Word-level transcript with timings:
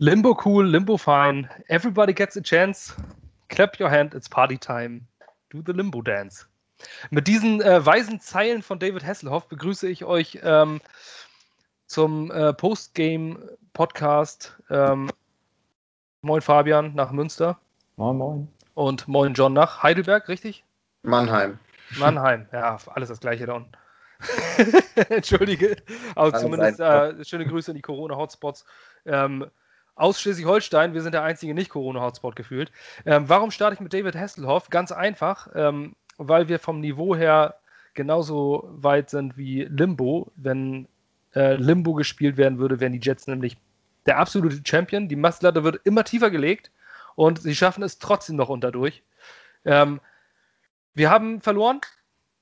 Limbo 0.00 0.36
cool, 0.44 0.64
Limbo 0.64 0.96
fine. 0.96 1.48
Everybody 1.68 2.12
gets 2.12 2.36
a 2.36 2.40
chance. 2.40 2.94
Clap 3.48 3.80
your 3.80 3.90
hand, 3.90 4.14
it's 4.14 4.28
party 4.28 4.56
time. 4.56 5.08
Do 5.50 5.60
the 5.60 5.72
Limbo 5.72 6.02
dance. 6.02 6.46
Mit 7.10 7.26
diesen 7.26 7.60
äh, 7.60 7.84
weisen 7.84 8.20
Zeilen 8.20 8.62
von 8.62 8.78
David 8.78 9.04
Hasselhoff 9.04 9.48
begrüße 9.48 9.88
ich 9.88 10.04
euch 10.04 10.38
ähm, 10.44 10.80
zum 11.88 12.30
äh, 12.30 12.52
Postgame-Podcast. 12.52 14.56
Ähm, 14.70 15.10
moin 16.22 16.42
Fabian 16.42 16.94
nach 16.94 17.10
Münster. 17.10 17.58
Moin, 17.96 18.16
moin. 18.16 18.46
Und 18.74 19.08
moin 19.08 19.34
John 19.34 19.52
nach 19.52 19.82
Heidelberg, 19.82 20.28
richtig? 20.28 20.62
Mannheim. 21.02 21.58
Mannheim, 21.98 22.46
ja, 22.52 22.78
alles 22.86 23.08
das 23.08 23.18
gleiche 23.18 23.46
da 23.46 23.54
unten. 23.54 23.72
Entschuldige, 25.08 25.76
aber 26.14 26.34
alles 26.34 26.42
zumindest 26.42 26.78
äh, 26.78 27.24
schöne 27.24 27.46
Grüße 27.46 27.72
in 27.72 27.76
die 27.76 27.82
Corona-Hotspots. 27.82 28.64
Ähm, 29.04 29.50
aus 29.98 30.20
Schleswig-Holstein. 30.20 30.94
Wir 30.94 31.02
sind 31.02 31.12
der 31.12 31.22
einzige 31.22 31.54
Nicht-Corona-Hotspot 31.54 32.36
gefühlt. 32.36 32.70
Ähm, 33.04 33.28
warum 33.28 33.50
starte 33.50 33.74
ich 33.74 33.80
mit 33.80 33.92
David 33.92 34.14
Hasselhoff? 34.16 34.70
Ganz 34.70 34.92
einfach, 34.92 35.48
ähm, 35.54 35.96
weil 36.16 36.48
wir 36.48 36.58
vom 36.58 36.80
Niveau 36.80 37.14
her 37.14 37.56
genauso 37.94 38.68
weit 38.72 39.10
sind 39.10 39.36
wie 39.36 39.64
Limbo. 39.64 40.32
Wenn 40.36 40.88
äh, 41.34 41.56
Limbo 41.56 41.94
gespielt 41.94 42.36
werden 42.36 42.58
würde, 42.58 42.80
wären 42.80 42.92
die 42.92 43.00
Jets 43.02 43.26
nämlich 43.26 43.56
der 44.06 44.18
absolute 44.18 44.60
Champion. 44.64 45.08
Die 45.08 45.16
Messlatte 45.16 45.64
wird 45.64 45.80
immer 45.84 46.04
tiefer 46.04 46.30
gelegt 46.30 46.70
und 47.16 47.42
sie 47.42 47.54
schaffen 47.54 47.82
es 47.82 47.98
trotzdem 47.98 48.36
noch 48.36 48.48
unterdurch. 48.48 49.02
Ähm, 49.64 50.00
wir 50.94 51.10
haben 51.10 51.40
verloren 51.40 51.80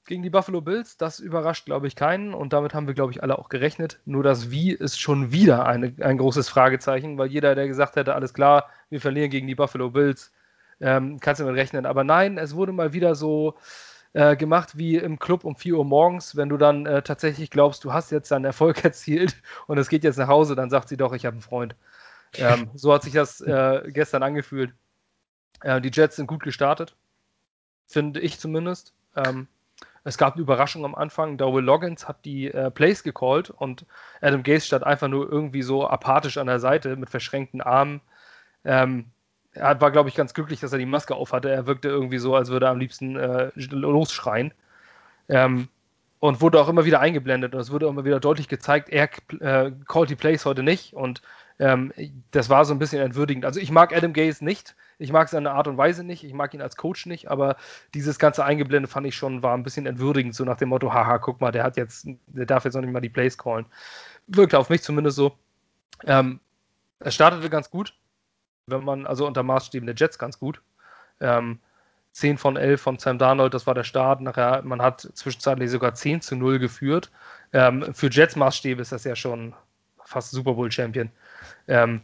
gegen 0.07 0.23
die 0.23 0.31
Buffalo 0.31 0.61
Bills. 0.61 0.97
Das 0.97 1.21
überrascht, 1.21 1.67
glaube 1.67 1.87
ich, 1.87 1.97
keinen. 1.97 2.35
Und 2.35 2.53
damit 2.53 2.75
haben 2.75 2.87
wir, 2.87 2.95
glaube 2.95 3.13
ich, 3.13 3.23
alle 3.23 3.39
auch 3.39 3.49
gerechnet. 3.49 4.01
Nur 4.05 4.23
das 4.23 4.51
Wie 4.51 4.73
ist 4.73 5.01
schon 5.01 5.33
wieder 5.33 5.67
eine, 5.67 5.93
ein 6.01 6.19
großes 6.19 6.49
Fragezeichen, 6.49 7.19
weil 7.19 7.29
jeder, 7.29 7.55
der 7.55 7.69
gesagt 7.69 7.97
hätte, 7.97 8.15
alles 8.15 8.35
klar, 8.35 8.69
wir 8.89 9.01
verlieren 9.01 9.31
gegen 9.31 9.47
die 9.47 9.55
Buffalo 9.55 9.91
Bills, 9.91 10.33
ähm, 10.81 11.19
kannst 11.21 11.41
du 11.41 11.45
damit 11.45 11.61
rechnen. 11.61 11.87
Aber 11.87 12.05
nein, 12.05 12.39
es 12.39 12.55
wurde 12.55 12.73
mal 12.73 12.93
wieder 12.93 13.15
so 13.15 13.57
äh, 14.13 14.37
gemacht 14.37 14.79
wie 14.79 14.97
im 14.97 15.19
Club 15.19 15.45
um 15.45 15.57
4 15.57 15.77
Uhr 15.77 15.85
morgens. 15.85 16.37
Wenn 16.37 16.49
du 16.49 16.57
dann 16.57 16.87
äh, 16.87 17.03
tatsächlich 17.03 17.51
glaubst, 17.51 17.85
du 17.85 17.93
hast 17.93 18.11
jetzt 18.11 18.31
deinen 18.31 18.45
Erfolg 18.45 18.85
erzielt 18.85 19.37
und 19.67 19.79
es 19.79 19.89
geht 19.89 20.05
jetzt 20.05 20.17
nach 20.17 20.29
Hause, 20.29 20.55
dann 20.55 20.71
sagt 20.71 20.89
sie 20.89 20.97
doch, 20.97 21.13
ich 21.13 21.27
habe 21.27 21.35
einen 21.35 21.43
Freund. 21.43 21.77
Ähm, 22.35 22.71
so 22.75 22.93
hat 22.93 23.03
sich 23.03 23.13
das 23.13 23.41
äh, 23.41 23.83
gestern 23.89 24.23
angefühlt. 24.23 24.73
Äh, 25.61 25.81
die 25.81 25.91
Jets 25.93 26.17
sind 26.17 26.27
gut 26.27 26.43
gestartet, 26.43 26.97
finde 27.87 28.21
ich 28.21 28.39
zumindest. 28.39 28.95
Ähm, 29.15 29.49
es 30.07 30.19
gab 30.19 30.35
eine 30.35 30.43
Überraschung 30.43 30.85
am 30.85 30.95
Anfang. 30.95 31.37
Darwin 31.37 31.65
Loggins 31.65 32.07
hat 32.07 32.25
die 32.25 32.47
äh, 32.47 32.71
Plays 32.71 33.03
gecallt 33.03 33.51
und 33.51 33.85
Adam 34.21 34.45
Gaze 34.45 34.65
stand 34.65 34.85
einfach 34.85 35.09
nur 35.09 35.29
irgendwie 35.31 35.63
so 35.63 35.89
apathisch 35.89 36.39
an 36.39 36.47
der 36.47 36.61
Seite 36.61 36.95
mit 36.95 37.11
verschränkten 37.11 37.61
Armen. 37.61 38.01
Ähm, 38.65 39.07
er 39.53 39.81
war, 39.81 39.91
glaube 39.91 40.09
ich, 40.09 40.15
ganz 40.15 40.33
glücklich, 40.33 40.61
dass 40.61 40.73
er 40.73 40.79
die 40.79 40.87
Maske 40.87 41.17
aufhatte. 41.17 41.51
Er 41.51 41.67
wirkte 41.67 41.89
irgendwie 41.89 42.19
so, 42.19 42.37
als 42.37 42.51
würde 42.51 42.67
er 42.67 42.73
am 42.73 42.79
liebsten 42.79 43.17
äh, 43.17 43.51
losschreien. 43.57 44.55
Ähm, 45.29 45.69
und 46.21 46.41
wurde 46.41 46.61
auch 46.61 46.69
immer 46.69 46.85
wieder 46.85 47.01
eingeblendet 47.01 47.55
und 47.55 47.61
es 47.61 47.73
wurde 47.73 47.87
auch 47.87 47.91
immer 47.91 48.05
wieder 48.05 48.21
deutlich 48.21 48.49
gezeigt, 48.49 48.89
er 48.89 49.11
äh, 49.41 49.73
callt 49.87 50.09
die 50.09 50.17
Plays 50.17 50.47
heute 50.47 50.63
nicht 50.63 50.95
und 50.95 51.21
ähm, 51.59 51.93
das 52.31 52.51
war 52.51 52.65
so 52.65 52.75
ein 52.75 52.79
bisschen 52.79 53.01
entwürdigend. 53.01 53.45
Also 53.45 53.61
ich 53.61 53.71
mag 53.71 53.97
Adam 53.97 54.13
Gaze 54.13 54.45
nicht, 54.45 54.77
ich 54.99 55.13
mag 55.13 55.29
seine 55.29 55.53
Art 55.53 55.69
und 55.69 55.79
Weise 55.79 56.05
nicht, 56.05 56.25
ich 56.25 56.33
mag 56.33 56.53
ihn 56.55 56.61
als 56.61 56.77
Coach 56.77 57.07
nicht, 57.07 57.31
aber 57.31 57.57
dieses 57.95 58.19
ganze 58.19 58.45
Eingeblende 58.45 58.89
fand 58.89 59.07
ich 59.07 59.17
schon, 59.17 59.43
war 59.43 59.55
ein 59.55 59.63
bisschen 59.63 59.87
entwürdigend, 59.87 60.35
so 60.35 60.45
nach 60.45 60.59
dem 60.59 60.69
Motto, 60.69 60.93
haha, 60.93 61.19
guck 61.19 61.41
mal, 61.41 61.53
der 61.53 61.65
hat 61.65 61.77
jetzt, 61.77 62.09
der 62.27 62.47
darf 62.47 62.65
jetzt 62.65 62.75
noch 62.75 62.83
nicht 62.83 62.93
mal 62.93 63.01
die 63.01 63.09
Plays 63.09 63.39
callen. 63.39 63.67
Wirkte 64.27 64.59
auf 64.59 64.69
mich 64.69 64.83
zumindest 64.83 65.17
so. 65.17 65.37
Ähm, 66.05 66.41
es 66.99 67.15
startete 67.15 67.49
ganz 67.49 67.71
gut, 67.71 67.95
wenn 68.67 68.85
man, 68.85 69.07
also 69.07 69.27
unter 69.27 69.43
Maßstäben 69.43 69.87
der 69.87 69.95
Jets 69.97 70.19
ganz 70.19 70.39
gut. 70.39 70.61
Ähm, 71.21 71.61
10 72.13 72.39
von 72.39 72.57
11 72.57 72.81
von 72.81 72.99
Sam 72.99 73.19
Darnold, 73.19 73.53
das 73.53 73.67
war 73.67 73.75
der 73.75 73.85
Start. 73.85 74.23
Nachher, 74.23 74.63
man 74.63 74.81
hat 74.81 75.03
zwischenzeitlich 75.13 75.71
sogar 75.71 75.95
10 75.95 76.23
zu 76.23 76.35
0 76.35 76.59
geführt. 76.59 77.11
Ähm, 77.53 77.93
für 77.95 78.09
Jets 78.11 78.37
Maßstäbe 78.37 78.81
ist 78.81 78.93
das 78.93 79.05
ja 79.05 79.15
schon 79.15 79.55
fast 80.07 80.31
Super 80.31 80.55
Bowl 80.55 80.71
Champion. 80.71 81.11
Ähm, 81.69 82.03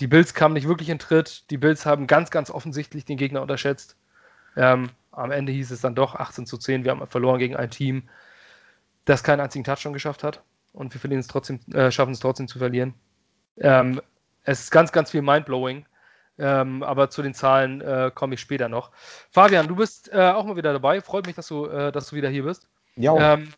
die 0.00 0.06
Bills 0.06 0.34
kamen 0.34 0.54
nicht 0.54 0.68
wirklich 0.68 0.88
in 0.88 0.98
Tritt. 0.98 1.50
Die 1.50 1.58
Bills 1.58 1.86
haben 1.86 2.06
ganz, 2.06 2.30
ganz 2.30 2.50
offensichtlich 2.50 3.04
den 3.04 3.16
Gegner 3.16 3.42
unterschätzt. 3.42 3.96
Ähm, 4.56 4.90
am 5.10 5.30
Ende 5.30 5.52
hieß 5.52 5.70
es 5.70 5.80
dann 5.80 5.94
doch 5.94 6.14
18 6.14 6.46
zu 6.46 6.58
10. 6.58 6.84
Wir 6.84 6.90
haben 6.90 7.06
verloren 7.06 7.38
gegen 7.38 7.56
ein 7.56 7.70
Team, 7.70 8.08
das 9.04 9.22
keinen 9.22 9.40
einzigen 9.40 9.64
Touchdown 9.64 9.92
geschafft 9.92 10.24
hat. 10.24 10.42
Und 10.72 10.94
wir 10.94 11.18
es 11.18 11.26
trotzdem, 11.26 11.60
äh, 11.72 11.90
schaffen 11.90 12.12
es 12.12 12.20
trotzdem 12.20 12.48
zu 12.48 12.58
verlieren. 12.58 12.94
Ähm, 13.58 14.00
es 14.44 14.60
ist 14.60 14.70
ganz, 14.70 14.92
ganz 14.92 15.10
viel 15.10 15.22
Mindblowing. 15.22 15.86
Ähm, 16.38 16.82
aber 16.82 17.10
zu 17.10 17.22
den 17.22 17.34
Zahlen 17.34 17.82
äh, 17.82 18.10
komme 18.14 18.34
ich 18.34 18.40
später 18.40 18.68
noch. 18.68 18.90
Fabian, 19.30 19.68
du 19.68 19.76
bist 19.76 20.10
äh, 20.12 20.30
auch 20.30 20.44
mal 20.44 20.56
wieder 20.56 20.72
dabei. 20.72 21.00
Freut 21.02 21.26
mich, 21.26 21.36
dass 21.36 21.46
du, 21.46 21.66
äh, 21.66 21.92
dass 21.92 22.08
du 22.08 22.16
wieder 22.16 22.30
hier 22.30 22.44
bist. 22.44 22.66
Ja. 22.96 23.34
Ähm, 23.34 23.52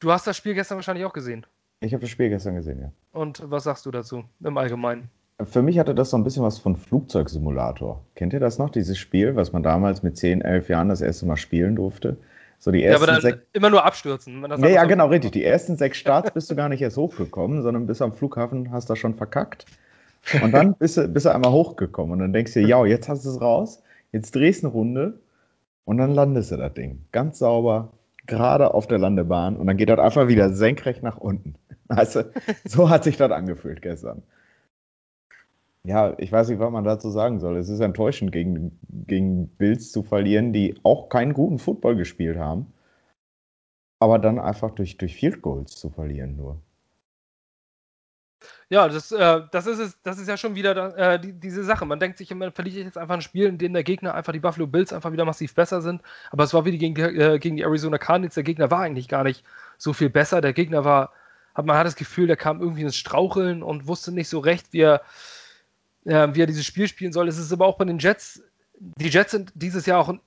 du 0.00 0.12
hast 0.12 0.26
das 0.26 0.36
Spiel 0.36 0.54
gestern 0.54 0.76
wahrscheinlich 0.76 1.06
auch 1.06 1.12
gesehen. 1.12 1.46
Ich 1.80 1.92
habe 1.92 2.00
das 2.00 2.10
Spiel 2.10 2.28
gestern 2.28 2.56
gesehen, 2.56 2.80
ja. 2.80 2.92
Und 3.12 3.42
was 3.50 3.64
sagst 3.64 3.86
du 3.86 3.90
dazu 3.90 4.24
im 4.40 4.56
Allgemeinen? 4.56 5.10
Für 5.44 5.62
mich 5.62 5.78
hatte 5.78 5.94
das 5.94 6.10
so 6.10 6.16
ein 6.16 6.24
bisschen 6.24 6.42
was 6.42 6.58
von 6.58 6.76
Flugzeugsimulator. 6.76 8.04
Kennt 8.16 8.32
ihr 8.32 8.40
das 8.40 8.58
noch, 8.58 8.70
dieses 8.70 8.98
Spiel, 8.98 9.36
was 9.36 9.52
man 9.52 9.62
damals 9.62 10.02
mit 10.02 10.16
10, 10.16 10.42
11 10.42 10.68
Jahren 10.68 10.88
das 10.88 11.00
erste 11.00 11.26
Mal 11.26 11.36
spielen 11.36 11.76
durfte? 11.76 12.16
So 12.58 12.72
die 12.72 12.82
ersten 12.82 13.06
ja, 13.06 13.12
aber 13.12 13.20
dann 13.20 13.40
immer 13.52 13.70
nur 13.70 13.84
abstürzen. 13.84 14.44
ja, 14.58 14.68
ja, 14.68 14.84
genau, 14.84 15.06
richtig. 15.06 15.30
Die 15.30 15.44
ersten 15.44 15.76
sechs 15.76 15.98
Starts 15.98 16.32
bist 16.32 16.50
du 16.50 16.56
gar 16.56 16.68
nicht 16.68 16.82
erst 16.82 16.96
hochgekommen, 16.96 17.62
sondern 17.62 17.86
bis 17.86 18.02
am 18.02 18.12
Flughafen 18.12 18.72
hast 18.72 18.90
du 18.90 18.96
schon 18.96 19.14
verkackt. 19.14 19.64
Und 20.42 20.50
dann 20.50 20.74
bist 20.74 20.96
du, 20.96 21.06
bist 21.06 21.26
du 21.26 21.30
einmal 21.30 21.52
hochgekommen 21.52 22.12
und 22.12 22.18
dann 22.18 22.32
denkst 22.32 22.54
du 22.54 22.60
dir, 22.60 22.66
ja, 22.66 22.84
jetzt 22.84 23.08
hast 23.08 23.24
du 23.24 23.30
es 23.30 23.40
raus, 23.40 23.82
jetzt 24.10 24.34
drehst 24.34 24.64
du 24.64 24.66
eine 24.66 24.72
Runde 24.74 25.20
und 25.84 25.98
dann 25.98 26.12
landest 26.12 26.50
du 26.50 26.56
das 26.56 26.74
Ding. 26.74 27.04
Ganz 27.12 27.38
sauber, 27.38 27.92
gerade 28.28 28.72
auf 28.74 28.86
der 28.86 28.98
Landebahn 28.98 29.56
und 29.56 29.66
dann 29.66 29.76
geht 29.76 29.88
das 29.88 29.98
einfach 29.98 30.28
wieder 30.28 30.52
senkrecht 30.52 31.02
nach 31.02 31.16
unten. 31.16 31.56
Also, 31.90 32.22
so 32.66 32.90
hat 32.90 33.02
sich 33.04 33.16
das 33.16 33.30
angefühlt 33.30 33.80
gestern. 33.80 34.22
Ja, 35.84 36.14
ich 36.18 36.30
weiß 36.30 36.50
nicht, 36.50 36.58
was 36.58 36.70
man 36.70 36.84
dazu 36.84 37.08
sagen 37.08 37.40
soll. 37.40 37.56
Es 37.56 37.70
ist 37.70 37.80
enttäuschend, 37.80 38.30
gegen, 38.30 38.78
gegen 39.06 39.48
Bills 39.48 39.90
zu 39.90 40.02
verlieren, 40.02 40.52
die 40.52 40.78
auch 40.82 41.08
keinen 41.08 41.32
guten 41.32 41.58
Football 41.58 41.96
gespielt 41.96 42.36
haben. 42.36 42.74
Aber 44.00 44.18
dann 44.18 44.38
einfach 44.38 44.72
durch, 44.72 44.98
durch 44.98 45.16
Field 45.16 45.40
Goals 45.40 45.76
zu 45.76 45.88
verlieren 45.88 46.36
nur. 46.36 46.60
Ja, 48.70 48.86
das, 48.86 49.12
äh, 49.12 49.42
das, 49.50 49.66
ist 49.66 49.78
es, 49.78 50.02
das 50.02 50.18
ist 50.18 50.28
ja 50.28 50.36
schon 50.36 50.54
wieder 50.54 50.96
äh, 50.96 51.18
die, 51.18 51.32
diese 51.32 51.64
Sache. 51.64 51.86
Man 51.86 52.00
denkt 52.00 52.18
sich, 52.18 52.34
man 52.34 52.52
verliert 52.52 52.84
jetzt 52.84 52.98
einfach 52.98 53.14
ein 53.14 53.22
Spiel, 53.22 53.46
in 53.46 53.56
dem 53.56 53.72
der 53.72 53.82
Gegner 53.82 54.14
einfach 54.14 54.34
die 54.34 54.40
Buffalo 54.40 54.66
Bills 54.66 54.92
einfach 54.92 55.10
wieder 55.10 55.24
massiv 55.24 55.54
besser 55.54 55.80
sind. 55.80 56.02
Aber 56.30 56.44
es 56.44 56.52
war 56.52 56.66
wie 56.66 56.76
gegen, 56.76 56.94
äh, 56.96 57.38
gegen 57.38 57.56
die 57.56 57.62
Arizona 57.62 57.96
Cardinals. 57.96 58.34
Der 58.34 58.42
Gegner 58.42 58.70
war 58.70 58.80
eigentlich 58.80 59.08
gar 59.08 59.24
nicht 59.24 59.42
so 59.78 59.94
viel 59.94 60.10
besser. 60.10 60.42
Der 60.42 60.52
Gegner 60.52 60.84
war, 60.84 61.12
hat, 61.54 61.64
man 61.64 61.78
hat 61.78 61.86
das 61.86 61.96
Gefühl, 61.96 62.26
der 62.26 62.36
kam 62.36 62.60
irgendwie 62.60 62.82
ins 62.82 62.96
Straucheln 62.96 63.62
und 63.62 63.86
wusste 63.86 64.12
nicht 64.12 64.28
so 64.28 64.38
recht, 64.38 64.74
wie 64.74 64.82
er, 64.82 65.00
äh, 66.04 66.28
wie 66.34 66.42
er 66.42 66.46
dieses 66.46 66.66
Spiel 66.66 66.88
spielen 66.88 67.12
soll. 67.14 67.26
Es 67.28 67.38
ist 67.38 67.52
aber 67.52 67.64
auch 67.64 67.78
bei 67.78 67.86
den 67.86 67.98
Jets, 67.98 68.42
die 68.78 69.08
Jets 69.08 69.30
sind 69.30 69.50
dieses 69.54 69.86
Jahr 69.86 70.00
auch 70.00 70.10
ein 70.10 70.20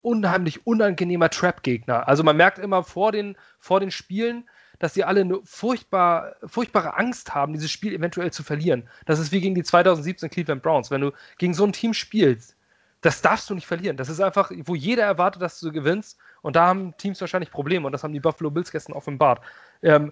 unheimlich 0.00 0.64
unangenehmer 0.64 1.30
Trap-Gegner. 1.30 2.06
Also 2.06 2.22
man 2.22 2.36
merkt 2.36 2.60
immer 2.60 2.84
vor 2.84 3.10
den, 3.10 3.36
vor 3.58 3.80
den 3.80 3.90
Spielen, 3.90 4.44
dass 4.78 4.94
sie 4.94 5.04
alle 5.04 5.20
eine 5.22 5.40
furchtbar, 5.44 6.36
furchtbare 6.46 6.96
Angst 6.96 7.34
haben, 7.34 7.52
dieses 7.52 7.70
Spiel 7.70 7.94
eventuell 7.94 8.32
zu 8.32 8.42
verlieren. 8.42 8.88
Das 9.06 9.18
ist 9.18 9.32
wie 9.32 9.40
gegen 9.40 9.54
die 9.54 9.62
2017 9.62 10.30
Cleveland 10.30 10.62
Browns. 10.62 10.90
Wenn 10.90 11.00
du 11.00 11.12
gegen 11.38 11.54
so 11.54 11.64
ein 11.64 11.72
Team 11.72 11.94
spielst, 11.94 12.56
das 13.00 13.20
darfst 13.20 13.50
du 13.50 13.54
nicht 13.54 13.66
verlieren. 13.66 13.96
Das 13.96 14.08
ist 14.08 14.20
einfach, 14.20 14.50
wo 14.64 14.74
jeder 14.74 15.04
erwartet, 15.04 15.42
dass 15.42 15.60
du 15.60 15.70
gewinnst. 15.70 16.18
Und 16.40 16.56
da 16.56 16.66
haben 16.66 16.96
Teams 16.96 17.20
wahrscheinlich 17.20 17.50
Probleme. 17.50 17.86
Und 17.86 17.92
das 17.92 18.02
haben 18.02 18.14
die 18.14 18.20
Buffalo 18.20 18.50
Bills 18.50 18.72
gestern 18.72 18.94
offenbart. 18.94 19.42
Ähm, 19.82 20.10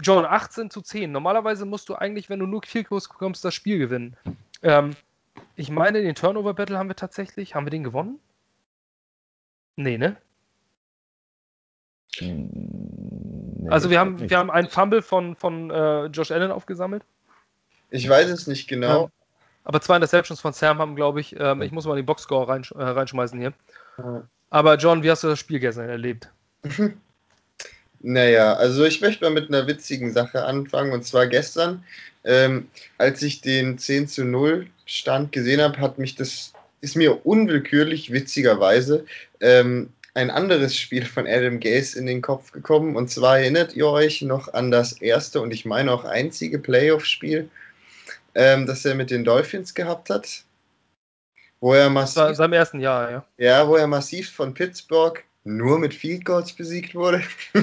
John, 0.00 0.24
18 0.24 0.70
zu 0.70 0.82
10. 0.82 1.12
Normalerweise 1.12 1.64
musst 1.64 1.88
du 1.88 1.94
eigentlich, 1.94 2.28
wenn 2.28 2.40
du 2.40 2.46
nur 2.46 2.62
viel 2.66 2.82
Kurs 2.82 3.08
bekommst, 3.08 3.44
das 3.44 3.54
Spiel 3.54 3.78
gewinnen. 3.78 4.16
Ähm, 4.62 4.96
ich 5.54 5.70
meine, 5.70 6.02
den 6.02 6.16
Turnover 6.16 6.54
Battle 6.54 6.76
haben 6.76 6.88
wir 6.88 6.96
tatsächlich. 6.96 7.54
Haben 7.54 7.66
wir 7.66 7.70
den 7.70 7.84
gewonnen? 7.84 8.18
Nee, 9.76 9.98
ne? 9.98 10.16
Nee, 13.64 13.70
also 13.70 13.88
wir 13.88 13.98
haben, 13.98 14.28
wir 14.28 14.36
haben 14.36 14.50
einen 14.50 14.68
Fumble 14.68 15.00
von, 15.00 15.36
von 15.36 15.70
äh, 15.70 16.06
Josh 16.06 16.30
Allen 16.30 16.50
aufgesammelt. 16.50 17.02
Ich 17.90 18.06
weiß 18.06 18.28
es 18.28 18.46
nicht 18.46 18.68
genau. 18.68 19.04
Ja. 19.04 19.10
Aber 19.64 19.80
zwei 19.80 19.96
Interceptions 19.96 20.40
von 20.40 20.52
Sam 20.52 20.78
haben, 20.78 20.96
glaube 20.96 21.20
ich, 21.20 21.34
ähm, 21.38 21.62
ich 21.62 21.72
muss 21.72 21.86
mal 21.86 21.96
den 21.96 22.04
Boxscore 22.04 22.46
reinsch 22.46 22.72
äh, 22.72 22.82
reinschmeißen 22.82 23.38
hier. 23.40 23.54
Ja. 23.96 24.28
Aber 24.50 24.76
John, 24.76 25.02
wie 25.02 25.10
hast 25.10 25.24
du 25.24 25.28
das 25.28 25.38
Spiel 25.38 25.60
gestern 25.60 25.88
erlebt? 25.88 26.28
Naja, 28.06 28.52
also 28.52 28.84
ich 28.84 29.00
möchte 29.00 29.24
mal 29.24 29.30
mit 29.30 29.48
einer 29.48 29.66
witzigen 29.66 30.12
Sache 30.12 30.44
anfangen. 30.44 30.92
Und 30.92 31.06
zwar 31.06 31.26
gestern, 31.26 31.82
ähm, 32.24 32.68
als 32.98 33.22
ich 33.22 33.40
den 33.40 33.78
10 33.78 34.08
zu 34.08 34.26
0 34.26 34.66
Stand 34.84 35.32
gesehen 35.32 35.62
habe, 35.62 35.80
hat 35.80 35.98
mich 35.98 36.14
das, 36.14 36.52
ist 36.82 36.96
mir 36.96 37.24
unwillkürlich, 37.24 38.12
witzigerweise, 38.12 39.06
ähm, 39.40 39.88
ein 40.14 40.30
anderes 40.30 40.76
Spiel 40.76 41.04
von 41.04 41.26
Adam 41.26 41.60
Gase 41.60 41.98
in 41.98 42.06
den 42.06 42.22
Kopf 42.22 42.52
gekommen. 42.52 42.96
Und 42.96 43.10
zwar 43.10 43.40
erinnert 43.40 43.74
ihr 43.74 43.88
euch 43.88 44.22
noch 44.22 44.52
an 44.54 44.70
das 44.70 44.92
erste 45.00 45.40
und 45.40 45.52
ich 45.52 45.64
meine 45.64 45.92
auch 45.92 46.04
einzige 46.04 46.58
Playoff-Spiel, 46.58 47.50
ähm, 48.34 48.66
das 48.66 48.84
er 48.84 48.94
mit 48.94 49.10
den 49.10 49.24
Dolphins 49.24 49.74
gehabt 49.74 50.10
hat. 50.10 50.44
Wo 51.60 51.74
er 51.74 51.90
massiv, 51.90 52.14
das 52.14 52.26
war 52.26 52.34
seinem 52.34 52.52
ersten 52.52 52.80
Jahr, 52.80 53.10
ja. 53.10 53.24
Ja, 53.38 53.68
wo 53.68 53.76
er 53.76 53.86
massiv 53.86 54.30
von 54.30 54.54
Pittsburgh 54.54 55.22
nur 55.44 55.78
mit 55.78 55.92
Field 55.92 56.24
Goals 56.24 56.52
besiegt 56.52 56.94
wurde. 56.94 57.22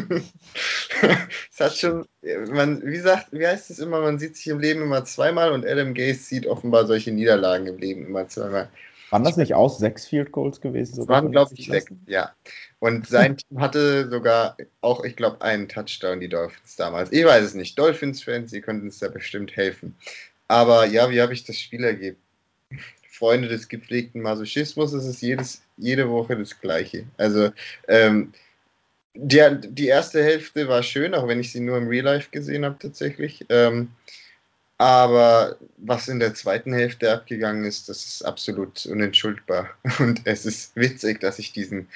es 1.02 1.60
hat 1.60 1.76
schon, 1.76 2.06
man, 2.50 2.86
wie 2.86 3.00
sagt, 3.00 3.28
wie 3.32 3.46
heißt 3.46 3.72
es 3.72 3.80
immer, 3.80 4.02
man 4.02 4.20
sieht 4.20 4.38
sich 4.38 4.48
im 4.48 4.60
Leben 4.60 4.82
immer 4.82 5.04
zweimal 5.06 5.52
und 5.52 5.66
Adam 5.66 5.94
Gase 5.94 6.20
sieht 6.20 6.46
offenbar 6.46 6.86
solche 6.86 7.12
Niederlagen 7.12 7.68
im 7.68 7.78
Leben 7.78 8.06
immer 8.06 8.28
zweimal. 8.28 8.70
Waren 9.12 9.26
das 9.26 9.36
nicht 9.36 9.54
aus 9.54 9.78
sechs 9.78 10.06
Field 10.08 10.32
Goals 10.32 10.62
gewesen? 10.62 10.96
Das 10.96 11.08
waren, 11.10 11.32
glaube 11.32 11.54
ich, 11.54 11.68
sechs, 11.68 11.92
ja. 12.08 12.32
Und 12.80 13.08
sein 13.08 13.36
Team 13.50 13.60
hatte 13.60 14.10
sogar 14.10 14.56
auch, 14.80 15.04
ich 15.04 15.18
glaube, 15.18 15.42
einen 15.42 15.68
Touchdown, 15.68 16.22
die 16.22 16.30
Dolphins 16.30 16.78
damals. 16.78 17.12
Ich 17.12 17.26
weiß 17.26 17.44
es 17.44 17.54
nicht. 17.54 17.78
Dolphins-Fans, 17.78 18.54
ihr 18.54 18.62
könnt 18.62 18.82
uns 18.84 19.00
da 19.00 19.10
bestimmt 19.10 19.56
helfen. 19.58 19.96
Aber 20.48 20.86
ja, 20.86 21.10
wie 21.10 21.22
habe 21.22 21.34
ich 21.34 21.44
das 21.44 21.58
Spiel 21.58 21.84
ergeben? 21.84 22.18
Freunde 23.10 23.50
des 23.50 23.68
gepflegten 23.68 24.22
Masochismus, 24.22 24.94
es 24.94 25.06
ist 25.06 25.22
jedes, 25.22 25.62
jede 25.78 26.10
Woche 26.10 26.38
das 26.38 26.60
Gleiche. 26.60 27.06
Also, 27.18 27.52
ähm, 27.90 28.32
die, 29.14 29.42
die 29.62 29.88
erste 29.88 30.24
Hälfte 30.24 30.70
war 30.70 30.84
schön, 30.84 31.14
auch 31.14 31.28
wenn 31.28 31.42
ich 31.42 31.52
sie 31.52 31.60
nur 31.60 31.78
im 31.78 31.90
Real 31.90 32.06
Life 32.06 32.30
gesehen 32.32 32.64
habe, 32.64 32.78
tatsächlich. 32.80 33.46
Ähm, 33.50 33.90
aber 34.82 35.58
was 35.78 36.08
in 36.08 36.20
der 36.20 36.34
zweiten 36.34 36.74
Hälfte 36.74 37.14
abgegangen 37.14 37.66
ist, 37.66 37.88
das 37.88 38.04
ist 38.04 38.26
absolut 38.26 38.84
unentschuldbar. 38.88 39.70
Und 40.00 40.22
es 40.26 40.48
ist 40.48 40.76
witzig, 40.76 41.20
dass 41.20 41.38
ich 41.38 41.54
diesen 41.54 41.88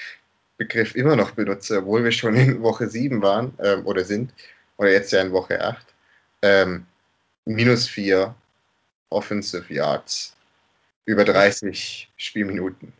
Begriff 0.56 0.94
immer 0.94 1.16
noch 1.16 1.32
benutze, 1.32 1.78
obwohl 1.78 2.04
wir 2.04 2.12
schon 2.12 2.36
in 2.36 2.62
Woche 2.62 2.88
7 2.88 3.22
waren 3.22 3.52
ähm, 3.58 3.84
oder 3.86 4.04
sind, 4.04 4.32
oder 4.76 4.92
jetzt 4.92 5.10
ja 5.10 5.20
in 5.20 5.32
Woche 5.32 5.60
8. 5.60 5.84
Ähm, 6.42 6.86
minus 7.44 7.88
4 7.88 8.32
Offensive 9.10 9.74
Yards 9.74 10.36
über 11.06 11.24
30 11.24 12.08
Spielminuten. 12.16 12.92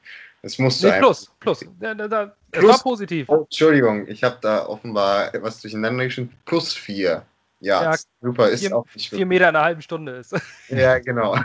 Das 0.43 0.59
muss 0.59 0.83
nee, 0.83 0.99
plus, 0.99 1.31
plus. 1.38 1.65
Da, 1.79 1.94
da, 1.94 2.09
da, 2.09 2.37
plus. 2.50 2.73
war 2.73 2.83
positiv. 2.83 3.29
Oh, 3.29 3.43
Entschuldigung, 3.43 4.09
ich 4.09 4.25
habe 4.25 4.38
da 4.43 4.67
offenbar 4.67 5.33
was 5.43 5.61
durcheinander 5.61 6.06
geschrieben. 6.06 6.33
Plus 6.44 6.73
4. 6.73 7.25
Ja, 7.61 7.93
ja 7.93 7.99
super, 8.20 8.49
ist 8.49 8.61
vier, 8.61 8.76
auch 8.76 8.87
nicht 8.94 9.11
Vier 9.11 9.26
Meter 9.26 9.49
in 9.49 9.56
einer 9.56 9.64
halben 9.64 9.82
Stunde 9.82 10.17
ist. 10.17 10.35
Ja, 10.69 10.99
genau. 10.99 11.38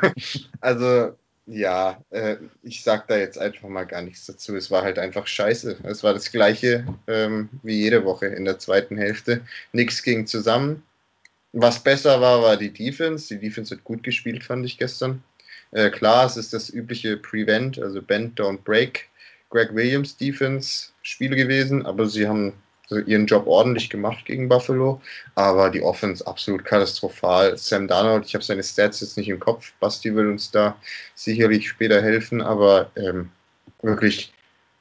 Also, 0.59 1.15
ja, 1.45 2.01
äh, 2.09 2.37
ich 2.63 2.83
sag 2.83 3.07
da 3.07 3.17
jetzt 3.17 3.37
einfach 3.37 3.67
mal 3.67 3.85
gar 3.85 4.01
nichts 4.01 4.25
dazu. 4.25 4.55
Es 4.55 4.71
war 4.71 4.83
halt 4.83 4.99
einfach 4.99 5.27
scheiße. 5.27 5.77
Es 5.83 6.03
war 6.03 6.13
das 6.13 6.31
gleiche 6.31 6.85
ähm, 7.07 7.49
wie 7.63 7.75
jede 7.75 8.03
Woche 8.03 8.27
in 8.27 8.45
der 8.45 8.59
zweiten 8.59 8.97
Hälfte. 8.97 9.41
Nichts 9.71 10.03
ging 10.03 10.27
zusammen. 10.27 10.83
Was 11.53 11.83
besser 11.83 12.21
war, 12.21 12.41
war 12.41 12.57
die 12.57 12.71
Defense. 12.71 13.33
Die 13.33 13.39
Defense 13.39 13.75
hat 13.75 13.83
gut 13.83 14.03
gespielt, 14.03 14.43
fand 14.43 14.65
ich 14.65 14.77
gestern. 14.77 15.23
Äh, 15.71 15.89
klar, 15.89 16.25
es 16.25 16.37
ist 16.37 16.53
das 16.53 16.69
übliche 16.69 17.17
Prevent, 17.17 17.79
also 17.79 18.01
Bend, 18.01 18.39
Don't 18.39 18.63
Break. 18.63 19.09
Greg 19.49 19.75
Williams 19.75 20.15
Defense 20.15 20.89
Spiel 21.01 21.35
gewesen, 21.35 21.85
aber 21.85 22.07
sie 22.07 22.27
haben 22.27 22.53
ihren 22.99 23.25
Job 23.25 23.47
ordentlich 23.47 23.89
gemacht 23.89 24.25
gegen 24.25 24.49
Buffalo, 24.49 25.01
aber 25.35 25.69
die 25.69 25.81
Offense 25.81 26.25
absolut 26.25 26.65
katastrophal. 26.65 27.57
Sam 27.57 27.87
Darnold, 27.87 28.25
ich 28.25 28.33
habe 28.33 28.43
seine 28.43 28.63
Stats 28.63 29.01
jetzt 29.01 29.17
nicht 29.17 29.29
im 29.29 29.39
Kopf, 29.39 29.73
Basti 29.79 30.13
will 30.15 30.27
uns 30.27 30.51
da 30.51 30.75
sicherlich 31.15 31.69
später 31.69 32.01
helfen, 32.01 32.41
aber 32.41 32.89
ähm, 32.95 33.31
wirklich 33.81 34.33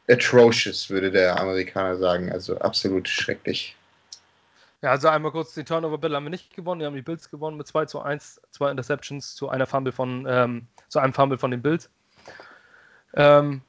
atrocious, 0.08 0.90
würde 0.90 1.10
der 1.10 1.40
Amerikaner 1.40 1.96
sagen, 1.96 2.32
also 2.32 2.58
absolut 2.58 3.08
schrecklich. 3.08 3.76
Ja, 4.82 4.90
also 4.90 5.08
einmal 5.08 5.30
kurz, 5.30 5.54
die 5.54 5.64
Turnover 5.64 5.98
Bill 5.98 6.14
haben 6.14 6.24
wir 6.24 6.30
nicht 6.30 6.56
gewonnen, 6.56 6.80
wir 6.80 6.86
haben 6.86 6.94
die 6.94 7.02
Bills 7.02 7.30
gewonnen 7.30 7.58
mit 7.58 7.66
2 7.66 7.84
zu 7.84 8.00
1, 8.00 8.40
zwei 8.50 8.70
Interceptions 8.70 9.34
zu 9.34 9.50
einer 9.50 9.66
Fumble 9.66 9.92
von, 9.92 10.26
ähm, 10.28 10.66
zu 10.88 10.98
einem 10.98 11.12
Fumble 11.12 11.38
von 11.38 11.50
den 11.50 11.60
Bills. 11.60 11.90
Ähm, 13.14 13.60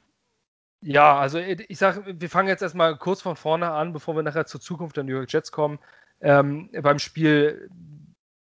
ja, 0.81 1.18
also 1.18 1.38
ich 1.39 1.78
sage, 1.78 2.04
wir 2.19 2.30
fangen 2.30 2.48
jetzt 2.48 2.63
erstmal 2.63 2.98
kurz 2.98 3.22
von 3.22 3.36
vorne 3.36 3.72
an, 3.72 3.94
bevor 3.94 4.16
wir 4.16 4.24
nachher 4.24 4.45
zur 4.45 4.62
Zukunft 4.62 4.98
der 4.98 5.04
New 5.04 5.13
York 5.16 5.31
Jets 5.31 5.51
kommen. 5.51 5.80
Ähm, 6.22 6.69
beim 6.81 7.00
Spiel, 7.00 7.69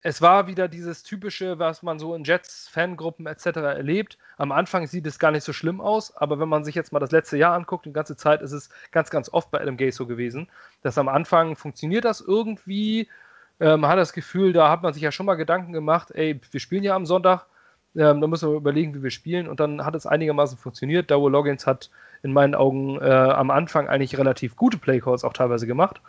es 0.03 0.23
war 0.23 0.47
wieder 0.47 0.69
dieses 0.69 1.03
typische, 1.03 1.59
was 1.59 1.83
man 1.83 1.99
so 1.99 2.15
in 2.15 2.25
Jets, 2.25 2.69
Fangruppen 2.69 3.27
etc. 3.27 3.47
erlebt. 3.57 4.19
Am 4.37 4.53
Anfang 4.53 4.87
sieht 4.87 5.07
es 5.07 5.19
gar 5.19 5.31
nicht 5.33 5.45
so 5.45 5.53
schlimm 5.53 5.81
aus, 5.81 6.15
aber 6.17 6.39
wenn 6.39 6.49
man 6.49 6.65
sich 6.65 6.75
jetzt 6.75 6.93
mal 6.93 7.01
das 7.01 7.11
letzte 7.11 7.39
Jahr 7.39 7.55
anguckt, 7.55 7.87
die 7.87 7.93
ganze 7.93 8.17
Zeit 8.17 8.43
ist 8.43 8.53
es 8.53 8.71
ganz, 8.93 9.11
ganz 9.11 9.29
oft 9.33 9.51
bei 9.51 9.61
Adam 9.61 9.77
Gase 9.77 9.97
so 9.97 10.07
gewesen, 10.07 10.49
dass 10.83 10.99
am 10.99 11.09
Anfang 11.09 11.57
funktioniert 11.57 12.05
das 12.05 12.21
irgendwie, 12.21 13.09
äh, 13.59 13.77
man 13.77 13.91
hat 13.91 13.99
das 13.99 14.13
Gefühl, 14.13 14.53
da 14.53 14.71
hat 14.71 14.83
man 14.83 14.93
sich 14.93 15.03
ja 15.03 15.11
schon 15.11 15.27
mal 15.27 15.35
Gedanken 15.35 15.73
gemacht, 15.73 16.11
ey, 16.13 16.41
wir 16.51 16.61
spielen 16.61 16.85
ja 16.85 16.95
am 16.95 17.07
Sonntag, 17.07 17.47
ähm, 17.97 18.21
da 18.21 18.27
müssen 18.27 18.51
wir 18.51 18.57
überlegen, 18.57 18.95
wie 18.95 19.03
wir 19.03 19.11
spielen 19.11 19.49
und 19.49 19.59
dann 19.59 19.85
hat 19.85 19.95
es 19.95 20.07
einigermaßen 20.07 20.59
funktioniert. 20.59 21.11
Dawah 21.11 21.31
Loggins 21.31 21.67
hat 21.67 21.91
in 22.23 22.33
meinen 22.33 22.55
Augen 22.55 23.01
äh, 23.01 23.05
am 23.05 23.51
Anfang 23.51 23.89
eigentlich 23.89 24.19
relativ 24.19 24.57
gute 24.57 24.79
Playcalls 24.79 25.25
auch 25.25 25.33
teilweise 25.33 25.67
gemacht. 25.67 26.01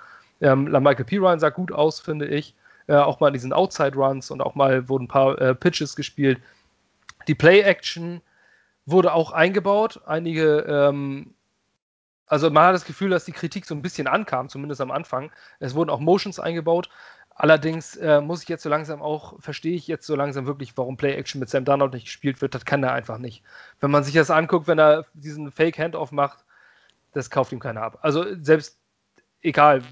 Ähm, 0.42 0.65
Michael 0.65 1.06
Pirine 1.06 1.39
sah 1.39 1.50
gut 1.50 1.71
aus, 1.71 2.00
finde 2.00 2.27
ich. 2.27 2.56
Äh, 2.88 2.95
auch 2.95 3.19
mal 3.19 3.31
diesen 3.31 3.54
Outside-Runs 3.54 4.31
und 4.31 4.42
auch 4.42 4.56
mal 4.56 4.88
wurden 4.88 5.06
ein 5.06 5.09
paar 5.09 5.39
äh, 5.42 5.56
Pitches 5.56 5.95
gespielt. 5.95 6.39
Die 7.27 7.36
Play-Action 7.36 8.21
wurde 8.86 9.13
auch 9.13 9.31
eingebaut. 9.31 10.01
Einige, 10.06 10.59
ähm, 10.59 11.33
also 12.27 12.50
man 12.50 12.68
hat 12.68 12.75
das 12.75 12.86
Gefühl, 12.86 13.10
dass 13.10 13.25
die 13.25 13.33
Kritik 13.33 13.65
so 13.65 13.75
ein 13.75 13.81
bisschen 13.81 14.07
ankam, 14.07 14.48
zumindest 14.48 14.80
am 14.80 14.92
Anfang. 14.92 15.31
Es 15.60 15.75
wurden 15.75 15.89
auch 15.89 16.00
Motions 16.00 16.39
eingebaut. 16.39 16.89
Allerdings 17.39 17.95
äh, 17.98 18.19
muss 18.19 18.42
ich 18.42 18.50
jetzt 18.50 18.63
so 18.63 18.69
langsam 18.69 19.00
auch, 19.00 19.39
verstehe 19.39 19.75
ich 19.75 19.88
jetzt 19.88 20.07
so 20.07 20.16
langsam 20.16 20.48
wirklich, 20.48 20.75
warum 20.75 20.98
Play-Action 20.98 21.39
mit 21.39 21.50
Sam 21.50 21.66
Darnold 21.66 21.94
nicht 21.94 22.06
gespielt 22.06 22.42
wird. 22.42 22.56
Das 22.56 22.66
kann 22.66 22.81
er 22.84 22.94
einfach 22.94 23.19
nicht. 23.19 23.44
Wenn 23.80 23.92
man 23.92 24.04
sich 24.04 24.16
das 24.16 24.31
anguckt, 24.31 24.68
wenn 24.68 24.80
er 24.80 25.06
diesen 25.13 25.51
Fake-Handoff 25.51 26.12
macht, 26.12 26.44
das 27.13 27.30
kauft 27.30 27.51
ihm 27.51 27.60
keiner 27.60 27.84
ab. 27.84 28.00
Also 28.01 28.25
selbst, 28.42 28.80
egal 29.42 29.84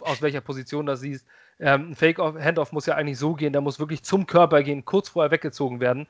aus 0.00 0.22
welcher 0.22 0.40
Position 0.40 0.86
das 0.86 0.98
siehst, 0.98 1.24
ähm, 1.60 1.90
ein 1.90 1.94
Fake-Handoff 1.94 2.72
muss 2.72 2.86
ja 2.86 2.96
eigentlich 2.96 3.18
so 3.18 3.34
gehen, 3.34 3.52
der 3.52 3.62
muss 3.62 3.78
wirklich 3.78 4.02
zum 4.02 4.26
Körper 4.26 4.64
gehen, 4.64 4.84
kurz 4.84 5.08
vorher 5.08 5.30
weggezogen 5.30 5.78
werden, 5.78 6.08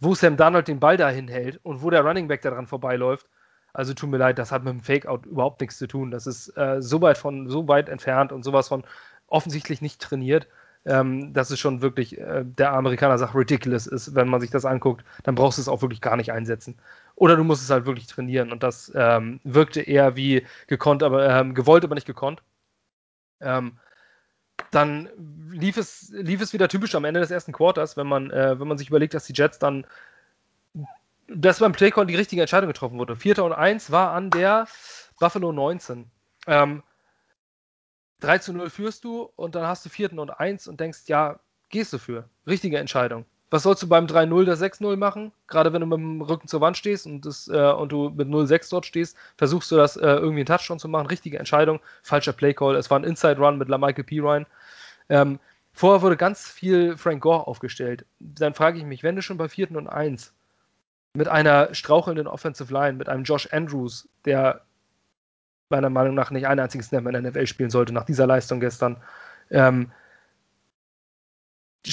wo 0.00 0.14
Sam 0.14 0.38
Darnold 0.38 0.66
den 0.68 0.80
Ball 0.80 0.96
dahin 0.96 1.28
hält 1.28 1.60
und 1.62 1.82
wo 1.82 1.90
der 1.90 2.02
Running 2.02 2.26
Back 2.26 2.40
daran 2.40 2.66
vorbeiläuft. 2.66 3.28
Also 3.74 3.92
tut 3.92 4.08
mir 4.08 4.16
leid, 4.16 4.38
das 4.38 4.50
hat 4.50 4.64
mit 4.64 4.72
dem 4.72 4.80
Fake-Out 4.80 5.26
überhaupt 5.26 5.60
nichts 5.60 5.76
zu 5.76 5.86
tun. 5.86 6.10
Das 6.10 6.26
ist 6.26 6.48
äh, 6.56 6.80
so 6.80 7.02
weit 7.02 7.18
von, 7.18 7.50
so 7.50 7.68
weit 7.68 7.90
entfernt 7.90 8.32
und 8.32 8.42
sowas 8.42 8.68
von 8.68 8.84
offensichtlich 9.28 9.80
nicht 9.80 10.00
trainiert. 10.00 10.46
Ähm, 10.88 11.32
dass 11.32 11.50
es 11.50 11.58
schon 11.58 11.82
wirklich, 11.82 12.16
äh, 12.16 12.44
der 12.44 12.72
Amerikaner 12.72 13.18
sagt, 13.18 13.34
ridiculous 13.34 13.88
ist, 13.88 14.14
wenn 14.14 14.28
man 14.28 14.40
sich 14.40 14.50
das 14.50 14.64
anguckt, 14.64 15.04
dann 15.24 15.34
brauchst 15.34 15.58
du 15.58 15.62
es 15.62 15.66
auch 15.66 15.82
wirklich 15.82 16.00
gar 16.00 16.16
nicht 16.16 16.30
einsetzen. 16.30 16.78
Oder 17.16 17.34
du 17.34 17.42
musst 17.42 17.64
es 17.64 17.70
halt 17.70 17.86
wirklich 17.86 18.06
trainieren 18.06 18.52
und 18.52 18.62
das 18.62 18.92
ähm, 18.94 19.40
wirkte 19.42 19.80
eher 19.80 20.14
wie 20.14 20.46
gekonnt, 20.68 21.02
aber 21.02 21.28
ähm, 21.28 21.54
gewollt, 21.54 21.82
aber 21.82 21.96
nicht 21.96 22.06
gekonnt. 22.06 22.40
Ähm, 23.40 23.78
dann 24.70 25.08
lief 25.50 25.76
es, 25.76 26.10
lief 26.12 26.40
es 26.40 26.52
wieder 26.52 26.68
typisch 26.68 26.94
am 26.94 27.04
Ende 27.04 27.20
des 27.20 27.30
ersten 27.30 27.52
Quarters, 27.52 27.96
wenn 27.96 28.06
man, 28.06 28.30
äh, 28.30 28.58
wenn 28.60 28.68
man 28.68 28.78
sich 28.78 28.88
überlegt, 28.88 29.14
dass 29.14 29.24
die 29.24 29.34
Jets 29.34 29.58
dann, 29.58 29.86
dass 31.28 31.58
beim 31.58 31.72
Playcall 31.72 32.06
die 32.06 32.16
richtige 32.16 32.42
Entscheidung 32.42 32.68
getroffen 32.68 32.98
wurde. 32.98 33.16
Vierter 33.16 33.44
und 33.44 33.52
eins 33.52 33.90
war 33.90 34.12
an 34.12 34.30
der 34.30 34.66
Buffalo 35.18 35.52
19. 35.52 36.10
Ähm, 36.46 36.82
3 38.20 38.38
zu 38.38 38.52
0 38.52 38.70
führst 38.70 39.04
du 39.04 39.30
und 39.36 39.54
dann 39.54 39.66
hast 39.66 39.84
du 39.84 39.88
vierten 39.88 40.18
und 40.18 40.30
1 40.30 40.68
und 40.68 40.80
denkst, 40.80 41.00
ja, 41.06 41.38
gehst 41.68 41.92
du 41.92 41.98
für. 41.98 42.28
Richtige 42.46 42.78
Entscheidung. 42.78 43.24
Was 43.50 43.62
sollst 43.62 43.82
du 43.82 43.88
beim 43.88 44.06
3-0 44.06 44.44
der 44.44 44.56
6-0 44.56 44.96
machen? 44.96 45.32
Gerade 45.46 45.72
wenn 45.72 45.80
du 45.80 45.86
mit 45.86 45.98
dem 45.98 46.20
Rücken 46.20 46.48
zur 46.48 46.60
Wand 46.60 46.76
stehst 46.76 47.06
und, 47.06 47.24
das, 47.24 47.46
äh, 47.46 47.72
und 47.72 47.92
du 47.92 48.10
mit 48.10 48.28
0-6 48.28 48.70
dort 48.70 48.86
stehst, 48.86 49.16
versuchst 49.36 49.70
du 49.70 49.76
das 49.76 49.96
äh, 49.96 50.00
irgendwie 50.04 50.40
einen 50.40 50.46
Touchdown 50.46 50.80
zu 50.80 50.88
machen. 50.88 51.06
Richtige 51.06 51.38
Entscheidung, 51.38 51.80
falscher 52.02 52.32
Playcall. 52.32 52.74
Es 52.74 52.90
war 52.90 52.98
ein 52.98 53.04
Inside-Run 53.04 53.56
mit 53.56 53.68
LaMichael 53.68 54.02
Pirine. 54.02 54.46
Ähm, 55.08 55.38
vorher 55.72 56.02
wurde 56.02 56.16
ganz 56.16 56.48
viel 56.48 56.96
Frank 56.96 57.22
Gore 57.22 57.46
aufgestellt. 57.46 58.04
Dann 58.18 58.54
frage 58.54 58.78
ich 58.78 58.84
mich, 58.84 59.04
wenn 59.04 59.14
du 59.14 59.22
schon 59.22 59.36
bei 59.36 59.48
4. 59.48 59.76
und 59.76 59.86
1 59.86 60.32
mit 61.14 61.28
einer 61.28 61.72
strauchelnden 61.72 62.26
Offensive 62.26 62.72
Line, 62.72 62.94
mit 62.94 63.08
einem 63.08 63.22
Josh 63.22 63.48
Andrews, 63.52 64.08
der 64.24 64.65
meiner 65.68 65.90
Meinung 65.90 66.14
nach 66.14 66.30
nicht 66.30 66.46
einen 66.46 66.60
einzigen 66.60 66.84
Snap 66.84 67.06
in 67.06 67.12
der 67.12 67.22
NFL 67.22 67.46
spielen 67.46 67.70
sollte 67.70 67.92
nach 67.92 68.04
dieser 68.04 68.26
Leistung 68.26 68.60
gestern. 68.60 69.02
Ähm, 69.50 69.90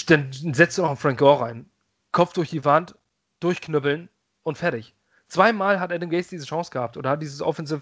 dann 0.08 0.32
setzt 0.32 0.78
du 0.78 0.82
noch 0.82 0.90
einen 0.90 0.98
Frank 0.98 1.20
Gore 1.20 1.42
rein. 1.42 1.70
Kopf 2.12 2.34
durch 2.34 2.50
die 2.50 2.66
Wand, 2.66 2.96
durchknüppeln 3.40 4.10
und 4.44 4.58
fertig. 4.58 4.96
Zweimal 5.28 5.80
hat 5.80 5.92
Adam 5.92 6.10
Gates 6.10 6.30
diese 6.30 6.46
Chance 6.46 6.72
gehabt 6.72 6.98
oder 6.98 7.12
hat 7.12 7.22
dieses 7.22 7.42
Offensive, 7.42 7.82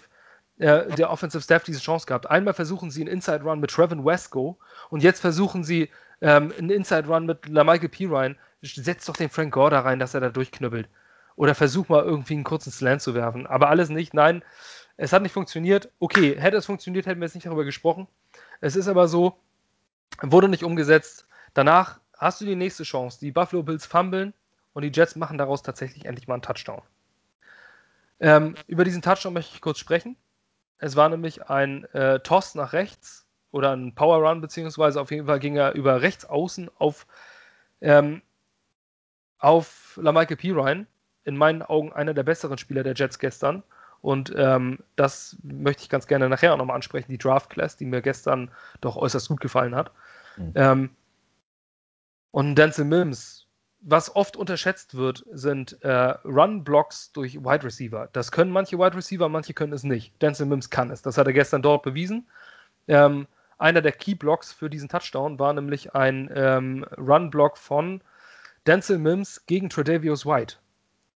äh, 0.58 0.94
der 0.94 1.10
Offensive 1.10 1.42
Staff 1.42 1.64
diese 1.64 1.80
Chance 1.80 2.06
gehabt. 2.06 2.30
Einmal 2.30 2.54
versuchen 2.54 2.90
sie 2.90 3.02
einen 3.02 3.12
Inside 3.12 3.42
Run 3.42 3.60
mit 3.60 3.70
Trevin 3.70 4.04
Wesco 4.04 4.58
und 4.90 5.02
jetzt 5.02 5.20
versuchen 5.20 5.64
sie 5.64 5.90
ähm, 6.20 6.52
einen 6.56 6.70
Inside 6.70 7.08
Run 7.08 7.26
mit 7.26 7.48
LaMichael 7.48 7.88
Pirine. 7.88 8.36
Setz 8.62 9.06
doch 9.06 9.16
den 9.16 9.28
Frank 9.28 9.52
Gore 9.52 9.70
da 9.70 9.80
rein, 9.80 9.98
dass 9.98 10.14
er 10.14 10.20
da 10.20 10.30
durchknüppelt. 10.30 10.88
Oder 11.34 11.54
versuch 11.54 11.88
mal 11.88 12.04
irgendwie 12.04 12.34
einen 12.34 12.44
kurzen 12.44 12.70
Slant 12.70 13.02
zu 13.02 13.14
werfen. 13.14 13.46
Aber 13.46 13.68
alles 13.70 13.88
nicht. 13.88 14.14
Nein, 14.14 14.44
es 15.02 15.12
hat 15.12 15.22
nicht 15.22 15.32
funktioniert. 15.32 15.90
Okay, 15.98 16.38
hätte 16.38 16.56
es 16.56 16.66
funktioniert, 16.66 17.06
hätten 17.06 17.20
wir 17.20 17.26
jetzt 17.26 17.34
nicht 17.34 17.46
darüber 17.46 17.64
gesprochen. 17.64 18.06
Es 18.60 18.76
ist 18.76 18.86
aber 18.86 19.08
so, 19.08 19.36
wurde 20.20 20.48
nicht 20.48 20.62
umgesetzt. 20.62 21.26
Danach 21.54 21.98
hast 22.16 22.40
du 22.40 22.44
die 22.44 22.54
nächste 22.54 22.84
Chance. 22.84 23.18
Die 23.18 23.32
Buffalo 23.32 23.64
Bills 23.64 23.84
fummeln 23.84 24.32
und 24.74 24.82
die 24.82 24.92
Jets 24.94 25.16
machen 25.16 25.38
daraus 25.38 25.64
tatsächlich 25.64 26.04
endlich 26.04 26.28
mal 26.28 26.34
einen 26.34 26.42
Touchdown. 26.42 26.82
Ähm, 28.20 28.54
über 28.68 28.84
diesen 28.84 29.02
Touchdown 29.02 29.32
möchte 29.32 29.56
ich 29.56 29.60
kurz 29.60 29.80
sprechen. 29.80 30.16
Es 30.78 30.94
war 30.94 31.08
nämlich 31.08 31.50
ein 31.50 31.82
äh, 31.94 32.20
Toss 32.20 32.54
nach 32.54 32.72
rechts 32.72 33.26
oder 33.50 33.74
ein 33.74 33.96
Power 33.96 34.18
Run, 34.18 34.40
beziehungsweise 34.40 35.00
auf 35.00 35.10
jeden 35.10 35.26
Fall 35.26 35.40
ging 35.40 35.56
er 35.56 35.72
über 35.72 36.00
rechts 36.00 36.24
außen 36.24 36.70
auf, 36.78 37.08
ähm, 37.80 38.22
auf 39.38 39.98
Lamichael 40.00 40.36
Pirine. 40.36 40.86
In 41.24 41.36
meinen 41.36 41.62
Augen 41.62 41.92
einer 41.92 42.14
der 42.14 42.22
besseren 42.22 42.58
Spieler 42.58 42.84
der 42.84 42.94
Jets 42.94 43.18
gestern. 43.18 43.64
Und 44.02 44.34
ähm, 44.36 44.80
das 44.96 45.36
möchte 45.42 45.84
ich 45.84 45.88
ganz 45.88 46.08
gerne 46.08 46.28
nachher 46.28 46.52
auch 46.52 46.58
nochmal 46.58 46.74
ansprechen, 46.76 47.10
die 47.10 47.18
Draft 47.18 47.50
Class, 47.50 47.76
die 47.76 47.86
mir 47.86 48.02
gestern 48.02 48.50
doch 48.80 48.96
äußerst 48.96 49.28
gut 49.28 49.40
gefallen 49.40 49.74
hat. 49.76 49.92
Mhm. 50.36 50.52
Ähm, 50.56 50.90
und 52.32 52.56
Denzel 52.56 52.84
Mims, 52.84 53.46
was 53.80 54.14
oft 54.14 54.36
unterschätzt 54.36 54.96
wird, 54.96 55.24
sind 55.32 55.80
äh, 55.82 56.14
Run-Blocks 56.24 57.12
durch 57.12 57.36
Wide 57.44 57.64
Receiver. 57.64 58.08
Das 58.12 58.32
können 58.32 58.50
manche 58.50 58.78
Wide 58.78 58.96
Receiver, 58.96 59.28
manche 59.28 59.54
können 59.54 59.72
es 59.72 59.84
nicht. 59.84 60.20
Denzel 60.20 60.46
Mims 60.46 60.68
kann 60.70 60.90
es. 60.90 61.02
Das 61.02 61.16
hat 61.16 61.28
er 61.28 61.32
gestern 61.32 61.62
dort 61.62 61.84
bewiesen. 61.84 62.26
Ähm, 62.88 63.28
einer 63.58 63.82
der 63.82 63.92
Key-Blocks 63.92 64.52
für 64.52 64.68
diesen 64.68 64.88
Touchdown 64.88 65.38
war 65.38 65.52
nämlich 65.52 65.94
ein 65.94 66.28
ähm, 66.34 66.84
Run-Block 66.98 67.56
von 67.56 68.02
Denzel 68.66 68.98
Mims 68.98 69.46
gegen 69.46 69.70
Tredavious 69.70 70.26
White. 70.26 70.56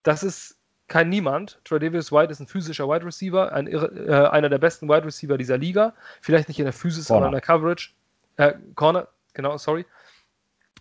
Das 0.04 0.24
ist 0.24 0.58
kein 0.88 1.10
Niemand. 1.10 1.60
Tredavious 1.63 2.12
White 2.12 2.32
ist 2.32 2.40
ein 2.40 2.48
physischer 2.48 2.88
Wide 2.88 3.06
Receiver, 3.06 3.52
ein, 3.52 3.68
äh, 3.68 4.28
einer 4.32 4.50
der 4.50 4.58
besten 4.58 4.88
Wide 4.90 5.06
Receiver 5.06 5.38
dieser 5.38 5.58
Liga. 5.58 5.94
Vielleicht 6.22 6.48
nicht 6.48 6.60
in 6.60 6.66
der 6.66 6.74
Physis, 6.74 7.08
sondern 7.08 7.30
in 7.30 7.34
der 7.34 7.42
Coverage. 7.42 7.92
Äh, 8.38 8.54
Corner, 8.75 9.08
genau, 9.34 9.58
sorry. 9.58 9.86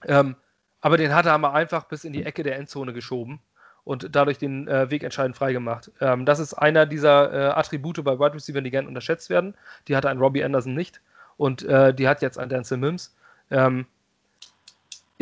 Ähm, 0.04 0.36
aber 0.80 0.96
den 0.96 1.14
hat 1.14 1.26
er 1.26 1.38
mal 1.38 1.52
einfach 1.52 1.84
bis 1.84 2.04
in 2.04 2.12
die 2.12 2.24
Ecke 2.24 2.42
der 2.42 2.56
Endzone 2.56 2.92
geschoben 2.92 3.40
und 3.84 4.14
dadurch 4.14 4.38
den 4.38 4.68
äh, 4.68 4.90
Weg 4.90 5.02
entscheidend 5.04 5.36
freigemacht. 5.36 5.90
Ähm, 6.00 6.26
das 6.26 6.38
ist 6.38 6.54
einer 6.54 6.86
dieser 6.86 7.32
äh, 7.32 7.52
Attribute 7.52 8.02
bei 8.04 8.18
Wide 8.18 8.34
Receiver, 8.34 8.60
die 8.60 8.70
gerne 8.70 8.88
unterschätzt 8.88 9.30
werden. 9.30 9.54
Die 9.88 9.96
hatte 9.96 10.08
ein 10.08 10.18
Robbie 10.18 10.44
Anderson 10.44 10.74
nicht 10.74 11.00
und 11.36 11.62
äh, 11.62 11.94
die 11.94 12.08
hat 12.08 12.22
jetzt 12.22 12.38
ein 12.38 12.48
Denzel 12.48 12.78
Mims. 12.78 13.14
Ähm, 13.50 13.86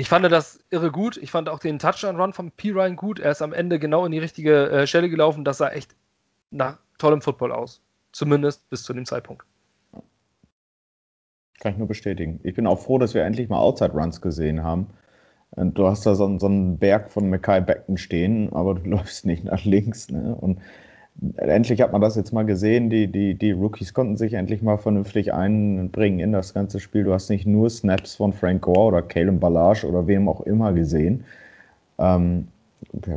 ich 0.01 0.09
fand 0.09 0.25
das 0.33 0.59
irre 0.71 0.91
gut. 0.91 1.19
Ich 1.19 1.31
fand 1.31 1.51
auch 1.51 1.59
den 1.59 1.79
Touchdown-Run 1.79 2.33
von 2.33 2.51
P. 2.53 2.71
Ryan 2.71 2.97
gut. 2.97 3.21
Er 3.21 3.33
ist 3.33 3.43
am 3.43 3.53
Ende 3.53 3.79
genau 3.79 4.07
in 4.07 4.13
die 4.13 4.19
richtige 4.19 4.71
äh, 4.71 4.87
Stelle 4.87 5.11
gelaufen. 5.11 5.45
Das 5.45 5.59
sah 5.59 5.69
echt 5.69 5.95
nach 6.51 6.79
tollem 6.97 7.21
Football 7.21 7.53
aus. 7.53 7.83
Zumindest 8.11 8.71
bis 8.71 8.83
zu 8.83 8.95
dem 8.95 9.05
Zeitpunkt. 9.05 9.45
Kann 11.61 11.73
ich 11.73 11.79
nur 11.79 11.87
bestätigen. 11.87 12.41
Ich 12.45 12.55
bin 12.55 12.67
auch 12.67 12.81
froh, 12.81 12.97
dass 12.97 13.13
wir 13.13 13.23
endlich 13.25 13.51
mal 13.51 13.59
Outside-Runs 13.59 14.23
gesehen 14.23 14.63
haben. 14.63 14.87
Und 15.51 15.77
du 15.77 15.87
hast 15.87 16.07
da 16.07 16.15
so, 16.15 16.39
so 16.39 16.47
einen 16.47 16.79
Berg 16.79 17.11
von 17.11 17.29
Mackay 17.29 17.61
Becken 17.61 17.99
stehen, 17.99 18.55
aber 18.55 18.77
du 18.77 18.81
läufst 18.89 19.27
nicht 19.27 19.45
nach 19.45 19.67
links. 19.67 20.09
Ne? 20.09 20.35
Und 20.35 20.61
endlich 21.37 21.81
hat 21.81 21.93
man 21.93 22.01
das 22.01 22.17
jetzt 22.17 22.33
mal 22.33 22.45
gesehen. 22.45 22.91
Die, 22.91 23.07
die, 23.07 23.35
die 23.35 23.53
Rookies 23.53 23.95
konnten 23.95 24.17
sich 24.17 24.35
endlich 24.35 24.63
mal 24.63 24.79
vernünftig 24.79 25.33
einbringen 25.33 26.21
in 26.21 26.33
das 26.33 26.55
ganze 26.55 26.81
Spiel. 26.81 27.05
Du 27.05 27.13
hast 27.13 27.29
nicht 27.29 27.47
nur 27.47 27.69
Snaps 27.71 28.17
von 28.17 28.33
Frank 28.33 28.63
Gore 28.63 28.81
oder 28.81 29.03
Caleb 29.03 29.41
Ballage 29.41 29.87
oder 29.87 30.07
wem 30.07 30.29
auch 30.29 30.41
immer 30.43 30.73
gesehen. 30.73 31.25
Ähm, 31.99 32.49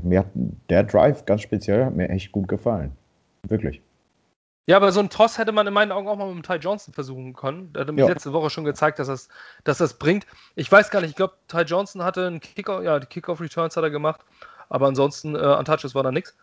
mir 0.03 0.19
hat 0.19 0.27
der 0.69 0.83
Drive 0.83 1.25
ganz 1.25 1.41
speziell 1.41 1.85
hat 1.85 1.95
mir 1.95 2.09
echt 2.09 2.31
gut 2.31 2.47
gefallen. 2.47 2.91
Wirklich. 3.47 3.81
Ja, 4.65 4.77
aber 4.77 4.93
so 4.93 5.01
ein 5.01 5.09
Toss 5.09 5.37
hätte 5.37 5.51
man 5.51 5.67
in 5.67 5.73
meinen 5.73 5.91
Augen 5.91 6.07
auch 6.07 6.15
mal 6.15 6.33
mit 6.33 6.45
Ty 6.45 6.55
Johnson 6.55 6.93
versuchen 6.93 7.33
können. 7.33 7.73
Der 7.73 7.81
hat 7.81 7.87
nämlich 7.87 8.05
ja. 8.05 8.11
letzte 8.11 8.31
Woche 8.31 8.49
schon 8.49 8.63
gezeigt, 8.63 8.97
dass 8.97 9.07
das, 9.07 9.27
dass 9.65 9.77
das 9.77 9.95
bringt. 9.95 10.25
Ich 10.55 10.71
weiß 10.71 10.89
gar 10.89 11.01
nicht, 11.01 11.09
ich 11.11 11.15
glaube, 11.17 11.33
Ty 11.49 11.61
Johnson 11.61 12.01
hatte 12.01 12.27
einen 12.27 12.39
Kickoff, 12.39 12.81
ja, 12.81 12.99
die 12.99 13.07
Kickoff-Returns 13.07 13.75
hat 13.75 13.83
er 13.83 13.89
gemacht, 13.89 14.21
aber 14.69 14.87
ansonsten 14.87 15.35
äh, 15.35 15.39
an 15.39 15.65
Touches 15.65 15.95
war 15.95 16.03
da 16.03 16.11
nichts. 16.11 16.37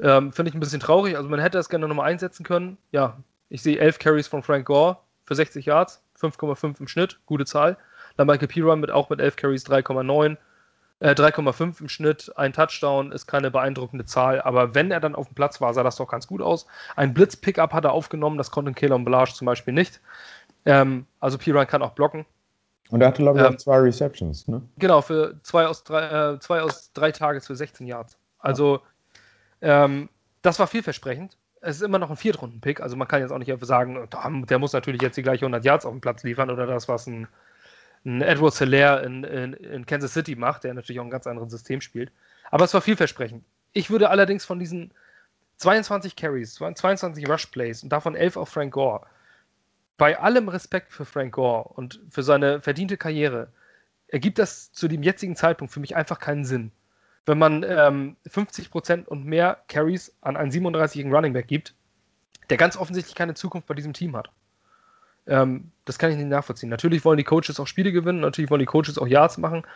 Ähm, 0.00 0.32
Finde 0.32 0.50
ich 0.50 0.54
ein 0.54 0.60
bisschen 0.60 0.80
traurig. 0.80 1.16
Also 1.16 1.28
man 1.28 1.40
hätte 1.40 1.58
das 1.58 1.68
gerne 1.68 1.88
nochmal 1.88 2.10
einsetzen 2.10 2.44
können. 2.44 2.78
Ja, 2.92 3.16
ich 3.48 3.62
sehe 3.62 3.78
11 3.78 3.98
Carries 3.98 4.28
von 4.28 4.42
Frank 4.42 4.66
Gore 4.66 4.98
für 5.24 5.34
60 5.34 5.66
Yards, 5.66 6.02
5,5 6.20 6.80
im 6.80 6.88
Schnitt, 6.88 7.18
gute 7.26 7.44
Zahl. 7.44 7.76
Dann 8.16 8.26
Michael 8.26 8.48
Piran 8.48 8.80
mit 8.80 8.90
auch 8.90 9.10
mit 9.10 9.20
11 9.20 9.36
Carries 9.36 9.66
3,9. 9.66 10.36
3,5 11.02 11.62
äh, 11.62 11.80
im 11.80 11.88
Schnitt, 11.88 12.32
ein 12.36 12.54
Touchdown 12.54 13.12
ist 13.12 13.26
keine 13.26 13.50
beeindruckende 13.50 14.06
Zahl, 14.06 14.40
aber 14.40 14.74
wenn 14.74 14.90
er 14.90 15.00
dann 15.00 15.14
auf 15.14 15.28
dem 15.28 15.34
Platz 15.34 15.60
war, 15.60 15.74
sah 15.74 15.82
das 15.82 15.96
doch 15.96 16.08
ganz 16.08 16.26
gut 16.26 16.40
aus. 16.40 16.66
Ein 16.96 17.12
Blitz-Pickup 17.12 17.74
hat 17.74 17.84
er 17.84 17.92
aufgenommen, 17.92 18.38
das 18.38 18.50
konnte 18.50 18.72
Kehlon 18.72 19.04
Belage 19.04 19.34
zum 19.34 19.44
Beispiel 19.44 19.74
nicht. 19.74 20.00
Ähm, 20.64 21.06
also 21.20 21.36
Piran 21.36 21.66
kann 21.66 21.82
auch 21.82 21.90
blocken. 21.90 22.24
Und 22.88 23.02
er 23.02 23.08
hatte, 23.08 23.22
glaube 23.22 23.38
ich, 23.38 23.44
ähm, 23.44 23.52
auch 23.52 23.58
zwei 23.58 23.78
Receptions, 23.78 24.48
ne? 24.48 24.62
Genau, 24.78 25.02
für 25.02 25.38
zwei 25.42 25.66
aus 25.66 25.84
drei, 25.84 26.34
äh, 26.34 26.40
zwei 26.40 26.62
aus 26.62 26.92
drei 26.92 27.12
Tages 27.12 27.46
für 27.46 27.56
16 27.56 27.86
Yards. 27.86 28.16
Also, 28.38 28.76
ja. 28.76 28.80
Ähm, 29.62 30.08
das 30.42 30.58
war 30.58 30.66
vielversprechend. 30.66 31.36
Es 31.60 31.76
ist 31.76 31.82
immer 31.82 31.98
noch 31.98 32.10
ein 32.10 32.16
Viertrunden-Pick, 32.16 32.80
also 32.80 32.96
man 32.96 33.08
kann 33.08 33.20
jetzt 33.20 33.32
auch 33.32 33.38
nicht 33.38 33.52
sagen, 33.64 34.08
der 34.46 34.58
muss 34.58 34.72
natürlich 34.72 35.02
jetzt 35.02 35.16
die 35.16 35.22
gleiche 35.22 35.46
100 35.46 35.64
Yards 35.64 35.84
auf 35.84 35.92
dem 35.92 36.00
Platz 36.00 36.22
liefern 36.22 36.50
oder 36.50 36.66
das, 36.66 36.86
was 36.88 37.06
ein 37.06 37.26
ein 38.06 38.22
Edward 38.22 38.56
Hilaire 38.56 39.02
in, 39.02 39.24
in, 39.24 39.52
in, 39.52 39.84
Kansas 39.84 40.14
City 40.14 40.36
macht, 40.36 40.64
der 40.64 40.74
natürlich 40.74 41.00
auch 41.00 41.04
ein 41.04 41.10
ganz 41.10 41.26
anderes 41.26 41.50
System 41.50 41.80
spielt. 41.80 42.12
Aber 42.50 42.64
es 42.64 42.72
war 42.72 42.80
vielversprechend. 42.80 43.44
Ich 43.72 43.90
würde 43.90 44.10
allerdings 44.10 44.44
von 44.44 44.60
diesen 44.60 44.92
22 45.56 46.14
Carries, 46.14 46.54
22 46.54 47.28
Rush 47.28 47.46
Plays 47.46 47.82
und 47.82 47.90
davon 47.90 48.14
11 48.14 48.36
auf 48.36 48.48
Frank 48.48 48.72
Gore, 48.72 49.06
bei 49.98 50.18
allem 50.18 50.48
Respekt 50.48 50.92
für 50.92 51.04
Frank 51.04 51.34
Gore 51.34 51.68
und 51.74 52.00
für 52.08 52.22
seine 52.22 52.60
verdiente 52.60 52.96
Karriere, 52.96 53.48
ergibt 54.08 54.38
das 54.38 54.70
zu 54.72 54.86
dem 54.86 55.02
jetzigen 55.02 55.34
Zeitpunkt 55.34 55.74
für 55.74 55.80
mich 55.80 55.96
einfach 55.96 56.20
keinen 56.20 56.44
Sinn. 56.44 56.70
Wenn 57.26 57.38
man 57.38 57.64
ähm, 57.64 58.16
50% 58.28 59.04
und 59.06 59.26
mehr 59.26 59.58
Carries 59.68 60.16
an 60.20 60.36
einen 60.36 60.52
37-jährigen 60.52 61.12
Running 61.12 61.32
Back 61.32 61.48
gibt, 61.48 61.74
der 62.50 62.56
ganz 62.56 62.76
offensichtlich 62.76 63.16
keine 63.16 63.34
Zukunft 63.34 63.66
bei 63.66 63.74
diesem 63.74 63.92
Team 63.92 64.16
hat. 64.16 64.30
Ähm, 65.26 65.72
das 65.84 65.98
kann 65.98 66.12
ich 66.12 66.16
nicht 66.16 66.28
nachvollziehen. 66.28 66.68
Natürlich 66.68 67.04
wollen 67.04 67.18
die 67.18 67.24
Coaches 67.24 67.58
auch 67.58 67.66
Spiele 67.66 67.90
gewinnen, 67.90 68.20
natürlich 68.20 68.50
wollen 68.50 68.60
die 68.60 68.66
Coaches 68.66 68.96
auch 68.96 69.08
Yards 69.08 69.38
machen, 69.38 69.66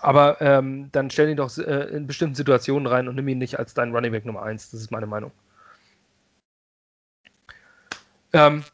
aber 0.00 0.40
ähm, 0.40 0.90
dann 0.90 1.10
stell 1.10 1.28
ihn 1.28 1.36
doch 1.36 1.56
äh, 1.56 1.84
in 1.90 2.08
bestimmten 2.08 2.34
Situationen 2.34 2.86
rein 2.86 3.08
und 3.08 3.14
nimm 3.14 3.28
ihn 3.28 3.38
nicht 3.38 3.58
als 3.58 3.74
deinen 3.74 3.94
Running 3.94 4.12
Back 4.12 4.24
Nummer 4.24 4.42
1. 4.42 4.72
Das 4.72 4.80
ist 4.80 4.90
meine 4.90 5.06
Meinung. 5.06 5.30
Ähm, 8.32 8.64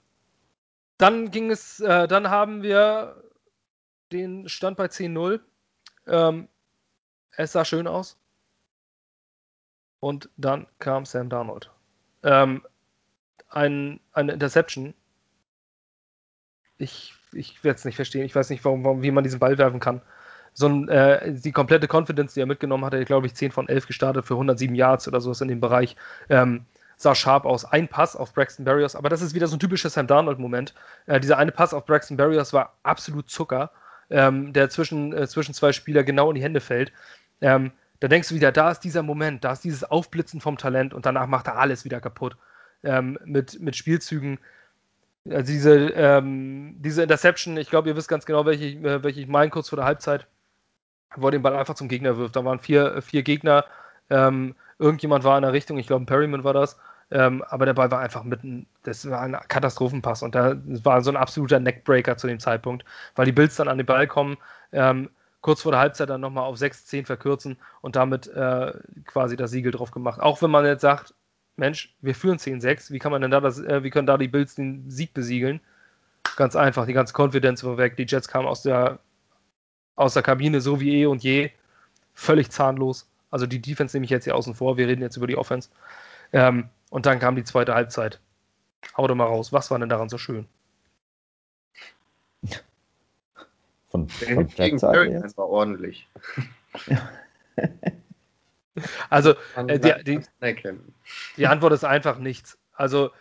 dann 0.97 1.31
ging 1.31 1.50
es, 1.50 1.81
äh, 1.81 2.09
dann 2.09 2.31
haben 2.31 2.62
wir 2.62 3.23
den 4.12 4.49
Stand 4.49 4.76
bei 4.76 4.87
10-0. 4.87 5.40
Ähm, 6.07 6.49
es 7.37 7.53
sah 7.53 7.64
schön 7.64 7.87
aus. 7.87 8.17
Und 10.00 10.29
dann 10.37 10.67
kam 10.79 11.07
Sam 11.07 11.29
Darnold. 11.31 11.71
Ähm, 12.23 12.62
ein, 13.49 14.00
eine 14.12 14.33
Interception, 14.33 14.95
ich, 16.76 17.14
ich 17.33 17.62
werde 17.64 17.79
es 17.79 17.85
nicht 17.85 17.97
verstehen. 17.97 18.25
Ich 18.25 18.35
weiß 18.35 18.50
nicht, 18.50 18.64
warum, 18.64 18.85
warum, 18.85 19.03
wie 19.03 19.11
man 19.11 19.25
diesen 19.25 19.38
Ball 19.38 19.57
werfen 19.59 19.81
kann. 19.81 20.03
So 20.53 20.69
ein, 20.69 20.88
äh, 20.88 21.33
die 21.33 21.53
komplette 21.53 21.88
Confidence, 21.88 22.35
die 22.35 22.41
er 22.41 22.47
mitgenommen 22.47 22.85
hat, 22.85 22.95
er, 22.95 23.05
glaube 23.05 23.26
ich, 23.26 23.35
10 23.35 23.53
von 23.53 23.69
11 23.69 23.87
gestartet 23.87 24.26
für 24.26 24.35
107 24.35 24.75
Yards 24.75 25.09
oder 25.09 25.21
sowas 25.21 25.41
in 25.41 25.49
dem 25.49 25.61
Bereich. 25.61 25.97
Ähm, 26.29 26.67
sah 26.97 27.14
scharf 27.14 27.45
aus. 27.45 27.64
Ein 27.64 27.88
Pass 27.88 28.17
auf 28.17 28.33
Braxton 28.35 28.64
Barriers, 28.64 28.95
aber 28.95 29.09
das 29.09 29.23
ist 29.23 29.35
wieder 29.35 29.47
so 29.47 29.57
ein 29.57 29.61
typischer 29.61 29.91
Sam 29.91 30.07
Darnold-Moment. 30.07 30.75
Äh, 31.07 31.21
dieser 31.21 31.38
eine 31.38 31.53
Pass 31.53 31.75
auf 31.75 31.87
Braxton 31.87 32.17
Barriers 32.17 32.53
war 32.53 32.75
absolut 32.83 33.31
Zucker, 33.31 33.71
ähm, 34.11 34.53
der 34.53 34.71
zwischen, 34.71 35.12
äh, 35.12 35.26
zwischen 35.26 35.55
zwei 35.55 35.73
Spieler 35.73 36.05
genau 36.05 36.31
in 36.31 36.37
die 36.37 36.43
Hände 36.43 36.61
fällt. 36.61 36.93
Ähm, 37.41 37.73
da 38.00 38.09
denkst 38.09 38.29
du 38.29 38.35
wieder, 38.35 38.53
da 38.53 38.71
ist 38.71 38.81
dieser 38.81 39.03
Moment, 39.03 39.45
da 39.45 39.53
ist 39.53 39.64
dieses 39.64 39.85
Aufblitzen 39.85 40.41
vom 40.41 40.59
Talent 40.59 40.95
und 40.95 41.07
danach 41.07 41.26
macht 41.26 41.47
er 41.47 41.57
alles 41.57 41.85
wieder 41.85 42.00
kaputt. 42.00 42.37
Ähm, 42.83 43.19
mit, 43.25 43.61
mit 43.61 43.76
Spielzügen, 43.76 44.38
also 45.31 45.50
diese, 45.50 45.88
ähm, 45.91 46.76
diese 46.81 47.03
Interception, 47.03 47.57
ich 47.57 47.71
glaube, 47.71 47.88
ihr 47.88 47.97
wisst 47.97 48.09
ganz 48.09 48.26
genau, 48.26 48.45
welche, 48.45 48.67
äh, 48.67 49.03
welche 49.03 49.21
ich 49.21 49.26
meine, 49.29 49.50
kurz 49.50 49.71
vor 49.71 49.76
der 49.76 49.87
Halbzeit, 49.87 50.26
wo 51.17 51.29
er 51.29 51.31
den 51.31 51.43
Ball 51.43 51.57
einfach 51.57 51.75
zum 51.75 51.88
Gegner 51.88 52.19
wirft. 52.19 52.37
Da 52.37 52.45
waren 52.45 52.59
vier, 52.59 53.00
vier 53.00 53.23
Gegner, 53.23 53.64
ähm, 54.11 54.55
irgendjemand 54.79 55.25
war 55.25 55.38
in 55.38 55.43
der 55.43 55.53
Richtung, 55.53 55.79
ich 55.79 55.87
glaube, 55.87 56.05
Perryman 56.05 56.45
war 56.45 56.53
das, 56.53 56.79
ähm, 57.11 57.43
aber 57.49 57.67
der 57.67 57.75
Ball 57.75 57.91
war 57.91 58.00
einfach 58.00 58.25
mitten, 58.25 58.67
das 58.83 59.09
war 59.09 59.21
ein 59.21 59.37
Katastrophenpass. 59.49 60.23
Und 60.23 60.35
da 60.35 60.57
war 60.83 61.03
so 61.03 61.11
ein 61.11 61.17
absoluter 61.17 61.61
Neckbreaker 61.61 62.17
zu 62.17 62.26
dem 62.26 62.41
Zeitpunkt, 62.41 62.85
weil 63.14 63.26
die 63.26 63.33
Bills 63.33 63.57
dann 63.57 63.69
an 63.69 63.79
den 63.79 63.87
Ball 63.87 64.07
kommen, 64.07 64.37
ähm, 64.73 65.11
kurz 65.45 65.61
vor 65.61 65.73
der 65.73 65.81
Halbzeit 65.83 66.09
dann 66.09 66.23
nochmal 66.23 66.45
auf 66.45 66.57
6-10 66.57 67.05
verkürzen 67.05 67.59
und 67.83 67.97
damit 67.97 68.29
äh, 68.29 68.73
quasi 69.05 69.37
das 69.37 69.51
Siegel 69.51 69.73
drauf 69.73 69.91
gemacht. 69.91 70.19
Auch 70.19 70.41
wenn 70.41 70.51
man 70.51 70.65
jetzt 70.65 70.81
sagt, 70.81 71.13
Mensch, 71.57 71.95
wir 72.01 72.15
führen 72.15 72.39
10-6, 72.39 72.93
wie 72.93 72.99
kann 72.99 73.13
man 73.13 73.21
denn 73.21 73.31
da 73.31 73.41
das, 73.41 73.59
äh, 73.59 73.83
wie 73.83 73.91
können 73.91 74.07
da 74.07 74.17
die 74.17 74.29
Bills 74.29 74.55
den 74.55 74.91
Sieg 74.91 75.13
besiegeln? 75.13 75.61
Ganz 76.37 76.57
einfach, 76.57 76.87
die 76.87 76.95
ganze 76.95 77.13
Konfidenz 77.13 77.63
war 77.63 77.77
weg. 77.77 77.99
Die 77.99 78.07
Jets 78.09 78.27
kamen 78.27 78.49
aus 78.49 78.63
der, 78.63 79.01
aus 79.97 80.15
der 80.15 80.23
Kabine 80.23 80.63
so 80.63 80.81
wie 80.81 81.03
eh 81.03 81.07
und 81.07 81.23
je. 81.23 81.51
Völlig 82.15 82.51
zahnlos. 82.51 83.07
Also 83.31 83.45
die 83.45 83.61
Defense 83.61 83.95
nehme 83.95 84.07
ich 84.07 84.11
jetzt 84.11 84.25
hier 84.25 84.37
außen 84.37 84.55
vor. 84.55 84.79
Wir 84.79 84.89
reden 84.89 85.03
jetzt 85.03 85.19
über 85.19 85.27
die 85.27 85.37
Offense. 85.37 85.69
Ähm, 86.33 86.71
und 86.89 87.05
dann 87.05 87.19
kam 87.19 87.37
die 87.37 87.45
zweite 87.45 87.75
Halbzeit. 87.75 88.19
Hau 88.97 89.07
doch 89.07 89.15
mal 89.15 89.25
raus. 89.25 89.53
Was 89.53 89.71
war 89.71 89.79
denn 89.79 89.91
daran 89.91 90.09
so 90.09 90.17
schön? 90.17 90.49
Von, 93.95 94.09
der 94.21 94.35
von 94.35 94.49
gegen 94.49 94.77
Seite 94.77 95.23
war 95.37 95.49
ordentlich. 95.49 96.09
also, 99.09 99.35
äh, 99.55 99.79
die, 99.79 99.95
die, 100.03 100.21
die 101.37 101.47
Antwort 101.47 101.75
ist 101.75 101.85
einfach 101.85 102.19
nichts. 102.19 102.59
Also, 102.73 103.13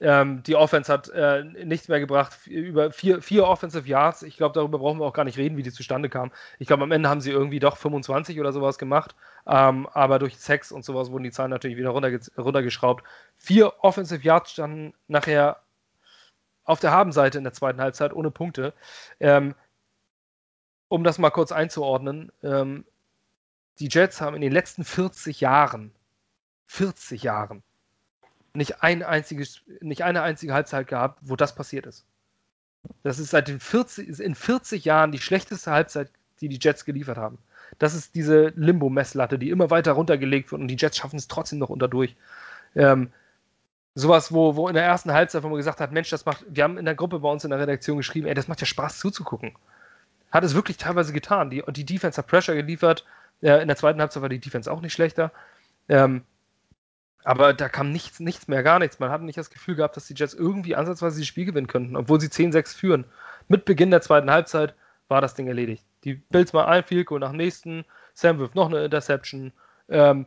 ähm, 0.00 0.42
die 0.42 0.56
Offense 0.56 0.92
hat 0.92 1.08
äh, 1.10 1.44
nichts 1.44 1.86
mehr 1.86 2.00
gebracht. 2.00 2.44
Über 2.48 2.90
vier, 2.90 3.22
vier 3.22 3.46
Offensive 3.46 3.86
Yards. 3.88 4.24
Ich 4.24 4.36
glaube, 4.36 4.54
darüber 4.54 4.80
brauchen 4.80 4.98
wir 4.98 5.04
auch 5.04 5.12
gar 5.12 5.22
nicht 5.22 5.38
reden, 5.38 5.56
wie 5.56 5.62
die 5.62 5.70
zustande 5.70 6.08
kamen. 6.08 6.32
Ich 6.58 6.66
glaube, 6.66 6.82
am 6.82 6.90
Ende 6.90 7.08
haben 7.08 7.20
sie 7.20 7.30
irgendwie 7.30 7.60
doch 7.60 7.76
25 7.76 8.40
oder 8.40 8.52
sowas 8.52 8.78
gemacht. 8.78 9.14
Ähm, 9.46 9.86
aber 9.92 10.18
durch 10.18 10.36
Sex 10.38 10.72
und 10.72 10.84
sowas 10.84 11.12
wurden 11.12 11.22
die 11.22 11.30
Zahlen 11.30 11.52
natürlich 11.52 11.76
wieder 11.76 11.90
runterge 11.90 12.18
runtergeschraubt. 12.36 13.04
Vier 13.36 13.74
Offensive 13.84 14.24
Yards 14.24 14.50
standen 14.50 14.92
nachher 15.06 15.60
auf 16.64 16.80
der 16.80 16.90
Habenseite 16.90 17.38
in 17.38 17.44
der 17.44 17.52
zweiten 17.52 17.80
Halbzeit 17.80 18.12
ohne 18.12 18.32
Punkte. 18.32 18.74
Ähm, 19.20 19.54
um 20.88 21.04
das 21.04 21.18
mal 21.18 21.30
kurz 21.30 21.52
einzuordnen, 21.52 22.30
ähm, 22.42 22.84
die 23.78 23.88
Jets 23.88 24.20
haben 24.20 24.36
in 24.36 24.42
den 24.42 24.52
letzten 24.52 24.84
40 24.84 25.40
Jahren, 25.40 25.92
40 26.66 27.22
Jahren, 27.22 27.62
nicht, 28.54 28.82
ein 28.82 29.02
einziges, 29.02 29.62
nicht 29.80 30.02
eine 30.02 30.22
einzige 30.22 30.54
Halbzeit 30.54 30.86
gehabt, 30.86 31.18
wo 31.22 31.36
das 31.36 31.54
passiert 31.54 31.86
ist. 31.86 32.04
Das 33.02 33.18
ist 33.18 33.30
seit 33.30 33.48
den 33.48 33.60
40, 33.60 34.20
in 34.20 34.34
40 34.34 34.84
Jahren 34.84 35.12
die 35.12 35.18
schlechteste 35.18 35.70
Halbzeit, 35.72 36.10
die 36.40 36.48
die 36.48 36.58
Jets 36.60 36.84
geliefert 36.84 37.18
haben. 37.18 37.38
Das 37.78 37.94
ist 37.94 38.14
diese 38.14 38.52
Limbo-Messlatte, 38.56 39.38
die 39.38 39.50
immer 39.50 39.70
weiter 39.70 39.92
runtergelegt 39.92 40.52
wird 40.52 40.62
und 40.62 40.68
die 40.68 40.76
Jets 40.76 40.96
schaffen 40.96 41.16
es 41.16 41.28
trotzdem 41.28 41.58
noch 41.58 41.68
unterdurch. 41.68 42.16
Ähm, 42.74 43.10
sowas, 43.94 44.32
wo, 44.32 44.56
wo 44.56 44.68
in 44.68 44.74
der 44.74 44.84
ersten 44.84 45.12
Halbzeit, 45.12 45.42
wo 45.42 45.48
man 45.48 45.56
gesagt 45.56 45.80
hat, 45.80 45.92
Mensch, 45.92 46.10
das 46.10 46.24
macht, 46.24 46.44
wir 46.48 46.64
haben 46.64 46.78
in 46.78 46.84
der 46.84 46.94
Gruppe 46.94 47.18
bei 47.18 47.28
uns 47.28 47.44
in 47.44 47.50
der 47.50 47.58
Redaktion 47.58 47.96
geschrieben, 47.96 48.26
ey, 48.28 48.34
das 48.34 48.48
macht 48.48 48.60
ja 48.60 48.66
Spaß 48.66 48.98
zuzugucken. 48.98 49.52
Hat 50.36 50.44
es 50.44 50.54
wirklich 50.54 50.76
teilweise 50.76 51.14
getan. 51.14 51.48
Die, 51.48 51.64
die 51.66 51.86
Defense 51.86 52.18
hat 52.18 52.26
Pressure 52.26 52.54
geliefert. 52.54 53.06
Äh, 53.40 53.62
in 53.62 53.68
der 53.68 53.76
zweiten 53.78 54.02
Halbzeit 54.02 54.20
war 54.20 54.28
die 54.28 54.38
Defense 54.38 54.70
auch 54.70 54.82
nicht 54.82 54.92
schlechter. 54.92 55.32
Ähm, 55.88 56.24
aber 57.24 57.54
da 57.54 57.70
kam 57.70 57.90
nichts, 57.90 58.20
nichts 58.20 58.46
mehr, 58.46 58.62
gar 58.62 58.78
nichts. 58.78 58.98
Man 58.98 59.08
hat 59.08 59.22
nicht 59.22 59.38
das 59.38 59.48
Gefühl 59.48 59.76
gehabt, 59.76 59.96
dass 59.96 60.08
die 60.08 60.12
Jets 60.14 60.34
irgendwie 60.34 60.76
ansatzweise 60.76 61.20
das 61.20 61.26
Spiel 61.26 61.46
gewinnen 61.46 61.68
könnten, 61.68 61.96
obwohl 61.96 62.20
sie 62.20 62.26
10-6 62.26 62.76
führen. 62.76 63.06
Mit 63.48 63.64
Beginn 63.64 63.90
der 63.90 64.02
zweiten 64.02 64.30
Halbzeit 64.30 64.74
war 65.08 65.22
das 65.22 65.32
Ding 65.32 65.46
erledigt. 65.46 65.82
Die 66.04 66.16
Bills 66.16 66.52
mal 66.52 66.66
ein 66.66 66.84
Field 66.84 67.06
Goal 67.06 67.20
nach 67.20 67.30
dem 67.30 67.38
nächsten. 67.38 67.86
Sam 68.12 68.38
wirft 68.38 68.56
noch 68.56 68.66
eine 68.66 68.84
Interception. 68.84 69.54
Ähm, 69.88 70.26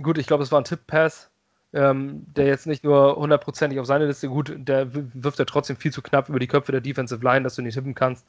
gut, 0.00 0.16
ich 0.16 0.26
glaube, 0.26 0.42
es 0.42 0.52
war 0.52 0.60
ein 0.62 0.64
Tip-Pass, 0.64 1.28
ähm, 1.74 2.24
der 2.34 2.46
jetzt 2.46 2.66
nicht 2.66 2.82
nur 2.82 3.16
hundertprozentig 3.16 3.78
auf 3.78 3.84
seine 3.84 4.06
Liste 4.06 4.30
gut, 4.30 4.54
der 4.56 4.88
wirft 4.94 5.38
ja 5.38 5.44
trotzdem 5.44 5.76
viel 5.76 5.92
zu 5.92 6.00
knapp 6.00 6.30
über 6.30 6.38
die 6.38 6.46
Köpfe 6.46 6.72
der 6.72 6.80
Defensive 6.80 7.22
Line, 7.22 7.42
dass 7.42 7.56
du 7.56 7.60
nicht 7.60 7.74
tippen 7.74 7.94
kannst. 7.94 8.24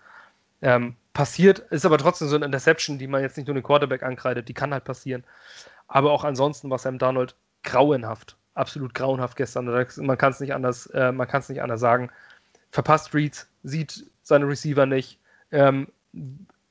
Ähm, 0.66 0.96
passiert, 1.14 1.60
ist 1.60 1.86
aber 1.86 2.00
trotzdem 2.00 2.28
so 2.28 2.36
eine 2.36 2.46
Interception, 2.46 2.98
die 2.98 3.06
man 3.06 3.22
jetzt 3.22 3.38
nicht 3.38 3.46
nur 3.46 3.54
den 3.54 3.62
Quarterback 3.62 4.02
ankreidet, 4.02 4.50
die 4.50 4.56
kann 4.56 4.74
halt 4.74 4.84
passieren. 4.84 5.24
Aber 5.88 6.12
auch 6.12 6.24
ansonsten 6.24 6.72
war 6.72 6.80
Sam 6.80 6.98
Donald 6.98 7.36
grauenhaft, 7.64 8.36
absolut 8.56 8.96
grauenhaft 8.96 9.38
gestern. 9.38 9.66
Man 9.66 10.18
kann 10.18 10.32
es 10.32 10.40
nicht 10.40 10.56
anders, 10.56 10.88
äh, 10.88 11.12
man 11.12 11.28
kann 11.28 11.42
es 11.42 11.50
nicht 11.50 11.62
anders 11.62 11.80
sagen. 11.80 12.10
Verpasst 12.72 13.14
Reads, 13.14 13.48
sieht 13.62 14.10
seine 14.24 14.48
Receiver 14.48 14.88
nicht. 14.88 15.20
Ähm, 15.52 15.90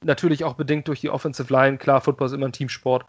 natürlich 0.03 0.43
auch 0.43 0.55
bedingt 0.55 0.89
durch 0.89 1.01
die 1.01 1.11
Offensive 1.11 1.53
Line. 1.53 1.79
Klar, 1.79 2.01
Football 2.01 2.27
ist 2.27 2.33
immer 2.33 2.47
ein 2.47 2.53
Teamsport. 2.53 3.07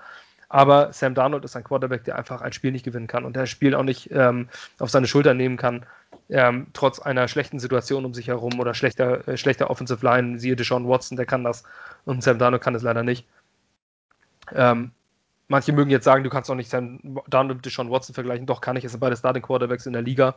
Aber 0.50 0.94
Sam 0.94 1.16
Darnold 1.16 1.44
ist 1.46 1.56
ein 1.56 1.64
Quarterback, 1.64 2.04
der 2.04 2.16
einfach 2.16 2.42
ein 2.42 2.54
Spiel 2.54 2.72
nicht 2.72 2.86
gewinnen 2.86 3.08
kann 3.08 3.26
und 3.26 3.36
der 3.36 3.44
das 3.44 3.50
Spiel 3.50 3.74
auch 3.74 3.82
nicht 3.82 4.12
ähm, 4.12 4.50
auf 4.78 4.92
seine 4.92 5.08
Schultern 5.08 5.38
nehmen 5.38 5.58
kann, 5.58 5.88
ähm, 6.30 6.68
trotz 6.74 7.00
einer 7.00 7.28
schlechten 7.28 7.60
Situation 7.60 8.06
um 8.06 8.14
sich 8.14 8.28
herum 8.28 8.60
oder 8.60 8.74
schlechter, 8.74 9.28
äh, 9.28 9.38
schlechter 9.38 9.70
Offensive 9.70 10.04
Line. 10.04 10.40
Siehe 10.40 10.56
Deshaun 10.56 10.88
Watson, 10.88 11.18
der 11.18 11.26
kann 11.26 11.44
das 11.44 11.64
und 12.06 12.24
Sam 12.24 12.40
Darnold 12.40 12.64
kann 12.64 12.76
es 12.76 12.82
leider 12.82 13.04
nicht. 13.04 13.28
Ähm, 14.54 14.92
manche 15.48 15.72
mögen 15.74 15.90
jetzt 15.92 16.06
sagen, 16.06 16.24
du 16.24 16.30
kannst 16.30 16.50
auch 16.50 16.56
nicht 16.56 16.70
Sam 16.70 17.00
Darnold 17.28 17.58
mit 17.58 17.66
Deshaun 17.66 17.92
Watson 17.92 18.14
vergleichen. 18.14 18.46
Doch, 18.46 18.62
kann 18.62 18.76
ich. 18.76 18.84
Es 18.84 18.92
sind 18.92 19.00
beide 19.00 19.16
Starting 19.18 19.44
Quarterbacks 19.44 19.86
in 19.86 19.94
der 19.94 20.02
Liga 20.02 20.36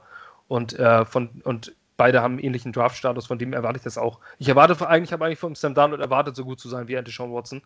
und, 0.49 0.79
äh, 0.79 1.05
von, 1.05 1.29
und 1.45 1.75
beide 1.97 2.23
haben 2.23 2.35
einen 2.35 2.45
ähnlichen 2.45 2.73
Draft-Status, 2.73 3.27
von 3.27 3.39
dem 3.39 3.53
erwarte 3.53 3.79
ich 3.79 3.85
das 3.85 3.99
auch. 3.99 4.21
Ich 4.39 4.49
erwarte 4.49 4.87
eigentlich, 4.89 5.13
habe 5.13 5.25
eigentlich 5.25 5.39
von 5.39 5.55
Sam 5.55 5.75
Darnold 5.75 6.01
erwartet, 6.01 6.37
so 6.37 6.45
gut 6.45 6.61
zu 6.61 6.69
sein 6.69 6.89
wie 6.89 6.95
Andy 6.95 7.11
Sean 7.11 7.33
Watson, 7.33 7.63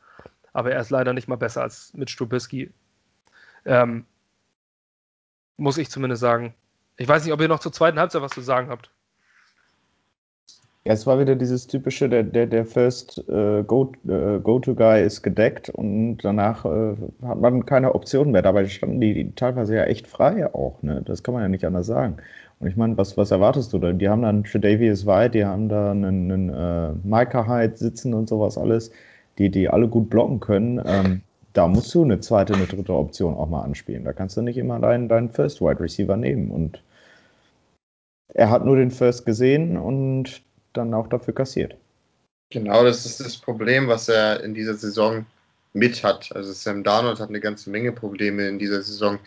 aber 0.53 0.73
er 0.73 0.81
ist 0.81 0.91
leider 0.91 1.13
nicht 1.13 1.29
mal 1.29 1.37
besser 1.37 1.63
als 1.63 1.93
mit 1.95 2.11
Strubisky. 2.11 2.73
Ähm, 3.65 4.07
muss 5.57 5.79
ich 5.79 5.91
zumindest 5.91 6.21
sagen. 6.21 6.55
Ich 6.97 7.09
weiß 7.09 7.25
nicht, 7.25 7.33
ob 7.33 7.41
ihr 7.41 7.49
noch 7.49 7.61
zur 7.61 7.73
zweiten 7.73 7.99
Halbzeit 7.99 8.23
was 8.23 8.33
zu 8.33 8.41
sagen 8.41 8.69
habt. 8.69 8.91
Ja, 10.85 10.95
es 10.95 11.07
war 11.07 11.21
wieder 11.21 11.37
dieses 11.37 11.69
typische, 11.69 12.09
der, 12.09 12.25
der, 12.25 12.47
der 12.49 12.67
First 12.67 13.19
äh, 13.29 13.63
Go-To-Guy 13.63 15.01
äh, 15.01 15.07
ist 15.07 15.23
gedeckt 15.23 15.71
und 15.71 16.19
danach 16.19 16.65
äh, 16.65 16.97
hat 17.23 17.41
man 17.41 17.65
keine 17.67 17.95
Option 17.95 18.33
mehr. 18.33 18.43
Dabei 18.43 18.67
standen 18.67 19.01
die, 19.01 19.15
die, 19.15 19.33
teilweise 19.33 19.77
ja 19.77 19.85
echt 19.85 20.09
frei 20.09 20.53
auch, 20.53 20.83
ne? 20.83 21.01
Das 21.05 21.23
kann 21.23 21.35
man 21.35 21.45
ja 21.45 21.49
nicht 21.49 21.65
anders 21.65 21.87
sagen. 21.87 22.17
Und 22.59 22.67
ich 22.67 22.77
meine, 22.77 22.97
was, 22.99 23.17
was 23.17 23.31
erwartest 23.31 23.73
du 23.73 23.79
denn? 23.79 24.01
Die 24.01 24.09
haben 24.09 24.23
dann 24.23 24.43
Tredavious 24.43 25.07
White, 25.07 25.39
die 25.39 25.45
haben 25.45 25.69
da 25.69 25.93
einen, 25.93 26.33
einen 26.33 26.49
äh, 26.49 26.93
Micah 27.05 27.47
Hyde 27.47 27.77
sitzen 27.77 28.13
und 28.13 28.29
sowas 28.29 28.59
alles, 28.59 28.91
die, 29.39 29.51
die 29.51 29.69
alle 29.69 29.87
gut 29.87 30.11
blocken 30.11 30.41
können. 30.41 30.83
Ähm, 30.85 31.23
da 31.53 31.69
musst 31.69 31.95
du 31.95 32.03
eine 32.03 32.21
zweite, 32.21 32.55
eine 32.55 32.67
dritte 32.67 32.95
Option 32.95 33.35
auch 33.35 33.49
mal 33.49 33.63
anspielen. 33.63 34.05
Da 34.05 34.13
kannst 34.13 34.37
du 34.37 34.43
nicht 34.43 34.57
immer 34.57 34.79
deinen, 34.79 35.09
deinen 35.09 35.31
First 35.31 35.61
Wide 35.61 35.81
Receiver 35.81 36.17
nehmen. 36.17 36.51
Und 36.51 36.83
er 38.35 38.51
hat 38.51 38.65
nur 38.65 38.77
den 38.77 38.91
First 38.91 39.27
gesehen 39.27 39.77
und 39.77 40.43
dann 40.73 40.95
auch 40.95 41.09
dafür 41.09 41.35
kassiert. 41.35 41.77
Genau, 42.51 42.85
das 42.85 43.07
ist 43.07 43.21
das 43.21 43.37
Problem, 43.37 43.89
was 43.89 44.09
er 44.09 44.43
in 44.43 44.55
dieser 44.55 44.75
Saison 44.75 45.27
mit 45.75 46.05
hat. 46.05 46.31
Also 46.35 46.53
Sam 46.53 46.85
Darnold 46.85 47.19
hat 47.19 47.31
eine 47.31 47.41
ganze 47.41 47.71
Menge 47.71 47.93
Probleme 47.93 48.47
in 48.47 48.59
dieser 48.59 48.83
Saison. 48.83 49.19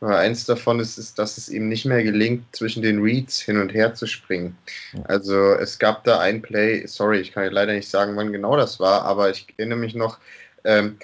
Aber 0.00 0.18
eins 0.18 0.44
davon 0.44 0.80
ist, 0.80 0.98
ist, 0.98 1.18
dass 1.18 1.38
es 1.38 1.48
ihm 1.48 1.68
nicht 1.68 1.86
mehr 1.86 2.02
gelingt, 2.02 2.44
zwischen 2.54 2.82
den 2.82 3.00
Reads 3.00 3.40
hin 3.40 3.58
und 3.58 3.72
her 3.72 3.94
zu 3.94 4.06
springen. 4.06 4.56
Also 5.04 5.54
es 5.54 5.78
gab 5.78 6.04
da 6.04 6.20
ein 6.20 6.42
Play, 6.42 6.86
sorry, 6.86 7.20
ich 7.20 7.32
kann 7.32 7.50
leider 7.50 7.72
nicht 7.72 7.88
sagen, 7.88 8.16
wann 8.16 8.32
genau 8.32 8.56
das 8.56 8.80
war, 8.80 9.02
aber 9.02 9.30
ich 9.30 9.46
erinnere 9.56 9.78
mich 9.78 9.94
noch, 9.94 10.18
ähm, 10.64 10.98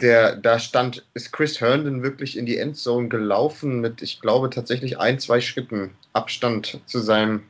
der, 0.00 0.36
da 0.36 0.58
stand, 0.58 1.04
ist 1.14 1.32
Chris 1.32 1.60
Herndon 1.60 2.02
wirklich 2.02 2.36
in 2.36 2.46
die 2.46 2.58
Endzone 2.58 3.08
gelaufen 3.08 3.80
mit, 3.80 4.02
ich 4.02 4.20
glaube, 4.20 4.50
tatsächlich 4.50 4.98
ein, 4.98 5.18
zwei 5.18 5.40
Schritten 5.40 5.90
Abstand 6.12 6.80
zu 6.86 6.98
seinem 6.98 7.42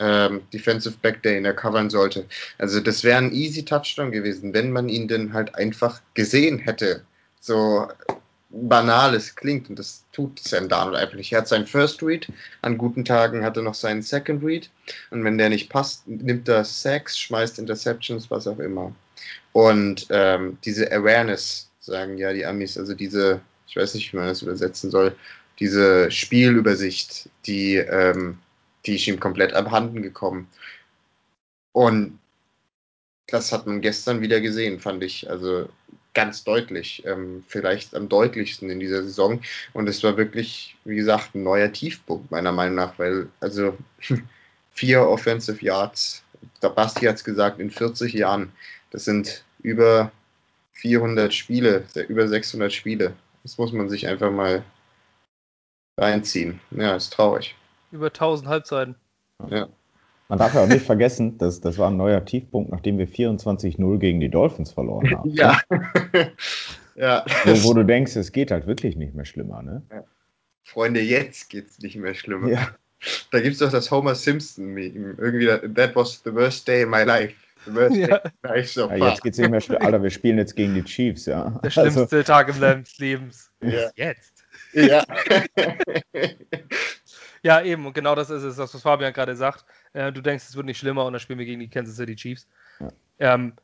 ähm, 0.00 0.42
Defensive 0.52 0.96
Back, 1.00 1.22
der 1.22 1.38
ihn 1.38 1.44
er 1.44 1.54
covern 1.54 1.90
sollte. 1.90 2.26
Also 2.58 2.80
das 2.80 3.04
wäre 3.04 3.18
ein 3.18 3.32
easy 3.32 3.64
Touchdown 3.64 4.10
gewesen, 4.10 4.52
wenn 4.52 4.72
man 4.72 4.88
ihn 4.88 5.06
denn 5.06 5.32
halt 5.32 5.54
einfach 5.54 6.00
gesehen 6.14 6.58
hätte. 6.58 7.04
So 7.40 7.88
banal 8.50 9.14
es 9.14 9.34
klingt 9.34 9.70
und 9.70 9.78
das 9.78 10.04
tut 10.12 10.38
Sam 10.40 10.68
Darnold 10.68 10.96
einfach 10.96 11.14
nicht. 11.14 11.32
Er 11.32 11.38
hat 11.38 11.48
seinen 11.48 11.66
First 11.66 12.02
Read, 12.02 12.28
an 12.60 12.78
guten 12.78 13.04
Tagen 13.04 13.44
hat 13.44 13.56
er 13.56 13.62
noch 13.62 13.74
seinen 13.74 14.02
Second 14.02 14.44
Read 14.44 14.70
und 15.10 15.24
wenn 15.24 15.38
der 15.38 15.48
nicht 15.48 15.70
passt, 15.70 16.06
nimmt 16.06 16.48
er 16.48 16.64
Sacks, 16.64 17.18
schmeißt 17.18 17.58
Interceptions, 17.58 18.30
was 18.30 18.46
auch 18.46 18.58
immer. 18.58 18.92
Und 19.52 20.06
ähm, 20.10 20.58
diese 20.64 20.90
Awareness, 20.92 21.70
sagen 21.82 22.16
ja 22.16 22.32
die 22.32 22.46
Amis, 22.46 22.78
also 22.78 22.94
diese, 22.94 23.40
ich 23.66 23.76
weiß 23.76 23.94
nicht, 23.94 24.12
wie 24.12 24.16
man 24.16 24.28
das 24.28 24.42
übersetzen 24.42 24.90
soll, 24.90 25.14
diese 25.58 26.10
Spielübersicht, 26.10 27.28
die 27.44 27.76
ähm, 27.76 28.38
die 28.86 28.96
ist 28.96 29.06
ihm 29.06 29.20
komplett 29.20 29.52
abhanden 29.52 30.02
gekommen. 30.02 30.48
Und 31.72 32.18
das 33.28 33.52
hat 33.52 33.66
man 33.66 33.80
gestern 33.80 34.20
wieder 34.20 34.40
gesehen, 34.40 34.80
fand 34.80 35.02
ich. 35.02 35.30
Also 35.30 35.68
ganz 36.14 36.44
deutlich. 36.44 37.04
Ähm, 37.06 37.44
vielleicht 37.48 37.94
am 37.94 38.08
deutlichsten 38.08 38.68
in 38.70 38.80
dieser 38.80 39.02
Saison. 39.02 39.40
Und 39.72 39.88
es 39.88 40.02
war 40.02 40.16
wirklich, 40.16 40.76
wie 40.84 40.96
gesagt, 40.96 41.34
ein 41.34 41.42
neuer 41.42 41.72
Tiefpunkt, 41.72 42.30
meiner 42.30 42.52
Meinung 42.52 42.74
nach, 42.74 42.98
weil, 42.98 43.28
also 43.40 43.76
vier 44.72 45.02
Offensive 45.02 45.64
Yards, 45.64 46.22
der 46.60 46.70
Basti 46.70 47.06
hat 47.06 47.16
es 47.16 47.24
gesagt, 47.24 47.60
in 47.60 47.70
40 47.70 48.12
Jahren. 48.12 48.52
Das 48.90 49.04
sind 49.04 49.44
über 49.62 50.12
400 50.72 51.32
Spiele, 51.32 51.84
über 52.08 52.28
600 52.28 52.72
Spiele. 52.72 53.14
Das 53.42 53.58
muss 53.58 53.72
man 53.72 53.88
sich 53.88 54.08
einfach 54.08 54.30
mal 54.30 54.64
reinziehen. 55.98 56.60
Ja, 56.70 56.96
ist 56.96 57.12
traurig 57.12 57.54
über 57.92 58.06
1000 58.06 58.48
Halbzeiten. 58.48 58.96
Ja. 59.48 59.68
Man 60.28 60.38
darf 60.38 60.54
ja 60.54 60.64
auch 60.64 60.68
nicht 60.68 60.84
vergessen, 60.84 61.36
dass 61.38 61.60
das 61.60 61.76
war 61.78 61.90
ein 61.90 61.96
neuer 61.96 62.24
Tiefpunkt, 62.24 62.72
nachdem 62.72 62.98
wir 62.98 63.06
24-0 63.06 63.98
gegen 63.98 64.18
die 64.18 64.30
Dolphins 64.30 64.72
verloren 64.72 65.10
haben. 65.10 65.30
Ja. 65.30 65.60
ja. 66.94 67.24
Wo, 67.44 67.64
wo, 67.64 67.74
du 67.74 67.84
denkst, 67.84 68.16
es 68.16 68.32
geht 68.32 68.50
halt 68.50 68.66
wirklich 68.66 68.96
nicht 68.96 69.14
mehr 69.14 69.26
schlimmer, 69.26 69.62
ne? 69.62 69.82
Ja. 69.90 70.04
Freunde, 70.64 71.00
jetzt 71.02 71.50
geht's 71.50 71.78
nicht 71.80 71.96
mehr 71.96 72.14
schlimmer. 72.14 72.48
Ja. 72.48 72.68
Da 73.30 73.40
gibt's 73.40 73.58
doch 73.58 73.70
das 73.70 73.90
Homer 73.90 74.14
Simpson-Meme. 74.14 75.16
Irgendwie, 75.18 75.46
that 75.74 75.94
was 75.94 76.22
the 76.24 76.32
worst 76.32 76.66
day 76.66 76.82
in 76.82 76.88
my 76.88 77.02
life. 77.02 77.34
Ja. 77.66 78.20
Ja, 78.44 78.54
jetzt 78.54 79.22
geht's 79.22 79.38
nicht 79.38 79.50
mehr 79.50 79.60
schlimmer. 79.60 79.82
Alter, 79.82 80.02
wir 80.02 80.10
spielen 80.10 80.38
jetzt 80.38 80.56
gegen 80.56 80.74
die 80.74 80.84
Chiefs, 80.84 81.26
ja. 81.26 81.50
Der 81.62 81.70
schlimmste 81.70 82.00
also. 82.00 82.22
Tag 82.22 82.48
im 82.48 82.84
Lebens. 82.98 83.50
Ja. 83.60 83.90
Jetzt. 83.94 84.44
Ja. 84.72 85.04
Ja, 87.44 87.60
eben, 87.60 87.84
und 87.86 87.92
genau 87.92 88.14
das 88.14 88.30
ist 88.30 88.44
es, 88.44 88.56
was 88.56 88.80
Fabian 88.80 89.12
gerade 89.12 89.34
sagt. 89.34 89.64
Äh, 89.92 90.12
du 90.12 90.20
denkst, 90.20 90.44
es 90.48 90.56
wird 90.56 90.66
nicht 90.66 90.78
schlimmer 90.78 91.04
und 91.04 91.12
dann 91.12 91.20
spielen 91.20 91.40
wir 91.40 91.46
gegen 91.46 91.60
die 91.60 91.68
Kansas 91.68 91.96
City 91.96 92.14
Chiefs. 92.14 92.46
Ja. 92.78 92.92
Ähm, 93.18 93.54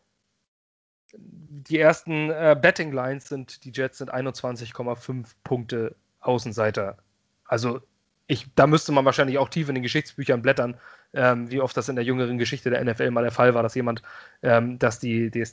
die 1.14 1.78
ersten 1.78 2.30
äh, 2.30 2.56
Betting 2.60 2.92
Lines 2.92 3.28
sind, 3.28 3.64
die 3.64 3.70
Jets 3.70 3.98
sind 3.98 4.12
21,5 4.12 5.26
Punkte 5.44 5.94
Außenseiter. 6.20 6.98
Also 7.44 7.80
ich, 8.26 8.46
da 8.56 8.66
müsste 8.66 8.92
man 8.92 9.04
wahrscheinlich 9.04 9.38
auch 9.38 9.48
tief 9.48 9.68
in 9.68 9.74
den 9.74 9.82
Geschichtsbüchern 9.82 10.42
blättern, 10.42 10.76
ähm, 11.14 11.50
wie 11.50 11.60
oft 11.60 11.76
das 11.76 11.88
in 11.88 11.96
der 11.96 12.04
jüngeren 12.04 12.38
Geschichte 12.38 12.70
der 12.70 12.84
NFL 12.84 13.10
mal 13.10 13.22
der 13.22 13.32
Fall 13.32 13.54
war, 13.54 13.62
dass 13.62 13.74
jemand, 13.74 14.02
ähm, 14.42 14.78
dass 14.78 14.98
die, 14.98 15.30
die, 15.30 15.46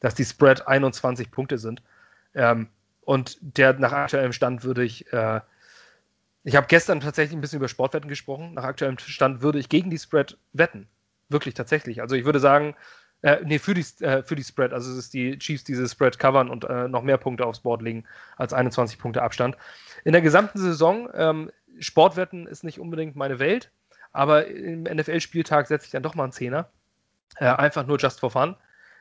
dass 0.00 0.14
die 0.14 0.24
Spread 0.24 0.66
21 0.66 1.30
Punkte 1.30 1.58
sind. 1.58 1.82
Ähm, 2.34 2.68
und 3.02 3.38
der 3.40 3.72
nach 3.74 3.92
aktuellem 3.92 4.32
Stand 4.32 4.64
würde 4.64 4.84
ich, 4.84 5.10
äh, 5.12 5.40
ich 6.44 6.56
habe 6.56 6.66
gestern 6.66 7.00
tatsächlich 7.00 7.36
ein 7.36 7.40
bisschen 7.40 7.58
über 7.58 7.68
Sportwetten 7.68 8.08
gesprochen. 8.08 8.54
Nach 8.54 8.64
aktuellem 8.64 8.98
Stand 8.98 9.42
würde 9.42 9.58
ich 9.58 9.68
gegen 9.68 9.90
die 9.90 9.98
Spread 9.98 10.36
wetten. 10.52 10.88
Wirklich 11.28 11.54
tatsächlich. 11.54 12.00
Also 12.00 12.16
ich 12.16 12.24
würde 12.24 12.40
sagen, 12.40 12.74
äh, 13.22 13.38
nee, 13.44 13.58
für 13.58 13.74
die, 13.74 13.84
äh, 14.04 14.22
für 14.22 14.36
die 14.36 14.44
Spread. 14.44 14.72
Also 14.72 14.92
es 14.92 14.98
ist 14.98 15.14
die 15.14 15.38
Chiefs, 15.38 15.64
diese 15.64 15.88
Spread 15.88 16.18
covern 16.18 16.48
und 16.50 16.64
äh, 16.64 16.88
noch 16.88 17.02
mehr 17.02 17.18
Punkte 17.18 17.46
aufs 17.46 17.60
Board 17.60 17.82
legen 17.82 18.04
als 18.36 18.52
21 18.52 18.98
Punkte 18.98 19.22
Abstand. 19.22 19.56
In 20.04 20.12
der 20.12 20.22
gesamten 20.22 20.58
Saison, 20.58 21.08
ähm, 21.14 21.50
Sportwetten 21.80 22.46
ist 22.46 22.64
nicht 22.64 22.78
unbedingt 22.78 23.16
meine 23.16 23.38
Welt, 23.38 23.70
aber 24.18 24.48
im 24.48 24.82
NFL-Spieltag 24.82 25.68
setze 25.68 25.86
ich 25.86 25.92
dann 25.92 26.02
doch 26.02 26.16
mal 26.16 26.24
einen 26.24 26.32
Zehner. 26.32 26.68
Äh, 27.36 27.44
einfach 27.44 27.86
nur 27.86 27.98
just 27.98 28.18
for 28.18 28.32
fun. 28.32 28.56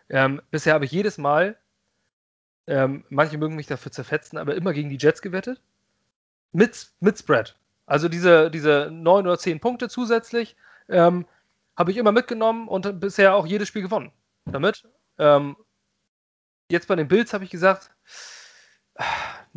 Ähm, 0.10 0.43
bisher 0.51 0.75
habe 0.75 0.86
ich 0.86 0.91
jedes 0.91 1.17
Mal, 1.17 1.58
ähm, 2.67 3.03
manche 3.10 3.39
mögen 3.39 3.56
mich 3.56 3.65
dafür 3.65 3.91
zerfetzen, 3.91 4.38
aber 4.38 4.53
immer 4.53 4.73
gegen 4.73 4.91
die 4.91 4.97
Jets 4.97 5.23
gewettet. 5.23 5.60
Mit, 6.51 6.91
mit 6.99 7.17
Spread. 7.17 7.58
Also 7.88 8.10
diese, 8.10 8.51
diese 8.51 8.89
9 8.91 9.25
oder 9.25 9.39
10 9.39 9.60
Punkte 9.60 9.89
zusätzlich. 9.89 10.56
Ähm, 10.88 11.25
habe 11.75 11.89
ich 11.89 11.97
immer 11.97 12.12
mitgenommen 12.12 12.67
und 12.67 12.99
bisher 12.99 13.34
auch 13.34 13.47
jedes 13.47 13.67
Spiel 13.67 13.82
gewonnen 13.82 14.12
damit. 14.45 14.88
Ähm, 15.17 15.58
jetzt 16.69 16.88
bei 16.88 16.95
den 16.95 17.08
Bills 17.08 17.34
habe 17.34 17.43
ich 17.43 17.49
gesagt, 17.49 17.89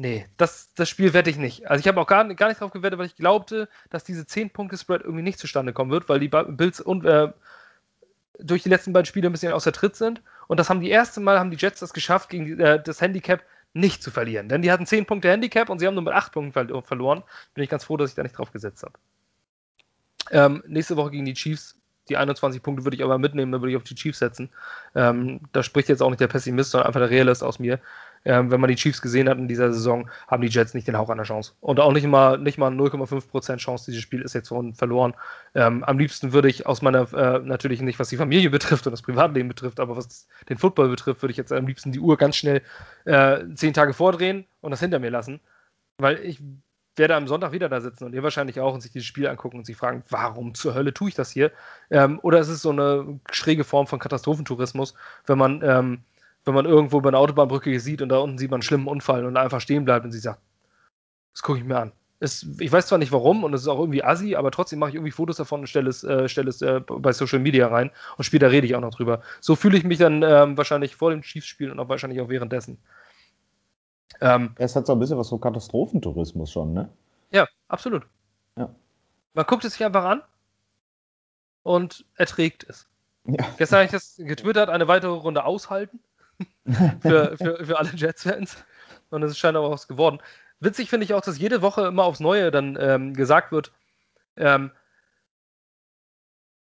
nee, 0.00 0.26
das, 0.38 0.70
das 0.74 0.88
Spiel 0.88 1.12
wette 1.12 1.28
ich 1.28 1.36
nicht. 1.36 1.68
Also 1.68 1.80
ich 1.80 1.86
habe 1.86 2.00
auch 2.00 2.06
gar, 2.06 2.26
gar 2.34 2.48
nicht 2.48 2.60
drauf 2.60 2.70
gewettet, 2.70 2.98
weil 2.98 3.06
ich 3.06 3.16
glaubte, 3.16 3.68
dass 3.90 4.02
diese 4.02 4.22
10-Punkte-Spread 4.22 5.02
irgendwie 5.02 5.22
nicht 5.22 5.38
zustande 5.38 5.74
kommen 5.74 5.90
wird, 5.90 6.08
weil 6.08 6.18
die 6.18 6.28
Bills 6.28 6.80
und, 6.80 7.04
äh, 7.04 7.32
durch 8.38 8.62
die 8.62 8.70
letzten 8.70 8.94
beiden 8.94 9.04
Spiele 9.04 9.28
ein 9.28 9.32
bisschen 9.32 9.52
außer 9.52 9.72
Tritt 9.72 9.96
sind. 9.96 10.22
Und 10.48 10.58
das 10.58 10.70
haben 10.70 10.80
die 10.80 10.88
erste 10.88 11.20
Mal, 11.20 11.38
haben 11.38 11.50
die 11.50 11.58
Jets 11.58 11.80
das 11.80 11.92
geschafft, 11.92 12.30
gegen 12.30 12.58
äh, 12.58 12.82
das 12.82 13.02
Handicap 13.02 13.42
nicht 13.74 14.02
zu 14.02 14.10
verlieren. 14.10 14.48
Denn 14.48 14.62
die 14.62 14.72
hatten 14.72 14.86
10 14.86 15.04
Punkte 15.04 15.28
Handicap 15.30 15.68
und 15.68 15.78
sie 15.78 15.86
haben 15.86 15.94
nur 15.94 16.04
mit 16.04 16.14
8 16.14 16.32
Punkten 16.32 16.52
ver 16.52 16.82
verloren. 16.82 17.22
Bin 17.52 17.62
ich 17.62 17.70
ganz 17.70 17.84
froh, 17.84 17.98
dass 17.98 18.10
ich 18.10 18.16
da 18.16 18.22
nicht 18.22 18.38
drauf 18.38 18.52
gesetzt 18.52 18.82
habe. 18.82 18.94
Ähm, 20.30 20.64
nächste 20.66 20.96
Woche 20.96 21.10
gegen 21.10 21.26
die 21.26 21.34
Chiefs 21.34 21.76
die 22.10 22.16
21 22.16 22.62
Punkte 22.62 22.84
würde 22.84 22.96
ich 22.96 23.04
aber 23.04 23.18
mitnehmen, 23.18 23.52
dann 23.52 23.62
würde 23.62 23.70
ich 23.70 23.76
auf 23.76 23.84
die 23.84 23.94
Chiefs 23.94 24.18
setzen. 24.18 24.50
Ähm, 24.94 25.40
da 25.52 25.62
spricht 25.62 25.88
jetzt 25.88 26.02
auch 26.02 26.10
nicht 26.10 26.20
der 26.20 26.26
Pessimist, 26.26 26.72
sondern 26.72 26.88
einfach 26.88 27.00
der 27.00 27.10
Realist 27.10 27.42
aus 27.42 27.58
mir. 27.58 27.78
Ähm, 28.24 28.50
wenn 28.50 28.60
man 28.60 28.68
die 28.68 28.76
Chiefs 28.76 29.00
gesehen 29.00 29.28
hat 29.28 29.38
in 29.38 29.48
dieser 29.48 29.72
Saison, 29.72 30.10
haben 30.28 30.42
die 30.42 30.48
Jets 30.48 30.74
nicht 30.74 30.86
den 30.86 30.96
Hauch 30.96 31.14
der 31.14 31.22
Chance. 31.22 31.52
Und 31.60 31.80
auch 31.80 31.92
nicht 31.92 32.06
mal, 32.06 32.38
nicht 32.38 32.58
mal 32.58 32.70
0,5% 32.70 33.56
Chance, 33.56 33.90
dieses 33.90 34.02
Spiel 34.02 34.20
ist 34.22 34.34
jetzt 34.34 34.52
verloren. 34.74 35.14
Ähm, 35.54 35.84
am 35.84 35.98
liebsten 35.98 36.32
würde 36.32 36.48
ich 36.48 36.66
aus 36.66 36.82
meiner, 36.82 37.12
äh, 37.14 37.38
natürlich 37.38 37.80
nicht 37.80 37.98
was 37.98 38.10
die 38.10 38.16
Familie 38.16 38.50
betrifft 38.50 38.86
und 38.86 38.92
das 38.92 39.02
Privatleben 39.02 39.48
betrifft, 39.48 39.80
aber 39.80 39.96
was 39.96 40.28
den 40.48 40.58
Football 40.58 40.88
betrifft, 40.88 41.22
würde 41.22 41.30
ich 41.30 41.38
jetzt 41.38 41.52
am 41.52 41.66
liebsten 41.66 41.92
die 41.92 42.00
Uhr 42.00 42.16
ganz 42.16 42.36
schnell 42.36 42.62
äh, 43.06 43.40
zehn 43.54 43.72
Tage 43.72 43.94
vordrehen 43.94 44.44
und 44.60 44.70
das 44.70 44.80
hinter 44.80 44.98
mir 44.98 45.10
lassen. 45.10 45.40
Weil 45.98 46.18
ich 46.20 46.40
werde 46.96 47.16
am 47.16 47.28
Sonntag 47.28 47.52
wieder 47.52 47.68
da 47.68 47.80
sitzen 47.80 48.04
und 48.04 48.14
ihr 48.14 48.22
wahrscheinlich 48.22 48.60
auch 48.60 48.74
und 48.74 48.80
sich 48.80 48.92
dieses 48.92 49.06
Spiel 49.06 49.26
angucken 49.26 49.58
und 49.58 49.66
sich 49.66 49.76
fragen, 49.76 50.04
warum 50.10 50.54
zur 50.54 50.74
Hölle 50.74 50.92
tue 50.92 51.08
ich 51.08 51.14
das 51.14 51.30
hier? 51.30 51.52
Ähm, 51.90 52.20
oder 52.22 52.40
ist 52.40 52.48
es 52.48 52.62
so 52.62 52.70
eine 52.70 53.20
schräge 53.30 53.64
Form 53.64 53.86
von 53.86 53.98
Katastrophentourismus, 53.98 54.94
wenn 55.26 55.38
man, 55.38 55.62
ähm, 55.64 56.04
wenn 56.50 56.64
man 56.64 56.66
irgendwo 56.66 57.00
bei 57.00 57.08
einer 57.08 57.18
Autobahnbrücke 57.18 57.78
sieht 57.78 58.02
und 58.02 58.08
da 58.08 58.18
unten 58.18 58.38
sieht 58.38 58.50
man 58.50 58.58
einen 58.58 58.62
schlimmen 58.62 58.88
Unfall 58.88 59.24
und 59.24 59.36
einfach 59.36 59.60
stehen 59.60 59.84
bleibt 59.84 60.04
und 60.04 60.10
sie 60.10 60.18
sagt, 60.18 60.40
das 61.32 61.42
gucke 61.42 61.58
ich 61.58 61.64
mir 61.64 61.78
an. 61.78 61.92
Es, 62.18 62.44
ich 62.58 62.70
weiß 62.70 62.88
zwar 62.88 62.98
nicht 62.98 63.12
warum 63.12 63.44
und 63.44 63.54
es 63.54 63.62
ist 63.62 63.68
auch 63.68 63.78
irgendwie 63.78 64.02
assi, 64.02 64.34
aber 64.34 64.50
trotzdem 64.50 64.80
mache 64.80 64.90
ich 64.90 64.96
irgendwie 64.96 65.12
Fotos 65.12 65.36
davon 65.36 65.60
und 65.60 65.68
stelle 65.68 65.88
es, 65.88 66.02
äh, 66.02 66.28
stelle 66.28 66.50
es 66.50 66.60
äh, 66.60 66.80
bei 66.80 67.12
Social 67.12 67.38
Media 67.38 67.68
rein 67.68 67.92
und 68.18 68.24
später 68.24 68.50
rede 68.50 68.66
ich 68.66 68.74
auch 68.74 68.80
noch 68.80 68.94
drüber. 68.94 69.22
So 69.40 69.54
fühle 69.54 69.78
ich 69.78 69.84
mich 69.84 69.98
dann 69.98 70.22
ähm, 70.22 70.58
wahrscheinlich 70.58 70.96
vor 70.96 71.12
dem 71.12 71.22
Chiefs-Spiel 71.22 71.70
und 71.70 71.78
auch 71.78 71.88
wahrscheinlich 71.88 72.20
auch 72.20 72.28
währenddessen. 72.28 72.78
Ähm, 74.20 74.50
es 74.56 74.74
hat 74.74 74.86
so 74.86 74.92
ein 74.92 74.98
bisschen 74.98 75.16
was 75.16 75.28
von 75.28 75.40
Katastrophentourismus 75.40 76.50
schon, 76.50 76.74
ne? 76.74 76.90
Ja, 77.30 77.46
absolut. 77.68 78.02
Ja. 78.56 78.74
Man 79.34 79.46
guckt 79.46 79.64
es 79.64 79.74
sich 79.74 79.84
einfach 79.84 80.04
an 80.04 80.22
und 81.62 82.04
erträgt 82.16 82.64
es. 82.68 82.86
Ja. 83.24 83.46
Gestern 83.56 83.76
habe 83.78 83.84
ich 83.84 83.92
das 83.92 84.16
getwittert, 84.18 84.68
eine 84.68 84.88
weitere 84.88 85.12
Runde 85.12 85.44
aushalten 85.44 86.00
für, 87.00 87.36
für, 87.36 87.64
für 87.64 87.78
alle 87.78 87.90
Jets-Fans. 87.94 88.64
Und 89.10 89.22
es 89.22 89.38
scheint 89.38 89.56
aber 89.56 89.66
auch 89.66 89.72
was 89.72 89.88
geworden. 89.88 90.20
Witzig 90.60 90.90
finde 90.90 91.04
ich 91.04 91.14
auch, 91.14 91.22
dass 91.22 91.38
jede 91.38 91.62
Woche 91.62 91.86
immer 91.86 92.04
aufs 92.04 92.20
Neue 92.20 92.50
dann 92.50 92.76
ähm, 92.80 93.14
gesagt 93.14 93.50
wird, 93.50 93.72
ähm, 94.36 94.70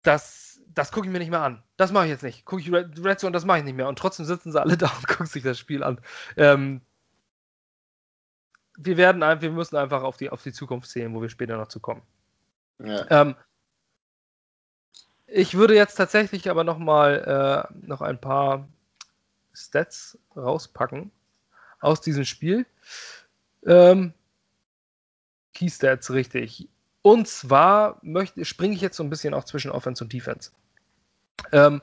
das, 0.02 0.60
das 0.68 0.92
gucke 0.92 1.06
ich 1.06 1.12
mir 1.12 1.20
nicht 1.20 1.30
mehr 1.30 1.42
an. 1.42 1.62
Das 1.76 1.92
mache 1.92 2.04
ich 2.04 2.10
jetzt 2.10 2.22
nicht. 2.22 2.44
Gucke 2.44 2.60
ich 2.60 2.72
Red, 2.72 3.02
Red 3.02 3.20
Zone, 3.20 3.32
das 3.32 3.44
mache 3.44 3.58
ich 3.58 3.64
nicht 3.64 3.76
mehr. 3.76 3.88
Und 3.88 3.98
trotzdem 3.98 4.26
sitzen 4.26 4.52
sie 4.52 4.60
alle 4.60 4.76
da 4.76 4.87
und 4.87 5.08
gucken 5.08 5.26
sich 5.26 5.42
das 5.42 5.58
Spiel 5.58 5.82
an. 5.82 6.00
Ähm, 6.37 6.82
wir 8.76 8.96
werden 8.96 9.22
einfach, 9.22 9.42
wir 9.42 9.50
müssen 9.50 9.76
einfach 9.76 10.02
auf 10.02 10.16
die, 10.16 10.30
auf 10.30 10.42
die 10.42 10.52
Zukunft 10.52 10.90
zählen, 10.90 11.14
wo 11.14 11.22
wir 11.22 11.28
später 11.28 11.56
noch 11.56 11.68
zu 11.68 11.80
kommen. 11.80 12.02
Ja. 12.78 13.06
Ähm, 13.10 13.37
ich 15.26 15.54
würde 15.54 15.74
jetzt 15.74 15.94
tatsächlich 15.94 16.50
aber 16.50 16.64
noch 16.64 16.78
mal 16.78 17.68
äh, 17.70 17.87
noch 17.87 18.02
ein 18.02 18.20
paar 18.20 18.68
Stats 19.54 20.18
rauspacken 20.36 21.10
aus 21.80 22.00
diesem 22.00 22.24
Spiel. 22.24 22.66
Ähm, 23.66 24.12
Key 25.54 25.70
Stats, 25.70 26.10
richtig. 26.10 26.68
Und 27.02 27.28
zwar 27.28 27.98
möchte, 28.02 28.44
springe 28.44 28.74
ich 28.74 28.80
jetzt 28.80 28.96
so 28.96 29.02
ein 29.04 29.10
bisschen 29.10 29.34
auch 29.34 29.44
zwischen 29.44 29.70
Offense 29.70 30.02
und 30.02 30.12
Defense. 30.12 30.50
Ähm, 31.52 31.82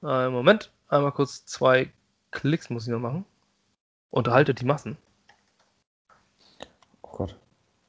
Moment, 0.00 0.70
einmal 0.88 1.12
kurz 1.12 1.44
zwei 1.44 1.90
Klicks 2.30 2.70
muss 2.70 2.86
ich 2.86 2.92
noch 2.92 3.00
machen. 3.00 3.24
Unterhaltet 4.10 4.60
die 4.60 4.64
Massen. 4.64 4.96
Oh 7.02 7.08
Gott. 7.08 7.36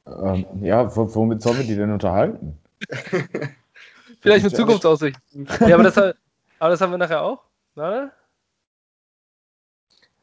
Ähm, 0.06 0.46
ja, 0.64 0.94
womit 0.96 1.42
sollen 1.42 1.58
wir 1.58 1.66
die 1.66 1.76
denn 1.76 1.92
unterhalten? 1.92 2.58
Vielleicht 4.20 4.44
mit 4.44 4.56
Zukunftsaussichten. 4.56 5.48
ja, 5.60 5.74
aber 5.74 5.84
das, 5.84 5.96
aber 5.96 6.70
das, 6.70 6.80
haben 6.80 6.90
wir 6.90 6.98
nachher 6.98 7.22
auch. 7.22 7.44
Warte. 7.74 8.12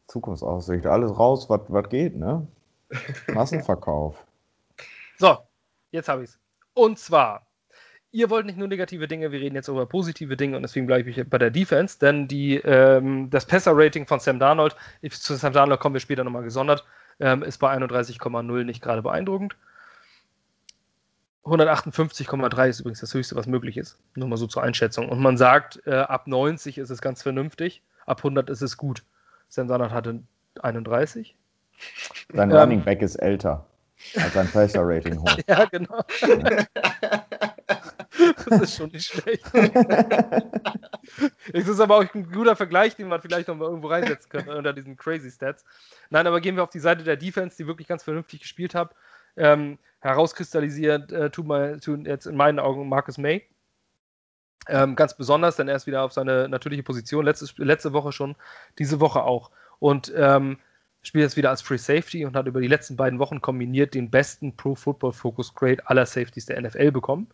Zukunftsaussicht, 0.07 0.86
alles 0.86 1.17
raus, 1.17 1.49
was 1.49 1.89
geht, 1.89 2.15
ne? 2.15 2.47
Massenverkauf. 3.27 4.25
So, 5.17 5.38
jetzt 5.91 6.07
habe 6.07 6.23
ich 6.23 6.29
es. 6.29 6.39
Und 6.73 6.97
zwar 6.97 7.47
ihr 8.12 8.29
wollt 8.29 8.45
nicht 8.45 8.57
nur 8.57 8.67
negative 8.67 9.07
Dinge, 9.07 9.31
wir 9.31 9.39
reden 9.39 9.55
jetzt 9.55 9.67
über 9.67 9.86
positive 9.86 10.38
Dinge 10.38 10.55
und 10.55 10.63
deswegen 10.63 10.88
bleibe 10.88 11.10
ich 11.10 11.29
bei 11.29 11.38
der 11.38 11.51
Defense, 11.51 11.99
denn 11.99 12.27
die, 12.27 12.55
ähm, 12.55 13.29
das 13.29 13.45
Passer-Rating 13.45 14.07
von 14.07 14.19
Sam 14.19 14.39
Darnold, 14.39 14.75
zu 15.10 15.36
Sam 15.36 15.53
Darnold 15.53 15.79
kommen 15.79 15.93
wir 15.93 15.99
später 15.99 16.23
nochmal 16.23 16.43
gesondert, 16.43 16.86
ähm, 17.19 17.43
ist 17.43 17.57
bei 17.60 17.69
31,0 17.69 18.63
nicht 18.63 18.81
gerade 18.81 19.01
beeindruckend. 19.01 19.55
158,3 21.45 22.67
ist 22.67 22.80
übrigens 22.82 23.00
das 23.00 23.13
höchste, 23.13 23.36
was 23.36 23.47
möglich 23.47 23.78
ist. 23.78 23.97
Nur 24.15 24.28
mal 24.28 24.38
so 24.38 24.47
zur 24.47 24.63
Einschätzung. 24.63 25.10
Und 25.10 25.19
man 25.19 25.38
sagt, 25.38 25.82
äh, 25.86 25.95
ab 25.95 26.28
90 26.28 26.78
ist 26.78 26.89
es 26.89 27.02
ganz 27.02 27.23
vernünftig, 27.23 27.82
ab 28.06 28.19
100 28.19 28.50
ist 28.50 28.62
es 28.62 28.78
gut. 28.78 29.04
Sam 29.47 29.67
Darnold 29.67 29.91
hatte 29.91 30.23
31. 30.62 31.36
Sein 32.34 32.52
ähm, 32.52 32.58
Running 32.58 32.84
Back 32.84 33.02
ist 33.02 33.15
älter 33.15 33.65
als 34.15 34.34
sein 34.34 34.47
Passer-Rating 34.50 35.19
hoch. 35.19 35.38
ja, 35.47 35.65
genau. 35.65 36.02
Das 38.50 38.62
ist 38.62 38.76
schon 38.76 38.89
nicht 38.91 39.06
schlecht. 39.06 39.45
Es 41.54 41.67
ist 41.67 41.80
aber 41.80 41.97
auch 41.97 42.13
ein 42.13 42.32
guter 42.32 42.56
Vergleich, 42.56 42.95
den 42.95 43.08
man 43.08 43.21
vielleicht 43.21 43.47
noch 43.47 43.56
mal 43.56 43.65
irgendwo 43.65 43.88
reinsetzen 43.88 44.30
könnte 44.30 44.56
unter 44.56 44.73
diesen 44.73 44.97
crazy 44.97 45.32
Stats. 45.32 45.63
Nein, 46.10 46.28
aber 46.28 46.41
gehen 46.41 46.58
wir 46.58 46.63
auf 46.63 46.69
die 46.69 46.80
Seite 46.80 47.04
der 47.04 47.15
Defense, 47.15 47.56
die 47.58 47.65
wirklich 47.65 47.88
ganz 47.88 48.04
vernünftig 48.04 48.41
gespielt 48.41 48.76
hat. 48.76 48.93
Ähm, 49.38 49.78
herauskristallisiert 50.00 51.12
äh, 51.12 51.30
tut, 51.30 51.47
mal, 51.47 51.80
tut 51.80 52.06
jetzt 52.06 52.26
in 52.26 52.36
meinen 52.36 52.60
Augen 52.60 52.89
Marcus 52.89 53.17
May. 53.17 53.43
Ähm, 54.67 54.95
ganz 54.95 55.15
besonders, 55.15 55.56
denn 55.56 55.67
er 55.67 55.76
ist 55.76 55.88
wieder 55.88 56.04
auf 56.04 56.12
seine 56.12 56.50
natürliche 56.50 56.84
Position. 56.84 57.23
Letzte, 57.23 57.47
letzte 57.63 57.93
Woche 57.93 58.12
schon, 58.12 58.36
diese 58.80 59.00
Woche 59.00 59.23
auch. 59.23 59.52
Und 59.80 60.12
ähm, 60.15 60.58
spielt 61.02 61.23
jetzt 61.23 61.38
wieder 61.38 61.52
als 61.52 61.62
Free 61.62 61.78
Safety 61.78 62.26
und 62.26 62.36
hat 62.36 62.47
über 62.47 62.60
die 62.60 62.67
letzten 62.67 62.97
beiden 62.97 63.19
Wochen 63.19 63.41
kombiniert 63.41 63.93
den 63.93 64.10
besten 64.10 64.56
Pro 64.58 64.76
Football 64.76 65.13
Focus 65.13 65.54
Grade 65.54 65.88
aller 65.88 66.06
Safeties 66.06 66.47
der 66.47 66.62
NFL 66.62 66.91
bekommen 66.91 67.28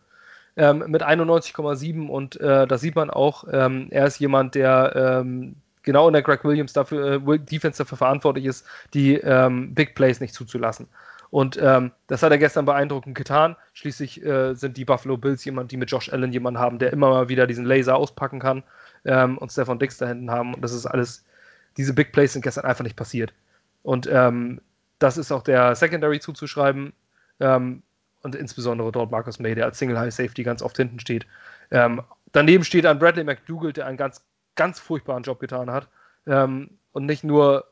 ähm, 0.56 0.84
mit 0.88 1.02
91,7 1.02 2.08
und 2.08 2.40
äh, 2.40 2.66
da 2.66 2.78
sieht 2.78 2.94
man 2.94 3.10
auch, 3.10 3.44
ähm, 3.50 3.88
er 3.90 4.06
ist 4.06 4.18
jemand, 4.20 4.54
der 4.54 5.20
ähm, 5.20 5.56
genau 5.82 6.06
in 6.06 6.12
der 6.12 6.22
Greg 6.22 6.44
Williams 6.44 6.72
dafür, 6.72 7.22
äh, 7.26 7.38
Defense 7.38 7.78
dafür 7.78 7.98
verantwortlich 7.98 8.44
ist, 8.44 8.66
die 8.94 9.14
ähm, 9.14 9.74
Big 9.74 9.94
Plays 9.94 10.20
nicht 10.20 10.34
zuzulassen. 10.34 10.88
Und 11.34 11.58
ähm, 11.60 11.90
das 12.06 12.22
hat 12.22 12.30
er 12.30 12.38
gestern 12.38 12.64
beeindruckend 12.64 13.16
getan. 13.16 13.56
Schließlich 13.72 14.24
äh, 14.24 14.54
sind 14.54 14.76
die 14.76 14.84
Buffalo 14.84 15.16
Bills 15.16 15.44
jemand, 15.44 15.72
die 15.72 15.76
mit 15.76 15.90
Josh 15.90 16.08
Allen 16.12 16.32
jemanden 16.32 16.60
haben, 16.60 16.78
der 16.78 16.92
immer 16.92 17.10
mal 17.10 17.28
wieder 17.28 17.48
diesen 17.48 17.64
Laser 17.64 17.96
auspacken 17.96 18.38
kann. 18.38 18.62
ähm, 19.04 19.36
und 19.38 19.50
Stefan 19.50 19.80
Dix 19.80 19.96
da 19.96 20.06
hinten 20.06 20.30
haben. 20.30 20.54
Und 20.54 20.62
das 20.62 20.72
ist 20.72 20.86
alles, 20.86 21.24
diese 21.76 21.92
Big 21.92 22.12
Plays 22.12 22.34
sind 22.34 22.42
gestern 22.42 22.64
einfach 22.64 22.84
nicht 22.84 22.94
passiert. 22.94 23.34
Und 23.82 24.08
ähm, 24.08 24.60
das 25.00 25.16
ist 25.16 25.32
auch 25.32 25.42
der 25.42 25.74
Secondary 25.74 26.20
zuzuschreiben. 26.20 26.92
Ähm, 27.40 27.82
und 28.22 28.36
insbesondere 28.36 28.92
dort 28.92 29.10
Marcus 29.10 29.40
May, 29.40 29.56
der 29.56 29.64
als 29.64 29.80
Single 29.80 29.98
High 29.98 30.14
Safety 30.14 30.44
ganz 30.44 30.62
oft 30.62 30.76
hinten 30.76 31.00
steht. 31.00 31.26
Ähm, 31.72 32.00
daneben 32.30 32.62
steht 32.62 32.86
ein 32.86 33.00
Bradley 33.00 33.24
McDougall, 33.24 33.72
der 33.72 33.86
einen 33.86 33.96
ganz, 33.96 34.24
ganz 34.54 34.78
furchtbaren 34.78 35.24
Job 35.24 35.40
getan 35.40 35.68
hat. 35.68 35.88
Ähm, 36.28 36.78
und 36.92 37.06
nicht 37.06 37.24
nur 37.24 37.64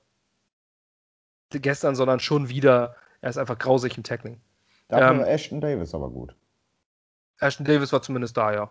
gestern, 1.53 1.95
sondern 1.95 2.19
schon 2.19 2.49
wieder. 2.49 2.97
Er 3.23 3.31
ist 3.31 3.39
einfach 3.39 3.59
grausig 3.59 3.97
im 3.97 4.03
Tackling. 4.03 4.41
Dafür 4.89 5.09
ähm, 5.09 5.19
war 5.21 5.29
Ashton 5.29 5.61
Davis 5.61 5.95
aber 5.95 6.11
gut. 6.11 6.35
Ashton 7.39 7.65
Davis 7.65 7.93
war 7.93 8.03
zumindest 8.03 8.37
da, 8.37 8.53
ja. 8.53 8.71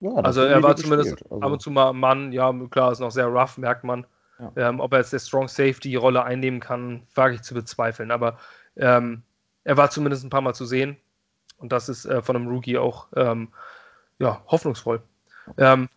ja 0.00 0.10
also 0.14 0.42
er 0.42 0.62
war 0.62 0.74
zumindest 0.74 1.22
also. 1.30 1.40
ab 1.40 1.52
und 1.52 1.62
zu 1.62 1.70
mal 1.70 1.90
ein 1.90 1.96
Mann, 1.96 2.32
ja, 2.32 2.52
klar, 2.70 2.90
ist 2.92 2.98
noch 2.98 3.10
sehr 3.10 3.26
rough, 3.26 3.56
merkt 3.56 3.84
man. 3.84 4.06
Ja. 4.38 4.52
Ähm, 4.56 4.80
ob 4.80 4.92
er 4.92 4.98
jetzt 4.98 5.12
der 5.12 5.18
Strong 5.18 5.48
Safety 5.48 5.96
Rolle 5.96 6.22
einnehmen 6.24 6.60
kann, 6.60 7.06
wage 7.14 7.36
ich 7.36 7.42
zu 7.42 7.54
bezweifeln. 7.54 8.10
Aber 8.10 8.38
ähm, 8.76 9.22
er 9.64 9.76
war 9.76 9.90
zumindest 9.90 10.24
ein 10.24 10.30
paar 10.30 10.40
Mal 10.40 10.54
zu 10.54 10.64
sehen. 10.64 10.96
Und 11.58 11.72
das 11.72 11.88
ist 11.88 12.04
äh, 12.04 12.22
von 12.22 12.36
einem 12.36 12.48
Rookie 12.48 12.78
auch 12.78 13.08
ähm, 13.16 13.52
ja, 14.18 14.42
hoffnungsvoll. 14.46 15.02
Ähm, 15.56 15.88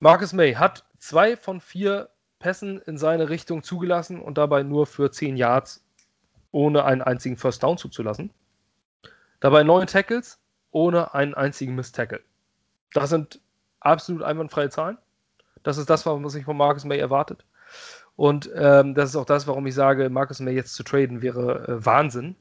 Marcus 0.00 0.32
May 0.32 0.54
hat 0.54 0.84
zwei 0.98 1.36
von 1.36 1.60
vier 1.60 2.08
Pässen 2.38 2.80
in 2.82 2.98
seine 2.98 3.28
Richtung 3.28 3.62
zugelassen 3.62 4.20
und 4.20 4.38
dabei 4.38 4.64
nur 4.64 4.86
für 4.86 5.10
10 5.10 5.36
Yards, 5.36 5.84
ohne 6.52 6.84
einen 6.84 7.02
einzigen 7.02 7.36
First 7.36 7.62
Down 7.62 7.78
zuzulassen. 7.78 8.30
Dabei 9.40 9.64
neun 9.64 9.86
Tackles, 9.86 10.38
ohne 10.70 11.14
einen 11.14 11.34
einzigen 11.34 11.74
Miss-Tackle. 11.74 12.20
Das 12.92 13.10
sind 13.10 13.40
absolut 13.80 14.22
einwandfreie 14.22 14.70
Zahlen. 14.70 14.98
Das 15.62 15.78
ist 15.78 15.90
das, 15.90 16.06
was 16.06 16.32
sich 16.32 16.44
von 16.44 16.56
Marcus 16.56 16.84
May 16.84 16.98
erwartet. 16.98 17.44
Und 18.16 18.50
ähm, 18.54 18.94
das 18.94 19.10
ist 19.10 19.16
auch 19.16 19.24
das, 19.24 19.46
warum 19.46 19.66
ich 19.66 19.74
sage, 19.74 20.10
Marcus 20.10 20.40
May 20.40 20.54
jetzt 20.54 20.74
zu 20.74 20.82
traden 20.82 21.22
wäre 21.22 21.66
äh, 21.66 21.84
Wahnsinn, 21.86 22.36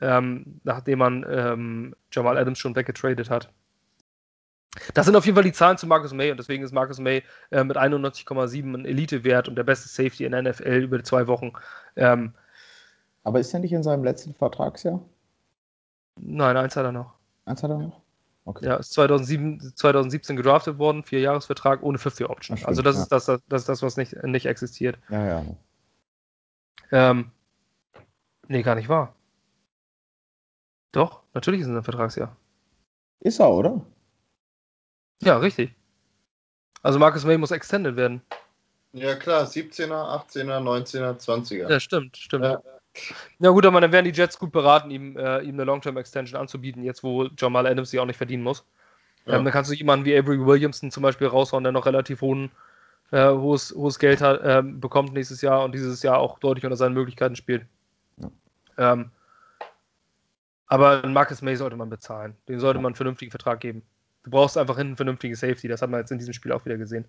ähm, 0.00 0.60
nachdem 0.64 0.98
man 0.98 1.24
ähm, 1.28 1.96
Jamal 2.10 2.36
Adams 2.36 2.58
schon 2.58 2.74
weggetradet 2.74 3.30
hat. 3.30 3.50
Das 4.94 5.04
sind 5.04 5.16
auf 5.16 5.26
jeden 5.26 5.36
Fall 5.36 5.44
die 5.44 5.52
Zahlen 5.52 5.76
zu 5.76 5.86
Marcus 5.86 6.14
May 6.14 6.30
und 6.30 6.38
deswegen 6.38 6.64
ist 6.64 6.72
Marcus 6.72 6.98
May 6.98 7.22
äh, 7.50 7.62
mit 7.62 7.76
91,7 7.76 8.74
ein 8.74 8.86
Elite-Wert 8.86 9.48
und 9.48 9.56
der 9.56 9.64
beste 9.64 9.88
Safety 9.88 10.24
in 10.24 10.32
der 10.32 10.42
NFL 10.42 10.82
über 10.84 11.04
zwei 11.04 11.26
Wochen. 11.26 11.52
Ähm, 11.94 12.32
Aber 13.24 13.40
ist 13.40 13.52
er 13.54 13.60
nicht 13.60 13.72
in 13.72 13.82
seinem 13.82 14.04
letzten 14.04 14.34
Vertragsjahr? 14.34 15.00
Nein, 16.20 16.56
eins 16.56 16.76
hat 16.76 16.84
er 16.84 16.92
noch. 16.92 17.14
Eins 17.44 17.62
hat 17.62 17.70
er 17.70 17.78
noch? 17.78 18.00
Okay. 18.44 18.66
Ja, 18.66 18.76
ist 18.76 18.92
2007, 18.92 19.72
2017 19.76 20.36
gedraftet 20.36 20.78
worden, 20.78 21.04
vier 21.04 21.20
Jahresvertrag 21.20 21.82
ohne 21.82 21.98
Fifth 21.98 22.18
Year 22.18 22.30
Option. 22.30 22.56
Stimmt, 22.56 22.68
also 22.68 22.82
das 22.82 22.96
ja. 22.96 23.02
ist 23.02 23.12
das, 23.12 23.26
das, 23.26 23.62
ist 23.62 23.68
das, 23.68 23.82
was 23.82 23.96
nicht, 23.96 24.20
nicht 24.24 24.46
existiert. 24.46 24.98
Ja, 25.10 25.26
ja. 25.26 25.44
Ähm, 26.90 27.30
nee, 28.48 28.62
gar 28.62 28.74
nicht 28.74 28.88
wahr. 28.88 29.14
Doch, 30.90 31.22
natürlich 31.34 31.60
ist 31.60 31.68
es 31.68 31.74
ein 31.74 31.84
Vertragsjahr. 31.84 32.36
Ist 33.20 33.38
er, 33.38 33.50
oder? 33.50 33.80
Ja, 35.22 35.36
richtig. 35.38 35.74
Also 36.82 36.98
Marcus 36.98 37.24
May 37.24 37.38
muss 37.38 37.52
extended 37.52 37.94
werden. 37.94 38.22
Ja, 38.92 39.14
klar, 39.14 39.44
17er, 39.44 39.92
18er, 39.92 40.58
19er, 40.58 41.16
20er. 41.16 41.70
Ja, 41.70 41.80
stimmt, 41.80 42.16
stimmt. 42.16 42.44
Ja. 42.44 42.60
Ja 43.38 43.50
gut, 43.50 43.64
aber 43.64 43.80
dann 43.80 43.92
wären 43.92 44.04
die 44.04 44.12
Jets 44.12 44.38
gut 44.38 44.52
beraten, 44.52 44.90
ihm, 44.90 45.16
äh, 45.16 45.40
ihm 45.40 45.54
eine 45.54 45.64
Long-Term-Extension 45.64 46.40
anzubieten, 46.40 46.82
jetzt 46.82 47.02
wo 47.02 47.28
Jamal 47.38 47.66
Adams 47.66 47.90
sie 47.90 47.98
auch 47.98 48.06
nicht 48.06 48.16
verdienen 48.16 48.42
muss. 48.42 48.64
Ja. 49.26 49.34
Ähm, 49.34 49.44
dann 49.44 49.52
kannst 49.52 49.70
du 49.70 49.74
jemanden 49.74 50.04
wie 50.04 50.16
Avery 50.16 50.44
Williamson 50.44 50.90
zum 50.90 51.02
Beispiel 51.02 51.26
raushauen, 51.26 51.64
der 51.64 51.72
noch 51.72 51.86
relativ 51.86 52.20
hohen, 52.20 52.50
äh, 53.10 53.28
hohes, 53.28 53.74
hohes 53.74 53.98
Geld 53.98 54.20
hat, 54.20 54.42
äh, 54.42 54.62
bekommt 54.62 55.12
nächstes 55.14 55.40
Jahr 55.40 55.64
und 55.64 55.74
dieses 55.74 56.02
Jahr 56.02 56.18
auch 56.18 56.38
deutlich 56.38 56.64
unter 56.64 56.76
seinen 56.76 56.94
Möglichkeiten 56.94 57.36
spielt. 57.36 57.64
Ja. 58.18 58.30
Ähm, 58.92 59.10
aber 60.66 61.06
Marcus 61.06 61.42
May 61.42 61.56
sollte 61.56 61.76
man 61.76 61.90
bezahlen. 61.90 62.34
Den 62.48 62.58
sollte 62.58 62.78
man 62.78 62.90
einen 62.90 62.96
vernünftigen 62.96 63.30
Vertrag 63.30 63.60
geben. 63.60 63.82
Du 64.22 64.30
brauchst 64.30 64.56
einfach 64.56 64.76
hinten 64.76 64.92
einen 64.92 64.96
vernünftigen 64.96 65.34
Safety. 65.34 65.68
Das 65.68 65.82
hat 65.82 65.90
man 65.90 66.00
jetzt 66.00 66.12
in 66.12 66.18
diesem 66.18 66.32
Spiel 66.32 66.52
auch 66.52 66.64
wieder 66.64 66.78
gesehen. 66.78 67.04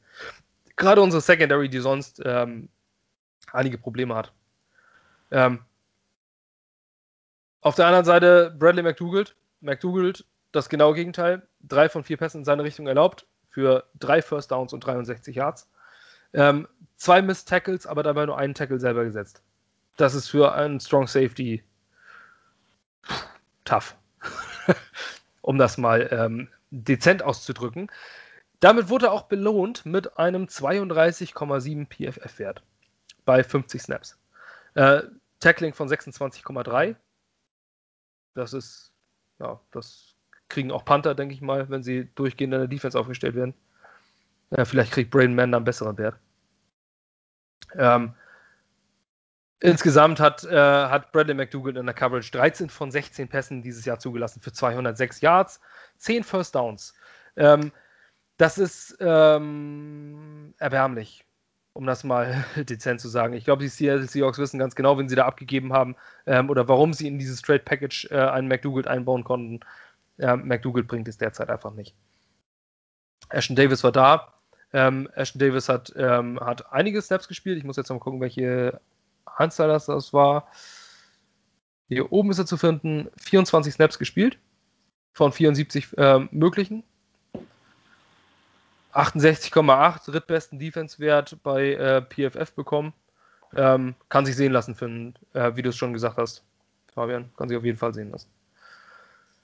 Gerade 0.76 1.02
unsere 1.02 1.22
Secondary, 1.22 1.70
die 1.70 1.80
sonst 1.80 2.22
ähm, 2.26 2.68
einige 3.52 3.78
Probleme 3.78 4.16
hat. 4.16 4.34
Ähm, 5.32 5.60
auf 7.64 7.76
der 7.76 7.88
anderen 7.88 8.06
Seite 8.06 8.54
Bradley 8.58 8.84
McDougall. 8.84 9.26
McDougall, 9.62 10.14
das 10.52 10.70
genaue 10.70 10.96
Gegenteil. 10.96 11.48
Drei 11.62 11.90
von 11.90 12.04
vier 12.04 12.18
Pässen 12.18 12.40
in 12.42 12.46
seine 12.46 12.64
Richtung 12.64 12.88
erlaubt 12.88 13.26
für 13.50 13.86
drei 13.98 14.22
First 14.22 14.52
Downs 14.52 14.74
und 14.74 14.82
63 14.82 15.36
Yards. 15.36 15.70
Ähm, 16.34 16.68
zwei 16.98 17.22
Miss 17.22 17.46
Tackles, 17.46 17.88
aber 17.88 18.04
dabei 18.04 18.26
nur 18.26 18.38
einen 18.38 18.54
Tackle 18.54 18.80
selber 18.80 19.06
gesetzt. 19.06 19.42
Das 19.96 20.14
ist 20.16 20.28
für 20.28 20.54
einen 20.54 20.80
Strong 20.80 21.08
Safety 21.08 21.64
tough. 23.64 23.96
um 25.42 25.58
das 25.58 25.78
mal 25.78 26.10
ähm, 26.12 26.50
dezent 26.72 27.24
auszudrücken. 27.24 27.92
Damit 28.60 28.90
wurde 28.90 29.08
er 29.08 29.12
auch 29.12 29.24
belohnt 29.24 29.86
mit 29.86 30.18
einem 30.18 30.46
32,7 30.46 31.88
PFF-Wert 31.88 32.64
bei 33.26 33.44
50 33.44 33.82
Snaps. 33.82 34.18
Äh, 34.74 35.04
Tackling 35.40 35.74
von 35.74 35.90
26,3. 35.90 36.96
Das 38.34 38.54
ist, 38.54 38.92
ja, 39.40 39.60
das 39.72 40.16
kriegen 40.50 40.72
auch 40.72 40.86
Panther, 40.86 41.16
denke 41.16 41.34
ich 41.34 41.42
mal, 41.42 41.70
wenn 41.70 41.84
sie 41.84 42.10
durchgehend 42.16 42.54
in 42.54 42.60
der 42.60 42.68
Defense 42.68 43.00
aufgestellt 43.00 43.36
werden. 43.36 43.54
Äh, 44.52 44.66
vielleicht 44.66 44.92
kriegt 44.92 45.12
Braden 45.12 45.36
Mann 45.36 45.54
einen 45.54 45.66
besseren 45.66 45.98
Wert. 45.98 46.16
Ähm, 47.76 48.14
insgesamt 49.60 50.20
hat, 50.20 50.44
äh, 50.44 50.56
hat 50.56 51.12
Bradley 51.12 51.34
McDougall 51.34 51.78
in 51.78 51.86
der 51.86 51.96
Coverage 51.96 52.32
13 52.32 52.70
von 52.70 52.92
16 52.92 53.28
Pässen 53.28 53.64
dieses 53.64 53.86
Jahr 53.86 54.00
zugelassen 54.00 54.42
für 54.42 54.52
206 54.52 55.22
Yards, 55.22 55.60
10 55.98 56.24
First 56.24 56.56
Downs. 56.56 56.94
Ähm, 57.36 57.72
das 58.38 58.58
ist 58.58 58.98
ähm, 59.00 60.54
erbärmlich, 60.58 61.26
um 61.74 61.86
das 61.86 62.04
mal 62.04 62.46
dezent 62.56 63.02
zu 63.02 63.10
sagen. 63.10 63.34
Ich 63.34 63.46
glaube, 63.46 63.64
die 63.64 63.70
Seattle 63.70 64.08
Seahawks 64.08 64.38
wissen 64.38 64.60
ganz 64.60 64.76
genau, 64.76 64.98
wenn 64.98 65.10
sie 65.10 65.16
da 65.16 65.26
abgegeben 65.26 65.74
haben 65.74 65.96
ähm, 66.26 66.50
oder 66.50 66.68
warum 66.68 66.94
sie 66.94 67.08
in 67.08 67.20
dieses 67.20 67.42
Trade 67.42 67.64
Package 67.66 68.08
äh, 68.12 68.18
einen 68.18 68.48
McDougall 68.48 68.88
einbauen 68.88 69.24
konnten. 69.24 69.60
Äh, 70.18 70.36
McDougall 70.36 70.84
bringt 70.84 71.08
es 71.08 71.18
derzeit 71.18 71.50
einfach 71.50 71.74
nicht. 71.74 71.96
Ashton 73.30 73.56
Davis 73.56 73.84
war 73.84 73.92
da. 73.92 74.34
Ähm, 74.72 75.10
Ashton 75.16 75.40
Davis 75.40 75.70
hat, 75.70 75.94
ähm, 75.96 76.40
hat 76.40 76.72
einige 76.72 77.02
Snaps 77.02 77.28
gespielt. 77.28 77.58
Ich 77.58 77.64
muss 77.64 77.78
jetzt 77.78 77.90
mal 77.90 78.00
gucken, 78.00 78.22
welche 78.22 78.80
Anzahl 79.26 79.68
das, 79.68 79.88
das 79.88 80.14
war. 80.14 80.48
Hier 81.88 82.12
oben 82.12 82.32
ist 82.32 82.40
er 82.40 82.46
zu 82.46 82.58
finden. 82.58 83.10
24 83.18 83.74
Snaps 83.74 84.00
gespielt 84.00 84.40
von 85.14 85.32
74 85.32 85.98
äh, 85.98 86.20
möglichen. 86.32 86.84
68,8 88.94 90.12
drittbesten 90.12 90.60
Defense-Wert 90.60 91.38
bei 91.44 91.74
äh, 91.74 92.02
PFF 92.02 92.54
bekommen. 92.54 92.94
Ähm, 93.56 93.96
kann 94.10 94.26
sich 94.26 94.36
sehen 94.36 94.52
lassen, 94.52 94.76
für 94.76 94.86
einen, 94.86 95.14
äh, 95.34 95.52
wie 95.56 95.62
du 95.62 95.70
es 95.70 95.76
schon 95.76 95.94
gesagt 95.94 96.18
hast, 96.18 96.44
Fabian. 96.94 97.30
Kann 97.38 97.50
sich 97.50 97.58
auf 97.58 97.66
jeden 97.66 97.78
Fall 97.78 97.94
sehen 97.94 98.12
lassen. 98.12 98.28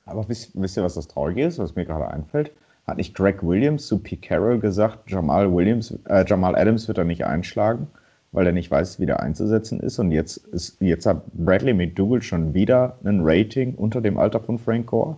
Aber 0.05 0.27
wisst, 0.27 0.51
wisst 0.55 0.77
ihr, 0.77 0.83
was 0.83 0.95
das 0.95 1.07
Traurige 1.07 1.45
ist, 1.45 1.59
was 1.59 1.75
mir 1.75 1.85
gerade 1.85 2.07
einfällt? 2.07 2.51
Hat 2.87 2.97
nicht 2.97 3.13
Greg 3.13 3.43
Williams 3.43 3.85
zu 3.85 3.99
Pete 3.99 4.27
Carroll 4.27 4.59
gesagt, 4.59 5.09
Jamal, 5.11 5.53
Williams, 5.53 5.93
äh, 6.05 6.25
Jamal 6.27 6.55
Adams 6.55 6.87
wird 6.87 6.97
er 6.97 7.03
nicht 7.03 7.25
einschlagen, 7.25 7.87
weil 8.31 8.47
er 8.47 8.51
nicht 8.51 8.71
weiß, 8.71 8.99
wie 8.99 9.05
der 9.05 9.19
einzusetzen 9.19 9.79
ist? 9.79 9.99
Und 9.99 10.11
jetzt, 10.11 10.37
ist, 10.37 10.81
jetzt 10.81 11.05
hat 11.05 11.23
Bradley 11.33 11.73
McDougall 11.73 12.23
schon 12.23 12.55
wieder 12.55 12.97
ein 13.03 13.21
Rating 13.21 13.75
unter 13.75 14.01
dem 14.01 14.17
Alter 14.17 14.39
von 14.39 14.57
Frank 14.57 14.87
Gore? 14.87 15.17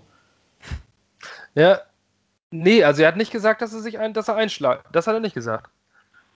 Ja, 1.55 1.79
nee, 2.51 2.83
also 2.83 3.01
er 3.01 3.07
hat 3.07 3.17
nicht 3.17 3.31
gesagt, 3.31 3.61
dass 3.61 3.73
er 3.73 3.79
sich 3.79 3.99
ein, 3.99 4.13
dass 4.13 4.27
er 4.27 4.35
einschlägt. 4.35 4.83
Das 4.91 5.07
hat 5.07 5.15
er 5.15 5.19
nicht 5.19 5.33
gesagt. 5.33 5.69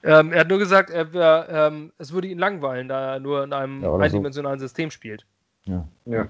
Ähm, 0.03 0.33
er 0.33 0.41
hat 0.41 0.49
nur 0.49 0.59
gesagt, 0.59 0.89
er 0.89 1.13
wär, 1.13 1.47
ähm, 1.49 1.91
es 1.97 2.13
würde 2.13 2.27
ihn 2.27 2.37
langweilen, 2.37 2.87
da 2.87 3.13
er 3.13 3.19
nur 3.19 3.43
in 3.43 3.53
einem 3.53 3.83
ja, 3.83 3.95
eindimensionalen 3.95 4.59
so. 4.59 4.65
System 4.65 4.91
spielt. 4.91 5.25
Ja. 5.65 5.87
ja. 6.05 6.27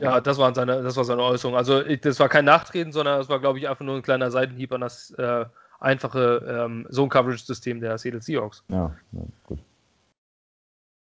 Ja, 0.00 0.20
das, 0.20 0.38
waren 0.38 0.54
seine, 0.54 0.82
das 0.82 0.96
war 0.96 1.04
seine 1.04 1.22
Äußerung. 1.22 1.56
Also 1.56 1.84
ich, 1.84 2.00
das 2.00 2.20
war 2.20 2.28
kein 2.28 2.44
Nachtreten, 2.44 2.92
sondern 2.92 3.20
es 3.20 3.28
war, 3.28 3.40
glaube 3.40 3.58
ich, 3.58 3.68
einfach 3.68 3.84
nur 3.84 3.96
ein 3.96 4.02
kleiner 4.02 4.30
Seitenhieb 4.30 4.72
an 4.72 4.82
das 4.82 5.10
äh, 5.12 5.44
einfache 5.80 6.44
ähm, 6.46 6.86
Zone-Coverage-System 6.90 7.80
der 7.80 7.98
Seattle 7.98 8.22
Seahawks. 8.22 8.62
Ja, 8.68 8.94
ja 9.12 9.20
gut. 9.44 9.58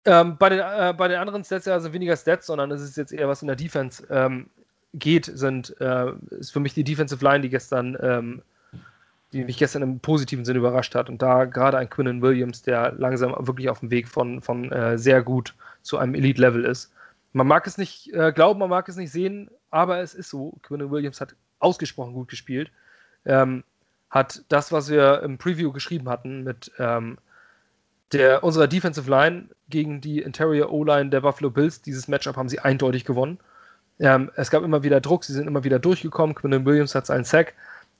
Ähm, 0.07 0.37
bei, 0.39 0.49
den, 0.49 0.61
äh, 0.61 0.95
bei 0.97 1.09
den 1.09 1.19
anderen 1.19 1.45
Stats 1.45 1.67
ja, 1.67 1.79
sind 1.81 1.93
weniger 1.93 2.17
Stats, 2.17 2.47
sondern 2.47 2.71
es 2.71 2.81
ist 2.81 2.97
jetzt 2.97 3.13
eher 3.13 3.29
was 3.29 3.43
in 3.43 3.49
der 3.49 3.57
Defense. 3.57 4.07
Ähm, 4.09 4.49
geht, 4.95 5.27
sind, 5.27 5.79
äh, 5.81 6.13
ist 6.31 6.53
für 6.53 6.61
mich 6.61 6.75
die 6.75 6.85
Defensive 6.85 7.25
Line, 7.25 7.41
die 7.41 7.51
gestern, 7.51 7.97
ähm, 8.01 8.43
die 9.33 9.45
mich 9.45 9.59
gestern 9.59 9.83
im 9.83 10.01
positiven 10.01 10.45
Sinne 10.45 10.61
überrascht 10.61 10.95
hat. 10.95 11.09
Und 11.09 11.23
da 11.23 11.45
gerade 11.45 11.79
ein 11.79 11.91
Quinnen 11.91 12.23
Williams, 12.23 12.63
der 12.63 12.93
langsam 12.93 13.35
wirklich 13.47 13.69
auf 13.69 13.81
dem 13.81 13.91
Weg 13.91 14.09
von, 14.09 14.41
von 14.43 14.73
äh, 14.73 14.99
sehr 14.99 15.23
gut 15.23 15.55
zu 15.83 15.99
einem 15.99 16.15
Elite-Level 16.15 16.65
ist. 16.65 16.93
Man 17.33 17.47
mag 17.47 17.67
es 17.67 17.77
nicht 17.77 18.13
äh, 18.15 18.33
glauben, 18.33 18.61
man 18.61 18.71
mag 18.71 18.89
es 18.89 18.97
nicht 18.97 19.13
sehen, 19.13 19.51
aber 19.71 19.99
es 20.01 20.15
ist 20.15 20.31
so. 20.31 20.55
Quinnen 20.63 20.91
Williams 20.91 21.21
hat 21.21 21.35
ausgesprochen 21.59 22.15
gut 22.15 22.29
gespielt. 22.29 22.71
Ähm, 23.25 23.65
hat 24.09 24.45
das, 24.49 24.73
was 24.73 24.89
wir 24.89 25.23
im 25.23 25.37
Preview 25.37 25.73
geschrieben 25.73 26.09
hatten 26.09 26.45
mit 26.45 26.73
ähm, 26.79 27.19
der, 28.13 28.45
unserer 28.45 28.69
Defensive 28.69 29.11
Line 29.11 29.49
gegen 29.69 30.01
die 30.01 30.23
Interior 30.23 30.71
O-Line 30.71 31.11
der 31.11 31.21
Buffalo 31.21 31.51
Bills, 31.51 31.83
dieses 31.83 32.09
Matchup 32.09 32.37
haben 32.37 32.49
sie 32.49 32.61
eindeutig 32.61 33.05
gewonnen. 33.05 33.39
Ähm, 33.99 34.31
es 34.37 34.51
gab 34.51 34.63
immer 34.63 34.83
wieder 34.83 35.01
Druck, 35.01 35.25
sie 35.25 35.33
sind 35.33 35.47
immer 35.47 35.65
wieder 35.65 35.79
durchgekommen. 35.79 36.35
Quinton 36.35 36.65
Williams 36.67 36.95
hat 36.95 37.07
seinen 37.07 37.25
Sack. 37.25 37.55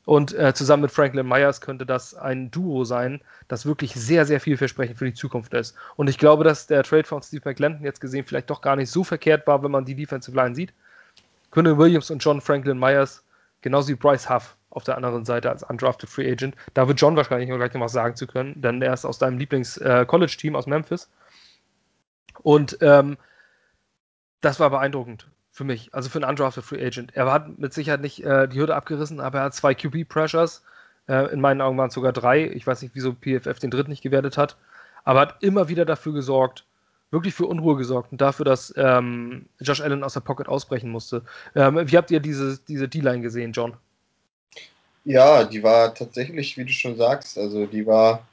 Und 0.05 0.33
äh, 0.35 0.55
zusammen 0.55 0.83
mit 0.83 0.93
Franklin 0.93 1.27
Myers 1.27 1.61
könnte 1.61 1.85
das 1.85 2.15
ein 2.15 2.53
Duo 2.53 2.85
sein, 2.85 3.21
das 3.49 3.67
wirklich 3.67 3.93
sehr, 3.95 4.25
sehr 4.25 4.41
vielversprechend 4.41 4.99
für 4.99 5.05
die 5.05 5.15
Zukunft 5.15 5.53
ist. 5.53 5.75
Und 5.97 6.09
ich 6.09 6.17
glaube, 6.17 6.45
dass 6.45 6.69
der 6.69 6.85
Trade 6.85 7.03
von 7.03 7.23
Steve 7.23 7.43
McLendon 7.45 7.85
jetzt 7.85 8.01
gesehen 8.01 8.25
vielleicht 8.25 8.49
doch 8.49 8.61
gar 8.61 8.77
nicht 8.77 8.89
so 8.89 9.03
verkehrt 9.03 9.49
war, 9.49 9.65
wenn 9.65 9.73
man 9.73 9.85
die 9.85 9.97
Defensive 9.97 10.37
Line 10.37 10.55
sieht. 10.55 10.73
Quinton 11.51 11.77
Williams 11.77 12.13
und 12.13 12.21
John 12.21 12.41
Franklin 12.41 12.79
Myers, 12.79 13.25
genauso 13.63 13.89
wie 13.89 13.95
Bryce 13.97 14.31
Huff 14.31 14.57
auf 14.71 14.85
der 14.85 14.97
anderen 14.97 15.25
Seite 15.25 15.51
als 15.51 15.65
undrafted 15.65 16.09
Free 16.09 16.31
Agent. 16.31 16.55
Da 16.75 16.87
wird 16.87 17.01
John 17.01 17.17
wahrscheinlich 17.17 17.49
noch 17.49 17.57
gleich 17.57 17.75
noch 17.75 17.81
was 17.81 17.93
sagen 17.93 18.15
zu 18.15 18.29
können, 18.29 18.61
denn 18.61 18.81
er 18.83 18.95
ist 18.95 19.05
aus 19.05 19.19
deinem 19.19 19.39
Lieblings-College-Team 19.39 20.55
äh, 20.55 20.57
aus 20.57 20.67
Memphis. 20.69 21.11
Und 22.43 22.79
ähm, 22.81 23.17
das 24.41 24.61
war 24.61 24.71
beeindruckend 24.71 25.27
für 25.57 25.65
mich, 25.65 25.95
also 25.95 26.11
für 26.11 26.19
einen 26.19 26.29
undrafted 26.29 26.63
Free 26.63 26.85
Agent. 26.85 27.17
Er 27.17 27.33
hat 27.33 27.59
mit 27.59 27.73
Sicherheit 27.73 28.03
nicht 28.03 28.23
äh, 28.23 28.47
die 28.47 28.59
Hürde 28.59 28.77
abgerissen, 28.77 29.21
aber 29.21 29.39
er 29.39 29.45
hat 29.45 29.55
zwei 29.55 29.75
QB-Pressures. 29.75 30.63
Äh, 31.09 31.33
in 31.33 31.41
meinen 31.41 31.63
Augen 31.63 31.79
waren 31.79 31.89
es 31.89 31.95
sogar 31.95 32.13
drei. 32.13 32.47
Ich 32.47 32.67
weiß 32.67 32.83
nicht, 32.83 32.95
wieso 32.95 33.15
PFF 33.15 33.59
den 33.59 33.71
dritten 33.71 33.89
nicht 33.89 34.03
gewertet 34.03 34.37
hat. 34.37 34.59
Aber 35.05 35.21
hat 35.21 35.43
immer 35.43 35.71
wieder 35.71 35.87
dafür 35.87 36.13
gesorgt, 36.13 36.67
wirklich 37.11 37.33
für 37.33 37.47
Unruhe 37.47 37.79
gesorgt 37.79 38.13
und 38.13 38.21
dafür, 38.21 38.45
dass 38.45 38.75
ähm, 38.77 39.47
Josh 39.59 39.81
Allen 39.81 40.05
aus 40.05 40.13
der 40.13 40.21
Pocket 40.21 40.47
ausbrechen 40.47 40.91
musste. 40.91 41.23
Ähm, 41.55 41.81
wie 41.91 41.97
habt 41.97 42.11
ihr 42.11 42.21
diese, 42.21 42.59
diese 42.69 42.87
D-Line 42.87 43.23
gesehen, 43.23 43.53
John? 43.53 43.79
Ja, 45.07 45.43
die 45.45 45.63
war 45.63 45.95
tatsächlich, 45.95 46.59
wie 46.59 46.67
du 46.67 46.73
schon 46.73 46.97
sagst, 46.97 47.39
also 47.39 47.65
die 47.65 47.87
war 47.87 48.27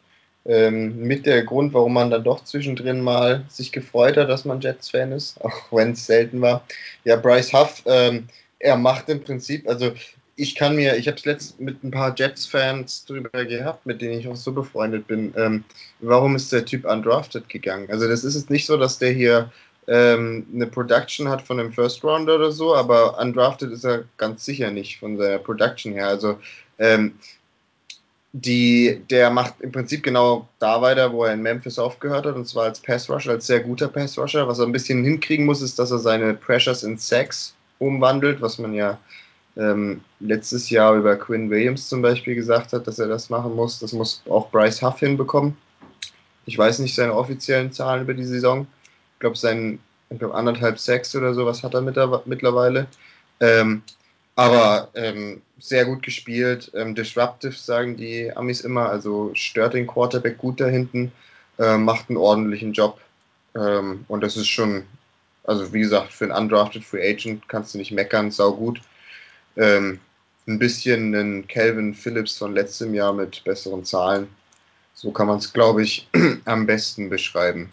ähm, 0.45 0.99
mit 0.99 1.25
der 1.25 1.43
Grund, 1.43 1.73
warum 1.73 1.93
man 1.93 2.11
dann 2.11 2.23
doch 2.23 2.43
zwischendrin 2.43 3.01
mal 3.01 3.45
sich 3.49 3.71
gefreut 3.71 4.17
hat, 4.17 4.29
dass 4.29 4.45
man 4.45 4.61
Jets-Fan 4.61 5.11
ist, 5.11 5.39
auch 5.41 5.71
wenn 5.71 5.91
es 5.91 6.05
selten 6.05 6.41
war. 6.41 6.65
Ja, 7.03 7.15
Bryce 7.15 7.53
Huff, 7.53 7.83
ähm, 7.85 8.27
er 8.59 8.77
macht 8.77 9.09
im 9.09 9.21
Prinzip, 9.21 9.67
also 9.67 9.91
ich 10.35 10.55
kann 10.55 10.75
mir, 10.75 10.95
ich 10.97 11.07
habe 11.07 11.17
es 11.17 11.25
letztens 11.25 11.59
mit 11.59 11.83
ein 11.83 11.91
paar 11.91 12.13
Jets-Fans 12.17 13.05
drüber 13.05 13.45
gehabt, 13.45 13.85
mit 13.85 14.01
denen 14.01 14.19
ich 14.19 14.27
auch 14.27 14.35
so 14.35 14.51
befreundet 14.51 15.05
bin. 15.05 15.33
Ähm, 15.37 15.63
warum 15.99 16.35
ist 16.35 16.51
der 16.51 16.65
Typ 16.65 16.85
undrafted 16.85 17.49
gegangen? 17.49 17.87
Also 17.91 18.07
das 18.07 18.23
ist 18.23 18.35
jetzt 18.35 18.49
nicht 18.49 18.65
so, 18.65 18.77
dass 18.77 18.97
der 18.97 19.11
hier 19.11 19.51
ähm, 19.87 20.47
eine 20.53 20.65
Production 20.67 21.29
hat 21.29 21.41
von 21.41 21.59
einem 21.59 21.71
First 21.71 22.03
Rounder 22.03 22.35
oder 22.35 22.51
so, 22.51 22.73
aber 22.73 23.19
undrafted 23.19 23.71
ist 23.71 23.83
er 23.83 24.05
ganz 24.17 24.43
sicher 24.43 24.71
nicht 24.71 24.99
von 24.99 25.17
seiner 25.17 25.37
Production 25.37 25.93
her. 25.93 26.07
Also 26.07 26.39
ähm, 26.79 27.13
die, 28.33 29.01
der 29.11 29.29
macht 29.29 29.61
im 29.61 29.71
Prinzip 29.71 30.01
genau 30.01 30.49
da 30.57 30.81
weiter, 30.81 31.13
wo 31.13 31.23
er 31.23 31.33
in 31.33 31.41
Memphis 31.43 31.77
aufgehört 31.77 32.25
hat, 32.25 32.35
und 32.35 32.47
zwar 32.47 32.65
als 32.65 32.79
Pass 32.79 33.09
Rusher, 33.09 33.31
als 33.31 33.45
sehr 33.45 33.59
guter 33.59 33.87
Pass 33.87 34.17
Rusher. 34.17 34.47
Was 34.47 34.59
er 34.59 34.65
ein 34.65 34.71
bisschen 34.71 35.03
hinkriegen 35.03 35.45
muss, 35.45 35.61
ist, 35.61 35.77
dass 35.77 35.91
er 35.91 35.99
seine 35.99 36.33
Pressures 36.33 36.83
in 36.83 36.97
Sacks 36.97 37.53
umwandelt, 37.77 38.41
was 38.41 38.57
man 38.57 38.73
ja 38.73 38.97
ähm, 39.55 40.01
letztes 40.19 40.71
Jahr 40.71 40.95
über 40.95 41.15
Quinn 41.15 41.51
Williams 41.51 41.87
zum 41.87 42.01
Beispiel 42.01 42.33
gesagt 42.33 42.73
hat, 42.73 42.87
dass 42.87 42.97
er 42.97 43.07
das 43.07 43.29
machen 43.29 43.55
muss. 43.55 43.79
Das 43.79 43.93
muss 43.93 44.23
auch 44.27 44.49
Bryce 44.49 44.81
Huff 44.81 44.99
hinbekommen. 44.99 45.55
Ich 46.45 46.57
weiß 46.57 46.79
nicht 46.79 46.95
seine 46.95 47.13
offiziellen 47.13 47.71
Zahlen 47.71 48.01
über 48.01 48.15
die 48.15 48.25
Saison. 48.25 48.65
Ich 49.13 49.19
glaube, 49.19 49.37
sein 49.37 49.79
ich 50.09 50.19
glaub, 50.19 50.33
anderthalb 50.33 50.79
Sacks 50.79 51.15
oder 51.15 51.33
sowas 51.33 51.63
hat 51.63 51.73
er 51.73 51.81
mittlerweile. 51.81 52.87
Ähm, 53.39 53.81
aber 54.35 54.89
ähm, 54.95 55.41
sehr 55.59 55.85
gut 55.85 56.03
gespielt. 56.03 56.71
Ähm, 56.73 56.95
disruptive 56.95 57.53
sagen 57.53 57.95
die 57.97 58.31
Amis 58.35 58.61
immer, 58.61 58.89
also 58.89 59.31
stört 59.33 59.73
den 59.73 59.87
Quarterback 59.87 60.37
gut 60.37 60.59
da 60.59 60.67
hinten, 60.67 61.11
äh, 61.59 61.77
macht 61.77 62.09
einen 62.09 62.17
ordentlichen 62.17 62.73
Job. 62.73 62.99
Ähm, 63.55 64.05
und 64.07 64.21
das 64.21 64.35
ist 64.35 64.47
schon, 64.49 64.83
also 65.43 65.71
wie 65.73 65.81
gesagt, 65.81 66.11
für 66.11 66.25
einen 66.25 66.33
undrafted 66.33 66.83
Free 66.83 67.07
Agent 67.07 67.47
kannst 67.47 67.73
du 67.73 67.77
nicht 67.77 67.91
meckern, 67.91 68.31
sau 68.31 68.53
gut. 68.53 68.81
Ähm, 69.55 69.99
ein 70.47 70.59
bisschen 70.59 71.15
einen 71.15 71.47
Calvin 71.47 71.93
Phillips 71.93 72.37
von 72.37 72.53
letztem 72.53 72.93
Jahr 72.93 73.13
mit 73.13 73.43
besseren 73.43 73.85
Zahlen. 73.85 74.27
So 74.93 75.11
kann 75.11 75.27
man 75.27 75.37
es, 75.37 75.53
glaube 75.53 75.83
ich, 75.83 76.07
am 76.45 76.65
besten 76.65 77.09
beschreiben. 77.09 77.69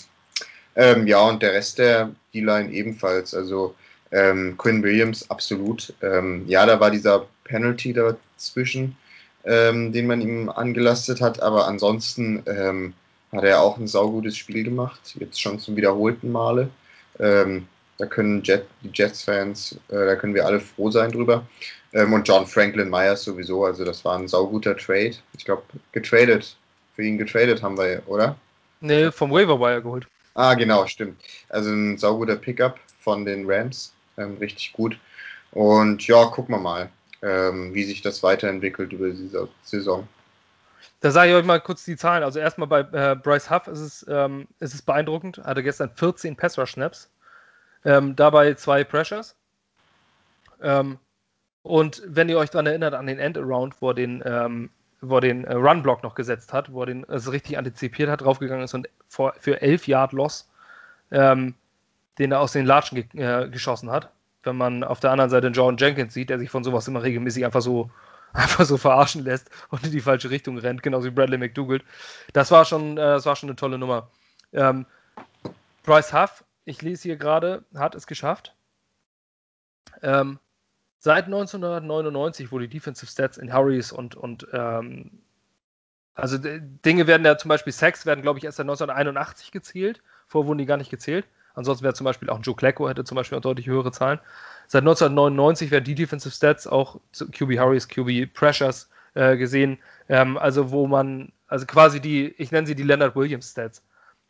Ähm, 0.77 1.07
ja, 1.07 1.21
und 1.21 1.43
der 1.43 1.53
Rest 1.53 1.79
der 1.79 2.11
D-Line 2.33 2.71
ebenfalls. 2.73 3.35
Also 3.35 3.75
ähm, 4.13 4.57
Quinn 4.59 4.83
Williams, 4.83 5.31
absolut. 5.31 5.93
Ähm, 6.03 6.45
ja, 6.47 6.67
da 6.67 6.81
war 6.81 6.91
dieser 6.91 7.27
Penalty 7.45 7.93
dazwischen, 7.93 8.97
ähm, 9.45 9.93
den 9.93 10.07
man 10.07 10.21
ihm 10.21 10.49
angelastet 10.49 11.21
hat, 11.21 11.41
aber 11.41 11.67
ansonsten 11.67 12.43
ähm, 12.47 12.95
hat 13.33 13.45
er 13.45 13.61
auch 13.61 13.79
ein 13.79 13.87
saugutes 13.87 14.37
Spiel 14.37 14.65
gemacht, 14.65 15.15
jetzt 15.19 15.41
schon 15.41 15.59
zum 15.59 15.77
wiederholten 15.77 16.33
Male. 16.33 16.71
Ähm, 17.19 17.67
da 17.99 18.07
können 18.07 18.43
Jet, 18.43 18.65
die 18.83 18.91
Jets-Fans, 18.93 19.79
äh, 19.89 20.07
da 20.07 20.17
können 20.17 20.35
wir 20.35 20.47
alle 20.47 20.61
froh 20.61 20.91
sein 20.91 21.13
drüber. 21.13 21.47
Ähm, 21.93 22.13
und 22.13 22.27
John 22.27 22.47
Franklin 22.47 22.89
Myers 22.89 23.25
sowieso, 23.25 23.65
also 23.65 23.85
das 23.85 24.05
war 24.05 24.19
ein 24.19 24.27
sauguter 24.27 24.77
Trade. 24.77 25.15
Ich 25.37 25.45
glaube, 25.45 25.63
getradet, 25.93 26.57
für 26.97 27.03
ihn 27.03 27.19
getradet 27.19 27.63
haben 27.63 27.77
wir, 27.77 28.03
oder? 28.07 28.37
Nee, 28.81 29.11
vom 29.11 29.31
Waiver 29.31 29.61
Wire 29.61 29.83
geholt. 29.83 30.07
Ah, 30.35 30.55
genau, 30.55 30.87
stimmt. 30.87 31.21
Also 31.51 31.71
ein 31.71 31.99
sauguter 31.99 32.37
Pickup 32.37 32.79
von 33.01 33.25
den 33.25 33.45
Rams 33.51 33.93
ähm, 34.21 34.37
richtig 34.39 34.73
gut. 34.73 34.99
Und 35.53 36.07
ja, 36.07 36.27
gucken 36.27 36.55
wir 36.55 36.61
mal, 36.61 36.91
ähm, 37.23 37.75
wie 37.75 37.85
sich 37.85 38.03
das 38.03 38.23
weiterentwickelt 38.23 38.93
über 38.93 39.11
diese 39.11 39.49
Saison. 39.63 40.07
Da 41.01 41.11
sage 41.11 41.31
ich 41.31 41.37
euch 41.37 41.45
mal 41.45 41.61
kurz 41.61 41.85
die 41.85 41.97
Zahlen. 41.97 42.23
Also 42.23 42.39
erstmal 42.39 42.69
bei 42.69 42.81
äh, 42.81 43.17
Bryce 43.17 43.51
Huff 43.51 43.67
ist 43.67 43.81
es, 43.81 44.07
ähm, 44.09 44.47
ist 44.61 44.75
es 44.75 44.83
beeindruckend. 44.83 45.39
Hatte 45.39 45.63
gestern 45.63 45.91
14 45.95 46.37
Pass-Rush-Snaps. 46.37 47.11
Ähm, 47.85 48.15
dabei 48.17 48.55
zwei 48.55 48.85
Pressures. 48.85 49.35
Ähm, 50.63 50.99
und 51.63 52.03
wenn 52.07 52.29
ihr 52.29 52.39
euch 52.39 52.51
daran 52.51 52.67
erinnert, 52.67 52.95
an 52.95 53.07
den 53.07 53.19
End-Around, 53.19 53.81
wo 53.81 53.91
er 53.91 53.95
den, 53.95 54.23
ähm, 54.25 54.71
wo 55.01 55.21
den 55.21 55.45
äh, 55.45 55.55
Run-Block 55.55 56.03
noch 56.03 56.15
gesetzt 56.15 56.53
hat, 56.53 56.73
wo 56.73 56.83
er 56.83 56.87
den 56.87 57.09
also 57.09 57.31
richtig 57.31 57.57
antizipiert 57.57 58.11
hat, 58.11 58.21
draufgegangen 58.21 58.65
ist 58.65 58.75
und 58.75 58.89
vor, 59.09 59.35
für 59.39 59.61
11 59.63 59.89
Yard 59.89 60.13
Loss 60.13 60.51
ähm, 61.11 61.55
den 62.21 62.33
er 62.33 62.41
aus 62.41 62.53
den 62.53 62.67
Latschen 62.67 63.09
ge 63.09 63.21
äh, 63.21 63.49
geschossen 63.49 63.91
hat. 63.91 64.13
Wenn 64.43 64.57
man 64.57 64.85
auf 64.85 65.01
der 65.01 65.11
anderen 65.11 65.31
Seite 65.31 65.49
Jordan 65.49 65.79
Jenkins 65.79 66.15
sieht, 66.15 66.31
der 66.31 66.39
sich 66.39 66.51
von 66.51 66.63
sowas 66.63 66.87
immer 66.87 67.03
regelmäßig 67.03 67.45
einfach 67.45 67.63
so, 67.63 67.91
einfach 68.33 68.65
so 68.65 68.77
verarschen 68.77 69.25
lässt 69.25 69.51
und 69.71 69.85
in 69.85 69.91
die 69.91 70.01
falsche 70.01 70.31
Richtung 70.31 70.59
rennt, 70.59 70.83
genauso 70.83 71.07
wie 71.07 71.11
Bradley 71.11 71.39
McDougald. 71.39 71.83
Das 72.33 72.51
war 72.51 72.65
schon, 72.65 72.93
äh, 72.93 73.01
das 73.01 73.27
war 73.27 73.35
schon 73.35 73.49
eine 73.49 73.57
tolle 73.57 73.79
Nummer. 73.79 74.09
Ähm, 74.53 74.87
Bryce 75.83 76.13
Huff, 76.13 76.45
ich 76.67 76.83
lese 76.83 77.05
hier 77.05 77.17
gerade, 77.17 77.65
hat 77.75 77.95
es 77.95 78.07
geschafft. 78.07 78.55
Ähm, 80.03 80.39
seit 80.99 81.25
1999, 81.25 82.53
wo 82.53 82.59
die 82.59 82.69
Defensive 82.69 83.11
Stats 83.11 83.39
in 83.39 83.53
Hurries 83.53 83.93
und, 83.93 84.15
und 84.15 84.47
ähm, 84.53 85.23
also 86.15 86.37
Dinge 86.39 87.07
werden 87.07 87.25
ja 87.25 87.39
zum 87.39 87.49
Beispiel 87.49 87.73
Sacks 87.73 88.05
werden, 88.05 88.21
glaube 88.21 88.39
ich, 88.39 88.45
erst 88.45 88.59
seit 88.59 88.65
1981 88.65 89.53
gezählt. 89.53 90.03
Vorher 90.27 90.49
wurden 90.49 90.59
die 90.59 90.67
gar 90.67 90.77
nicht 90.77 90.91
gezählt. 90.91 91.27
Ansonsten 91.55 91.85
wäre 91.85 91.95
zum 91.95 92.05
Beispiel 92.05 92.31
auch 92.31 92.41
Joe 92.43 92.55
Klecko 92.55 92.89
hätte 92.89 93.05
zum 93.05 93.17
Beispiel 93.17 93.39
auch 93.39 93.43
deutlich 93.43 93.67
höhere 93.67 93.93
Zahlen. 93.93 94.21
Seit 94.67 94.83
1999 94.83 95.71
werden 95.71 95.85
die 95.85 95.95
Defensive 95.95 96.35
Stats 96.35 96.67
auch 96.67 97.01
QB 97.33 97.59
Hurries, 97.59 97.89
QB 97.89 98.33
Pressures 98.33 98.89
äh, 99.15 99.37
gesehen. 99.37 99.79
Ähm, 100.09 100.39
also 100.39 100.71
wo 100.71 100.87
man, 100.87 101.33
also 101.49 101.67
quasi 101.67 102.01
die, 102.01 102.29
ich 102.39 102.53
nenne 102.53 102.67
sie 102.67 102.75
die 102.75 102.85
Leonard 102.85 103.17
Williams 103.17 103.51
Stats, 103.51 103.83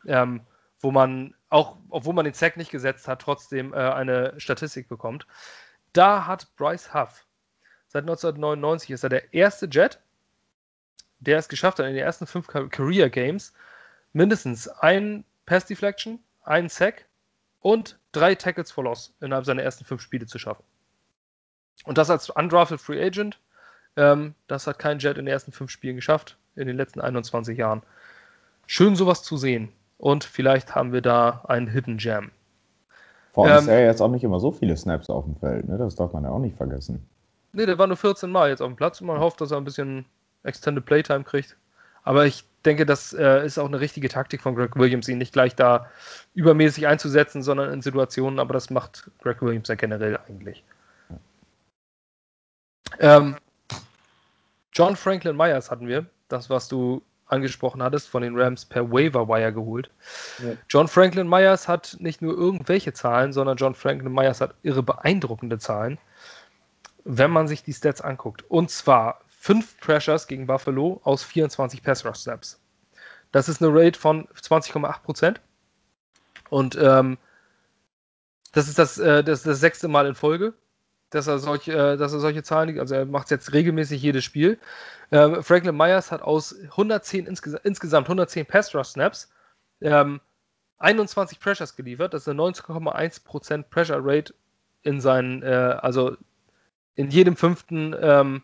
ähm, 0.07 0.41
wo 0.79 0.91
man 0.91 1.35
auch, 1.49 1.77
obwohl 1.89 2.13
man 2.13 2.25
den 2.25 2.33
Sack 2.33 2.57
nicht 2.57 2.71
gesetzt 2.71 3.07
hat, 3.07 3.21
trotzdem 3.21 3.73
äh, 3.73 3.77
eine 3.77 4.33
Statistik 4.37 4.89
bekommt. 4.89 5.27
Da 5.93 6.25
hat 6.25 6.47
Bryce 6.55 6.93
Huff 6.93 7.25
seit 7.91 8.03
1999 8.03 8.91
ist 8.91 9.03
er 9.03 9.09
der 9.09 9.33
erste 9.33 9.67
Jet, 9.69 9.99
der 11.19 11.37
es 11.37 11.49
geschafft 11.49 11.79
hat, 11.79 11.85
in 11.85 11.93
den 11.93 12.03
ersten 12.03 12.25
fünf 12.25 12.47
Career 12.47 13.09
Games 13.09 13.53
mindestens 14.13 14.67
ein 14.69 15.25
Pass 15.45 15.65
Deflection, 15.65 16.19
einen 16.43 16.69
Sack 16.69 17.05
und 17.61 17.97
drei 18.11 18.35
Tackles 18.35 18.71
for 18.71 18.83
Loss 18.83 19.13
innerhalb 19.21 19.45
seiner 19.45 19.63
ersten 19.63 19.85
fünf 19.85 20.01
Spiele 20.01 20.25
zu 20.25 20.37
schaffen. 20.39 20.63
Und 21.85 21.97
das 21.97 22.09
als 22.09 22.29
undrafted 22.29 22.81
Free 22.81 23.03
Agent, 23.03 23.39
ähm, 23.95 24.35
das 24.47 24.67
hat 24.67 24.79
kein 24.79 24.99
Jet 24.99 25.17
in 25.17 25.25
den 25.25 25.33
ersten 25.33 25.51
fünf 25.51 25.71
Spielen 25.71 25.95
geschafft, 25.95 26.37
in 26.55 26.67
den 26.67 26.75
letzten 26.75 27.01
21 27.01 27.57
Jahren. 27.57 27.81
Schön 28.67 28.95
sowas 28.95 29.23
zu 29.23 29.37
sehen. 29.37 29.69
Und 29.97 30.23
vielleicht 30.23 30.75
haben 30.75 30.93
wir 30.93 31.01
da 31.01 31.43
einen 31.47 31.67
Hidden 31.67 31.97
Jam. 31.99 32.31
Vor 33.33 33.45
allem 33.45 33.57
ähm, 33.57 33.63
ist 33.63 33.67
er 33.67 33.85
jetzt 33.85 34.01
auch 34.01 34.09
nicht 34.09 34.23
immer 34.23 34.39
so 34.39 34.51
viele 34.51 34.75
Snaps 34.75 35.09
auf 35.09 35.25
dem 35.25 35.35
Feld, 35.37 35.67
ne? 35.67 35.77
Das 35.77 35.95
darf 35.95 36.11
man 36.13 36.23
ja 36.23 36.31
auch 36.31 36.39
nicht 36.39 36.57
vergessen. 36.57 37.07
Nee, 37.53 37.65
der 37.65 37.77
war 37.77 37.87
nur 37.87 37.97
14 37.97 38.29
Mal 38.29 38.49
jetzt 38.49 38.61
auf 38.61 38.67
dem 38.67 38.75
Platz 38.75 39.01
und 39.01 39.07
man 39.07 39.19
hofft, 39.19 39.41
dass 39.41 39.51
er 39.51 39.57
ein 39.57 39.63
bisschen 39.63 40.05
Extended 40.43 40.85
Playtime 40.85 41.23
kriegt. 41.23 41.55
Aber 42.03 42.25
ich 42.25 42.43
denke, 42.65 42.85
das 42.85 43.13
äh, 43.13 43.45
ist 43.45 43.57
auch 43.57 43.67
eine 43.67 43.79
richtige 43.79 44.09
Taktik 44.09 44.41
von 44.41 44.55
Greg 44.55 44.75
Williams, 44.75 45.07
ihn 45.07 45.17
nicht 45.17 45.33
gleich 45.33 45.55
da 45.55 45.87
übermäßig 46.33 46.87
einzusetzen, 46.87 47.43
sondern 47.43 47.73
in 47.73 47.81
Situationen, 47.81 48.39
aber 48.39 48.53
das 48.53 48.69
macht 48.69 49.09
Greg 49.21 49.41
Williams 49.41 49.67
ja 49.67 49.75
generell 49.75 50.17
eigentlich. 50.27 50.63
Ähm, 52.99 53.37
John 54.73 54.95
Franklin 54.95 55.35
Myers 55.35 55.71
hatten 55.71 55.87
wir, 55.87 56.05
das, 56.27 56.49
was 56.49 56.67
du 56.67 57.01
angesprochen 57.27 57.81
hattest, 57.81 58.09
von 58.09 58.21
den 58.21 58.37
Rams 58.37 58.65
per 58.65 58.91
Waiver 58.91 59.27
Wire 59.27 59.53
geholt. 59.53 59.89
Ja. 60.39 60.53
John 60.69 60.87
Franklin 60.87 61.29
Myers 61.29 61.67
hat 61.67 61.97
nicht 61.99 62.21
nur 62.21 62.33
irgendwelche 62.33 62.93
Zahlen, 62.93 63.31
sondern 63.31 63.57
John 63.57 63.73
Franklin 63.73 64.13
Myers 64.13 64.41
hat 64.41 64.55
irre 64.63 64.83
beeindruckende 64.83 65.57
Zahlen, 65.57 65.97
wenn 67.05 67.31
man 67.31 67.47
sich 67.47 67.63
die 67.63 67.73
Stats 67.73 68.01
anguckt. 68.01 68.43
Und 68.49 68.69
zwar 68.69 69.21
fünf 69.41 69.77
Pressures 69.79 70.27
gegen 70.27 70.45
Buffalo 70.45 71.01
aus 71.03 71.23
24 71.23 71.81
Pass 71.81 72.05
Rush 72.05 72.19
Snaps. 72.19 72.61
Das 73.31 73.49
ist 73.49 73.61
eine 73.61 73.73
Rate 73.73 73.99
von 73.99 74.27
20,8% 74.27 75.37
Und 76.49 76.77
ähm, 76.79 77.17
das 78.51 78.67
ist 78.67 78.77
das, 78.77 78.97
äh, 78.97 79.23
das, 79.23 79.43
das 79.43 79.59
sechste 79.59 79.87
Mal 79.87 80.05
in 80.05 80.15
Folge 80.15 80.53
dass 81.11 81.27
er 81.27 81.39
solche, 81.39 81.73
äh, 81.73 81.97
dass 81.97 82.13
er 82.13 82.19
solche 82.19 82.41
Zahlen. 82.41 82.79
Also 82.79 82.95
er 82.95 83.05
macht 83.05 83.25
es 83.25 83.31
jetzt 83.31 83.53
regelmäßig 83.53 84.01
jedes 84.01 84.23
Spiel. 84.23 84.57
Ähm, 85.11 85.43
Franklin 85.43 85.75
Myers 85.75 86.09
hat 86.11 86.21
aus 86.21 86.55
110 86.57 87.27
insges 87.27 87.53
insgesamt 87.63 88.07
110 88.07 88.45
Pass 88.45 88.73
Rush 88.73 88.87
Snaps 88.87 89.29
ähm, 89.81 90.21
21 90.79 91.39
Pressures 91.39 91.75
geliefert. 91.75 92.13
Das 92.13 92.21
ist 92.23 92.29
eine 92.29 92.41
19,1% 92.41 93.63
Pressure 93.63 93.99
Rate 94.01 94.33
in 94.83 95.01
seinen, 95.01 95.43
äh, 95.43 95.77
also 95.81 96.15
in 96.95 97.11
jedem 97.11 97.35
fünften 97.35 97.93
ähm, 97.99 98.41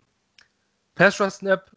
Pass 0.97 1.21
Rush 1.21 1.33
Snap 1.35 1.71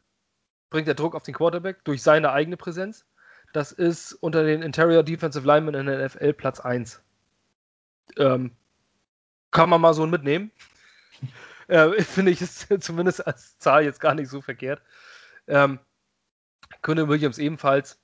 bringt 0.71 0.89
er 0.89 0.95
Druck 0.95 1.15
auf 1.15 1.23
den 1.23 1.35
Quarterback 1.35 1.85
durch 1.85 2.03
seine 2.03 2.33
eigene 2.33 2.57
Präsenz. 2.57 3.05
Das 3.53 3.71
ist 3.71 4.15
unter 4.15 4.45
den 4.45 4.63
Interior 4.63 5.03
Defensive 5.03 5.47
Linemen 5.47 5.75
in 5.75 5.87
der 5.87 6.07
NFL 6.07 6.33
Platz 6.33 6.59
1. 6.59 7.03
Ähm, 8.17 8.57
kann 9.51 9.69
man 9.69 9.81
mal 9.81 9.95
so 9.95 10.07
mitnehmen. 10.07 10.51
Äh, 11.69 12.03
Finde 12.03 12.33
ich 12.33 12.43
es 12.43 12.67
zumindest 12.81 13.25
als 13.25 13.57
Zahl 13.59 13.85
jetzt 13.85 14.01
gar 14.01 14.17
nicht 14.17 14.29
so 14.29 14.41
verkehrt. 14.41 14.83
Ähm, 15.47 15.79
Quinton 16.83 17.09
Williams 17.09 17.39
ebenfalls. 17.39 18.00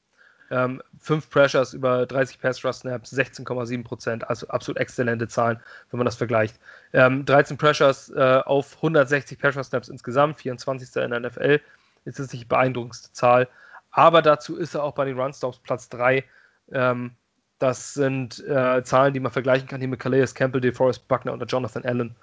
Ähm, 0.50 0.82
fünf 1.00 1.28
Pressures 1.28 1.72
über 1.72 2.06
30 2.06 2.40
Pass 2.40 2.64
Rush 2.64 2.76
Snaps, 2.76 3.12
16,7 3.12 3.82
Prozent, 3.84 4.28
also 4.28 4.46
absolut 4.48 4.78
exzellente 4.78 5.26
Zahlen, 5.28 5.58
wenn 5.90 5.98
man 5.98 6.04
das 6.04 6.16
vergleicht. 6.16 6.58
Ähm, 6.92 7.24
13 7.24 7.56
Pressures 7.56 8.10
äh, 8.10 8.42
auf 8.44 8.76
160 8.76 9.38
Pass 9.38 9.56
Rush 9.56 9.66
Snaps 9.66 9.88
insgesamt, 9.88 10.38
24. 10.38 11.02
in 11.02 11.10
der 11.10 11.20
NFL, 11.20 11.60
ist 12.04 12.18
das 12.18 12.32
nicht 12.32 12.42
die 12.42 12.48
beeindruckendste 12.48 13.12
Zahl. 13.12 13.48
Aber 13.90 14.22
dazu 14.22 14.56
ist 14.56 14.74
er 14.74 14.84
auch 14.84 14.94
bei 14.94 15.04
den 15.04 15.18
Runstops 15.18 15.58
Platz 15.58 15.88
3. 15.88 16.24
Ähm, 16.70 17.12
das 17.58 17.94
sind 17.94 18.44
äh, 18.46 18.82
Zahlen, 18.84 19.14
die 19.14 19.20
man 19.20 19.32
vergleichen 19.32 19.66
kann 19.66 19.80
hier 19.80 19.88
mit 19.88 20.00
Calais 20.00 20.34
Campbell, 20.34 20.60
DeForest 20.60 21.08
Buckner 21.08 21.32
und 21.32 21.50
Jonathan 21.50 21.84
Allen. 21.84 22.14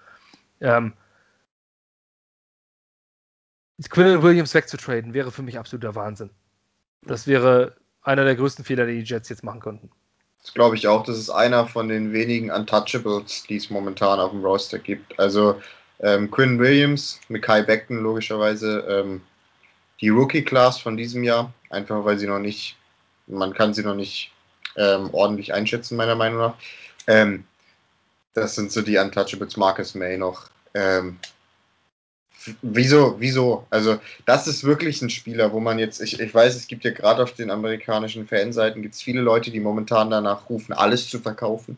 Ähm, 0.61 0.93
Quinn 3.89 4.21
Williams 4.21 4.53
wegzutraden 4.53 5.13
wäre 5.13 5.32
für 5.32 5.41
mich 5.41 5.57
absoluter 5.57 5.95
Wahnsinn. 5.95 6.30
Das 7.01 7.28
wäre 7.28 7.76
einer 8.04 8.26
der 8.26 8.36
größten 8.36 8.66
Fehler, 8.66 8.86
die 8.86 9.04
die 9.04 9.10
Jets 9.10 9.30
jetzt 9.30 9.43
machen 9.43 9.60
könnten. 9.60 9.89
Das 10.41 10.54
glaube 10.54 10.76
ich 10.76 10.88
auch. 10.88 11.04
Das 11.04 11.18
ist 11.18 11.30
einer 11.30 11.68
von 11.68 11.88
den 11.88 12.12
wenigen 12.12 12.51
Untouchables, 12.51 13.43
die 13.47 13.56
es 13.56 13.70
momentan 13.70 14.20
auf 14.20 14.32
dem 14.32 14.43
Roster 14.43 14.78
gibt. 14.78 15.18
Also 15.18 15.62
ähm, 16.01 16.30
Quinn 16.30 16.60
Williams, 16.60 17.20
Kai 17.41 17.62
Beckton 17.62 18.04
logischerweise, 18.04 18.80
ähm, 18.89 19.22
die 20.01 20.10
Rookie-Class 20.10 20.80
von 20.80 20.97
diesem 20.97 21.24
Jahr, 21.24 21.54
einfach 21.70 22.04
weil 22.04 22.18
sie 22.18 22.28
noch 22.28 22.39
nicht, 22.39 22.76
man 23.28 23.54
kann 23.54 23.74
sie 23.74 23.84
noch 23.84 23.95
nicht 23.95 24.34
ähm, 24.76 25.10
ordentlich 25.14 25.54
einschätzen, 25.54 25.95
meiner 25.95 26.16
Meinung 26.16 26.39
nach. 26.39 26.56
Ähm, 27.08 27.45
das 28.34 28.56
sind 28.56 28.72
so 28.72 28.82
die 28.82 28.97
Untouchables, 28.97 29.56
Marcus 29.56 29.95
May 29.95 30.18
noch. 30.18 30.49
Wieso, 32.61 33.15
wieso? 33.19 33.65
Also, 33.69 33.99
das 34.25 34.47
ist 34.47 34.63
wirklich 34.63 35.01
ein 35.01 35.09
Spieler, 35.09 35.53
wo 35.53 35.59
man 35.59 35.79
jetzt, 35.79 36.01
ich, 36.01 36.19
ich 36.19 36.33
weiß, 36.33 36.55
es 36.55 36.67
gibt 36.67 36.83
ja 36.83 36.91
gerade 36.91 37.23
auf 37.23 37.33
den 37.33 37.49
amerikanischen 37.49 38.27
Fanseiten 38.27 38.81
gibt 38.81 38.95
es 38.95 39.01
viele 39.01 39.21
Leute, 39.21 39.51
die 39.51 39.59
momentan 39.59 40.09
danach 40.09 40.49
rufen, 40.49 40.73
alles 40.73 41.09
zu 41.09 41.19
verkaufen. 41.19 41.77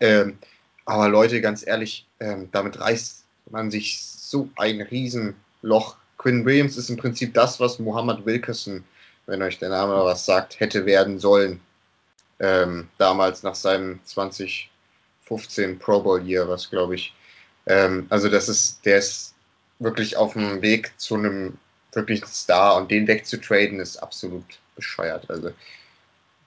Ähm, 0.00 0.38
aber 0.84 1.08
Leute, 1.08 1.40
ganz 1.40 1.66
ehrlich, 1.66 2.06
ähm, 2.20 2.48
damit 2.52 2.78
reißt 2.80 3.24
man 3.50 3.70
sich 3.70 4.02
so 4.02 4.48
ein 4.56 4.80
Riesenloch. 4.80 5.96
Quinn 6.18 6.44
Williams 6.44 6.76
ist 6.76 6.90
im 6.90 6.96
Prinzip 6.96 7.34
das, 7.34 7.60
was 7.60 7.78
Muhammad 7.78 8.26
Wilkerson, 8.26 8.84
wenn 9.26 9.42
euch 9.42 9.58
der 9.58 9.70
Name 9.70 9.94
was 9.94 10.26
sagt, 10.26 10.60
hätte 10.60 10.84
werden 10.86 11.18
sollen. 11.18 11.60
Ähm, 12.40 12.88
damals 12.98 13.42
nach 13.42 13.54
seinem 13.54 14.00
2015 14.04 15.78
Pro 15.78 16.00
Bowl 16.00 16.22
Year, 16.22 16.48
was 16.48 16.68
glaube 16.68 16.96
ich. 16.96 17.14
Ähm, 17.66 18.06
also 18.08 18.28
das 18.28 18.48
ist, 18.48 18.84
der 18.84 18.98
ist 18.98 19.31
wirklich 19.82 20.16
auf 20.16 20.34
dem 20.34 20.62
Weg 20.62 20.92
zu 20.96 21.16
einem 21.16 21.58
wirklichen 21.92 22.26
Star 22.26 22.76
und 22.76 22.90
den 22.90 23.06
wegzutraden 23.06 23.80
ist 23.80 23.98
absolut 23.98 24.44
bescheuert. 24.76 25.28
Also 25.30 25.50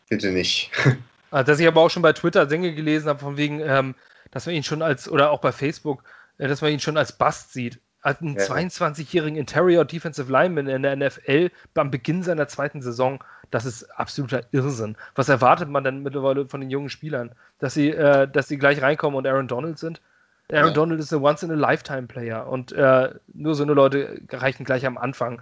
bitte 0.10 0.32
nicht. 0.32 0.72
Also, 1.32 1.46
dass 1.52 1.60
ich 1.60 1.68
aber 1.68 1.82
auch 1.82 1.90
schon 1.90 2.02
bei 2.02 2.14
Twitter 2.14 2.46
Dinge 2.46 2.74
gelesen 2.74 3.10
habe, 3.10 3.20
von 3.20 3.38
wegen, 3.38 3.60
ähm, 3.62 3.96
dass 4.32 4.46
man 4.46 4.56
ihn 4.56 4.64
schon 4.64 4.82
als, 4.82 5.08
oder 5.10 5.32
auch 5.32 5.42
bei 5.42 5.52
Facebook, 5.52 6.04
äh, 6.38 6.48
dass 6.48 6.62
man 6.62 6.72
ihn 6.72 6.80
schon 6.80 6.98
als 6.98 7.12
Bast 7.12 7.54
sieht. 7.54 7.80
Als 8.02 8.22
einen 8.22 8.36
ja. 8.36 8.44
22-jährigen 8.44 9.36
Interior 9.36 9.84
Defensive 9.84 10.32
Lineman 10.32 10.68
in 10.68 10.84
der 10.84 10.96
NFL 10.96 11.50
beim 11.74 11.90
Beginn 11.90 12.22
seiner 12.22 12.48
zweiten 12.48 12.84
Saison, 12.84 13.24
das 13.50 13.66
ist 13.66 13.84
absoluter 13.98 14.44
Irrsinn. 14.52 14.96
Was 15.16 15.28
erwartet 15.30 15.70
man 15.70 15.84
denn 15.84 16.04
mittlerweile 16.04 16.46
von 16.46 16.62
den 16.62 16.70
jungen 16.70 16.90
Spielern? 16.90 17.32
Dass 17.58 17.74
sie, 17.74 17.90
äh, 17.90 18.28
dass 18.28 18.48
sie 18.48 18.58
gleich 18.58 18.82
reinkommen 18.82 19.18
und 19.18 19.26
Aaron 19.26 19.48
Donald 19.48 19.80
sind? 19.80 20.02
Aaron 20.52 20.68
ja. 20.68 20.74
Donald 20.74 21.00
ist 21.00 21.14
ein 21.14 21.22
Once-in-a-Lifetime-Player 21.22 22.48
und 22.48 22.72
äh, 22.72 23.16
nur 23.34 23.56
so 23.56 23.64
eine 23.64 23.74
Leute 23.74 24.22
reichen 24.30 24.64
gleich 24.64 24.86
am 24.86 24.98
Anfang. 24.98 25.42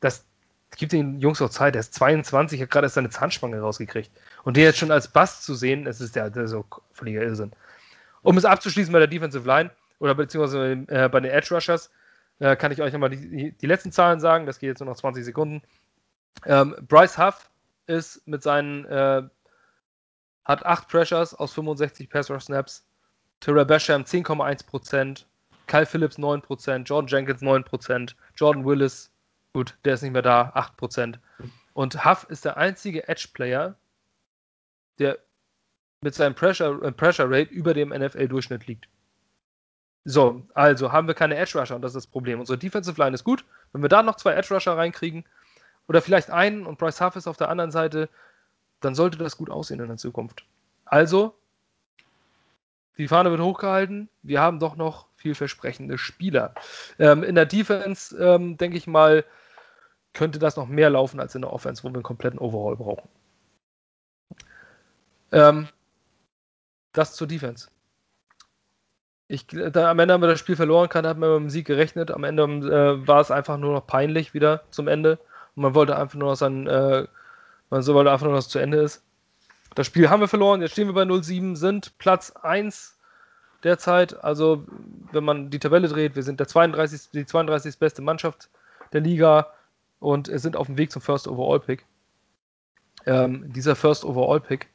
Das 0.00 0.24
gibt 0.76 0.92
den 0.92 1.20
Jungs 1.20 1.40
auch 1.40 1.50
Zeit. 1.50 1.76
Er 1.76 1.80
ist 1.80 1.94
22, 1.94 2.60
hat 2.60 2.70
gerade 2.70 2.86
erst 2.86 2.96
seine 2.96 3.10
Zahnspange 3.10 3.60
rausgekriegt. 3.60 4.10
Und 4.44 4.56
den 4.56 4.64
jetzt 4.64 4.78
schon 4.78 4.90
als 4.90 5.08
Bass 5.08 5.42
zu 5.42 5.54
sehen, 5.54 5.84
das 5.84 6.00
ist 6.00 6.16
der 6.16 6.48
so 6.48 6.64
völliger 6.92 7.22
Irrsinn. 7.22 7.52
Um 8.22 8.36
es 8.36 8.44
abzuschließen 8.44 8.92
bei 8.92 8.98
der 8.98 9.08
Defensive 9.08 9.46
Line 9.46 9.70
oder 9.98 10.14
beziehungsweise 10.14 10.84
äh, 10.88 11.08
bei 11.08 11.20
den 11.20 11.30
Edge 11.30 11.54
Rushers, 11.54 11.90
äh, 12.38 12.56
kann 12.56 12.72
ich 12.72 12.82
euch 12.82 12.92
nochmal 12.92 13.10
die, 13.10 13.52
die, 13.52 13.66
letzten 13.66 13.92
Zahlen 13.92 14.18
sagen. 14.20 14.46
Das 14.46 14.58
geht 14.58 14.68
jetzt 14.68 14.80
nur 14.80 14.88
noch 14.88 14.96
20 14.96 15.24
Sekunden. 15.24 15.62
Ähm, 16.44 16.74
Bryce 16.88 17.18
Huff 17.18 17.50
ist 17.86 18.26
mit 18.26 18.42
seinen, 18.42 18.84
äh, 18.86 19.22
hat 20.44 20.66
8 20.66 20.88
Pressures 20.88 21.34
aus 21.34 21.52
65 21.52 22.08
Pass 22.10 22.30
Rush 22.30 22.44
Snaps, 22.44 22.84
Terrell 23.42 23.66
Basham 23.66 24.04
10,1%, 24.04 25.24
Kyle 25.66 25.86
Phillips 25.86 26.16
9%, 26.16 26.84
Jordan 26.84 27.08
Jenkins 27.08 27.42
9%, 27.42 28.14
Jordan 28.36 28.64
Willis, 28.64 29.10
gut, 29.52 29.76
der 29.84 29.94
ist 29.94 30.02
nicht 30.02 30.12
mehr 30.12 30.22
da, 30.22 30.52
8%. 30.54 31.18
Und 31.74 32.04
Huff 32.04 32.24
ist 32.28 32.44
der 32.44 32.56
einzige 32.56 33.08
Edge-Player, 33.08 33.74
der 35.00 35.18
mit 36.02 36.14
seinem 36.14 36.36
Pressure, 36.36 36.82
äh, 36.82 36.92
Pressure 36.92 37.28
Rate 37.28 37.50
über 37.50 37.74
dem 37.74 37.88
NFL-Durchschnitt 37.90 38.66
liegt. 38.68 38.88
So, 40.04 40.42
also 40.54 40.92
haben 40.92 41.08
wir 41.08 41.14
keine 41.14 41.36
Edge 41.36 41.58
Rusher 41.58 41.74
und 41.74 41.82
das 41.82 41.90
ist 41.92 42.06
das 42.06 42.06
Problem. 42.06 42.38
Unsere 42.38 42.58
Defensive 42.58 43.00
Line 43.00 43.14
ist 43.14 43.24
gut. 43.24 43.44
Wenn 43.72 43.82
wir 43.82 43.88
da 43.88 44.02
noch 44.02 44.16
zwei 44.16 44.34
Edge 44.34 44.54
Rusher 44.54 44.76
reinkriegen 44.76 45.24
oder 45.88 46.00
vielleicht 46.00 46.30
einen 46.30 46.66
und 46.66 46.78
Bryce 46.78 47.00
Huff 47.00 47.16
ist 47.16 47.26
auf 47.26 47.36
der 47.36 47.48
anderen 47.48 47.70
Seite, 47.72 48.08
dann 48.80 48.94
sollte 48.94 49.18
das 49.18 49.36
gut 49.36 49.50
aussehen 49.50 49.80
in 49.80 49.88
der 49.88 49.96
Zukunft. 49.96 50.44
Also 50.84 51.36
die 52.98 53.08
Fahne 53.08 53.30
wird 53.30 53.40
hochgehalten. 53.40 54.08
Wir 54.22 54.40
haben 54.40 54.58
doch 54.58 54.76
noch 54.76 55.06
vielversprechende 55.16 55.98
Spieler. 55.98 56.54
Ähm, 56.98 57.22
in 57.22 57.34
der 57.34 57.46
Defense, 57.46 58.16
ähm, 58.16 58.56
denke 58.56 58.76
ich 58.76 58.86
mal, 58.86 59.24
könnte 60.12 60.38
das 60.38 60.56
noch 60.56 60.68
mehr 60.68 60.90
laufen 60.90 61.20
als 61.20 61.34
in 61.34 61.42
der 61.42 61.52
Offense, 61.52 61.82
wo 61.82 61.88
wir 61.88 61.94
einen 61.94 62.02
kompletten 62.02 62.38
Overhaul 62.38 62.76
brauchen. 62.76 63.08
Ähm, 65.32 65.68
das 66.92 67.14
zur 67.14 67.26
Defense. 67.26 67.68
Ich, 69.28 69.46
da, 69.46 69.90
am 69.90 69.98
Ende 69.98 70.12
haben 70.12 70.20
wir 70.20 70.28
das 70.28 70.40
Spiel 70.40 70.56
verloren, 70.56 70.90
keiner 70.90 71.08
hat 71.08 71.16
mehr 71.16 71.30
mit 71.30 71.40
dem 71.40 71.50
Sieg 71.50 71.66
gerechnet. 71.66 72.10
Am 72.10 72.24
Ende 72.24 72.42
äh, 72.42 73.06
war 73.06 73.20
es 73.20 73.30
einfach 73.30 73.56
nur 73.56 73.72
noch 73.72 73.86
peinlich 73.86 74.34
wieder 74.34 74.64
zum 74.70 74.88
Ende. 74.88 75.18
Und 75.56 75.62
man 75.62 75.74
wollte 75.74 75.96
einfach 75.96 76.18
nur 76.18 76.30
noch 76.30 76.36
sein, 76.36 76.66
äh, 76.66 77.06
man 77.70 77.82
so 77.82 77.94
wollte 77.94 78.12
einfach 78.12 78.26
nur, 78.26 78.34
dass 78.34 78.46
es 78.46 78.52
zu 78.52 78.58
Ende 78.58 78.78
ist. 78.82 79.02
Das 79.74 79.86
Spiel 79.86 80.10
haben 80.10 80.20
wir 80.20 80.28
verloren, 80.28 80.60
jetzt 80.60 80.72
stehen 80.72 80.88
wir 80.88 80.94
bei 80.94 81.02
0-7, 81.02 81.56
sind 81.56 81.96
Platz 81.98 82.30
1 82.30 82.98
derzeit. 83.64 84.22
Also, 84.22 84.66
wenn 85.12 85.24
man 85.24 85.50
die 85.50 85.58
Tabelle 85.58 85.88
dreht, 85.88 86.16
wir 86.16 86.22
sind 86.22 86.40
der 86.40 86.48
32, 86.48 87.10
die 87.10 87.26
32. 87.26 87.78
beste 87.78 88.02
Mannschaft 88.02 88.50
der 88.92 89.00
Liga 89.00 89.48
und 90.00 90.28
sind 90.32 90.56
auf 90.56 90.66
dem 90.66 90.78
Weg 90.78 90.90
zum 90.90 91.02
First 91.02 91.28
Overall 91.28 91.60
Pick. 91.60 91.86
Ähm, 93.06 93.52
dieser 93.52 93.76
First 93.76 94.04
Overall 94.04 94.40
Pick 94.40 94.68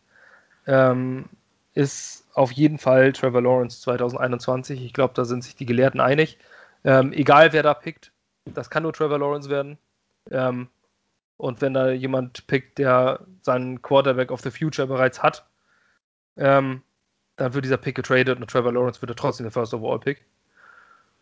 ähm, 0.66 1.26
ist 1.74 2.28
auf 2.34 2.52
jeden 2.52 2.78
Fall 2.78 3.14
Trevor 3.14 3.42
Lawrence 3.42 3.82
2021. 3.82 4.84
Ich 4.84 4.94
glaube, 4.94 5.14
da 5.14 5.26
sind 5.26 5.44
sich 5.44 5.56
die 5.56 5.66
Gelehrten 5.66 6.00
einig. 6.00 6.38
Ähm, 6.84 7.14
egal 7.14 7.54
wer 7.54 7.64
da 7.64 7.74
pickt, 7.74 8.12
das 8.46 8.70
kann 8.70 8.84
nur 8.84 8.94
Trevor 8.94 9.20
Lawrence 9.20 9.50
werden. 9.50 9.78
Ähm, 10.32 10.70
und 11.38 11.62
wenn 11.62 11.74
da 11.74 11.90
jemand 11.90 12.48
pickt, 12.48 12.80
der 12.80 13.22
seinen 13.42 13.82
Quarterback 13.82 14.32
of 14.32 14.42
the 14.42 14.52
Future 14.52 14.88
bereits 14.88 15.22
hat, 15.22 15.46
ähm, 16.36 16.82
dann 17.36 17.54
wird 17.54 17.66
dieser 17.66 17.78
Pick 17.78 17.96
getradet 17.96 18.40
und 18.40 18.50
Trevor 18.50 18.74
Lawrence 18.74 19.02
wird 19.02 19.18
trotzdem 19.18 19.46
der 19.46 19.52
First 19.52 19.74
Overall 19.74 20.00
Pick. 20.00 20.26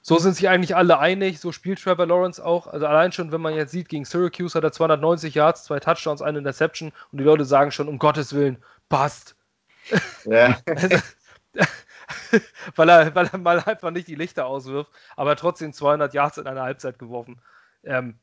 so 0.02 0.18
sind 0.18 0.36
sich 0.36 0.48
eigentlich 0.48 0.76
alle 0.76 1.00
einig, 1.00 1.40
so 1.40 1.52
spielt 1.52 1.82
Trevor 1.82 2.06
Lawrence 2.06 2.44
auch. 2.44 2.68
Also 2.68 2.88
allein 2.88 3.12
schon, 3.12 3.32
wenn 3.32 3.42
man 3.42 3.54
jetzt 3.54 3.72
sieht, 3.72 3.90
gegen 3.90 4.06
Syracuse 4.06 4.56
hat 4.58 4.64
er 4.64 4.72
290 4.72 5.36
Yards, 5.36 5.66
zwei 5.66 5.80
Touchdowns, 5.80 6.22
eine 6.22 6.38
Interception 6.38 6.94
und 7.12 7.18
die 7.18 7.26
Leute 7.26 7.44
sagen 7.44 7.72
schon, 7.72 7.90
um 7.90 8.00
Gottes 8.00 8.34
Willen, 8.34 8.58
passt. 8.88 9.36
Ja. 10.24 10.58
also, 10.66 10.98
weil, 12.76 12.90
er, 12.90 13.16
weil 13.16 13.28
er 13.28 13.38
mal 13.38 13.60
einfach 13.60 13.92
nicht 13.92 14.08
die 14.08 14.16
Lichter 14.16 14.46
auswirft, 14.46 14.92
aber 15.18 15.36
trotzdem 15.36 15.74
200 15.74 16.14
Yards 16.14 16.38
in 16.38 16.48
einer 16.48 16.64
Halbzeit 16.64 16.98
geworfen. 16.98 17.42
Ähm, 17.84 18.18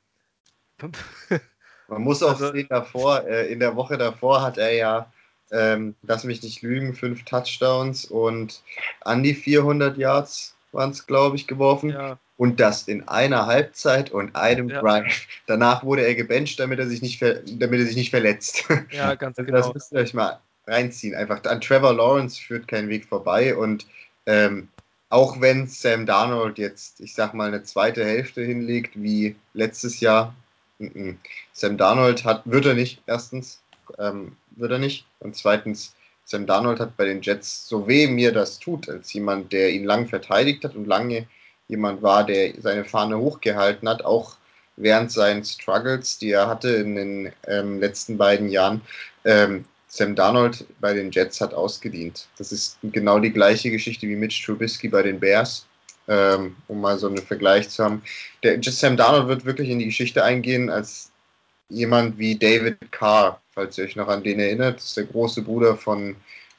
man 1.93 2.03
muss 2.03 2.23
auch 2.23 2.31
also, 2.31 2.53
sehen, 2.53 2.67
davor, 2.69 3.25
äh, 3.27 3.53
in 3.53 3.61
der 3.61 3.77
Woche 3.77 3.99
davor 3.99 4.43
hat 4.43 4.59
er 4.59 4.73
ja, 4.73 5.13
ähm, 5.51 5.95
lass 6.03 6.25
mich 6.25 6.43
nicht 6.43 6.63
lügen, 6.63 6.95
fünf 6.95 7.25
Touchdowns 7.25 8.07
und 8.07 8.63
an 9.03 9.23
die 9.23 9.35
400 9.35 9.99
Yards 9.99 10.55
waren 10.73 10.91
es, 10.91 11.07
glaube 11.07 11.37
ich, 11.37 11.47
geworfen. 11.47 11.91
Ja. 11.91 12.19
Und 12.39 12.59
das 12.59 12.89
in 12.89 13.07
einer 13.07 13.47
Halbzeit 13.47 14.11
und 14.11 14.35
einem 14.35 14.69
ja. 14.69 14.81
Drive. 14.81 15.29
Danach 15.47 15.85
wurde 15.85 16.05
er 16.05 16.15
gebencht, 16.15 16.59
damit 16.59 16.79
er 16.79 16.89
sich 16.89 17.03
nicht, 17.03 17.23
damit 17.23 17.79
er 17.79 17.87
sich 17.87 17.95
nicht 17.95 18.11
verletzt. 18.11 18.65
Ja, 18.91 19.15
ganz 19.15 19.39
also 19.39 19.47
genau. 19.47 19.59
Das 19.59 19.75
müsst 19.75 19.93
ihr 19.93 20.01
euch 20.01 20.15
mal 20.15 20.41
reinziehen. 20.67 21.15
Einfach 21.15 21.45
an 21.45 21.61
Trevor 21.61 21.93
Lawrence 21.93 22.41
führt 22.41 22.67
kein 22.67 22.89
Weg 22.89 23.05
vorbei. 23.05 23.55
Und 23.55 23.87
ähm, 24.27 24.69
auch 25.09 25.41
wenn 25.41 25.69
Sam 25.69 26.07
Darnold 26.07 26.59
jetzt, 26.59 27.01
ich 27.01 27.15
sag 27.15 27.35
mal, 27.35 27.49
eine 27.49 27.63
zweite 27.63 28.05
Hälfte 28.05 28.43
hinlegt 28.43 28.93
wie 28.95 29.37
letztes 29.53 30.01
Jahr, 30.01 30.35
n 30.83 30.93
-n. 30.95 31.17
Sam 31.53 31.77
Darnold 31.77 32.25
hat, 32.25 32.43
wird 32.45 32.67
er 32.67 32.75
nicht, 32.75 33.03
erstens, 33.07 33.61
ähm, 33.99 34.37
wird 34.57 34.73
er 34.73 34.79
nicht. 34.79 35.07
Und 35.21 35.37
zweitens, 35.37 35.95
Sam 36.25 36.47
Darnold 36.47 36.81
hat 36.81 36.97
bei 36.97 37.05
den 37.05 37.23
Jets, 37.23 37.69
so 37.69 37.87
weh 37.89 38.07
mir 38.07 38.33
das 38.33 38.59
tut, 38.59 38.89
als 38.89 39.13
jemand, 39.13 39.53
der 39.53 39.71
ihn 39.71 39.85
lang 39.85 40.07
verteidigt 40.09 40.65
hat 40.65 40.75
und 40.75 40.87
lange 40.87 41.27
jemand 41.69 42.03
war, 42.03 42.25
der 42.25 42.55
seine 42.61 42.85
Fahne 42.85 43.19
hochgehalten 43.19 43.89
hat, 43.89 44.05
auch 44.05 44.37
während 44.77 45.13
seinen 45.13 45.45
Struggles, 45.45 46.19
die 46.19 46.31
er 46.31 46.49
hatte 46.49 46.69
in 46.71 46.95
den 46.97 47.33
ähm, 47.47 47.81
letzten 47.81 48.17
beiden 48.17 48.49
Jahren. 48.49 48.81
Ähm, 49.25 49.65
Sam 49.89 50.15
Darnold 50.15 50.65
bei 50.81 50.95
den 50.95 51.11
Jets 51.11 51.41
hat 51.41 51.53
ausgedient. 51.53 52.27
Das 52.39 52.51
ist 52.51 52.79
genau 52.83 53.19
die 53.19 53.33
gleiche 53.33 53.71
Geschichte 53.71 54.09
wie 54.09 54.17
Mitch 54.17 54.43
Trubisky 54.45 54.89
bei 54.89 55.03
den 55.03 55.21
Bears, 55.21 55.67
ähm, 56.09 56.57
um 56.69 56.81
mal 56.81 56.99
so 56.99 57.09
einen 57.09 57.19
Vergleich 57.19 57.69
zu 57.69 57.85
haben. 57.85 58.03
Der 58.43 58.63
Sam 58.63 58.97
Darnold 58.97 59.29
wird 59.29 59.45
wirklich 59.45 59.71
in 59.71 59.79
die 59.79 59.87
Geschichte 59.87 60.25
eingehen 60.25 60.71
als 60.71 61.11
jemand 61.69 62.19
wie 62.19 62.37
David 62.37 62.93
Carr, 62.93 63.41
falls 63.55 63.79
ihr 63.79 63.85
euch 63.85 63.97
noch 63.97 64.09
an 64.09 64.23
den 64.23 64.41
erinnert. 64.41 64.77
Das 64.77 64.87
ist 64.87 64.97
der 64.97 65.05
große 65.05 65.43
Bruder 65.43 65.77
von, 65.77 66.17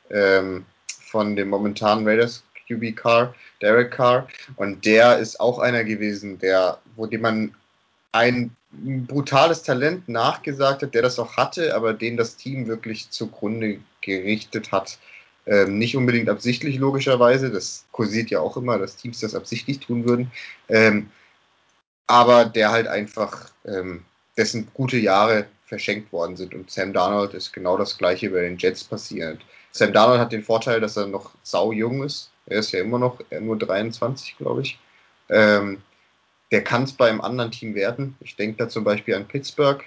ähm, 0.10 0.66
von 0.88 1.36
dem 1.36 1.50
momentanen 1.50 2.08
Raiders 2.08 2.44
QB 2.68 2.96
Carr, 2.96 3.36
Derek 3.62 3.92
Carr. 3.92 4.28
Und 4.56 4.86
der 4.86 5.20
ist 5.20 5.40
auch 5.40 5.60
einer 5.60 5.84
gewesen, 5.84 6.40
der, 6.40 6.80
wo 6.96 7.06
dem 7.06 7.22
man 7.22 7.54
ein 8.12 8.56
brutales 8.72 9.64
Talent 9.64 10.10
nachgesagt 10.10 10.82
hat, 10.82 10.94
der 10.96 11.04
das 11.04 11.20
auch 11.20 11.38
hatte, 11.38 11.76
aber 11.76 11.94
den 11.94 12.18
das 12.18 12.36
Team 12.38 12.68
wirklich 12.68 13.10
zugrunde 13.10 13.80
gerichtet 14.02 14.72
hat. 14.72 14.98
Ähm, 15.46 15.78
nicht 15.78 15.98
unbedingt 15.98 16.30
absichtlich, 16.30 16.78
logischerweise. 16.78 17.52
Das 17.52 17.86
kursiert 17.92 18.30
ja 18.30 18.40
auch 18.40 18.56
immer, 18.58 18.78
dass 18.78 18.96
Teams 18.96 19.20
das 19.20 19.36
absichtlich 19.36 19.80
tun 19.80 20.06
würden. 20.06 20.32
Ähm, 20.70 21.10
aber 22.08 22.46
der 22.46 22.72
halt 22.72 22.88
einfach 22.88 23.50
ähm, 23.66 24.04
dessen 24.38 24.68
gute 24.74 24.98
Jahre 24.98 25.48
verschenkt 25.66 26.12
worden 26.12 26.38
sind. 26.38 26.54
Und 26.54 26.70
Sam 26.70 26.94
Darnold 26.94 27.34
ist 27.34 27.52
genau 27.52 27.78
das 27.78 27.98
gleiche 27.98 28.30
bei 28.30 28.42
den 28.42 28.58
Jets 28.58 28.84
passiert. 28.84 29.42
Sam 29.72 29.92
Darnold 29.92 30.20
hat 30.20 30.32
den 30.32 30.44
Vorteil, 30.44 30.80
dass 30.80 30.98
er 30.98 31.08
noch 31.08 31.32
sau 31.44 31.72
jung 31.72 32.04
ist. 32.04 32.30
Er 32.46 32.60
ist 32.60 32.72
ja 32.72 32.82
immer 32.82 33.00
noch 33.00 33.20
nur 33.40 33.58
23, 33.58 34.38
glaube 34.38 34.62
ich. 34.62 34.78
Ähm, 35.30 35.82
der 36.52 36.64
kann 36.64 36.84
es 36.84 36.94
bei 36.94 37.10
einem 37.10 37.22
anderen 37.22 37.52
Team 37.52 37.74
werden. 37.74 38.16
Ich 38.20 38.36
denke 38.36 38.58
da 38.58 38.70
zum 38.70 38.84
Beispiel 38.84 39.16
an 39.16 39.28
Pittsburgh, 39.28 39.84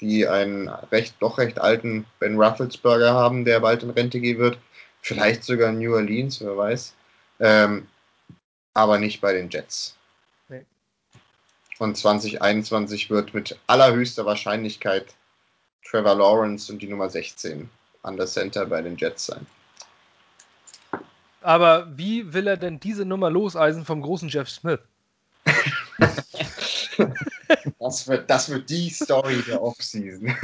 die 0.00 0.28
einen 0.28 0.68
recht, 0.68 1.16
doch 1.18 1.38
recht 1.38 1.58
alten 1.58 2.06
Ben 2.20 2.40
Rufflesberger 2.40 3.14
haben, 3.14 3.44
der 3.44 3.60
bald 3.60 3.82
in 3.82 3.90
Rente 3.90 4.20
gehen 4.20 4.38
wird. 4.38 4.58
Vielleicht 5.04 5.44
sogar 5.44 5.70
New 5.70 5.94
Orleans, 5.94 6.40
wer 6.40 6.56
weiß. 6.56 6.94
Ähm, 7.38 7.86
aber 8.72 8.98
nicht 8.98 9.20
bei 9.20 9.34
den 9.34 9.50
Jets. 9.50 9.98
Und 11.78 11.98
2021 11.98 13.10
wird 13.10 13.34
mit 13.34 13.58
allerhöchster 13.66 14.24
Wahrscheinlichkeit 14.24 15.14
Trevor 15.84 16.14
Lawrence 16.14 16.72
und 16.72 16.80
die 16.80 16.86
Nummer 16.86 17.10
16 17.10 17.68
an 18.02 18.16
der 18.16 18.26
Center 18.26 18.64
bei 18.64 18.80
den 18.80 18.96
Jets 18.96 19.26
sein. 19.26 19.46
Aber 21.42 21.86
wie 21.98 22.32
will 22.32 22.46
er 22.46 22.56
denn 22.56 22.80
diese 22.80 23.04
Nummer 23.04 23.28
loseisen 23.28 23.84
vom 23.84 24.00
großen 24.00 24.30
Jeff 24.30 24.48
Smith? 24.48 24.80
das, 27.78 28.08
wird, 28.08 28.30
das 28.30 28.48
wird 28.48 28.70
die 28.70 28.88
Story 28.88 29.42
der 29.46 29.62
Offseason. 29.62 30.34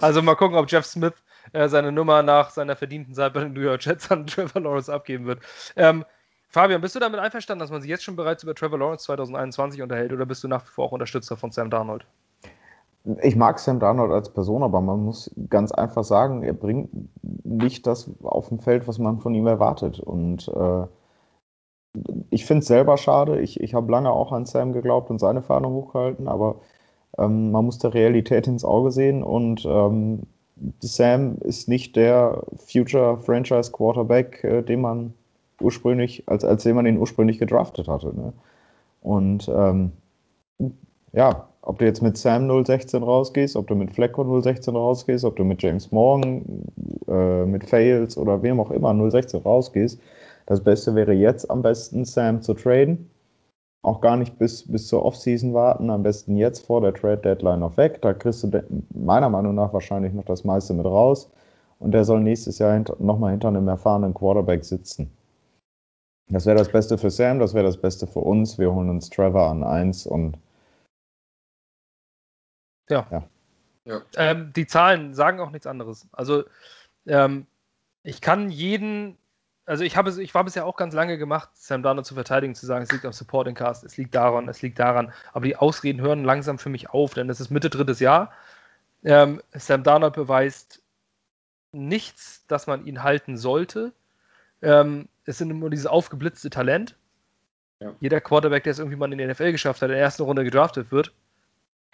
also 0.00 0.22
mal 0.22 0.34
gucken, 0.34 0.56
ob 0.56 0.68
Jeff 0.68 0.86
Smith 0.86 1.14
äh, 1.52 1.68
seine 1.68 1.92
Nummer 1.92 2.22
nach 2.22 2.50
seiner 2.50 2.76
verdienten 2.76 3.14
Zeit 3.14 3.32
bei 3.32 3.40
den 3.40 3.52
New 3.52 3.60
York 3.60 3.84
Jets 3.84 4.10
an 4.10 4.26
Trevor 4.28 4.62
Lawrence 4.62 4.92
abgeben 4.92 5.26
wird. 5.26 5.40
Ähm, 5.76 6.04
Fabian, 6.48 6.82
bist 6.82 6.94
du 6.94 7.00
damit 7.00 7.18
einverstanden, 7.18 7.60
dass 7.60 7.70
man 7.70 7.80
sich 7.80 7.88
jetzt 7.88 8.04
schon 8.04 8.16
bereits 8.16 8.42
über 8.42 8.54
Trevor 8.54 8.78
Lawrence 8.78 9.04
2021 9.04 9.80
unterhält 9.80 10.12
oder 10.12 10.26
bist 10.26 10.44
du 10.44 10.48
nach 10.48 10.64
wie 10.64 10.70
vor 10.70 10.86
auch 10.86 10.92
Unterstützer 10.92 11.36
von 11.36 11.50
Sam 11.50 11.70
Darnold? 11.70 12.06
Ich 13.22 13.34
mag 13.36 13.58
Sam 13.58 13.80
Darnold 13.80 14.12
als 14.12 14.28
Person, 14.28 14.62
aber 14.62 14.80
man 14.80 15.02
muss 15.02 15.34
ganz 15.48 15.72
einfach 15.72 16.04
sagen, 16.04 16.42
er 16.42 16.52
bringt 16.52 16.90
nicht 17.22 17.86
das 17.86 18.08
auf 18.22 18.48
dem 18.48 18.60
Feld, 18.60 18.86
was 18.86 18.98
man 18.98 19.18
von 19.18 19.34
ihm 19.34 19.46
erwartet. 19.46 19.98
Und 19.98 20.46
äh, 20.48 20.86
ich 22.30 22.44
finde 22.44 22.60
es 22.60 22.66
selber 22.66 22.96
schade. 22.96 23.40
Ich, 23.40 23.60
ich 23.60 23.74
habe 23.74 23.90
lange 23.90 24.10
auch 24.10 24.30
an 24.30 24.46
Sam 24.46 24.72
geglaubt 24.72 25.10
und 25.10 25.18
seine 25.18 25.42
Fahne 25.42 25.68
hochgehalten, 25.68 26.28
aber 26.28 26.60
ähm, 27.18 27.50
man 27.50 27.64
muss 27.64 27.78
der 27.78 27.94
Realität 27.94 28.46
ins 28.46 28.64
Auge 28.64 28.92
sehen 28.92 29.22
und 29.22 29.64
ähm, 29.64 30.22
Sam 30.80 31.36
ist 31.40 31.68
nicht 31.68 31.96
der 31.96 32.42
Future 32.56 33.18
Franchise 33.18 33.72
Quarterback, 33.72 34.44
äh, 34.44 34.62
den 34.62 34.80
man 34.80 35.14
ursprünglich, 35.60 36.24
als, 36.26 36.44
als 36.44 36.62
den 36.62 36.76
man 36.76 36.86
ihn 36.86 36.98
ursprünglich 36.98 37.38
gedraftet 37.38 37.88
hatte. 37.88 38.14
Ne? 38.14 38.32
Und 39.02 39.50
ähm, 39.54 39.92
ja, 41.12 41.48
ob 41.62 41.78
du 41.78 41.84
jetzt 41.84 42.02
mit 42.02 42.16
Sam 42.16 42.48
016 42.64 43.02
rausgehst, 43.02 43.56
ob 43.56 43.66
du 43.68 43.74
mit 43.74 43.92
Flecko 43.92 44.40
016 44.40 44.74
rausgehst, 44.74 45.24
ob 45.24 45.36
du 45.36 45.44
mit 45.44 45.62
James 45.62 45.92
Morgan, 45.92 46.64
äh, 47.08 47.44
mit 47.44 47.68
Fails 47.68 48.16
oder 48.16 48.42
wem 48.42 48.58
auch 48.60 48.70
immer 48.70 48.94
016 49.10 49.40
rausgehst, 49.40 50.00
das 50.46 50.62
Beste 50.62 50.94
wäre 50.94 51.12
jetzt 51.12 51.50
am 51.50 51.62
besten 51.62 52.04
Sam 52.04 52.42
zu 52.42 52.54
traden. 52.54 53.08
Auch 53.84 54.00
gar 54.00 54.16
nicht 54.16 54.38
bis, 54.38 54.70
bis 54.70 54.86
zur 54.86 55.04
Offseason 55.04 55.54
warten, 55.54 55.90
am 55.90 56.04
besten 56.04 56.36
jetzt 56.36 56.66
vor 56.66 56.80
der 56.80 56.94
Trade 56.94 57.18
Deadline 57.18 57.60
noch 57.60 57.76
weg. 57.76 58.00
Da 58.00 58.14
kriegst 58.14 58.44
du 58.44 58.62
meiner 58.90 59.28
Meinung 59.28 59.56
nach 59.56 59.72
wahrscheinlich 59.72 60.12
noch 60.12 60.24
das 60.24 60.44
meiste 60.44 60.72
mit 60.72 60.86
raus. 60.86 61.28
Und 61.80 61.90
der 61.90 62.04
soll 62.04 62.20
nächstes 62.20 62.60
Jahr 62.60 62.74
hint 62.74 63.00
nochmal 63.00 63.32
hinter 63.32 63.48
einem 63.48 63.66
erfahrenen 63.66 64.14
Quarterback 64.14 64.64
sitzen. 64.64 65.10
Das 66.28 66.46
wäre 66.46 66.56
das 66.56 66.70
Beste 66.70 66.96
für 66.96 67.10
Sam, 67.10 67.40
das 67.40 67.54
wäre 67.54 67.64
das 67.64 67.76
Beste 67.76 68.06
für 68.06 68.20
uns. 68.20 68.56
Wir 68.56 68.72
holen 68.72 68.88
uns 68.88 69.10
Trevor 69.10 69.50
an 69.50 69.64
1 69.64 70.06
und. 70.06 70.38
Ja. 72.88 73.06
ja. 73.10 73.24
ja. 73.84 74.02
Ähm, 74.16 74.52
die 74.54 74.66
Zahlen 74.66 75.14
sagen 75.14 75.40
auch 75.40 75.50
nichts 75.50 75.66
anderes. 75.66 76.06
Also, 76.12 76.44
ähm, 77.06 77.46
ich 78.04 78.20
kann 78.20 78.50
jeden. 78.50 79.18
Also 79.64 79.84
ich, 79.84 79.96
habe, 79.96 80.10
ich 80.20 80.34
war 80.34 80.44
bisher 80.44 80.66
auch 80.66 80.76
ganz 80.76 80.92
lange 80.92 81.18
gemacht, 81.18 81.50
Sam 81.54 81.82
Darnold 81.82 82.04
zu 82.04 82.14
verteidigen, 82.14 82.54
zu 82.54 82.66
sagen, 82.66 82.82
es 82.82 82.90
liegt 82.90 83.04
am 83.04 83.12
Supporting 83.12 83.54
Cast, 83.54 83.84
es 83.84 83.96
liegt 83.96 84.14
daran, 84.14 84.48
es 84.48 84.60
liegt 84.60 84.78
daran. 84.78 85.12
Aber 85.32 85.44
die 85.44 85.56
Ausreden 85.56 86.00
hören 86.00 86.24
langsam 86.24 86.58
für 86.58 86.68
mich 86.68 86.90
auf, 86.90 87.14
denn 87.14 87.30
es 87.30 87.40
ist 87.40 87.50
Mitte 87.50 87.70
drittes 87.70 88.00
Jahr. 88.00 88.32
Ähm, 89.04 89.40
Sam 89.52 89.84
Darnold 89.84 90.14
beweist 90.14 90.82
nichts, 91.70 92.44
dass 92.48 92.66
man 92.66 92.86
ihn 92.86 93.02
halten 93.02 93.36
sollte. 93.36 93.92
Ähm, 94.62 95.08
es 95.24 95.38
sind 95.38 95.50
immer 95.50 95.70
dieses 95.70 95.86
aufgeblitzte 95.86 96.50
Talent. 96.50 96.96
Ja. 97.80 97.94
Jeder 98.00 98.20
Quarterback, 98.20 98.64
der 98.64 98.72
es 98.72 98.78
irgendwie 98.78 98.96
mal 98.96 99.12
in 99.12 99.18
die 99.18 99.26
NFL 99.26 99.52
geschafft 99.52 99.82
hat, 99.82 99.90
in 99.90 99.94
der 99.94 100.02
ersten 100.02 100.22
Runde 100.22 100.44
gedraftet 100.44 100.92
wird, 100.92 101.12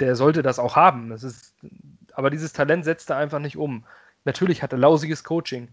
der 0.00 0.16
sollte 0.16 0.42
das 0.42 0.58
auch 0.58 0.76
haben. 0.76 1.10
Das 1.10 1.22
ist, 1.22 1.54
aber 2.12 2.30
dieses 2.30 2.52
Talent 2.52 2.84
setzt 2.84 3.10
er 3.10 3.16
einfach 3.16 3.38
nicht 3.38 3.56
um. 3.56 3.84
Natürlich 4.24 4.62
hat 4.62 4.72
er 4.72 4.78
lausiges 4.78 5.24
Coaching. 5.24 5.68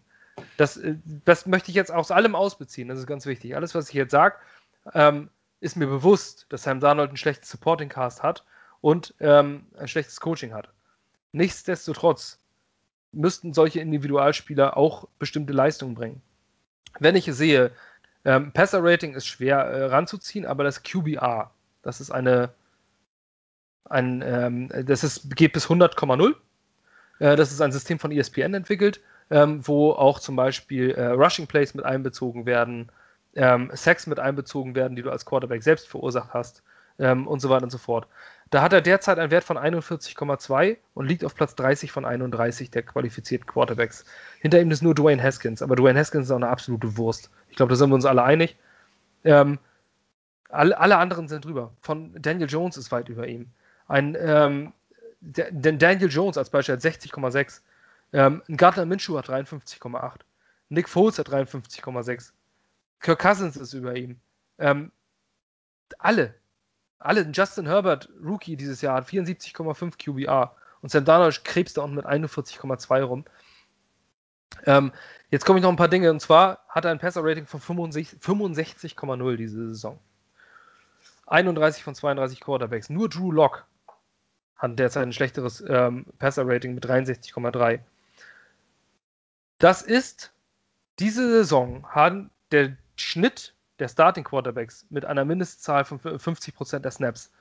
Das, 0.58 0.78
äh, 0.78 0.96
das 1.26 1.46
möchte 1.46 1.70
ich 1.70 1.76
jetzt 1.76 1.92
aus 1.92 2.12
allem 2.12 2.36
ausbeziehen. 2.36 2.88
Das 2.88 3.00
ist 3.00 3.08
ganz 3.08 3.26
wichtig. 3.26 3.56
Alles, 3.56 3.76
was 3.76 3.90
ich 3.90 3.96
jetzt 3.96 4.12
sage, 4.12 4.36
ähm, 4.94 5.30
ist 5.60 5.76
mir 5.78 5.88
bewusst, 5.88 6.46
dass 6.50 6.64
Sam 6.64 6.80
Darnold 6.80 7.10
einen 7.10 7.18
schlechten 7.18 7.46
Supporting 7.46 7.90
Cast 7.90 8.24
hat 8.24 8.46
und 8.82 9.14
ähm, 9.20 9.68
ein 9.78 9.88
schlechtes 9.88 10.20
Coaching 10.20 10.54
hat. 10.54 10.70
Nichtsdestotrotz 11.32 12.40
müssten 13.12 13.54
solche 13.54 13.80
Individualspieler 13.80 14.78
auch 14.78 15.08
bestimmte 15.18 15.54
Leistungen 15.54 15.96
bringen 15.96 16.22
wenn 17.00 17.16
ich 17.16 17.26
sehe, 17.26 17.72
ähm, 18.24 18.52
Passer-Rating 18.52 19.14
ist 19.14 19.28
schwer 19.28 19.60
äh, 19.60 19.86
ranzuziehen, 19.86 20.46
aber 20.46 20.64
das 20.64 20.84
QBR, 20.84 21.52
das 21.82 22.02
ist 22.02 22.12
eine, 22.12 22.54
ein, 23.86 24.24
ähm, 24.26 24.70
das 24.86 25.04
ist, 25.04 25.36
geht 25.36 25.54
bis 25.54 25.68
100,0. 25.68 26.36
Äh, 27.20 27.36
das 27.36 27.52
ist 27.52 27.62
ein 27.62 27.72
System 27.72 28.00
von 28.00 28.12
ESPN 28.12 28.54
entwickelt, 28.54 29.02
ähm, 29.30 29.68
wo 29.68 29.92
auch 29.92 30.20
zum 30.20 30.36
Beispiel 30.36 30.92
äh, 30.92 31.08
Rushing 31.08 31.48
Plays 31.48 31.74
mit 31.74 31.86
einbezogen 31.86 32.46
werden, 32.46 32.90
ähm, 33.36 33.70
Sex 33.74 34.08
mit 34.08 34.20
einbezogen 34.20 34.76
werden, 34.76 34.96
die 34.96 35.02
du 35.02 35.12
als 35.12 35.26
Quarterback 35.26 35.64
selbst 35.64 35.88
verursacht 35.88 36.34
hast 36.34 36.64
ähm, 37.00 37.28
und 37.28 37.40
so 37.40 37.50
weiter 37.50 37.64
und 37.64 37.72
so 37.72 37.78
fort. 37.78 38.08
Da 38.52 38.62
hat 38.62 38.74
er 38.74 38.82
derzeit 38.82 39.18
einen 39.18 39.32
Wert 39.32 39.44
von 39.44 39.58
41,2 39.58 40.78
und 40.94 41.08
liegt 41.08 41.26
auf 41.26 41.36
Platz 41.36 41.56
30 41.56 41.92
von 41.92 42.06
31 42.06 42.70
der 42.70 42.84
qualifizierten 42.84 43.48
Quarterbacks. 43.48 44.06
Hinter 44.40 44.62
ihm 44.62 44.70
ist 44.70 44.84
nur 44.84 44.94
Dwayne 44.94 45.22
Haskins, 45.22 45.62
aber 45.62 45.76
Dwayne 45.76 46.00
Haskins 46.00 46.28
ist 46.28 46.32
auch 46.32 46.38
eine 46.38 46.50
absolute 46.50 46.96
Wurst. 46.98 47.32
Ich 47.50 47.56
glaube, 47.56 47.72
da 47.72 47.76
sind 47.76 47.90
wir 47.90 47.96
uns 47.96 48.06
alle 48.06 48.24
einig. 48.24 48.56
Ähm, 49.24 49.58
alle, 50.50 50.80
alle, 50.80 50.98
anderen 50.98 51.28
sind 51.28 51.44
drüber. 51.44 51.72
Von 51.82 52.14
Daniel 52.22 52.48
Jones 52.48 52.78
ist 52.78 52.92
weit 52.92 53.10
über 53.10 53.28
ihm. 53.28 53.48
Ein 53.88 54.16
ähm, 54.20 54.74
Daniel 55.22 56.10
Jones 56.10 56.38
als 56.38 56.52
Beispiel 56.52 56.76
hat 56.76 56.82
60,6. 56.82 57.62
Ähm, 58.16 58.42
Gardner 58.48 58.86
Minshew 58.86 59.18
hat 59.18 59.28
53,8. 59.28 60.22
Nick 60.70 60.88
Foles 60.88 61.20
hat 61.20 61.28
53,6. 61.28 62.32
Kirk 63.02 63.20
Cousins 63.20 63.58
ist 63.58 63.74
über 63.74 63.98
ihm. 63.98 64.22
Ähm, 64.58 64.94
alle, 66.00 66.34
alle, 66.98 67.30
Justin 67.34 67.68
Herbert, 67.68 68.08
Rookie 68.24 68.56
dieses 68.56 68.80
Jahr, 68.82 68.96
hat 68.96 69.10
74,5 69.10 69.98
QBR. 69.98 70.56
Und 70.80 70.92
Sam 70.92 71.04
Darnold 71.04 71.44
krebst 71.44 71.76
da 71.76 71.82
unten 71.82 71.98
mit 71.98 72.06
41,2 72.06 73.04
rum. 73.04 73.26
Ähm, 74.66 74.94
jetzt 75.30 75.46
komme 75.46 75.60
ich 75.60 75.64
noch 75.64 75.70
ein 75.70 75.76
paar 75.76 75.90
Dinge. 75.90 76.10
Und 76.10 76.22
zwar 76.22 76.60
hat 76.70 76.86
er 76.86 76.92
ein 76.92 77.00
Passer-Rating 77.00 77.48
von 77.48 77.60
65,0 77.60 78.16
65, 78.22 78.96
diese 79.38 79.68
Saison. 79.68 80.00
31 81.28 81.84
von 81.84 81.96
32 81.96 82.40
Quarterbacks. 82.40 82.90
Nur 82.90 83.10
Drew 83.10 83.34
Locke 83.34 83.64
hat 84.56 84.80
derzeit 84.80 85.04
ein 85.04 85.12
schlechteres 85.12 85.62
ähm, 85.68 86.06
Passer-Rating 86.18 86.76
mit 86.76 86.86
63,3. 86.86 87.82
Das 89.58 89.82
ist, 89.82 90.32
diese 91.00 91.30
Saison 91.30 91.86
hat 91.88 92.30
der 92.52 92.78
Schnitt 92.96 93.54
der 93.80 93.88
Starting 93.88 94.24
Quarterbacks 94.24 94.86
mit 94.90 95.06
einer 95.06 95.26
Mindestzahl 95.26 95.86
von 95.86 96.00
50% 96.00 96.80
der 96.80 96.92
Snaps 96.92 97.32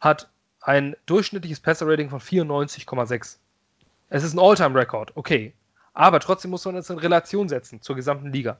hat 0.00 0.28
ein 0.60 0.96
durchschnittliches 1.06 1.60
Passer-Rating 1.60 2.10
von 2.10 2.20
94,6. 2.20 3.38
Es 4.10 4.24
ist 4.24 4.34
ein 4.34 4.38
All-Time-Rekord, 4.38 5.16
okay. 5.16 5.54
Aber 5.94 6.20
trotzdem 6.20 6.50
muss 6.50 6.64
man 6.64 6.74
das 6.74 6.90
in 6.90 6.98
Relation 6.98 7.48
setzen 7.48 7.82
zur 7.82 7.96
gesamten 7.96 8.32
Liga. 8.32 8.58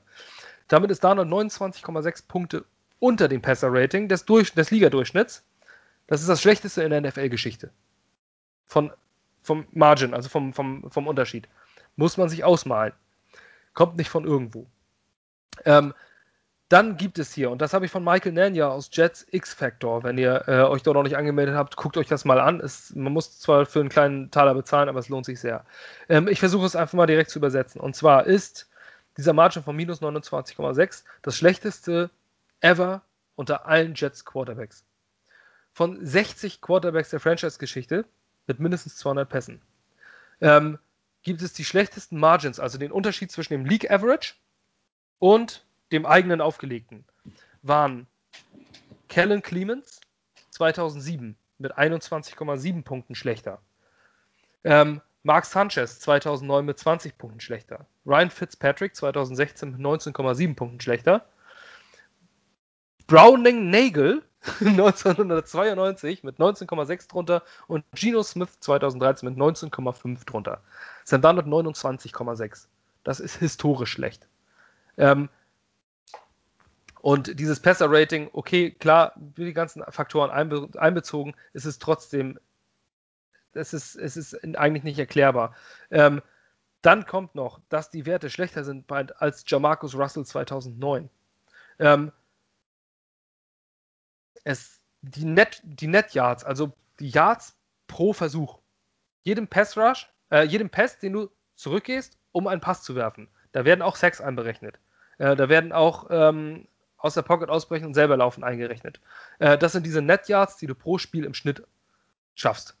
Damit 0.67 0.91
ist 0.91 1.03
Darnold 1.03 1.29
29,6 1.29 2.27
Punkte 2.27 2.65
unter 2.99 3.27
dem 3.27 3.41
Passer-Rating 3.41 4.07
des, 4.07 4.25
des 4.25 4.71
Ligadurchschnitts. 4.71 5.43
Das 6.07 6.21
ist 6.21 6.27
das 6.27 6.41
schlechteste 6.41 6.83
in 6.83 6.89
der 6.89 7.01
NFL-Geschichte. 7.01 7.71
Von, 8.65 8.91
vom 9.41 9.65
Margin, 9.71 10.13
also 10.13 10.29
vom, 10.29 10.53
vom, 10.53 10.89
vom 10.91 11.07
Unterschied. 11.07 11.47
Muss 11.99 12.15
man 12.15 12.29
sich 12.29 12.45
ausmalen. 12.45 12.93
Kommt 13.73 13.97
nicht 13.97 14.09
von 14.09 14.23
irgendwo. 14.23 14.67
Ähm, 15.65 15.93
dann 16.69 16.95
gibt 16.95 17.19
es 17.19 17.33
hier, 17.33 17.51
und 17.51 17.61
das 17.61 17.73
habe 17.73 17.85
ich 17.85 17.91
von 17.91 18.05
Michael 18.05 18.31
Nanya 18.31 18.69
aus 18.69 18.89
Jets 18.93 19.27
X-Factor. 19.31 20.03
Wenn 20.03 20.17
ihr 20.17 20.47
äh, 20.47 20.61
euch 20.61 20.81
dort 20.81 20.95
noch 20.95 21.03
nicht 21.03 21.17
angemeldet 21.17 21.55
habt, 21.55 21.75
guckt 21.75 21.97
euch 21.97 22.07
das 22.07 22.23
mal 22.23 22.39
an. 22.39 22.61
Es, 22.61 22.95
man 22.95 23.11
muss 23.11 23.37
zwar 23.39 23.65
für 23.65 23.81
einen 23.81 23.89
kleinen 23.89 24.31
Taler 24.31 24.53
bezahlen, 24.53 24.87
aber 24.87 24.99
es 24.99 25.09
lohnt 25.09 25.25
sich 25.25 25.41
sehr. 25.41 25.65
Ähm, 26.07 26.29
ich 26.29 26.39
versuche 26.39 26.65
es 26.65 26.77
einfach 26.77 26.93
mal 26.93 27.05
direkt 27.05 27.31
zu 27.31 27.39
übersetzen. 27.39 27.81
Und 27.81 27.97
zwar 27.97 28.25
ist 28.25 28.69
dieser 29.17 29.33
Margin 29.33 29.63
von 29.63 29.75
minus 29.75 30.01
29,6 30.01 31.03
das 31.21 31.35
schlechteste 31.35 32.09
ever 32.61 33.01
unter 33.35 33.65
allen 33.65 33.93
Jets 33.93 34.23
Quarterbacks. 34.23 34.85
Von 35.73 35.97
60 36.05 36.61
Quarterbacks 36.61 37.09
der 37.09 37.19
Franchise-Geschichte 37.19 38.05
mit 38.47 38.61
mindestens 38.61 38.95
200 38.95 39.27
Pässen 39.27 39.61
ähm, 40.39 40.79
gibt 41.29 41.43
es 41.43 41.53
die 41.53 41.63
schlechtesten 41.63 42.19
Margins, 42.19 42.59
also 42.59 42.79
den 42.79 42.91
Unterschied 42.91 43.31
zwischen 43.31 43.53
dem 43.53 43.63
League 43.63 43.91
Average 43.91 44.33
und 45.19 45.63
dem 45.91 46.07
eigenen 46.07 46.41
aufgelegten, 46.41 47.05
waren 47.61 48.07
Kellen 49.09 49.43
Clemens 49.43 50.01
2007 50.49 51.37
mit 51.59 51.77
21,7 51.77 52.83
Punkten 52.83 53.13
schlechter. 53.13 53.61
Ähm, 54.63 55.01
Mark 55.21 55.45
Sanchez 55.45 55.99
2009 55.99 56.65
mit 56.65 56.79
20 56.79 57.15
Punkten 57.19 57.41
schlechter. 57.41 57.85
Ryan 58.07 58.31
Fitzpatrick 58.31 58.95
2016 58.95 59.73
mit 59.73 59.81
19,7 59.81 60.55
Punkten 60.55 60.81
schlechter. 60.81 61.29
Browning 63.05 63.69
Nagel 63.69 64.23
1992 64.61 66.23
mit 66.23 66.37
19,6 66.37 67.09
drunter 67.09 67.43
und 67.67 67.83
Geno 67.93 68.23
Smith 68.23 68.59
2013 68.59 69.29
mit 69.29 69.37
19,5 69.37 70.25
drunter. 70.25 70.61
Sam 71.03 71.21
Darnold 71.21 71.47
29,6. 71.47 72.67
Das 73.03 73.19
ist 73.19 73.35
historisch 73.37 73.91
schlecht. 73.91 74.27
Ähm, 74.97 75.29
und 77.01 77.39
dieses 77.39 77.59
Passer-Rating, 77.59 78.29
okay, 78.33 78.71
klar, 78.71 79.13
für 79.35 79.45
die 79.45 79.53
ganzen 79.53 79.83
Faktoren 79.89 80.31
einbe 80.31 80.67
einbezogen, 80.77 81.33
ist 81.53 81.65
es 81.65 81.79
trotzdem, 81.79 82.39
es 83.53 83.73
ist, 83.73 83.95
es 83.95 84.17
ist 84.17 84.35
eigentlich 84.57 84.83
nicht 84.83 84.99
erklärbar. 84.99 85.55
Ähm, 85.91 86.21
dann 86.81 87.05
kommt 87.05 87.35
noch, 87.35 87.59
dass 87.69 87.89
die 87.89 88.05
Werte 88.05 88.29
schlechter 88.29 88.63
sind 88.63 88.89
als 88.91 89.43
Jamarcus 89.47 89.95
Russell 89.95 90.25
2009. 90.25 91.09
Ähm, 91.79 92.11
es, 94.43 94.79
die, 95.01 95.25
Net, 95.25 95.61
die 95.63 95.87
Net 95.87 96.13
Yards, 96.13 96.43
also 96.43 96.71
die 96.99 97.09
Yards 97.09 97.55
pro 97.87 98.13
Versuch, 98.13 98.59
jedem 99.23 99.47
Pass 99.47 99.77
Rush, 99.77 100.09
äh, 100.31 100.43
jedem 100.43 100.69
Pass, 100.69 100.99
den 100.99 101.13
du 101.13 101.29
zurückgehst, 101.55 102.17
um 102.31 102.47
einen 102.47 102.61
Pass 102.61 102.83
zu 102.83 102.95
werfen, 102.95 103.27
da 103.51 103.65
werden 103.65 103.81
auch 103.81 103.95
Sacks 103.95 104.21
einberechnet. 104.21 104.79
Äh, 105.17 105.35
da 105.35 105.49
werden 105.49 105.71
auch 105.71 106.07
ähm, 106.09 106.67
aus 106.97 107.13
der 107.13 107.21
Pocket 107.21 107.49
ausbrechen 107.49 107.85
und 107.85 107.93
selber 107.93 108.17
laufen 108.17 108.43
eingerechnet. 108.43 108.99
Äh, 109.39 109.57
das 109.57 109.71
sind 109.71 109.85
diese 109.85 110.01
Net 110.01 110.27
Yards, 110.27 110.57
die 110.57 110.67
du 110.67 110.75
pro 110.75 110.97
Spiel 110.97 111.25
im 111.25 111.33
Schnitt 111.33 111.63
schaffst. 112.35 112.75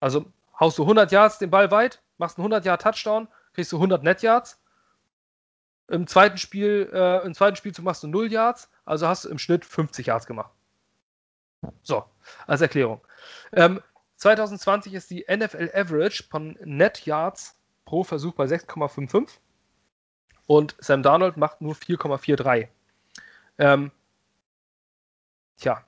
Also 0.00 0.26
haust 0.58 0.78
du 0.78 0.82
100 0.82 1.12
Yards 1.12 1.38
den 1.38 1.50
Ball 1.50 1.70
weit, 1.70 2.00
machst 2.18 2.38
einen 2.38 2.44
100 2.44 2.64
Yard 2.64 2.82
Touchdown, 2.82 3.28
kriegst 3.54 3.72
du 3.72 3.76
100 3.76 4.02
Net 4.02 4.22
Yards. 4.22 4.60
Im 5.88 6.06
zweiten 6.06 6.38
Spiel, 6.38 6.88
äh, 6.92 7.24
im 7.24 7.34
zweiten 7.34 7.56
Spielzug 7.56 7.84
machst 7.84 8.02
du 8.02 8.08
0 8.08 8.30
Yards, 8.30 8.70
also 8.84 9.08
hast 9.08 9.24
du 9.24 9.28
im 9.28 9.38
Schnitt 9.38 9.64
50 9.64 10.06
Yards 10.06 10.26
gemacht. 10.26 10.52
So, 11.82 12.04
als 12.46 12.60
Erklärung. 12.60 13.00
Ähm, 13.52 13.80
2020 14.16 14.94
ist 14.94 15.10
die 15.10 15.24
NFL 15.28 15.70
Average 15.74 16.24
von 16.28 16.56
Net 16.62 17.06
Yards 17.06 17.58
pro 17.84 18.04
Versuch 18.04 18.34
bei 18.34 18.44
6,55 18.44 19.38
und 20.46 20.76
Sam 20.78 21.02
Darnold 21.02 21.36
macht 21.36 21.60
nur 21.60 21.74
4,43. 21.74 22.68
Ähm, 23.58 23.90
tja, 25.58 25.84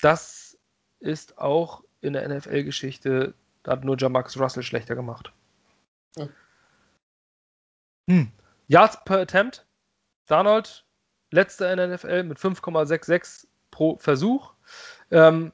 das 0.00 0.58
ist 1.00 1.38
auch 1.38 1.82
in 2.00 2.12
der 2.12 2.28
NFL-Geschichte, 2.28 3.34
da 3.62 3.72
hat 3.72 3.84
nur 3.84 3.96
Jamax 3.98 4.38
Russell 4.38 4.62
schlechter 4.62 4.94
gemacht. 4.94 5.32
Hm. 6.16 6.28
Hm. 8.08 8.32
Yards 8.68 9.04
per 9.04 9.20
Attempt. 9.20 9.66
Darnold, 10.26 10.84
letzter 11.30 11.70
in 11.70 11.76
der 11.76 11.88
NFL 11.88 12.22
mit 12.24 12.38
5,66 12.38 13.46
pro 13.70 13.98
Versuch. 13.98 14.53
Ähm, 15.14 15.52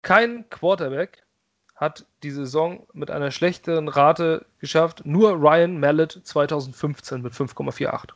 kein 0.00 0.48
Quarterback 0.48 1.22
hat 1.74 2.06
die 2.22 2.30
Saison 2.30 2.86
mit 2.94 3.10
einer 3.10 3.30
schlechteren 3.30 3.88
Rate 3.88 4.46
geschafft. 4.60 5.02
Nur 5.04 5.32
Ryan 5.32 5.78
Mallet 5.78 6.20
2015 6.24 7.20
mit 7.20 7.34
5,48. 7.34 8.12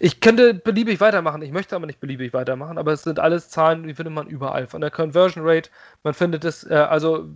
Ich 0.00 0.20
könnte 0.20 0.54
beliebig 0.54 1.00
weitermachen, 1.00 1.42
ich 1.42 1.52
möchte 1.52 1.76
aber 1.76 1.86
nicht 1.86 2.00
beliebig 2.00 2.32
weitermachen, 2.32 2.78
aber 2.78 2.92
es 2.92 3.02
sind 3.02 3.18
alles 3.18 3.50
Zahlen, 3.50 3.86
die 3.86 3.94
findet 3.94 4.14
man 4.14 4.26
überall. 4.26 4.66
Von 4.66 4.80
der 4.80 4.90
Conversion 4.90 5.46
Rate, 5.46 5.70
man 6.02 6.14
findet 6.14 6.44
es, 6.44 6.64
äh, 6.64 6.74
also 6.74 7.28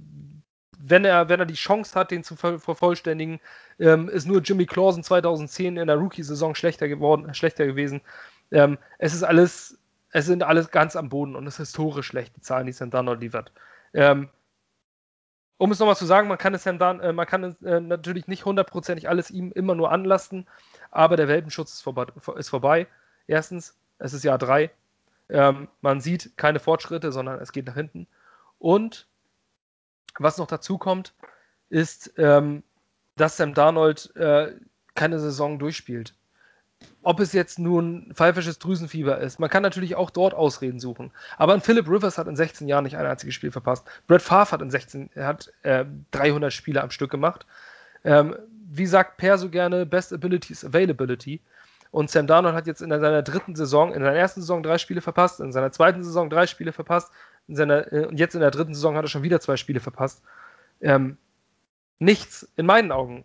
wenn 0.78 1.04
er, 1.04 1.28
wenn 1.28 1.40
er 1.40 1.46
die 1.46 1.54
Chance 1.54 1.98
hat, 1.98 2.10
den 2.10 2.24
zu 2.24 2.34
vervollständigen, 2.36 3.40
ähm, 3.78 4.08
ist 4.08 4.26
nur 4.26 4.40
Jimmy 4.40 4.64
Clausen 4.64 5.02
2010 5.02 5.76
in 5.76 5.86
der 5.86 5.96
Rookie-Saison 5.96 6.54
schlechter 6.54 6.88
schlechter 7.34 7.66
gewesen. 7.66 8.00
Ähm, 8.50 8.78
es 8.98 9.12
ist 9.12 9.22
alles, 9.22 9.78
es 10.10 10.26
sind 10.26 10.42
alles 10.42 10.70
ganz 10.70 10.96
am 10.96 11.08
Boden 11.08 11.36
und 11.36 11.46
es 11.46 11.54
ist 11.54 11.68
historisch 11.68 12.06
schlecht, 12.06 12.36
die 12.36 12.40
Zahlen, 12.40 12.66
die 12.66 12.72
Santana 12.72 13.12
liefert. 13.12 13.52
Ähm, 13.92 14.28
um 15.58 15.70
es 15.70 15.78
nochmal 15.78 15.96
zu 15.96 16.06
sagen, 16.06 16.28
man 16.28 16.38
kann 16.38 16.54
es 16.54 16.64
dann, 16.64 17.00
äh, 17.00 17.12
man 17.12 17.26
kann 17.26 17.56
äh, 17.64 17.80
natürlich 17.80 18.28
nicht 18.28 18.44
hundertprozentig 18.44 19.08
alles 19.08 19.30
ihm 19.30 19.52
immer 19.52 19.74
nur 19.74 19.90
anlasten, 19.90 20.46
aber 20.90 21.16
der 21.16 21.28
Welpenschutz 21.28 21.72
ist, 21.74 21.82
vorbe 21.82 22.12
ist 22.36 22.48
vorbei. 22.48 22.86
Erstens, 23.26 23.74
es 23.98 24.12
ist 24.12 24.24
Jahr 24.24 24.38
3. 24.38 24.70
Ähm, 25.28 25.68
man 25.80 26.00
sieht 26.00 26.36
keine 26.36 26.60
Fortschritte, 26.60 27.10
sondern 27.10 27.40
es 27.40 27.52
geht 27.52 27.66
nach 27.66 27.74
hinten. 27.74 28.06
Und 28.58 29.06
was 30.18 30.38
noch 30.38 30.46
dazu 30.46 30.78
kommt, 30.78 31.14
ist, 31.68 32.14
ähm, 32.16 32.62
dass 33.16 33.36
Sam 33.36 33.54
Darnold 33.54 34.14
äh, 34.16 34.54
keine 34.94 35.18
Saison 35.18 35.58
durchspielt. 35.58 36.14
Ob 37.02 37.20
es 37.20 37.32
jetzt 37.32 37.58
nun 37.58 38.10
pfeifisches 38.14 38.58
Drüsenfieber 38.58 39.18
ist, 39.18 39.38
man 39.38 39.48
kann 39.48 39.62
natürlich 39.62 39.94
auch 39.94 40.10
dort 40.10 40.34
Ausreden 40.34 40.80
suchen. 40.80 41.12
Aber 41.38 41.54
ein 41.54 41.60
Philip 41.60 41.88
Rivers 41.88 42.18
hat 42.18 42.26
in 42.26 42.34
16 42.34 42.66
Jahren 42.66 42.82
nicht 42.82 42.96
ein 42.96 43.06
einziges 43.06 43.34
Spiel 43.34 43.52
verpasst. 43.52 43.86
Brett 44.08 44.22
Favre 44.22 44.50
hat 44.50 44.62
in 44.62 44.70
16, 44.70 45.10
er 45.14 45.26
hat 45.28 45.52
äh, 45.62 45.84
300 46.10 46.52
Spiele 46.52 46.82
am 46.82 46.90
Stück 46.90 47.10
gemacht. 47.10 47.46
Ähm, 48.04 48.34
wie 48.68 48.86
sagt 48.86 49.18
Per 49.18 49.38
so 49.38 49.48
gerne, 49.48 49.86
Best 49.86 50.12
Ability 50.12 50.52
is 50.52 50.64
Availability. 50.64 51.40
Und 51.92 52.10
Sam 52.10 52.26
Darnold 52.26 52.56
hat 52.56 52.66
jetzt 52.66 52.82
in 52.82 52.90
seiner 52.90 53.22
dritten 53.22 53.54
Saison, 53.54 53.94
in 53.94 54.02
seiner 54.02 54.16
ersten 54.16 54.40
Saison 54.40 54.62
drei 54.62 54.76
Spiele 54.76 55.00
verpasst, 55.00 55.40
in 55.40 55.52
seiner 55.52 55.70
zweiten 55.70 56.02
Saison 56.02 56.28
drei 56.28 56.46
Spiele 56.46 56.72
verpasst, 56.72 57.12
in 57.46 57.56
seiner, 57.56 57.92
äh, 57.92 58.06
und 58.06 58.18
jetzt 58.18 58.34
in 58.34 58.40
der 58.40 58.50
dritten 58.50 58.74
Saison 58.74 58.96
hat 58.96 59.04
er 59.04 59.08
schon 59.08 59.22
wieder 59.22 59.40
zwei 59.40 59.56
Spiele 59.56 59.80
verpasst. 59.80 60.22
Ähm, 60.80 61.16
nichts, 62.00 62.52
in 62.56 62.66
meinen 62.66 62.90
Augen. 62.90 63.24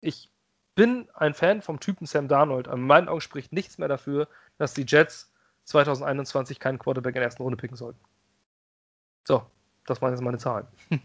Ich 0.00 0.30
bin 0.74 1.08
ein 1.14 1.34
Fan 1.34 1.62
vom 1.62 1.80
Typen 1.80 2.06
Sam 2.06 2.28
Darnold, 2.28 2.66
in 2.66 2.80
meinen 2.80 3.08
Augen 3.08 3.20
spricht 3.20 3.52
nichts 3.52 3.78
mehr 3.78 3.88
dafür, 3.88 4.28
dass 4.58 4.74
die 4.74 4.84
Jets 4.86 5.30
2021 5.64 6.58
keinen 6.58 6.78
Quarterback 6.78 7.14
in 7.14 7.20
der 7.20 7.24
ersten 7.24 7.42
Runde 7.42 7.56
picken 7.56 7.76
sollten. 7.76 8.00
So, 9.26 9.44
das 9.86 10.00
waren 10.00 10.12
jetzt 10.12 10.22
meine 10.22 10.38
Zahlen. 10.38 10.66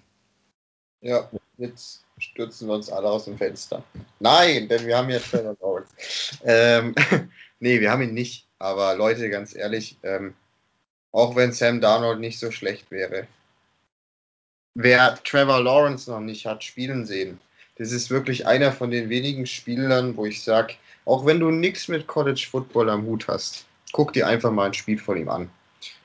Ja, 1.02 1.30
jetzt 1.58 2.04
stürzen 2.18 2.68
wir 2.68 2.74
uns 2.74 2.90
alle 2.90 3.08
aus 3.08 3.26
dem 3.26 3.38
Fenster. 3.38 3.84
Nein, 4.20 4.68
denn 4.68 4.88
wir 4.88 4.98
haben 4.98 5.10
ja 5.12 5.20
Trevor 5.20 5.56
Lawrence. 5.62 6.40
Ähm, 6.44 6.96
nee, 7.60 7.80
wir 7.80 7.92
haben 7.92 8.02
ihn 8.02 8.16
nicht. 8.16 8.48
Aber 8.58 8.96
Leute, 8.96 9.30
ganz 9.30 9.56
ehrlich, 9.56 10.00
ähm, 10.02 10.34
auch 11.12 11.36
wenn 11.36 11.52
Sam 11.52 11.80
Darnold 11.80 12.20
nicht 12.20 12.40
so 12.40 12.50
schlecht 12.50 12.90
wäre, 12.90 13.28
wer 14.74 15.16
Trevor 15.24 15.62
Lawrence 15.62 16.10
noch 16.10 16.22
nicht 16.22 16.48
hat 16.48 16.64
spielen 16.64 17.06
sehen, 17.06 17.40
das 17.78 17.92
ist 17.92 18.10
wirklich 18.10 18.48
einer 18.48 18.72
von 18.72 18.92
den 18.92 19.10
wenigen 19.10 19.46
Spielern, 19.46 20.16
wo 20.16 20.26
ich 20.26 20.44
sage, 20.44 20.76
auch 21.06 21.26
wenn 21.26 21.40
du 21.40 21.52
nichts 21.52 21.88
mit 21.88 22.08
College 22.08 22.48
Football 22.50 22.90
am 22.90 23.06
Hut 23.06 23.28
hast, 23.28 23.66
guck 23.92 24.14
dir 24.14 24.28
einfach 24.28 24.52
mal 24.52 24.68
ein 24.68 24.74
Spiel 24.74 24.98
von 24.98 25.18
ihm 25.18 25.30
an. 25.30 25.50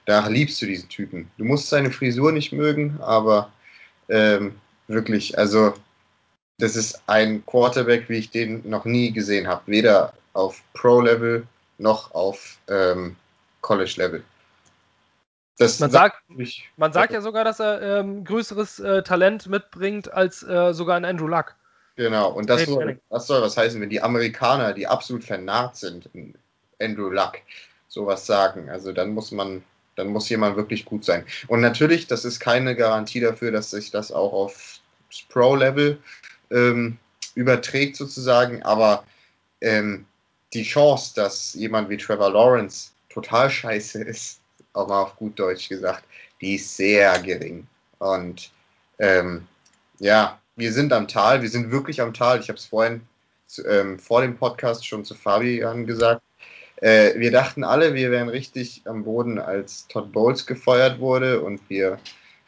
Da 0.06 0.26
liebst 0.26 0.60
du 0.60 0.66
diesen 0.66 0.88
Typen. 0.88 1.30
Du 1.38 1.44
musst 1.44 1.68
seine 1.68 1.90
Frisur 1.90 2.32
nicht 2.32 2.52
mögen, 2.52 2.98
aber 3.00 3.52
ähm, 4.08 4.56
wirklich, 4.88 5.38
also 5.38 5.74
das 6.58 6.76
ist 6.76 7.02
ein 7.06 7.44
Quarterback, 7.46 8.08
wie 8.08 8.18
ich 8.18 8.30
den 8.30 8.68
noch 8.68 8.84
nie 8.84 9.12
gesehen 9.12 9.46
habe. 9.46 9.62
Weder 9.66 10.12
auf 10.32 10.62
Pro-Level 10.74 11.46
noch 11.78 12.12
auf 12.14 12.58
ähm, 12.68 13.16
College-Level. 13.62 14.22
man 15.58 15.90
sagt, 15.90 16.16
man 16.76 16.92
sagt 16.92 17.12
ja 17.12 17.20
sogar, 17.20 17.44
dass 17.44 17.60
er 17.60 18.00
ähm, 18.00 18.24
größeres 18.24 18.80
äh, 18.80 19.02
Talent 19.02 19.46
mitbringt 19.46 20.12
als 20.12 20.42
äh, 20.42 20.74
sogar 20.74 20.96
ein 20.96 21.04
Andrew 21.04 21.28
Luck. 21.28 21.54
Genau, 21.96 22.32
und 22.32 22.48
das 22.48 22.64
soll, 22.64 23.00
das 23.10 23.26
soll 23.26 23.42
was 23.42 23.56
heißen, 23.56 23.80
wenn 23.80 23.90
die 23.90 24.00
Amerikaner, 24.00 24.72
die 24.72 24.86
absolut 24.86 25.24
vernarrt 25.24 25.76
sind, 25.76 26.08
in 26.14 26.34
Andrew 26.80 27.10
Luck 27.10 27.34
sowas 27.88 28.24
sagen. 28.26 28.70
Also 28.70 28.92
dann 28.92 29.10
muss 29.10 29.32
man, 29.32 29.62
dann 29.96 30.08
muss 30.08 30.28
jemand 30.28 30.56
wirklich 30.56 30.84
gut 30.84 31.04
sein. 31.04 31.24
Und 31.48 31.60
natürlich, 31.60 32.06
das 32.06 32.24
ist 32.24 32.40
keine 32.40 32.74
Garantie 32.76 33.20
dafür, 33.20 33.50
dass 33.50 33.70
sich 33.70 33.90
das 33.90 34.12
auch 34.12 34.32
auf 34.32 34.80
Pro-Level 35.28 35.98
ähm, 36.50 36.98
überträgt 37.34 37.96
sozusagen, 37.96 38.62
aber 38.62 39.04
ähm, 39.60 40.06
die 40.52 40.62
Chance, 40.62 41.12
dass 41.14 41.54
jemand 41.54 41.90
wie 41.90 41.96
Trevor 41.96 42.32
Lawrence 42.32 42.90
total 43.08 43.50
scheiße 43.50 44.02
ist, 44.04 44.40
auch 44.72 44.88
mal 44.88 45.02
auf 45.02 45.16
gut 45.16 45.38
Deutsch 45.38 45.68
gesagt, 45.68 46.04
die 46.40 46.54
ist 46.54 46.76
sehr 46.76 47.18
gering. 47.20 47.66
Und 47.98 48.50
ähm, 48.98 49.46
ja, 49.98 50.40
wir 50.60 50.72
sind 50.72 50.92
am 50.92 51.08
Tal, 51.08 51.42
wir 51.42 51.48
sind 51.48 51.72
wirklich 51.72 52.00
am 52.00 52.14
Tal. 52.14 52.38
Ich 52.38 52.48
habe 52.48 52.58
es 52.58 52.66
vorhin 52.66 53.00
ähm, 53.66 53.98
vor 53.98 54.20
dem 54.20 54.36
Podcast 54.36 54.86
schon 54.86 55.04
zu 55.04 55.14
Fabian 55.14 55.86
gesagt. 55.86 56.22
Äh, 56.76 57.18
wir 57.18 57.32
dachten 57.32 57.64
alle, 57.64 57.94
wir 57.94 58.10
wären 58.10 58.28
richtig 58.28 58.82
am 58.84 59.04
Boden, 59.04 59.38
als 59.38 59.88
Todd 59.88 60.12
Bowles 60.12 60.46
gefeuert 60.46 61.00
wurde 61.00 61.40
und 61.40 61.60
wir 61.68 61.98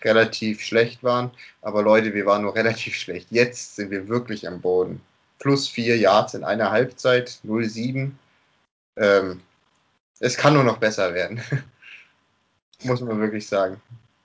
relativ 0.02 0.60
schlecht 0.60 1.02
waren. 1.02 1.30
Aber 1.62 1.82
Leute, 1.82 2.12
wir 2.12 2.26
waren 2.26 2.42
nur 2.42 2.54
relativ 2.54 2.94
schlecht. 2.94 3.28
Jetzt 3.30 3.76
sind 3.76 3.90
wir 3.90 4.08
wirklich 4.08 4.46
am 4.46 4.60
Boden. 4.60 5.00
Plus 5.38 5.66
vier 5.66 5.96
Yards 5.96 6.34
in 6.34 6.44
einer 6.44 6.70
Halbzeit, 6.70 7.40
0-7. 7.44 8.10
Ähm, 8.96 9.40
es 10.20 10.36
kann 10.36 10.54
nur 10.54 10.64
noch 10.64 10.76
besser 10.76 11.14
werden. 11.14 11.40
Muss 12.84 13.00
man 13.00 13.18
wirklich 13.20 13.48
sagen. 13.48 13.80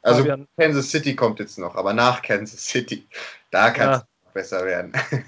Also 0.08 0.22
Fabian. 0.22 0.48
Kansas 0.58 0.90
City 0.90 1.16
kommt 1.16 1.40
jetzt 1.40 1.58
noch, 1.58 1.76
aber 1.76 1.94
nach 1.94 2.22
Kansas 2.22 2.66
City, 2.66 3.06
da 3.52 3.72
kann 3.72 3.90
es 3.90 4.00
ja. 4.00 4.32
besser 4.34 4.66
werden. 4.66 4.94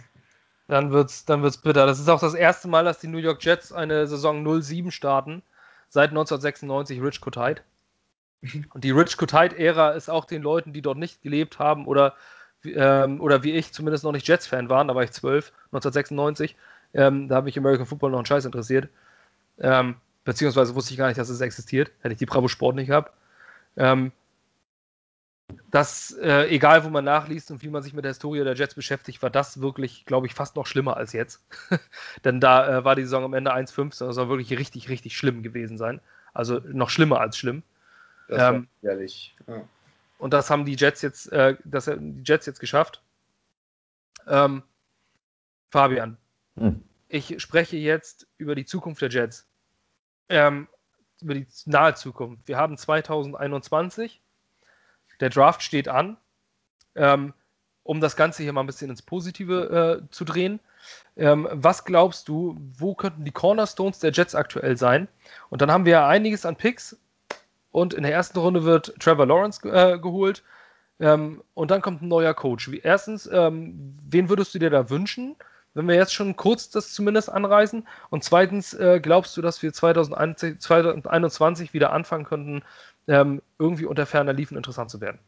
Dann 0.68 0.92
wird's, 0.92 1.26
dann 1.26 1.42
wird's 1.42 1.58
bitter. 1.58 1.88
Das 1.88 2.00
ist 2.00 2.10
auch 2.10 2.20
das 2.20 2.36
erste 2.36 2.68
Mal, 2.68 2.86
dass 2.86 3.00
die 3.00 3.08
New 3.08 3.18
York 3.18 3.44
Jets 3.44 3.74
eine 3.74 4.06
Saison 4.06 4.46
0-7 4.48 4.92
starten. 4.92 5.42
Seit 5.90 6.12
1996 6.12 7.02
Rich 7.02 7.22
Kotite. 7.22 7.64
Und 8.76 8.84
die 8.84 8.92
Rich 8.92 9.18
Kotite-Ära 9.18 9.94
ist 9.94 10.12
auch 10.12 10.26
den 10.26 10.44
Leuten, 10.44 10.72
die 10.72 10.84
dort 10.84 11.00
nicht 11.00 11.24
gelebt 11.24 11.58
haben 11.58 11.88
oder, 11.88 12.14
ähm, 12.64 13.20
oder 13.20 13.42
wie 13.42 13.54
ich 13.54 13.74
zumindest 13.74 14.04
noch 14.04 14.12
nicht 14.12 14.28
Jets-Fan 14.28 14.70
waren, 14.70 14.88
da 14.88 14.94
war 14.94 15.02
ich 15.02 15.12
12, 15.12 15.52
1996. 15.72 16.56
Ähm, 16.94 17.28
da 17.28 17.38
hat 17.38 17.46
mich 17.46 17.58
American 17.58 17.88
Football 17.88 18.12
noch 18.12 18.20
einen 18.20 18.28
Scheiß 18.28 18.46
interessiert. 18.46 18.90
Ähm, 19.58 19.96
beziehungsweise 20.24 20.76
wusste 20.76 20.94
ich 20.94 21.00
gar 21.00 21.08
nicht, 21.08 21.18
dass 21.18 21.30
es 21.30 21.42
existiert. 21.42 21.92
Hätte 22.02 22.14
ich 22.14 22.20
die 22.20 22.28
Bravo 22.28 22.48
Sport 22.48 22.76
nicht 22.76 22.90
gehabt. 22.90 23.12
Ähm, 23.76 24.12
das, 25.72 26.12
äh, 26.22 26.48
egal 26.48 26.84
wo 26.84 26.90
man 26.90 27.06
nachliest 27.06 27.52
und 27.52 27.62
wie 27.64 27.70
man 27.70 27.84
sich 27.84 27.94
mit 27.94 28.04
der 28.04 28.12
Historie 28.12 28.44
der 28.44 28.56
Jets 28.56 28.76
beschäftigt, 28.76 29.22
war 29.22 29.30
das 29.30 29.62
wirklich, 29.62 30.06
glaube 30.06 30.28
ich, 30.28 30.34
fast 30.34 30.56
noch 30.56 30.66
schlimmer 30.66 30.98
als 30.98 31.14
jetzt. 31.14 31.44
Denn 32.26 32.40
da 32.40 32.80
äh, 32.80 32.86
war 32.86 32.96
die 32.96 33.04
Saison 33.04 33.24
am 33.24 33.34
Ende 33.34 33.54
1-5, 33.54 34.00
das 34.00 34.16
soll 34.16 34.30
wirklich 34.30 34.58
richtig, 34.58 34.90
richtig 34.90 35.16
schlimm 35.16 35.44
gewesen 35.44 35.78
sein. 35.78 36.02
Also 36.34 36.60
noch 36.72 36.90
schlimmer 36.90 37.20
als 37.20 37.38
schlimm. 37.38 37.64
Das 38.28 38.56
ähm, 38.56 38.68
ehrlich. 38.82 39.36
Ja. 39.48 39.62
Und 40.18 40.34
das 40.34 40.50
haben 40.50 40.66
die 40.66 40.76
Jets 40.76 41.02
jetzt, 41.02 41.32
äh, 41.32 41.56
das 41.64 41.86
die 41.86 42.24
Jets 42.24 42.46
jetzt 42.46 42.60
geschafft. 42.60 43.02
Ähm, 44.28 44.64
Fabian, 45.72 46.18
hm. 46.58 46.84
ich 47.08 47.42
spreche 47.42 47.78
jetzt 47.78 48.28
über 48.38 48.56
die 48.56 48.66
Zukunft 48.66 49.02
der 49.02 49.10
Jets. 49.10 49.48
Ähm, 50.30 50.68
über 51.22 51.34
die 51.34 51.48
nahe 51.66 51.96
Zukunft. 51.96 52.48
Wir 52.48 52.58
haben 52.58 52.78
2021. 52.78 54.22
Der 55.20 55.30
Draft 55.30 55.62
steht 55.64 55.88
an. 55.88 56.18
Ähm, 56.96 57.34
um 57.90 58.02
das 58.02 58.16
Ganze 58.16 58.44
hier 58.44 58.54
mal 58.54 58.62
ein 58.62 58.68
bisschen 58.68 58.92
ins 58.92 59.02
Positive 59.02 60.02
äh, 60.04 60.12
zu 60.12 60.24
drehen. 60.24 60.60
Ähm, 61.18 61.48
was 61.52 61.86
glaubst 61.86 62.28
du, 62.28 62.56
wo 62.78 62.94
könnten 62.94 63.26
die 63.26 63.32
Cornerstones 63.32 63.98
der 63.98 64.12
Jets 64.12 64.36
aktuell 64.36 64.78
sein? 64.78 65.08
Und 65.50 65.64
dann 65.64 65.72
haben 65.72 65.86
wir 65.86 65.94
ja 65.94 66.08
einiges 66.08 66.46
an 66.46 66.56
Picks 66.56 66.98
und 67.72 67.96
in 67.96 68.04
der 68.04 68.14
ersten 68.14 68.38
Runde 68.38 68.64
wird 68.64 68.94
Trevor 69.00 69.26
Lawrence 69.26 69.68
äh, 69.68 69.98
geholt. 69.98 70.44
Ähm, 71.00 71.42
und 71.56 71.72
dann 71.72 71.82
kommt 71.82 72.04
ein 72.04 72.10
neuer 72.10 72.36
Coach. 72.36 72.70
Wie, 72.70 72.80
erstens, 72.80 73.28
ähm, 73.32 73.98
wen 74.08 74.30
würdest 74.30 74.54
du 74.54 74.60
dir 74.60 74.70
da 74.70 74.92
wünschen, 74.92 75.36
wenn 75.74 75.88
wir 75.88 75.96
jetzt 75.96 76.14
schon 76.14 76.36
kurz 76.36 76.70
das 76.70 76.94
zumindest 76.94 77.32
anreißen? 77.32 77.88
Und 78.12 78.24
zweitens, 78.24 78.76
äh, 78.76 79.00
glaubst 79.02 79.36
du, 79.36 79.42
dass 79.42 79.64
wir 79.64 79.74
2021, 79.74 80.60
2021 80.60 81.74
wieder 81.74 81.92
anfangen 81.92 82.26
könnten, 82.26 82.62
ähm, 83.10 83.42
irgendwie 83.58 83.86
unter 83.86 84.06
ferner 84.06 84.34
Liefen 84.34 84.56
interessant 84.56 84.90
zu 84.90 85.02
werden? 85.02 85.20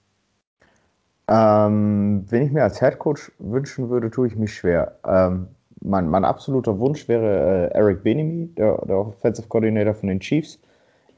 Ähm, 1.28 2.26
wenn 2.30 2.44
ich 2.44 2.52
mir 2.52 2.64
als 2.64 2.80
Head 2.80 3.00
Coach 3.00 3.32
wünschen 3.40 3.90
würde, 3.90 4.10
tue 4.10 4.28
ich 4.28 4.36
mich 4.36 4.54
schwer. 4.54 4.98
Ähm, 5.06 5.48
mein, 5.82 6.08
mein, 6.08 6.26
absoluter 6.26 6.80
Wunsch 6.80 7.08
wäre 7.08 7.70
äh, 7.72 7.74
Eric 7.74 8.04
Benemy, 8.04 8.48
der, 8.56 8.78
der 8.86 8.98
Offensive 8.98 9.48
Coordinator 9.48 9.94
von 9.94 10.10
den 10.10 10.20
Chiefs 10.20 10.60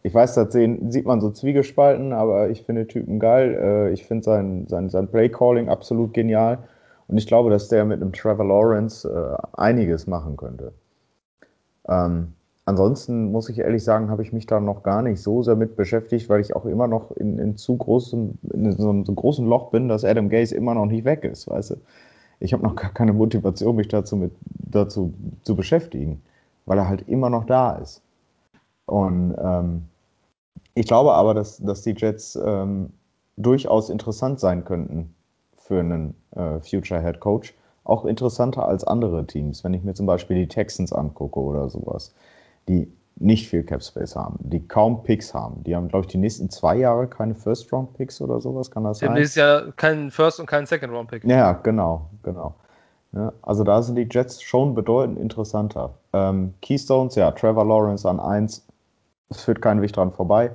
ich 0.04 0.14
weiß, 0.14 0.36
sehen, 0.50 0.92
sieht 0.92 1.06
man 1.06 1.22
so 1.22 1.32
zwiegespalten, 1.32 2.12
aber 2.12 2.50
ich 2.50 2.64
finde 2.64 2.88
Typen 2.88 3.20
geil. 3.20 3.58
Äh, 3.60 3.94
ich 3.94 4.06
finde 4.06 4.24
sein, 4.24 4.68
sein, 4.68 4.90
sein 4.90 5.08
Play-Calling 5.08 5.70
absolut 5.70 6.14
genial. 6.14 6.60
Und 7.08 7.18
ich 7.18 7.26
glaube, 7.26 7.50
dass 7.50 7.70
der 7.70 7.86
mit 7.86 8.02
einem 8.02 8.12
Trevor 8.12 8.46
Lawrence 8.46 9.08
äh, 9.10 9.38
einiges 9.58 10.06
machen 10.06 10.36
könnte. 10.36 10.74
Ähm, 11.88 12.34
ansonsten 12.66 13.32
muss 13.32 13.50
ich 13.50 13.60
ehrlich 13.60 13.84
sagen, 13.84 14.10
habe 14.10 14.24
ich 14.24 14.34
mich 14.34 14.46
da 14.46 14.60
noch 14.60 14.84
gar 14.84 15.02
nicht 15.02 15.22
so 15.22 15.44
sehr 15.44 15.56
mit 15.56 15.76
beschäftigt, 15.76 16.30
weil 16.30 16.42
ich 16.42 16.56
auch 16.56 16.66
immer 16.66 16.88
noch 16.88 17.12
in, 17.12 17.40
in 17.40 17.58
zu 17.58 17.76
großem, 17.76 18.38
in 18.54 18.72
so 18.72 18.90
einem 18.90 19.06
so 19.06 19.14
großen 19.14 19.46
Loch 19.46 19.72
bin, 19.72 19.88
dass 19.88 20.06
Adam 20.06 20.30
Gaze 20.30 20.56
immer 20.56 20.74
noch 20.74 20.86
nicht 20.86 21.06
weg 21.06 21.24
ist, 21.24 21.50
weißt 21.50 21.72
du. 21.72 21.76
Ich 22.40 22.52
habe 22.52 22.64
noch 22.64 22.76
gar 22.76 22.92
keine 22.92 23.14
Motivation, 23.14 23.76
mich 23.76 23.88
dazu, 23.88 24.18
mit, 24.18 24.32
dazu 24.46 25.14
zu 25.44 25.56
beschäftigen, 25.56 26.22
weil 26.66 26.78
er 26.78 26.90
halt 26.90 27.08
immer 27.08 27.30
noch 27.30 27.46
da 27.46 27.74
ist. 27.76 28.02
Und 28.86 29.36
ähm, 29.42 29.84
ich 30.76 30.88
glaube 30.88 31.14
aber, 31.14 31.34
dass, 31.34 31.58
dass 31.58 31.84
die 31.84 31.96
Jets 31.96 32.38
ähm, 32.44 32.92
durchaus 33.38 33.90
interessant 33.90 34.40
sein 34.40 34.66
könnten 34.66 35.14
für 35.58 35.80
einen 35.80 36.16
äh, 36.32 36.60
Future 36.60 37.02
Head 37.02 37.20
Coach. 37.20 37.54
Auch 37.86 38.06
interessanter 38.06 38.66
als 38.66 38.84
andere 38.84 39.26
Teams, 39.26 39.64
wenn 39.64 39.74
ich 39.74 39.84
mir 39.84 39.94
zum 39.94 40.06
Beispiel 40.06 40.38
die 40.38 40.48
Texans 40.48 40.94
angucke 40.94 41.40
oder 41.40 41.70
sowas, 41.70 42.14
die 42.68 42.92
nicht 43.16 43.48
viel 43.48 43.64
Cap 43.64 43.84
Space 43.84 44.16
haben, 44.16 44.38
die 44.40 44.68
kaum 44.68 45.04
Picks 45.04 45.34
haben. 45.34 45.64
Die 45.64 45.76
haben, 45.76 45.88
glaube 45.88 46.06
ich, 46.06 46.12
die 46.12 46.18
nächsten 46.18 46.50
zwei 46.50 46.78
Jahre 46.78 47.08
keine 47.08 47.36
First 47.36 47.72
Round 47.72 47.94
Picks 47.94 48.22
oder 48.22 48.42
sowas, 48.42 48.72
kann 48.72 48.84
das 48.84 49.00
sein? 49.00 49.14
Nächstes 49.14 49.36
Jahr 49.36 49.72
keinen 49.74 50.12
First 50.12 50.40
und 50.40 50.46
keinen 50.48 50.66
Second 50.66 50.92
Round 50.94 51.10
Pick. 51.10 51.24
Ja, 51.24 51.54
genau, 51.54 52.10
genau. 52.24 52.56
Ja, 53.14 53.32
also 53.44 53.64
da 53.64 53.82
sind 53.84 53.96
die 53.96 54.08
Jets 54.10 54.42
schon 54.42 54.74
bedeutend 54.74 55.20
interessanter. 55.20 55.94
Ähm, 56.14 56.56
Keystones, 56.62 57.16
ja, 57.16 57.30
Trevor 57.32 57.66
Lawrence 57.66 58.10
an 58.10 58.20
1, 58.20 58.66
es 59.30 59.42
führt 59.44 59.62
kein 59.62 59.82
Weg 59.82 59.94
dran 59.94 60.12
vorbei. 60.12 60.52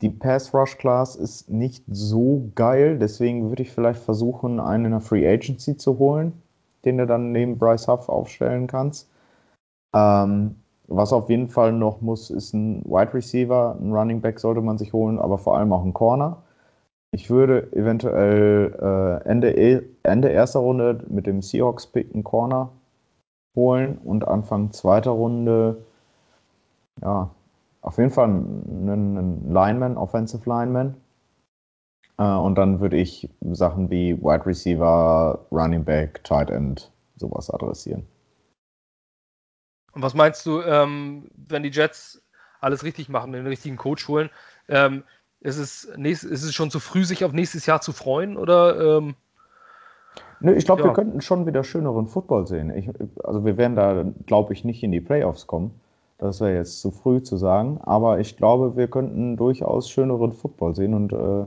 Die 0.00 0.10
Pass 0.10 0.54
Rush 0.54 0.78
Class 0.78 1.16
ist 1.16 1.50
nicht 1.50 1.84
so 1.88 2.50
geil, 2.54 2.98
deswegen 2.98 3.48
würde 3.48 3.62
ich 3.62 3.72
vielleicht 3.72 4.00
versuchen, 4.00 4.60
einen 4.60 4.86
in 4.86 4.90
der 4.92 5.00
Free 5.00 5.28
Agency 5.28 5.76
zu 5.76 5.98
holen, 5.98 6.40
den 6.84 6.98
du 6.98 7.06
dann 7.06 7.32
neben 7.32 7.58
Bryce 7.58 7.88
Huff 7.88 8.08
aufstellen 8.08 8.68
kannst. 8.68 9.08
Ähm, 9.94 10.56
was 10.96 11.12
auf 11.12 11.28
jeden 11.30 11.48
Fall 11.48 11.72
noch 11.72 12.00
muss, 12.00 12.30
ist 12.30 12.52
ein 12.52 12.84
Wide 12.84 13.14
Receiver, 13.14 13.76
ein 13.80 13.92
Running 13.92 14.20
Back 14.20 14.38
sollte 14.38 14.60
man 14.60 14.78
sich 14.78 14.92
holen, 14.92 15.18
aber 15.18 15.38
vor 15.38 15.56
allem 15.56 15.72
auch 15.72 15.84
ein 15.84 15.94
Corner. 15.94 16.42
Ich 17.12 17.30
würde 17.30 17.72
eventuell 17.72 18.74
äh, 18.80 19.28
Ende, 19.28 19.50
e, 19.56 19.82
Ende 20.02 20.28
erster 20.28 20.60
Runde 20.60 21.04
mit 21.08 21.26
dem 21.26 21.42
Seahawks-Pick 21.42 22.14
einen 22.14 22.24
Corner 22.24 22.70
holen 23.54 23.98
und 24.04 24.26
Anfang 24.26 24.72
zweiter 24.72 25.10
Runde, 25.10 25.84
ja, 27.02 27.30
auf 27.82 27.98
jeden 27.98 28.10
Fall 28.10 28.28
einen, 28.28 28.88
einen 28.88 29.52
Lineman, 29.52 29.96
Offensive 29.96 30.48
Lineman. 30.48 30.94
Äh, 32.18 32.24
und 32.24 32.56
dann 32.56 32.80
würde 32.80 32.96
ich 32.96 33.28
Sachen 33.40 33.90
wie 33.90 34.16
Wide 34.22 34.46
Receiver, 34.46 35.38
Running 35.50 35.84
Back, 35.84 36.22
Tight 36.24 36.50
End, 36.50 36.90
sowas 37.16 37.50
adressieren. 37.50 38.06
Und 39.92 40.02
was 40.02 40.14
meinst 40.14 40.46
du, 40.46 40.60
ähm, 40.62 41.28
wenn 41.34 41.62
die 41.62 41.70
Jets 41.70 42.22
alles 42.60 42.84
richtig 42.84 43.08
machen, 43.08 43.32
den 43.32 43.46
richtigen 43.46 43.76
Coach 43.76 44.08
holen, 44.08 44.30
ähm, 44.68 45.02
ist 45.40 45.58
es, 45.58 45.88
nächst, 45.96 46.24
ist 46.24 46.44
es 46.44 46.54
schon 46.54 46.70
zu 46.70 46.80
früh, 46.80 47.04
sich 47.04 47.24
auf 47.24 47.32
nächstes 47.32 47.66
Jahr 47.66 47.80
zu 47.80 47.92
freuen? 47.92 48.36
Oder, 48.36 48.98
ähm, 48.98 49.14
Nö, 50.40 50.54
ich 50.54 50.64
glaube, 50.64 50.82
ja. 50.82 50.88
wir 50.88 50.94
könnten 50.94 51.20
schon 51.20 51.46
wieder 51.46 51.64
schöneren 51.64 52.06
Football 52.06 52.46
sehen. 52.46 52.74
Ich, 52.74 52.88
also 53.24 53.44
wir 53.44 53.56
werden 53.56 53.76
da, 53.76 54.04
glaube 54.26 54.52
ich, 54.52 54.64
nicht 54.64 54.82
in 54.82 54.92
die 54.92 55.00
Playoffs 55.00 55.46
kommen. 55.46 55.80
Das 56.18 56.40
wäre 56.40 56.54
jetzt 56.54 56.80
zu 56.80 56.90
früh 56.92 57.22
zu 57.22 57.36
sagen. 57.36 57.80
Aber 57.82 58.20
ich 58.20 58.36
glaube, 58.36 58.76
wir 58.76 58.88
könnten 58.88 59.36
durchaus 59.36 59.90
schöneren 59.90 60.32
Football 60.32 60.74
sehen 60.74 60.94
und 60.94 61.12
äh, 61.12 61.46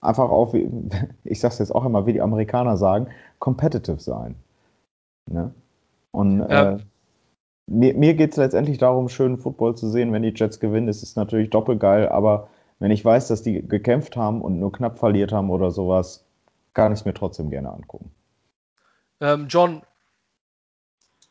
einfach 0.00 0.30
auch, 0.30 0.52
wie, 0.54 0.70
ich 1.24 1.40
sage 1.40 1.52
es 1.52 1.58
jetzt 1.58 1.74
auch 1.74 1.84
immer, 1.84 2.06
wie 2.06 2.14
die 2.14 2.22
Amerikaner 2.22 2.76
sagen, 2.76 3.08
competitive 3.38 4.00
sein. 4.00 4.36
Ne? 5.26 5.52
Und 6.12 6.40
ja. 6.40 6.72
äh, 6.72 6.78
mir, 7.66 7.94
mir 7.94 8.14
geht 8.14 8.32
es 8.32 8.36
letztendlich 8.36 8.78
darum, 8.78 9.08
schönen 9.08 9.38
Football 9.38 9.76
zu 9.76 9.90
sehen. 9.90 10.12
Wenn 10.12 10.22
die 10.22 10.34
Jets 10.34 10.60
gewinnen, 10.60 10.88
ist 10.88 11.02
es 11.02 11.16
natürlich 11.16 11.50
doppelt 11.50 11.80
geil, 11.80 12.08
aber 12.08 12.48
wenn 12.78 12.90
ich 12.90 13.04
weiß, 13.04 13.28
dass 13.28 13.42
die 13.42 13.66
gekämpft 13.66 14.16
haben 14.16 14.42
und 14.42 14.60
nur 14.60 14.72
knapp 14.72 14.98
verliert 14.98 15.32
haben 15.32 15.50
oder 15.50 15.70
sowas, 15.70 16.24
kann 16.74 16.92
ich 16.92 17.00
es 17.00 17.04
mir 17.04 17.14
trotzdem 17.14 17.50
gerne 17.50 17.72
angucken. 17.72 18.10
Ähm, 19.20 19.46
John, 19.48 19.82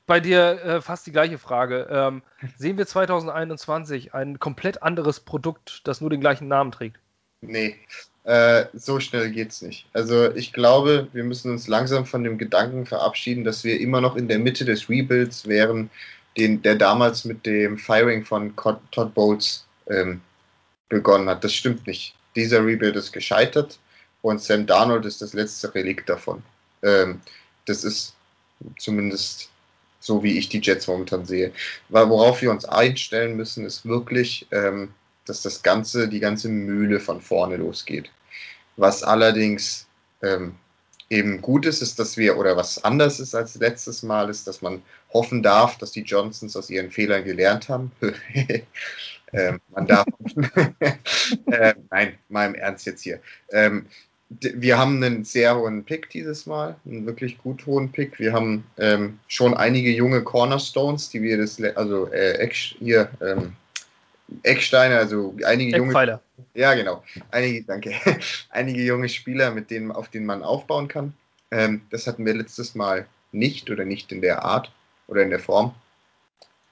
bei 0.08 0.20
dir 0.20 0.64
äh, 0.64 0.82
fast 0.82 1.06
die 1.08 1.12
gleiche 1.12 1.38
Frage. 1.38 1.88
Ähm, 1.90 2.22
sehen 2.58 2.78
wir 2.78 2.88
2021 2.88 4.14
ein 4.14 4.40
komplett 4.40 4.84
anderes 4.84 5.20
Produkt, 5.20 5.82
das 5.88 6.02
nur 6.02 6.10
den 6.10 6.22
gleichen 6.22 6.48
Namen 6.48 6.72
trägt? 6.72 7.00
Nee, 7.42 7.76
äh, 8.24 8.66
so 8.74 9.00
schnell 9.00 9.30
geht's 9.32 9.62
nicht. 9.62 9.88
Also 9.94 10.34
ich 10.34 10.52
glaube, 10.52 11.08
wir 11.14 11.24
müssen 11.24 11.52
uns 11.52 11.68
langsam 11.68 12.08
von 12.08 12.24
dem 12.24 12.40
Gedanken 12.40 12.88
verabschieden, 12.88 13.44
dass 13.44 13.64
wir 13.64 13.80
immer 13.80 14.02
noch 14.02 14.16
in 14.16 14.28
der 14.28 14.40
Mitte 14.40 14.66
des 14.66 14.90
Rebuilds 14.90 15.48
wären, 15.48 15.92
den, 16.38 16.62
der 16.62 16.76
damals 16.76 17.26
mit 17.26 17.46
dem 17.46 17.78
Firing 17.78 18.26
von 18.26 18.56
Todd 18.56 19.14
Bowles 19.14 19.66
ähm, 19.90 20.22
begonnen 20.90 21.30
hat. 21.30 21.44
Das 21.44 21.54
stimmt 21.54 21.88
nicht. 21.88 22.16
Dieser 22.36 22.66
Rebuild 22.66 22.96
ist 22.96 23.12
gescheitert 23.12 23.80
und 24.22 24.42
Sam 24.42 24.66
Darnold 24.66 25.06
ist 25.06 25.22
das 25.22 25.34
letzte 25.34 25.74
Relikt 25.74 26.10
davon. 26.10 26.44
Ähm, 26.84 27.22
das 27.66 27.84
ist 27.84 28.16
zumindest 28.78 29.50
so, 30.00 30.22
wie 30.24 30.38
ich 30.38 30.50
die 30.50 30.62
Jets 30.62 30.88
momentan 30.88 31.26
sehe. 31.26 31.52
Weil 31.90 32.10
worauf 32.10 32.42
wir 32.42 32.52
uns 32.52 32.66
einstellen 32.66 33.36
müssen, 33.36 33.66
ist 33.66 33.86
wirklich, 33.86 34.48
ähm, 34.52 34.94
dass 35.26 35.42
das 35.42 35.64
Ganze, 35.64 36.08
die 36.08 36.20
ganze 36.20 36.50
Mühle 36.50 37.00
von 37.00 37.22
vorne 37.22 37.58
losgeht. 37.58 38.12
Was 38.78 39.02
allerdings 39.04 39.88
ähm, 40.22 40.56
eben 41.10 41.42
gut 41.42 41.66
ist, 41.66 41.82
ist, 41.82 42.00
dass 42.00 42.18
wir, 42.18 42.38
oder 42.38 42.58
was 42.58 42.84
anders 42.84 43.20
ist 43.20 43.36
als 43.36 43.56
letztes 43.56 44.04
Mal, 44.04 44.30
ist, 44.30 44.48
dass 44.48 44.62
man 44.62 44.82
hoffen 45.14 45.44
darf, 45.44 45.78
dass 45.78 45.92
die 45.92 46.02
Johnsons 46.02 46.56
aus 46.56 46.70
ihren 46.70 46.92
Fehlern 46.92 47.24
gelernt 47.24 47.70
haben. 47.70 47.92
ähm, 49.34 49.60
man 49.70 49.88
darf. 49.88 50.06
äh, 51.52 51.74
nein, 51.92 52.18
mal 52.30 52.48
im 52.48 52.56
Ernst 52.56 52.86
jetzt 52.86 53.04
hier. 53.04 53.20
Ähm, 53.52 53.86
wir 54.30 54.78
haben 54.78 55.04
einen 55.04 55.24
sehr 55.24 55.56
hohen 55.56 55.84
Pick 55.84 56.10
dieses 56.10 56.48
Mal, 56.48 56.76
einen 56.86 57.06
wirklich 57.06 57.38
gut 57.38 57.66
hohen 57.66 57.92
Pick. 57.92 58.20
Wir 58.20 58.34
haben 58.34 58.66
ähm, 58.78 59.20
schon 59.28 59.54
einige 59.54 59.92
junge 59.92 60.24
Cornerstones, 60.24 61.10
die 61.10 61.22
wir 61.22 61.38
das, 61.38 61.62
also 61.76 62.08
äh, 62.12 62.50
hier, 62.52 63.10
ähm, 63.22 63.54
Ecksteine, 64.44 64.98
also 64.98 65.36
einige 65.46 65.76
Eckpfeiler. 65.76 66.22
junge. 66.38 66.50
Ja, 66.54 66.74
genau. 66.74 67.04
Einige, 67.32 67.64
danke. 67.64 67.94
einige 68.50 68.82
junge 68.82 69.10
Spieler, 69.10 69.52
mit 69.52 69.70
denen, 69.70 69.92
auf 69.92 70.10
denen 70.10 70.26
man 70.26 70.44
aufbauen 70.44 70.88
kann. 70.88 71.14
Ähm, 71.52 71.82
das 71.92 72.08
hatten 72.08 72.26
wir 72.26 72.34
letztes 72.34 72.76
Mal 72.76 73.06
nicht 73.32 73.70
oder 73.70 73.86
nicht 73.86 74.12
in 74.12 74.22
der 74.22 74.44
Art 74.44 74.72
oder 75.08 75.22
in 75.22 75.30
der 75.30 75.40
Form. 75.40 75.76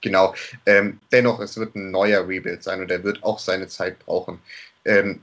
Genau. 0.00 0.34
Ähm, 0.66 1.00
dennoch, 1.12 1.40
es 1.40 1.56
wird 1.56 1.74
ein 1.76 1.90
neuer 1.90 2.28
Rebuild 2.28 2.62
sein 2.62 2.80
und 2.80 2.90
er 2.90 3.04
wird 3.04 3.22
auch 3.22 3.38
seine 3.38 3.68
Zeit 3.68 3.98
brauchen. 4.00 4.38
Ähm, 4.84 5.22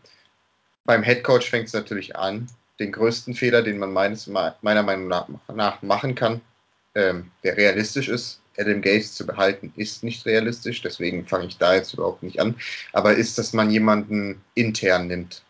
beim 0.85 1.03
Headcoach 1.03 1.49
fängt 1.49 1.67
es 1.67 1.73
natürlich 1.73 2.15
an. 2.15 2.47
Den 2.79 2.91
größten 2.91 3.35
Fehler, 3.35 3.61
den 3.61 3.77
man 3.77 3.93
meines, 3.93 4.25
meiner 4.25 4.83
Meinung 4.83 5.07
nach 5.07 5.81
machen 5.83 6.15
kann, 6.15 6.41
ähm, 6.95 7.29
der 7.43 7.57
realistisch 7.57 8.09
ist, 8.09 8.40
Adam 8.57 8.81
Gaze 8.81 9.13
zu 9.13 9.25
behalten, 9.25 9.73
ist 9.75 10.03
nicht 10.03 10.25
realistisch. 10.25 10.81
Deswegen 10.81 11.25
fange 11.25 11.47
ich 11.47 11.57
da 11.57 11.75
jetzt 11.75 11.93
überhaupt 11.93 12.23
nicht 12.23 12.39
an. 12.39 12.55
Aber 12.93 13.15
ist, 13.15 13.37
dass 13.37 13.53
man 13.53 13.71
jemanden 13.71 14.41
intern 14.55 15.07
nimmt. 15.07 15.43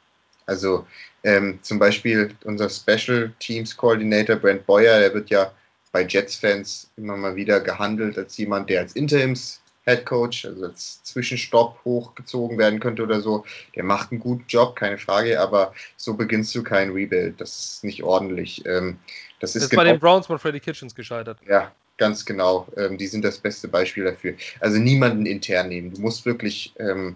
Also 0.45 0.85
ähm, 1.23 1.59
zum 1.61 1.79
Beispiel 1.79 2.35
unser 2.43 2.69
Special 2.69 3.33
Teams 3.39 3.75
Coordinator 3.75 4.35
Brent 4.35 4.65
Boyer, 4.65 4.99
der 4.99 5.13
wird 5.13 5.29
ja 5.29 5.51
bei 5.91 6.05
Jets-Fans 6.05 6.89
immer 6.97 7.17
mal 7.17 7.35
wieder 7.35 7.59
gehandelt 7.59 8.17
als 8.17 8.37
jemand, 8.37 8.69
der 8.69 8.81
als 8.81 8.93
Interims 8.93 9.61
Head 9.85 10.05
Coach, 10.05 10.45
also 10.45 10.65
als 10.65 11.03
Zwischenstopp 11.03 11.79
hochgezogen 11.83 12.57
werden 12.57 12.79
könnte 12.79 13.03
oder 13.03 13.19
so. 13.19 13.45
Der 13.75 13.83
macht 13.83 14.11
einen 14.11 14.19
guten 14.19 14.45
Job, 14.47 14.75
keine 14.75 14.97
Frage, 14.97 15.39
aber 15.39 15.73
so 15.97 16.13
beginnst 16.13 16.53
du 16.53 16.63
kein 16.63 16.91
Rebuild. 16.91 17.41
Das 17.41 17.59
ist 17.59 17.83
nicht 17.83 18.03
ordentlich. 18.03 18.63
Ähm, 18.65 18.99
das 19.39 19.55
ist, 19.55 19.63
ist 19.63 19.69
genau, 19.71 19.83
bei 19.83 19.89
den 19.89 19.99
Browns 19.99 20.27
von 20.27 20.37
Freddy 20.37 20.59
Kitchens 20.59 20.93
gescheitert. 20.93 21.39
Ja, 21.47 21.71
ganz 22.01 22.25
genau. 22.25 22.67
Ähm, 22.77 22.97
die 22.97 23.05
sind 23.05 23.23
das 23.23 23.37
beste 23.37 23.67
Beispiel 23.67 24.05
dafür. 24.05 24.33
Also 24.59 24.79
niemanden 24.79 25.27
intern 25.27 25.69
nehmen. 25.69 25.93
Du 25.93 26.01
musst 26.01 26.25
wirklich, 26.25 26.73
ähm, 26.79 27.15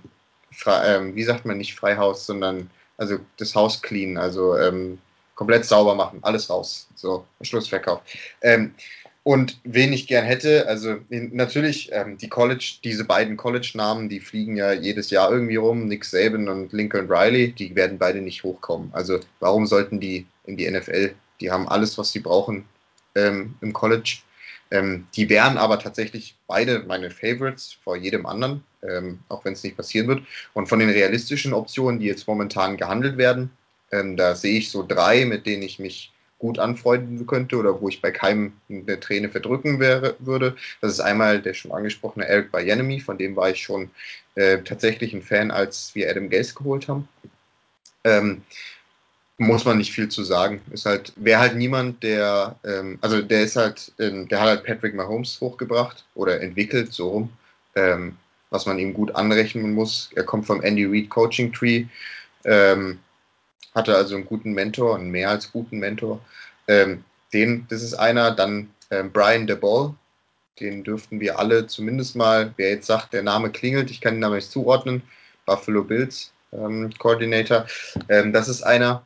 ähm, 0.68 1.16
wie 1.16 1.24
sagt 1.24 1.44
man, 1.44 1.58
nicht 1.58 1.74
Freihaus, 1.74 2.28
sondern 2.28 2.70
also 2.98 3.18
das 3.38 3.56
Haus 3.56 3.82
clean, 3.82 4.16
also 4.16 4.56
ähm, 4.56 5.00
komplett 5.34 5.66
sauber 5.66 5.96
machen, 5.96 6.20
alles 6.22 6.52
raus. 6.52 6.88
So, 6.94 7.26
Schlussverkauf. 7.42 8.02
Ähm, 8.44 8.76
und 9.24 9.60
wen 9.64 9.92
ich 9.92 10.06
gern 10.06 10.24
hätte, 10.24 10.68
also 10.68 10.98
natürlich 11.10 11.90
ähm, 11.92 12.20
die 12.20 12.30
College, 12.30 12.76
diese 12.84 13.06
beiden 13.06 13.38
College-Namen, 13.38 14.08
die 14.08 14.20
fliegen 14.20 14.56
ja 14.56 14.72
jedes 14.72 15.10
Jahr 15.10 15.32
irgendwie 15.32 15.56
rum, 15.56 15.88
Nick 15.88 16.06
Saban 16.06 16.48
und 16.48 16.74
Lincoln 16.74 17.12
Riley, 17.12 17.54
die 17.54 17.76
werden 17.76 17.98
beide 17.98 18.22
nicht 18.22 18.44
hochkommen. 18.44 18.92
Also 18.94 19.20
warum 19.40 19.66
sollten 19.66 20.00
die 20.00 20.28
in 20.44 20.58
die 20.58 20.70
NFL? 20.70 21.16
Die 21.42 21.50
haben 21.50 21.68
alles, 21.68 21.98
was 21.98 22.12
sie 22.12 22.20
brauchen 22.20 22.66
ähm, 23.16 23.56
im 23.62 23.74
College. 23.74 24.20
Ähm, 24.72 25.08
die 25.16 25.30
wären 25.30 25.58
aber 25.58 25.80
tatsächlich 25.80 26.36
beide 26.48 26.80
meine 26.80 27.12
Favorites 27.12 27.78
vor 27.84 27.96
jedem 27.96 28.26
anderen, 28.26 28.64
ähm, 28.82 29.20
auch 29.30 29.46
wenn 29.46 29.54
es 29.54 29.64
nicht 29.64 29.78
passieren 29.78 30.08
wird. 30.08 30.24
Und 30.54 30.68
von 30.68 30.80
den 30.80 30.90
realistischen 30.90 31.54
Optionen, 31.54 32.00
die 32.00 32.08
jetzt 32.08 32.28
momentan 32.28 32.78
gehandelt 32.78 33.18
werden, 33.18 33.52
ähm, 33.92 34.18
da 34.18 34.36
sehe 34.36 34.58
ich 34.58 34.72
so 34.72 34.86
drei, 34.86 35.26
mit 35.26 35.46
denen 35.46 35.64
ich 35.64 35.80
mich 35.80 36.12
gut 36.40 36.60
anfreunden 36.60 37.26
könnte 37.26 37.58
oder 37.58 37.80
wo 37.80 37.88
ich 37.90 38.02
bei 38.02 38.12
keinem 38.12 38.54
eine 38.70 39.00
Träne 39.00 39.30
verdrücken 39.30 39.80
wäre, 39.80 40.16
würde. 40.20 40.56
Das 40.82 40.92
ist 40.92 41.00
einmal 41.00 41.42
der 41.42 41.54
schon 41.54 41.72
angesprochene 41.72 42.28
Eric 42.28 42.52
Bienemy, 42.52 43.00
von 43.00 43.18
dem 43.18 43.36
war 43.36 43.50
ich 43.50 43.62
schon 43.62 43.90
äh, 44.36 44.60
tatsächlich 44.62 45.14
ein 45.14 45.22
Fan, 45.22 45.52
als 45.52 45.96
wir 45.96 46.10
Adam 46.10 46.30
Gase 46.30 46.54
geholt 46.54 46.88
haben. 46.88 47.08
Ähm, 48.04 48.44
muss 49.38 49.66
man 49.66 49.78
nicht 49.78 49.92
viel 49.92 50.10
zu 50.10 50.24
sagen. 50.24 50.62
Ist 50.72 50.86
halt, 50.86 51.14
wäre 51.18 51.40
halt 51.40 51.56
niemand, 51.56 52.04
der, 52.04 52.56
ähm, 52.64 52.98
also 53.02 53.22
der 53.22 53.42
ist 53.44 53.56
halt, 53.56 53.92
ähm, 54.00 54.28
der 54.28 54.40
hat 54.40 54.48
halt 54.48 54.64
Patrick 54.64 54.96
Mahomes 54.96 55.40
hochgebracht 55.42 56.06
oder 56.16 56.42
entwickelt, 56.42 56.94
so 56.94 57.10
rum, 57.10 57.30
ähm, 57.76 58.18
was 58.50 58.66
man 58.66 58.80
ihm 58.80 58.94
gut 58.94 59.14
anrechnen 59.16 59.74
muss. 59.74 60.10
Er 60.16 60.24
kommt 60.24 60.46
vom 60.46 60.62
Andy 60.62 60.86
Reid 60.86 61.10
Coaching 61.10 61.52
Tree. 61.52 61.86
Ähm, 62.46 63.00
hatte 63.74 63.96
also 63.96 64.16
einen 64.16 64.26
guten 64.26 64.54
Mentor, 64.54 64.96
einen 64.96 65.12
mehr 65.12 65.30
als 65.30 65.52
guten 65.52 65.80
Mentor. 65.80 66.22
Ähm, 66.68 67.04
den, 67.34 67.68
das 67.70 67.84
ist 67.84 67.96
einer, 67.96 68.32
dann 68.32 68.70
ähm, 68.92 69.12
Brian 69.12 69.48
DeBall, 69.48 69.94
den 70.62 70.86
dürften 70.86 71.20
wir 71.20 71.38
alle 71.38 71.68
zumindest 71.68 72.16
mal, 72.16 72.54
wer 72.56 72.70
jetzt 72.70 72.88
sagt, 72.88 73.12
der 73.12 73.24
Name 73.24 73.52
klingelt, 73.52 73.92
ich 73.92 74.00
kann 74.00 74.14
den 74.14 74.22
Namen 74.22 74.36
nicht 74.36 74.52
zuordnen, 74.52 75.02
Buffalo 75.46 75.84
Bills 75.84 76.32
Coordinator. 77.00 77.66
Ähm, 78.08 78.32
das 78.32 78.48
ist 78.48 78.64
einer, 78.64 79.06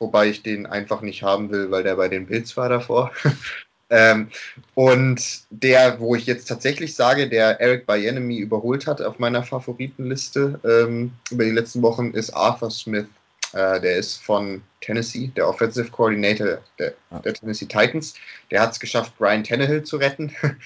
wobei 0.00 0.28
ich 0.28 0.42
den 0.42 0.66
einfach 0.66 1.02
nicht 1.02 1.22
haben 1.22 1.50
will, 1.50 1.70
weil 1.70 1.84
der 1.84 1.94
bei 1.94 2.08
den 2.08 2.26
Bills 2.26 2.56
war 2.56 2.68
davor. 2.68 3.12
ähm, 3.90 4.28
und 4.74 5.42
der, 5.50 6.00
wo 6.00 6.16
ich 6.16 6.26
jetzt 6.26 6.48
tatsächlich 6.48 6.94
sage, 6.94 7.28
der 7.28 7.60
Eric 7.60 7.86
Bienemy 7.86 8.38
überholt 8.38 8.86
hat 8.86 9.00
auf 9.00 9.18
meiner 9.18 9.44
Favoritenliste 9.44 10.58
ähm, 10.64 11.12
über 11.30 11.44
die 11.44 11.50
letzten 11.50 11.82
Wochen, 11.82 12.10
ist 12.12 12.30
Arthur 12.30 12.70
Smith. 12.70 13.06
Äh, 13.52 13.80
der 13.80 13.96
ist 13.96 14.16
von 14.22 14.62
Tennessee, 14.80 15.30
der 15.36 15.48
Offensive 15.48 15.90
Coordinator 15.90 16.58
der, 16.78 16.94
der 17.24 17.34
Tennessee 17.34 17.66
Titans. 17.66 18.14
Der 18.50 18.62
hat 18.62 18.72
es 18.72 18.80
geschafft, 18.80 19.12
Brian 19.18 19.44
Tannehill 19.44 19.84
zu 19.84 19.96
retten. 19.96 20.34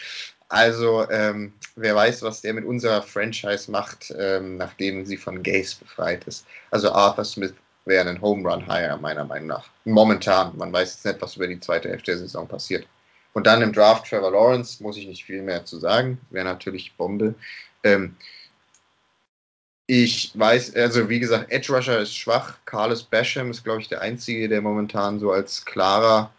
Also, 0.51 1.11
ähm, 1.11 1.53
wer 1.75 1.97
weiß, 1.97 2.23
was 2.23 2.43
der 2.43 2.53
mit 2.55 2.65
unserer 2.65 3.03
Franchise 3.03 3.69
macht, 3.71 4.15
ähm, 4.17 4.57
nachdem 4.57 5.05
sie 5.05 5.17
von 5.17 5.43
Gaze 5.43 5.77
befreit 5.81 6.23
ist. 6.25 6.47
Also 6.71 6.93
Arthur 6.93 7.25
Smith 7.25 7.55
wäre 7.85 8.09
ein 8.09 8.21
Home 8.21 8.49
Run 8.49 8.67
Hire, 8.67 8.99
meiner 9.01 9.25
Meinung 9.25 9.49
nach. 9.49 9.69
Momentan. 9.85 10.57
Man 10.57 10.73
weiß 10.73 10.95
jetzt 10.95 11.05
nicht, 11.05 11.23
was 11.23 11.37
über 11.37 11.47
die 11.47 11.61
zweite 11.61 11.89
Hälfte 11.89 12.13
der 12.13 12.19
Saison 12.19 12.49
passiert. 12.49 12.87
Und 13.35 13.47
dann 13.47 13.63
im 13.63 13.73
Draft 13.73 14.09
Trevor 14.09 14.31
Lawrence, 14.31 14.83
muss 14.83 14.97
ich 14.97 15.07
nicht 15.07 15.25
viel 15.25 15.43
mehr 15.43 15.65
zu 15.65 15.79
sagen. 15.79 16.19
Wäre 16.31 16.45
natürlich 16.45 16.95
Bombe. 16.97 17.35
Ähm, 17.83 18.17
ich 19.87 20.31
weiß, 20.35 20.77
also 20.77 21.11
wie 21.11 21.21
gesagt, 21.21 21.53
Edge 21.53 21.73
Rusher 21.73 21.99
ist 21.99 22.17
schwach. 22.17 22.57
Carlos 22.65 23.03
Basham 23.03 23.51
ist, 23.51 23.65
glaube 23.65 23.83
ich, 23.83 23.89
der 23.89 24.01
Einzige, 24.01 24.49
der 24.49 24.63
momentan 24.63 25.19
so 25.19 25.33
als 25.33 25.65
klarer 25.65 26.33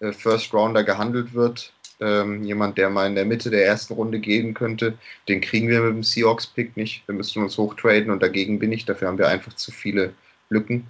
äh, 0.00 0.12
First 0.12 0.54
Rounder 0.54 0.84
gehandelt 0.84 1.34
wird. 1.34 1.72
Ähm, 2.00 2.44
jemand, 2.44 2.78
der 2.78 2.88
mal 2.88 3.08
in 3.08 3.16
der 3.16 3.24
Mitte 3.24 3.50
der 3.50 3.66
ersten 3.66 3.94
Runde 3.94 4.20
gehen 4.20 4.54
könnte. 4.54 4.96
Den 5.26 5.40
kriegen 5.40 5.68
wir 5.68 5.80
mit 5.80 5.96
dem 5.96 6.02
Seahawks-Pick 6.04 6.76
nicht. 6.76 7.06
Wir 7.08 7.14
müssen 7.16 7.42
uns 7.42 7.58
hochtraden 7.58 8.10
und 8.10 8.22
dagegen 8.22 8.60
bin 8.60 8.70
ich. 8.70 8.84
Dafür 8.84 9.08
haben 9.08 9.18
wir 9.18 9.28
einfach 9.28 9.52
zu 9.54 9.72
viele 9.72 10.14
Lücken. 10.48 10.86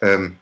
Ähm, 0.00 0.38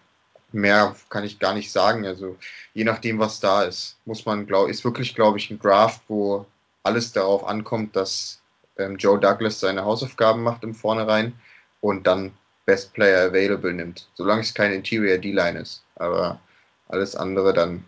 mehr 0.53 0.97
kann 1.09 1.25
ich 1.25 1.39
gar 1.39 1.55
nicht 1.55 1.71
sagen. 1.73 2.07
Also 2.07 2.37
je 2.75 2.85
nachdem, 2.85 3.19
was 3.19 3.41
da 3.41 3.63
ist, 3.65 3.97
muss 4.05 4.27
man, 4.27 4.47
glaube 4.47 4.71
ist 4.71 4.85
wirklich, 4.85 5.15
glaube 5.15 5.39
ich, 5.39 5.51
ein 5.51 5.61
Draft, 5.61 6.03
wo 6.09 6.47
alles 6.83 7.13
darauf 7.13 7.47
ankommt, 7.47 7.95
dass 7.97 8.41
ähm, 8.79 8.97
Joe 8.97 9.19
Douglas 9.19 9.61
seine 9.61 9.85
Hausaufgaben 9.85 10.43
macht 10.43 10.65
im 10.65 10.75
Vornherein 10.75 11.35
und 11.81 12.07
dann 12.07 12.33
Best 12.67 12.93
Player 12.93 13.29
Available 13.29 13.73
nimmt, 13.73 14.09
solange 14.15 14.43
es 14.43 14.55
kein 14.55 14.73
Interior 14.73 15.19
D-Line 15.19 15.59
ist. 15.59 15.83
Aber 15.97 16.41
alles 16.89 17.17
andere 17.17 17.53
dann 17.53 17.85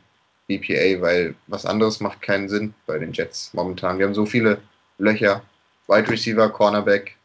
BPA, 0.49 1.01
weil 1.01 1.35
was 1.47 1.67
anderes 1.67 2.01
macht 2.01 2.21
keinen 2.23 2.49
Sinn 2.49 2.75
bei 2.87 2.99
den 2.99 3.13
Jets 3.13 3.53
momentan. 3.55 3.99
Wir 3.99 4.07
haben 4.07 4.15
so 4.15 4.27
viele 4.27 4.61
Löcher, 4.99 5.43
Wide 5.89 6.09
Receiver, 6.09 6.49
Cornerback, 6.51 7.17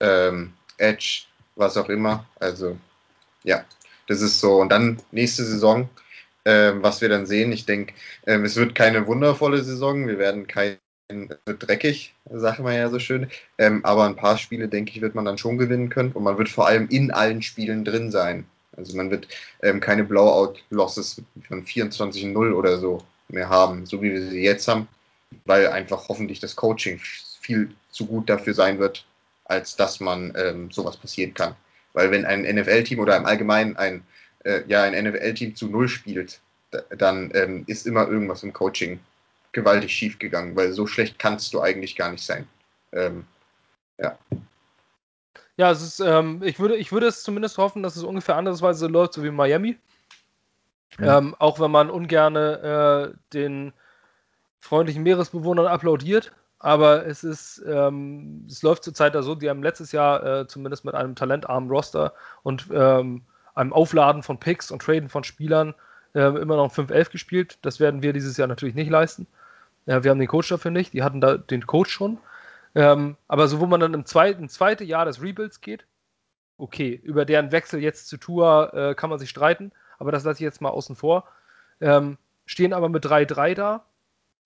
ähm, 0.00 0.52
Edge, 0.78 1.24
was 1.56 1.76
auch 1.76 1.88
immer. 1.88 2.26
Also 2.38 2.76
ja, 3.44 3.64
das 4.06 4.22
ist 4.22 4.40
so. 4.40 4.60
Und 4.60 4.70
dann 4.70 5.00
nächste 5.10 5.44
Saison, 5.44 5.88
ähm, 6.44 6.82
was 6.82 7.00
wir 7.00 7.08
dann 7.08 7.26
sehen, 7.26 7.52
ich 7.52 7.66
denke, 7.66 7.94
ähm, 8.26 8.44
es 8.44 8.56
wird 8.56 8.74
keine 8.74 9.06
wundervolle 9.06 9.62
Saison. 9.62 10.06
Wir 10.06 10.18
werden 10.18 10.46
kein 10.46 10.78
wird 11.44 11.68
dreckig, 11.68 12.14
sagt 12.30 12.60
man 12.60 12.74
ja 12.74 12.88
so 12.88 12.98
schön. 12.98 13.28
Ähm, 13.58 13.84
aber 13.84 14.04
ein 14.04 14.16
paar 14.16 14.38
Spiele, 14.38 14.68
denke 14.68 14.92
ich, 14.92 15.00
wird 15.00 15.14
man 15.14 15.24
dann 15.24 15.38
schon 15.38 15.58
gewinnen 15.58 15.88
können. 15.88 16.12
Und 16.12 16.24
man 16.24 16.38
wird 16.38 16.48
vor 16.48 16.66
allem 16.66 16.88
in 16.88 17.10
allen 17.10 17.42
Spielen 17.42 17.84
drin 17.84 18.10
sein. 18.10 18.46
Also 18.76 18.96
man 18.96 19.10
wird 19.10 19.28
ähm, 19.62 19.80
keine 19.80 20.04
Blowout-Losses 20.04 21.22
von 21.46 21.64
24-0 21.64 22.52
oder 22.52 22.78
so 22.78 23.04
mehr 23.28 23.48
haben, 23.48 23.86
so 23.86 24.02
wie 24.02 24.12
wir 24.12 24.30
sie 24.30 24.42
jetzt 24.42 24.66
haben, 24.68 24.88
weil 25.44 25.68
einfach 25.68 26.08
hoffentlich 26.08 26.40
das 26.40 26.56
Coaching 26.56 26.98
viel 27.40 27.70
zu 27.90 28.06
gut 28.06 28.30
dafür 28.30 28.54
sein 28.54 28.78
wird, 28.78 29.04
als 29.52 29.76
dass 29.76 30.00
man 30.00 30.32
ähm, 30.36 30.70
sowas 30.70 30.96
passieren 30.96 31.34
kann. 31.34 31.54
Weil 31.92 32.10
wenn 32.10 32.24
ein 32.24 32.42
NFL-Team 32.42 32.98
oder 32.98 33.16
im 33.16 33.26
Allgemeinen 33.26 33.76
ein, 33.76 34.02
äh, 34.44 34.62
ja, 34.66 34.82
ein 34.82 34.94
NFL-Team 35.04 35.54
zu 35.54 35.68
Null 35.68 35.88
spielt, 35.88 36.40
dann 36.96 37.30
ähm, 37.34 37.64
ist 37.66 37.86
immer 37.86 38.08
irgendwas 38.08 38.42
im 38.42 38.54
Coaching 38.54 38.98
gewaltig 39.52 39.92
schief 39.92 40.18
gegangen, 40.18 40.56
weil 40.56 40.72
so 40.72 40.86
schlecht 40.86 41.18
kannst 41.18 41.52
du 41.52 41.60
eigentlich 41.60 41.96
gar 41.96 42.10
nicht 42.10 42.24
sein. 42.24 42.48
Ähm, 42.92 43.26
ja. 43.98 44.18
Ja, 45.58 45.70
es 45.70 45.82
ist, 45.82 46.00
ähm, 46.00 46.42
ich, 46.42 46.58
würde, 46.58 46.76
ich 46.76 46.92
würde 46.92 47.06
es 47.06 47.22
zumindest 47.22 47.58
hoffen, 47.58 47.82
dass 47.82 47.96
es 47.96 48.04
ungefähr 48.04 48.36
andersweise 48.36 48.86
läuft, 48.86 49.12
so 49.12 49.22
wie 49.22 49.30
Miami. 49.30 49.76
Ja. 50.98 51.18
Ähm, 51.18 51.36
auch 51.38 51.60
wenn 51.60 51.70
man 51.70 51.90
ungern 51.90 52.36
äh, 52.36 53.12
den 53.34 53.74
freundlichen 54.60 55.02
Meeresbewohnern 55.02 55.66
applaudiert. 55.66 56.32
Aber 56.62 57.04
es 57.06 57.24
ist, 57.24 57.60
ähm, 57.66 58.46
es 58.48 58.62
läuft 58.62 58.84
zurzeit 58.84 59.16
da 59.16 59.22
so, 59.24 59.34
die 59.34 59.50
haben 59.50 59.64
letztes 59.64 59.90
Jahr 59.90 60.24
äh, 60.24 60.46
zumindest 60.46 60.84
mit 60.84 60.94
einem 60.94 61.16
talentarmen 61.16 61.68
Roster 61.68 62.14
und 62.44 62.68
ähm, 62.72 63.22
einem 63.56 63.72
Aufladen 63.72 64.22
von 64.22 64.38
Picks 64.38 64.70
und 64.70 64.80
Traden 64.80 65.08
von 65.08 65.24
Spielern 65.24 65.74
äh, 66.14 66.20
immer 66.20 66.54
noch 66.54 66.72
5-11 66.72 67.10
gespielt. 67.10 67.58
Das 67.62 67.80
werden 67.80 68.02
wir 68.02 68.12
dieses 68.12 68.36
Jahr 68.36 68.46
natürlich 68.46 68.76
nicht 68.76 68.90
leisten. 68.90 69.26
Ja, 69.86 70.04
wir 70.04 70.12
haben 70.12 70.20
den 70.20 70.28
Coach 70.28 70.50
dafür 70.50 70.70
nicht. 70.70 70.92
Die 70.92 71.02
hatten 71.02 71.20
da 71.20 71.36
den 71.36 71.66
Coach 71.66 71.90
schon. 71.90 72.18
Ähm, 72.76 73.16
aber 73.26 73.48
so, 73.48 73.58
wo 73.58 73.66
man 73.66 73.80
dann 73.80 73.92
im 73.92 74.06
zweiten, 74.06 74.48
zweite 74.48 74.84
Jahr 74.84 75.04
des 75.04 75.20
Rebuilds 75.20 75.62
geht, 75.62 75.84
okay, 76.58 76.94
über 77.02 77.24
deren 77.24 77.50
Wechsel 77.50 77.82
jetzt 77.82 78.06
zu 78.06 78.18
Tour 78.18 78.72
äh, 78.72 78.94
kann 78.94 79.10
man 79.10 79.18
sich 79.18 79.30
streiten, 79.30 79.72
aber 79.98 80.12
das 80.12 80.22
lasse 80.22 80.36
ich 80.36 80.44
jetzt 80.44 80.60
mal 80.60 80.70
außen 80.70 80.94
vor. 80.94 81.24
Ähm, 81.80 82.18
stehen 82.46 82.72
aber 82.72 82.88
mit 82.88 83.04
3-3 83.04 83.54
da, 83.54 83.84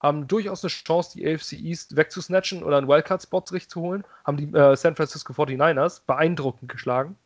haben 0.00 0.28
durchaus 0.28 0.62
eine 0.62 0.70
Chance, 0.70 1.16
die 1.16 1.26
AFC 1.26 1.52
East 1.52 1.96
wegzusnatchen 1.96 2.62
oder 2.62 2.78
einen 2.78 2.88
Wildcard-Spot 2.88 3.44
sich 3.46 3.68
zu 3.68 3.80
holen, 3.80 4.04
haben 4.24 4.36
die 4.36 4.52
äh, 4.52 4.76
San 4.76 4.96
Francisco 4.96 5.32
49ers 5.32 6.02
beeindruckend 6.06 6.70
geschlagen 6.70 7.16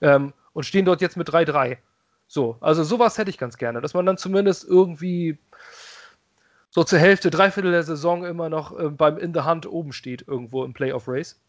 ähm, 0.00 0.32
und 0.52 0.64
stehen 0.64 0.84
dort 0.84 1.00
jetzt 1.00 1.16
mit 1.16 1.28
3-3. 1.28 1.78
So, 2.26 2.56
also 2.60 2.84
sowas 2.84 3.18
hätte 3.18 3.30
ich 3.30 3.38
ganz 3.38 3.56
gerne, 3.56 3.80
dass 3.80 3.94
man 3.94 4.06
dann 4.06 4.18
zumindest 4.18 4.64
irgendwie 4.64 5.38
so 6.70 6.84
zur 6.84 6.98
Hälfte, 6.98 7.30
Dreiviertel 7.30 7.72
der 7.72 7.82
Saison 7.82 8.24
immer 8.24 8.48
noch 8.48 8.78
äh, 8.78 8.88
beim 8.90 9.18
In 9.18 9.32
the 9.32 9.40
Hand 9.40 9.66
oben 9.66 9.92
steht, 9.92 10.26
irgendwo 10.26 10.64
im 10.64 10.74
Playoff 10.74 11.08
Race. 11.08 11.40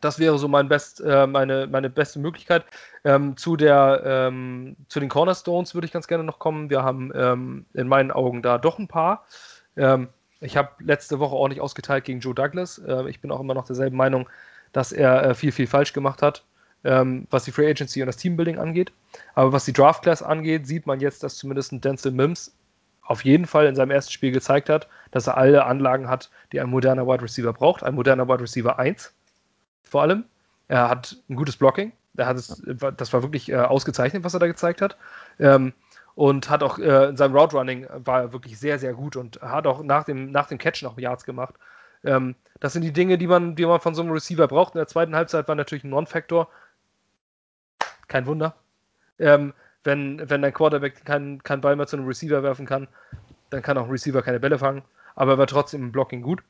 Das 0.00 0.18
wäre 0.18 0.38
so 0.38 0.48
mein 0.48 0.68
best, 0.68 1.00
äh, 1.00 1.26
meine, 1.26 1.66
meine 1.66 1.90
beste 1.90 2.18
Möglichkeit. 2.18 2.64
Ähm, 3.04 3.36
zu, 3.36 3.56
der, 3.56 4.02
ähm, 4.04 4.76
zu 4.88 5.00
den 5.00 5.10
Cornerstones 5.10 5.74
würde 5.74 5.86
ich 5.86 5.92
ganz 5.92 6.08
gerne 6.08 6.24
noch 6.24 6.38
kommen. 6.38 6.70
Wir 6.70 6.82
haben 6.82 7.12
ähm, 7.14 7.66
in 7.74 7.88
meinen 7.88 8.10
Augen 8.10 8.42
da 8.42 8.58
doch 8.58 8.78
ein 8.78 8.88
paar. 8.88 9.26
Ähm, 9.76 10.08
ich 10.40 10.56
habe 10.56 10.70
letzte 10.80 11.18
Woche 11.18 11.36
ordentlich 11.36 11.60
ausgeteilt 11.60 12.04
gegen 12.04 12.20
Joe 12.20 12.34
Douglas. 12.34 12.78
Äh, 12.78 13.08
ich 13.08 13.20
bin 13.20 13.30
auch 13.30 13.40
immer 13.40 13.54
noch 13.54 13.66
derselben 13.66 13.96
Meinung, 13.96 14.28
dass 14.72 14.92
er 14.92 15.24
äh, 15.24 15.34
viel, 15.34 15.52
viel 15.52 15.66
falsch 15.66 15.92
gemacht 15.92 16.22
hat, 16.22 16.44
ähm, 16.84 17.26
was 17.30 17.44
die 17.44 17.52
Free 17.52 17.70
Agency 17.70 18.02
und 18.02 18.06
das 18.06 18.16
Teambuilding 18.16 18.58
angeht. 18.58 18.92
Aber 19.34 19.52
was 19.52 19.64
die 19.64 19.72
Draft 19.72 20.02
Class 20.02 20.22
angeht, 20.22 20.66
sieht 20.66 20.86
man 20.86 21.00
jetzt, 21.00 21.22
dass 21.22 21.36
zumindest 21.36 21.72
ein 21.72 21.80
Denzel 21.80 22.12
Mims 22.12 22.54
auf 23.02 23.24
jeden 23.24 23.46
Fall 23.46 23.66
in 23.66 23.74
seinem 23.74 23.90
ersten 23.90 24.12
Spiel 24.12 24.32
gezeigt 24.32 24.68
hat, 24.68 24.88
dass 25.10 25.26
er 25.26 25.36
alle 25.36 25.64
Anlagen 25.64 26.08
hat, 26.08 26.30
die 26.52 26.60
ein 26.60 26.70
moderner 26.70 27.06
Wide 27.06 27.22
Receiver 27.22 27.52
braucht. 27.52 27.82
Ein 27.82 27.94
moderner 27.94 28.28
Wide 28.28 28.40
Receiver 28.40 28.78
1 28.78 29.12
vor 29.82 30.02
allem. 30.02 30.24
Er 30.68 30.88
hat 30.88 31.16
ein 31.28 31.36
gutes 31.36 31.56
Blocking. 31.56 31.92
Er 32.16 32.26
hat 32.26 32.36
es, 32.36 32.62
das 32.96 33.12
war 33.12 33.22
wirklich 33.22 33.50
äh, 33.50 33.56
ausgezeichnet, 33.56 34.24
was 34.24 34.34
er 34.34 34.40
da 34.40 34.46
gezeigt 34.46 34.80
hat. 34.80 34.96
Ähm, 35.38 35.72
und 36.14 36.50
hat 36.50 36.62
auch 36.62 36.78
äh, 36.78 37.08
in 37.08 37.16
seinem 37.16 37.36
Route 37.36 37.56
Running 37.56 37.86
war 38.04 38.20
er 38.20 38.32
wirklich 38.32 38.58
sehr, 38.58 38.78
sehr 38.78 38.94
gut 38.94 39.16
und 39.16 39.40
hat 39.40 39.66
auch 39.66 39.82
nach 39.82 40.04
dem, 40.04 40.30
nach 40.30 40.46
dem 40.48 40.58
Catch 40.58 40.82
noch 40.82 40.98
Yards 40.98 41.24
gemacht. 41.24 41.54
Ähm, 42.04 42.34
das 42.60 42.72
sind 42.72 42.82
die 42.82 42.92
Dinge, 42.92 43.18
die 43.18 43.26
man, 43.26 43.56
die 43.56 43.66
man 43.66 43.80
von 43.80 43.94
so 43.94 44.02
einem 44.02 44.12
Receiver 44.12 44.46
braucht. 44.48 44.74
In 44.74 44.78
der 44.78 44.88
zweiten 44.88 45.14
Halbzeit 45.14 45.48
war 45.48 45.54
natürlich 45.54 45.84
ein 45.84 45.90
Non-Factor. 45.90 46.48
Kein 48.08 48.26
Wunder. 48.26 48.54
Ähm, 49.18 49.54
wenn, 49.84 50.28
wenn 50.28 50.42
dein 50.42 50.52
Quarterback 50.52 51.04
keinen 51.04 51.42
kein 51.42 51.60
Ball 51.60 51.76
mehr 51.76 51.86
zu 51.86 51.96
einem 51.96 52.06
Receiver 52.06 52.42
werfen 52.42 52.66
kann, 52.66 52.88
dann 53.50 53.62
kann 53.62 53.78
auch 53.78 53.84
ein 53.84 53.90
Receiver 53.90 54.22
keine 54.22 54.40
Bälle 54.40 54.58
fangen, 54.58 54.82
aber 55.14 55.32
er 55.32 55.38
war 55.38 55.46
trotzdem 55.46 55.82
im 55.82 55.92
Blocking 55.92 56.22
gut. 56.22 56.42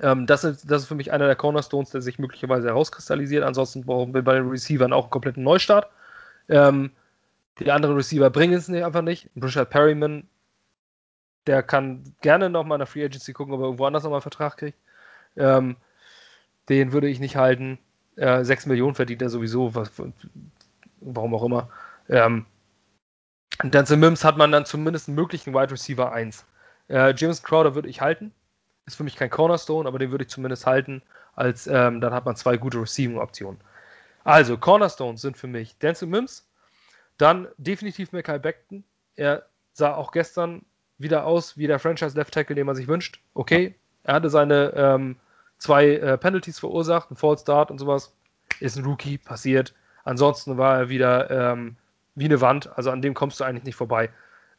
Ähm, 0.00 0.26
das, 0.26 0.44
ist, 0.44 0.70
das 0.70 0.82
ist 0.82 0.88
für 0.88 0.94
mich 0.94 1.12
einer 1.12 1.26
der 1.26 1.36
Cornerstones, 1.36 1.90
der 1.90 2.02
sich 2.02 2.18
möglicherweise 2.18 2.68
herauskristallisiert. 2.68 3.44
Ansonsten 3.44 3.84
brauchen 3.84 4.12
wir 4.14 4.22
bei 4.22 4.34
den 4.34 4.48
Receivern 4.48 4.92
auch 4.92 5.04
einen 5.04 5.10
kompletten 5.10 5.42
Neustart. 5.42 5.88
Ähm, 6.48 6.92
die 7.58 7.70
anderen 7.70 7.96
Receiver 7.96 8.30
bringen 8.30 8.54
es 8.54 8.68
nicht, 8.68 8.84
einfach 8.84 9.02
nicht. 9.02 9.28
Richard 9.40 9.70
Perryman, 9.70 10.28
der 11.46 11.62
kann 11.62 12.14
gerne 12.20 12.50
nochmal 12.50 12.76
in 12.76 12.80
der 12.80 12.86
Free 12.86 13.04
Agency 13.04 13.32
gucken, 13.32 13.54
ob 13.54 13.60
er 13.60 13.64
irgendwo 13.64 13.86
anders 13.86 14.02
nochmal 14.02 14.18
einen 14.18 14.22
Vertrag 14.22 14.56
kriegt. 14.56 14.78
Ähm, 15.36 15.76
den 16.68 16.92
würde 16.92 17.08
ich 17.08 17.20
nicht 17.20 17.36
halten. 17.36 17.78
Äh, 18.16 18.44
6 18.44 18.66
Millionen 18.66 18.94
verdient 18.94 19.22
er 19.22 19.30
sowieso, 19.30 19.74
was, 19.74 19.90
warum 21.00 21.34
auch 21.34 21.44
immer. 21.44 21.68
Ähm, 22.08 22.46
Denzel 23.62 23.96
Mims 23.96 24.24
hat 24.24 24.36
man 24.36 24.52
dann 24.52 24.66
zumindest 24.66 25.08
einen 25.08 25.16
möglichen 25.16 25.52
Wide 25.52 25.72
Receiver 25.72 26.12
1. 26.12 26.44
Äh, 26.88 27.14
James 27.16 27.42
Crowder 27.42 27.74
würde 27.74 27.88
ich 27.88 28.00
halten. 28.00 28.32
Ist 28.86 28.96
für 28.96 29.04
mich 29.04 29.16
kein 29.16 29.30
Cornerstone, 29.30 29.88
aber 29.88 29.98
den 29.98 30.10
würde 30.10 30.24
ich 30.24 30.30
zumindest 30.30 30.64
halten. 30.66 31.02
Als, 31.34 31.66
ähm, 31.66 32.00
dann 32.00 32.14
hat 32.14 32.24
man 32.24 32.36
zwei 32.36 32.56
gute 32.56 32.80
Receiving-Optionen. 32.80 33.60
Also, 34.24 34.58
Cornerstones 34.58 35.20
sind 35.20 35.36
für 35.36 35.46
mich 35.46 35.76
Denzel 35.78 36.08
Mims, 36.08 36.47
dann 37.18 37.48
definitiv 37.58 38.12
Mackay 38.12 38.38
Beckton. 38.38 38.84
Er 39.16 39.44
sah 39.72 39.94
auch 39.94 40.12
gestern 40.12 40.62
wieder 40.98 41.24
aus 41.24 41.56
wie 41.56 41.66
der 41.66 41.78
Franchise-Left 41.78 42.32
Tackle, 42.32 42.56
den 42.56 42.66
man 42.66 42.76
sich 42.76 42.88
wünscht. 42.88 43.20
Okay, 43.34 43.74
er 44.04 44.14
hatte 44.14 44.30
seine 44.30 44.72
ähm, 44.74 45.16
zwei 45.58 45.90
äh, 45.90 46.18
Penalties 46.18 46.58
verursacht, 46.58 47.10
ein 47.10 47.16
False 47.16 47.42
Start 47.42 47.70
und 47.70 47.78
sowas. 47.78 48.12
Ist 48.60 48.76
ein 48.76 48.84
Rookie, 48.84 49.18
passiert. 49.18 49.74
Ansonsten 50.04 50.56
war 50.56 50.78
er 50.78 50.88
wieder 50.88 51.30
ähm, 51.30 51.76
wie 52.14 52.24
eine 52.24 52.40
Wand. 52.40 52.76
Also 52.76 52.90
an 52.90 53.02
dem 53.02 53.14
kommst 53.14 53.38
du 53.38 53.44
eigentlich 53.44 53.64
nicht 53.64 53.76
vorbei. 53.76 54.10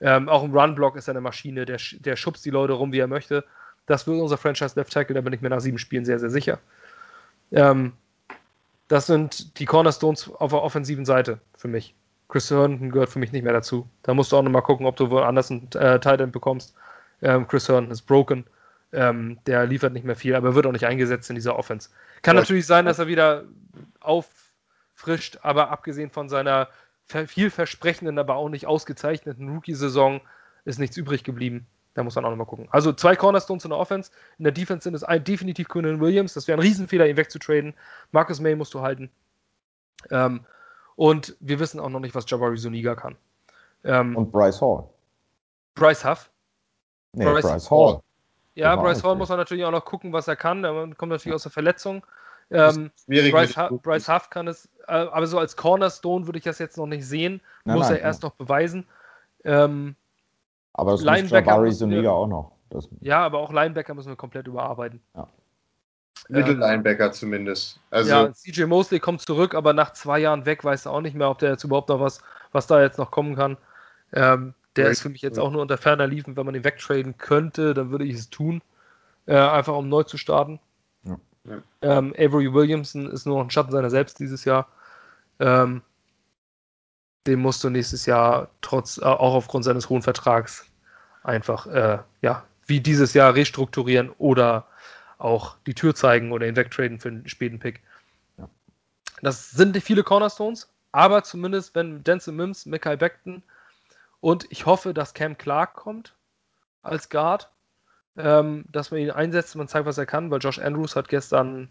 Ähm, 0.01 0.29
auch 0.29 0.43
im 0.43 0.55
Run-Block 0.55 0.95
ist 0.95 1.07
er 1.07 1.13
eine 1.13 1.21
Maschine, 1.21 1.65
der, 1.65 1.79
der 1.99 2.15
schubst 2.15 2.45
die 2.45 2.51
Leute 2.51 2.73
rum, 2.73 2.93
wie 2.93 2.99
er 2.99 3.07
möchte. 3.07 3.43
Das 3.85 4.07
wird 4.07 4.21
unser 4.21 4.37
Franchise 4.37 4.75
Left 4.75 4.93
Tackle, 4.93 5.15
da 5.15 5.21
bin 5.21 5.33
ich 5.33 5.41
mir 5.41 5.49
nach 5.49 5.59
sieben 5.59 5.77
Spielen 5.77 6.05
sehr, 6.05 6.19
sehr 6.19 6.29
sicher. 6.29 6.59
Ähm, 7.51 7.93
das 8.87 9.07
sind 9.07 9.59
die 9.59 9.65
Cornerstones 9.65 10.29
auf 10.29 10.51
der 10.51 10.61
offensiven 10.61 11.05
Seite 11.05 11.39
für 11.57 11.67
mich. 11.67 11.95
Chris 12.29 12.49
Herndon 12.49 12.91
gehört 12.91 13.09
für 13.09 13.19
mich 13.19 13.31
nicht 13.31 13.43
mehr 13.43 13.53
dazu. 13.53 13.89
Da 14.03 14.13
musst 14.13 14.31
du 14.31 14.37
auch 14.37 14.43
nochmal 14.43 14.61
gucken, 14.61 14.85
ob 14.85 14.95
du 14.95 15.09
woanders 15.09 15.51
einen 15.51 15.67
äh, 15.73 15.99
Tight 15.99 16.21
End 16.21 16.31
bekommst. 16.31 16.75
Ähm, 17.21 17.47
Chris 17.47 17.67
Herndon 17.67 17.91
ist 17.91 18.03
broken. 18.03 18.45
Ähm, 18.93 19.39
der 19.45 19.65
liefert 19.65 19.93
nicht 19.93 20.05
mehr 20.05 20.15
viel, 20.15 20.35
aber 20.35 20.55
wird 20.55 20.65
auch 20.65 20.71
nicht 20.71 20.85
eingesetzt 20.85 21.29
in 21.29 21.35
dieser 21.35 21.57
Offense. 21.57 21.89
Kann 22.21 22.35
ja, 22.35 22.41
natürlich 22.41 22.65
sein, 22.65 22.85
dass 22.85 22.99
er 22.99 23.07
wieder 23.07 23.43
auffrischt, 23.99 25.39
aber 25.41 25.69
abgesehen 25.69 26.09
von 26.09 26.29
seiner 26.29 26.69
vielversprechenden, 27.05 28.19
aber 28.19 28.35
auch 28.35 28.49
nicht 28.49 28.67
ausgezeichneten 28.67 29.49
Rookie-Saison 29.49 30.21
ist 30.65 30.79
nichts 30.79 30.97
übrig 30.97 31.23
geblieben. 31.23 31.65
Da 31.95 32.03
muss 32.03 32.15
man 32.15 32.25
auch 32.25 32.29
nochmal 32.29 32.45
gucken. 32.45 32.67
Also 32.69 32.93
zwei 32.93 33.15
Cornerstones 33.15 33.63
in 33.63 33.71
der 33.71 33.79
Offense. 33.79 34.11
In 34.37 34.43
der 34.43 34.53
Defense 34.53 34.83
sind 34.83 34.93
es 34.93 35.03
ein, 35.03 35.23
definitiv 35.23 35.67
Quinnen 35.67 35.99
Williams. 35.99 36.35
Das 36.35 36.47
wäre 36.47 36.57
ein 36.57 36.61
Riesenfehler, 36.61 37.07
ihn 37.07 37.17
wegzutraden. 37.17 37.73
Marcus 38.11 38.39
May 38.39 38.55
musst 38.55 38.75
du 38.75 38.81
halten. 38.81 39.09
Ähm, 40.11 40.45
und 40.99 41.37
wir 41.39 41.61
wissen 41.61 41.79
auch 41.79 41.87
noch 41.87 42.01
nicht, 42.01 42.13
was 42.13 42.29
Jabari 42.29 42.57
Zuniga 42.57 42.93
kann. 42.93 43.15
Ähm, 43.85 44.17
und 44.17 44.33
Bryce 44.33 44.59
Hall. 44.61 44.83
Bryce 45.73 46.03
Huff. 46.03 46.29
Nee, 47.13 47.23
Bryce, 47.23 47.43
Bryce 47.43 47.71
Hall. 47.71 48.01
Ja, 48.55 48.75
Bryce 48.75 49.01
Hall 49.01 49.15
muss 49.15 49.29
man 49.29 49.37
natürlich 49.37 49.63
auch 49.63 49.71
noch 49.71 49.85
gucken, 49.85 50.11
was 50.11 50.27
er 50.27 50.35
kann. 50.35 50.65
Er 50.65 50.93
kommt 50.97 51.09
natürlich 51.13 51.33
aus 51.33 51.43
der 51.43 51.53
Verletzung. 51.53 52.05
Ähm, 52.51 52.91
Bryce, 53.07 53.55
Huff, 53.55 53.81
Bryce 53.81 54.09
Huff 54.09 54.29
kann 54.29 54.49
es, 54.49 54.67
äh, 54.89 54.91
aber 54.91 55.25
so 55.25 55.39
als 55.39 55.55
Cornerstone 55.55 56.27
würde 56.27 56.37
ich 56.37 56.43
das 56.43 56.59
jetzt 56.59 56.75
noch 56.75 56.85
nicht 56.85 57.07
sehen. 57.07 57.39
Nein, 57.63 57.77
muss 57.77 57.87
nein, 57.87 57.99
er 57.99 58.01
erst 58.01 58.23
noch 58.23 58.31
beweisen. 58.31 58.85
Ähm, 59.45 59.95
aber 60.73 60.91
das 60.91 61.01
Linebacker 61.01 61.61
muss 61.61 61.77
Zuniga 61.77 62.11
auch 62.11 62.27
noch. 62.27 62.51
Das 62.71 62.89
ja, 62.99 63.25
aber 63.25 63.39
auch 63.39 63.53
Linebacker 63.53 63.93
müssen 63.93 64.09
wir 64.09 64.17
komplett 64.17 64.47
überarbeiten. 64.47 65.01
Ja. 65.15 65.29
Mittellinebacker 66.27 67.07
ähm, 67.07 67.13
zumindest. 67.13 67.79
Also 67.91 68.09
ja, 68.09 68.33
CJ 68.33 68.63
Mosley 68.65 68.99
kommt 68.99 69.21
zurück, 69.21 69.55
aber 69.55 69.73
nach 69.73 69.93
zwei 69.93 70.19
Jahren 70.19 70.45
weg 70.45 70.63
weiß 70.63 70.85
er 70.85 70.91
auch 70.91 71.01
nicht 71.01 71.15
mehr, 71.15 71.29
ob 71.29 71.39
der 71.39 71.51
jetzt 71.51 71.63
überhaupt 71.63 71.89
noch 71.89 71.99
was, 71.99 72.21
was 72.51 72.67
da 72.67 72.81
jetzt 72.81 72.97
noch 72.97 73.11
kommen 73.11 73.35
kann. 73.35 73.57
Ähm, 74.13 74.53
der 74.75 74.85
Great. 74.85 74.93
ist 74.93 75.01
für 75.01 75.09
mich 75.09 75.21
jetzt 75.21 75.39
auch 75.39 75.51
nur 75.51 75.61
unter 75.61 75.77
ferner 75.77 76.07
Liefen. 76.07 76.35
Wenn 76.35 76.45
man 76.45 76.55
ihn 76.55 76.63
wegtraden 76.63 77.17
könnte, 77.17 77.73
dann 77.73 77.91
würde 77.91 78.05
ich 78.05 78.15
es 78.15 78.29
tun. 78.29 78.61
Äh, 79.25 79.37
einfach 79.37 79.75
um 79.75 79.89
neu 79.89 80.03
zu 80.03 80.17
starten. 80.17 80.59
Ja. 81.03 81.61
Ähm, 81.81 82.13
Avery 82.17 82.53
Williamson 82.53 83.09
ist 83.09 83.25
nur 83.25 83.37
noch 83.37 83.45
ein 83.45 83.49
Schatten 83.49 83.71
seiner 83.71 83.89
selbst 83.89 84.19
dieses 84.19 84.45
Jahr. 84.45 84.67
Ähm, 85.39 85.81
den 87.27 87.39
musst 87.39 87.63
du 87.63 87.69
nächstes 87.69 88.05
Jahr 88.05 88.49
trotz, 88.61 88.97
äh, 88.97 89.05
auch 89.05 89.33
aufgrund 89.33 89.65
seines 89.65 89.89
hohen 89.89 90.01
Vertrags 90.01 90.65
einfach, 91.23 91.67
äh, 91.67 91.99
ja, 92.21 92.43
wie 92.65 92.79
dieses 92.79 93.13
Jahr 93.13 93.35
restrukturieren 93.35 94.09
oder 94.17 94.67
auch 95.19 95.57
die 95.67 95.75
Tür 95.75 95.93
zeigen 95.93 96.31
oder 96.31 96.47
ihn 96.47 96.55
wegtraden 96.55 96.99
für 96.99 97.09
einen 97.09 97.27
späten 97.27 97.59
Pick. 97.59 97.81
Ja. 98.37 98.49
Das 99.21 99.51
sind 99.51 99.75
nicht 99.75 99.85
viele 99.85 100.03
Cornerstones, 100.03 100.71
aber 100.91 101.23
zumindest 101.23 101.75
wenn 101.75 102.03
Denzel 102.03 102.33
Mims, 102.33 102.65
Michael 102.65 102.97
Beckton 102.97 103.43
und 104.21 104.47
ich 104.49 104.65
hoffe, 104.65 104.93
dass 104.93 105.13
Cam 105.13 105.37
Clark 105.37 105.75
kommt 105.75 106.15
als 106.81 107.09
Guard, 107.09 107.51
ähm, 108.17 108.65
dass 108.71 108.91
man 108.91 109.01
ihn 109.01 109.11
einsetzt, 109.11 109.55
man 109.55 109.67
zeigt, 109.67 109.85
was 109.85 109.97
er 109.97 110.05
kann, 110.05 110.31
weil 110.31 110.39
Josh 110.39 110.59
Andrews 110.59 110.95
hat 110.95 111.09
gestern, 111.09 111.69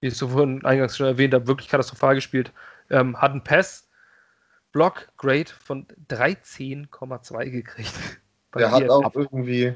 wie 0.00 0.08
ich 0.08 0.16
so 0.16 0.28
vorhin 0.28 0.64
eingangs 0.64 0.96
schon 0.96 1.06
erwähnt 1.06 1.34
habe, 1.34 1.46
wirklich 1.46 1.68
katastrophal 1.68 2.14
gespielt, 2.14 2.52
ähm, 2.90 3.20
hat 3.20 3.30
einen 3.30 3.44
Pass 3.44 3.88
Block 4.72 5.08
Grade 5.16 5.50
von 5.64 5.86
13,2 6.10 7.50
gekriegt. 7.50 7.94
Der 8.54 8.70
hat 8.70 8.88
auch 8.88 9.14
irgendwie, 9.14 9.74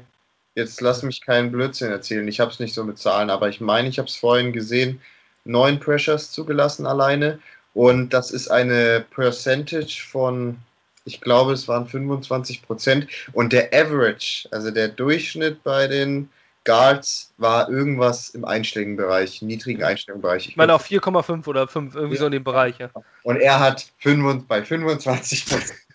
jetzt 0.55 0.81
lass 0.81 1.03
mich 1.03 1.21
keinen 1.21 1.51
Blödsinn 1.51 1.91
erzählen, 1.91 2.27
ich 2.27 2.39
habe 2.39 2.51
es 2.51 2.59
nicht 2.59 2.73
so 2.73 2.83
mit 2.83 2.97
Zahlen, 2.97 3.29
aber 3.29 3.49
ich 3.49 3.61
meine, 3.61 3.87
ich 3.87 3.97
habe 3.97 4.07
es 4.07 4.15
vorhin 4.15 4.53
gesehen, 4.53 5.01
neun 5.45 5.79
Pressures 5.79 6.31
zugelassen 6.31 6.85
alleine 6.85 7.39
und 7.73 8.09
das 8.09 8.31
ist 8.31 8.49
eine 8.49 9.05
Percentage 9.11 10.03
von, 10.09 10.57
ich 11.05 11.21
glaube, 11.21 11.53
es 11.53 11.67
waren 11.67 11.87
25 11.87 12.63
Prozent 12.63 13.07
und 13.33 13.53
der 13.53 13.73
Average, 13.73 14.47
also 14.51 14.71
der 14.71 14.89
Durchschnitt 14.89 15.63
bei 15.63 15.87
den 15.87 16.29
Guards 16.63 17.33
war 17.37 17.69
irgendwas 17.69 18.29
im 18.29 18.45
einstelligen 18.45 18.95
Bereich, 18.95 19.41
niedrigen 19.41 19.83
einstelligen 19.83 20.21
Bereich. 20.21 20.47
Ich, 20.47 20.55
meine 20.57 20.75
auch 20.75 20.81
4,5 20.81 21.47
oder 21.47 21.67
5, 21.67 21.95
irgendwie 21.95 22.15
ja. 22.15 22.19
so 22.19 22.25
in 22.27 22.31
dem 22.33 22.43
Bereich. 22.43 22.77
Ja. 22.77 22.91
Und 23.23 23.37
er 23.37 23.59
hat 23.59 23.87
25, 23.99 24.47
bei 24.47 24.63
25 24.63 25.45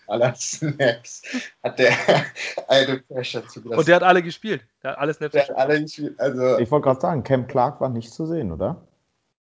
aller 0.07 0.33
Snaps 0.35 1.21
hat 1.63 1.79
der 1.79 1.91
eine 2.67 2.99
Pressure 2.99 3.47
zugelassen. 3.47 3.79
Und 3.79 3.87
der 3.87 3.95
hat 3.97 4.03
alle 4.03 4.23
gespielt. 4.23 4.61
Der 4.83 4.91
hat 4.91 4.99
alle 4.99 5.13
Snaps 5.13 5.33
der 5.33 5.47
Hat 5.47 5.55
alle 5.55 5.81
gespielt. 5.81 6.19
Also, 6.19 6.57
ich 6.59 6.71
wollte 6.71 6.85
gerade 6.85 7.01
sagen, 7.01 7.23
Cam 7.23 7.47
Clark 7.47 7.81
war 7.81 7.89
nicht 7.89 8.11
zu 8.11 8.25
sehen, 8.25 8.51
oder? 8.51 8.81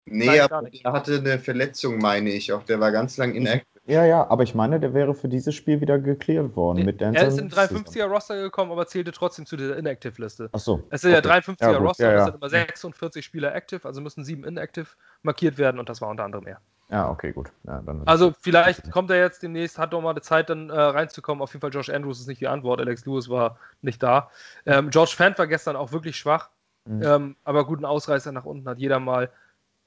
Nee, 0.08 0.28
Nein, 0.28 0.42
aber 0.42 0.68
er 0.72 0.94
hatte 0.94 1.18
eine 1.18 1.40
Verletzung, 1.40 1.98
meine 1.98 2.30
ich 2.30 2.54
auch. 2.54 2.64
Der 2.64 2.80
war 2.80 2.92
ganz 2.92 3.18
lang 3.18 3.34
inactive. 3.34 3.76
Ja, 3.88 4.04
ja, 4.04 4.28
aber 4.30 4.44
ich 4.44 4.56
meine, 4.56 4.80
der 4.80 4.96
wäre 4.96 5.14
für 5.14 5.30
dieses 5.30 5.54
Spiel 5.54 5.80
wieder 5.80 6.00
geklärt 6.00 6.56
worden. 6.56 6.80
Nee, 6.80 6.86
mit 6.86 7.02
er 7.02 7.28
ist 7.28 7.38
in 7.38 7.50
den 7.50 7.58
350er-Roster 7.58 8.42
gekommen, 8.42 8.72
aber 8.72 8.88
zählte 8.88 9.12
trotzdem 9.12 9.46
zu 9.46 9.58
dieser 9.58 9.78
Inactive-Liste. 9.78 10.50
Ach 10.52 10.60
so. 10.60 10.84
Es 10.90 11.04
ist 11.04 11.14
okay. 11.14 11.28
ja 11.28 11.36
350er-Roster, 11.36 12.04
ja, 12.06 12.12
ja. 12.12 12.20
es 12.20 12.26
sind 12.26 12.36
immer 12.36 12.50
46 12.50 13.24
Spieler 13.24 13.54
active, 13.54 13.88
also 13.88 14.02
müssen 14.02 14.24
sieben 14.24 14.44
inactive 14.44 14.88
markiert 15.22 15.60
werden 15.60 15.80
und 15.80 15.88
das 15.88 16.02
war 16.02 16.10
unter 16.10 16.24
anderem 16.24 16.48
er. 16.48 16.62
Ja, 16.90 17.10
okay, 17.10 17.32
gut. 17.32 17.52
Ja, 17.64 17.82
also 18.06 18.34
vielleicht 18.40 18.92
kommt 18.92 19.10
er 19.10 19.18
jetzt 19.18 19.42
demnächst, 19.42 19.80
hat 19.80 19.94
doch 19.94 20.02
mal 20.02 20.14
die 20.14 20.22
Zeit, 20.22 20.50
dann 20.50 20.70
äh, 20.70 20.80
reinzukommen. 20.80 21.42
Auf 21.42 21.52
jeden 21.52 21.62
Fall 21.62 21.74
Josh 21.74 21.90
Andrews 21.90 22.20
ist 22.20 22.28
nicht 22.28 22.42
die 22.42 22.48
Antwort, 22.48 22.80
Alex 22.80 23.06
Lewis 23.06 23.28
war 23.28 23.58
nicht 23.82 24.04
da. 24.04 24.30
Ähm, 24.68 24.92
George 24.92 25.14
Fant 25.16 25.40
war 25.40 25.48
gestern 25.48 25.76
auch 25.76 25.92
wirklich 25.92 26.16
schwach, 26.16 26.50
mhm. 26.86 27.02
ähm, 27.02 27.36
aber 27.44 27.66
guten 27.66 27.86
Ausreißer 27.86 28.32
nach 28.32 28.46
unten 28.46 28.70
hat 28.70 28.78
jeder 28.78 29.00
mal. 29.00 29.32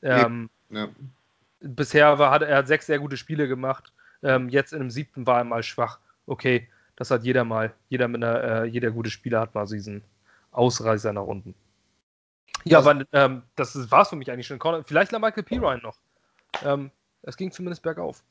Ähm, 0.02 0.50
ja. 0.70 0.88
Bisher 1.60 2.18
war, 2.18 2.32
hat 2.32 2.42
er 2.42 2.56
hat 2.56 2.66
sechs 2.66 2.86
sehr 2.86 2.98
gute 2.98 3.16
Spiele 3.16 3.46
gemacht. 3.46 3.92
Ähm, 4.22 4.48
jetzt 4.48 4.72
in 4.72 4.80
dem 4.80 4.90
siebten 4.90 5.26
war 5.26 5.38
er 5.38 5.44
mal 5.44 5.62
schwach. 5.62 6.00
Okay, 6.26 6.68
das 6.96 7.12
hat 7.12 7.22
jeder 7.22 7.44
mal. 7.44 7.72
Jeder, 7.88 8.08
mit 8.08 8.24
einer, 8.24 8.42
äh, 8.42 8.64
jeder 8.64 8.90
gute 8.90 9.10
Spieler 9.10 9.40
hat 9.40 9.54
mal 9.54 9.66
so 9.68 9.74
diesen 9.76 10.02
Ausreißer 10.50 11.12
nach 11.12 11.22
unten. 11.22 11.54
Ja, 12.64 12.78
aber 12.78 13.04
ähm, 13.12 13.42
das 13.54 13.90
war 13.90 14.02
es 14.02 14.08
für 14.08 14.16
mich 14.16 14.30
eigentlich 14.32 14.48
schon. 14.48 14.58
Vielleicht 14.84 15.12
Michael 15.12 15.44
Pirine 15.44 15.78
noch. 15.78 15.96
Ähm, 16.64 16.90
es 17.22 17.36
ging 17.36 17.52
zumindest 17.52 17.82
bergauf. 17.82 18.22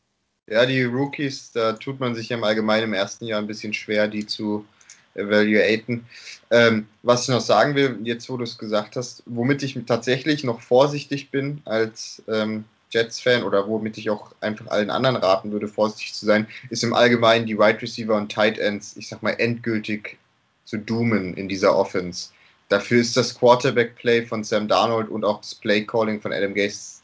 Ja, 0.49 0.65
die 0.65 0.84
Rookies, 0.84 1.51
da 1.51 1.74
tut 1.74 1.99
man 1.99 2.15
sich 2.15 2.30
ja 2.30 2.38
im 2.38 2.43
Allgemeinen 2.43 2.86
im 2.86 2.93
ersten 2.93 3.26
Jahr 3.26 3.39
ein 3.39 3.47
bisschen 3.47 3.74
schwer, 3.74 4.07
die 4.07 4.26
zu 4.26 4.65
evaluaten. 5.13 6.05
Ähm, 6.51 6.88
was 7.03 7.24
ich 7.24 7.30
noch 7.30 7.41
sagen 7.41 7.76
will, 7.76 7.99
jetzt 8.03 8.30
wo 8.30 8.38
du 8.38 8.43
es 8.43 8.57
gesagt 8.57 8.95
hast, 8.95 9.24
womit 9.26 9.63
ich 9.63 9.78
tatsächlich 9.86 10.43
noch 10.43 10.61
vorsichtig 10.61 11.32
bin 11.32 11.61
als 11.65 12.22
ähm, 12.30 12.63
Jets-Fan 12.91 13.43
oder 13.43 13.68
womit 13.68 13.97
ich 13.97 14.09
auch 14.09 14.32
einfach 14.39 14.68
allen 14.68 14.89
anderen 14.89 15.18
raten 15.18 15.51
würde, 15.51 15.68
vorsichtig 15.68 16.13
zu 16.13 16.26
sein, 16.26 16.47
ist 16.70 16.84
im 16.84 16.93
Allgemeinen 16.93 17.45
die 17.45 17.57
Wide 17.57 17.82
Receiver 17.82 18.15
und 18.15 18.32
Tight 18.32 18.57
Ends, 18.57 18.95
ich 18.95 19.09
sag 19.09 19.22
mal, 19.22 19.32
endgültig 19.32 20.18
zu 20.63 20.78
doomen 20.78 21.33
in 21.33 21.50
dieser 21.50 21.75
Offense. 21.75 22.29
Dafür 22.70 23.01
ist 23.01 23.17
das 23.17 23.37
Quarterback-Play 23.37 24.25
von 24.25 24.43
Sam 24.43 24.67
Darnold 24.67 25.09
und 25.09 25.25
auch 25.25 25.41
das 25.41 25.55
Play-Calling 25.55 26.21
von 26.21 26.32
Adam 26.32 26.54
Gase 26.54 27.01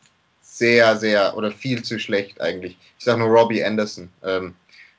sehr, 0.53 0.97
sehr 0.97 1.35
oder 1.35 1.51
viel 1.51 1.81
zu 1.81 1.97
schlecht 1.97 2.39
eigentlich. 2.39 2.77
Ich 2.99 3.05
sag 3.05 3.17
nur 3.17 3.27
Robbie 3.27 3.63
Anderson, 3.63 4.09
ähm, 4.23 4.53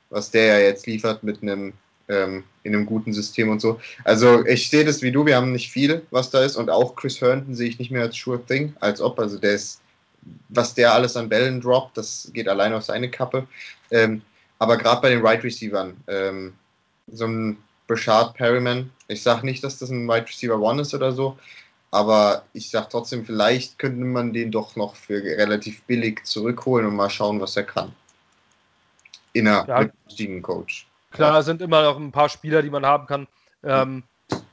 was 0.09 0.29
der 0.29 0.45
ja 0.45 0.59
jetzt 0.59 0.85
liefert 0.85 1.23
mit 1.23 1.41
einem 1.41 1.71
ähm, 2.09 2.43
in 2.63 2.75
einem 2.75 2.85
guten 2.85 3.13
System 3.13 3.49
und 3.49 3.61
so. 3.61 3.79
Also 4.03 4.45
ich 4.45 4.69
sehe 4.69 4.83
das 4.83 5.01
wie 5.01 5.13
du, 5.13 5.25
wir 5.25 5.37
haben 5.37 5.53
nicht 5.53 5.71
viel, 5.71 6.05
was 6.11 6.29
da 6.29 6.43
ist 6.43 6.57
und 6.57 6.69
auch 6.69 6.95
Chris 6.95 7.21
Herndon 7.21 7.55
sehe 7.55 7.69
ich 7.69 7.79
nicht 7.79 7.89
mehr 7.89 8.01
als 8.01 8.17
sure 8.17 8.45
thing, 8.45 8.75
als 8.81 8.99
ob, 8.99 9.17
also 9.17 9.37
der 9.37 9.53
ist, 9.53 9.79
was 10.49 10.73
der 10.73 10.93
alles 10.93 11.15
an 11.15 11.29
Bällen 11.29 11.61
droppt, 11.61 11.97
das 11.97 12.29
geht 12.33 12.49
alleine 12.49 12.75
auf 12.75 12.83
seine 12.83 13.09
Kappe. 13.09 13.47
Ähm, 13.91 14.21
aber 14.59 14.77
gerade 14.77 15.01
bei 15.01 15.09
den 15.09 15.19
Wide 15.19 15.27
right 15.27 15.43
Receivern, 15.43 15.95
ähm, 16.07 16.53
so 17.11 17.25
ein 17.25 17.57
Bashard 17.87 18.35
Perryman, 18.35 18.91
ich 19.07 19.23
sage 19.23 19.45
nicht, 19.45 19.63
dass 19.63 19.79
das 19.79 19.89
ein 19.89 20.07
Wide 20.07 20.27
Receiver 20.27 20.59
One 20.59 20.81
ist 20.81 20.93
oder 20.93 21.13
so, 21.13 21.37
aber 21.95 22.43
ich 22.51 22.69
sage 22.71 22.87
trotzdem, 22.91 23.25
vielleicht 23.25 23.79
könnte 23.79 24.03
man 24.03 24.33
den 24.33 24.51
doch 24.51 24.75
noch 24.75 24.97
für 24.97 25.23
relativ 25.23 25.81
billig 25.83 26.25
zurückholen 26.25 26.85
und 26.85 26.93
mal 26.97 27.09
schauen, 27.09 27.39
was 27.39 27.55
er 27.55 27.63
kann. 27.63 27.93
In 29.31 29.47
einer 29.47 29.65
ja. 29.65 29.89
richtigen 30.09 30.41
Coach. 30.41 30.87
Klar, 31.11 31.41
sind 31.43 31.61
immer 31.61 31.83
noch 31.83 31.95
ein 31.97 32.11
paar 32.11 32.27
Spieler, 32.27 32.61
die 32.61 32.69
man 32.69 32.85
haben 32.85 33.07
kann. 33.07 33.27
Ähm, 33.63 34.03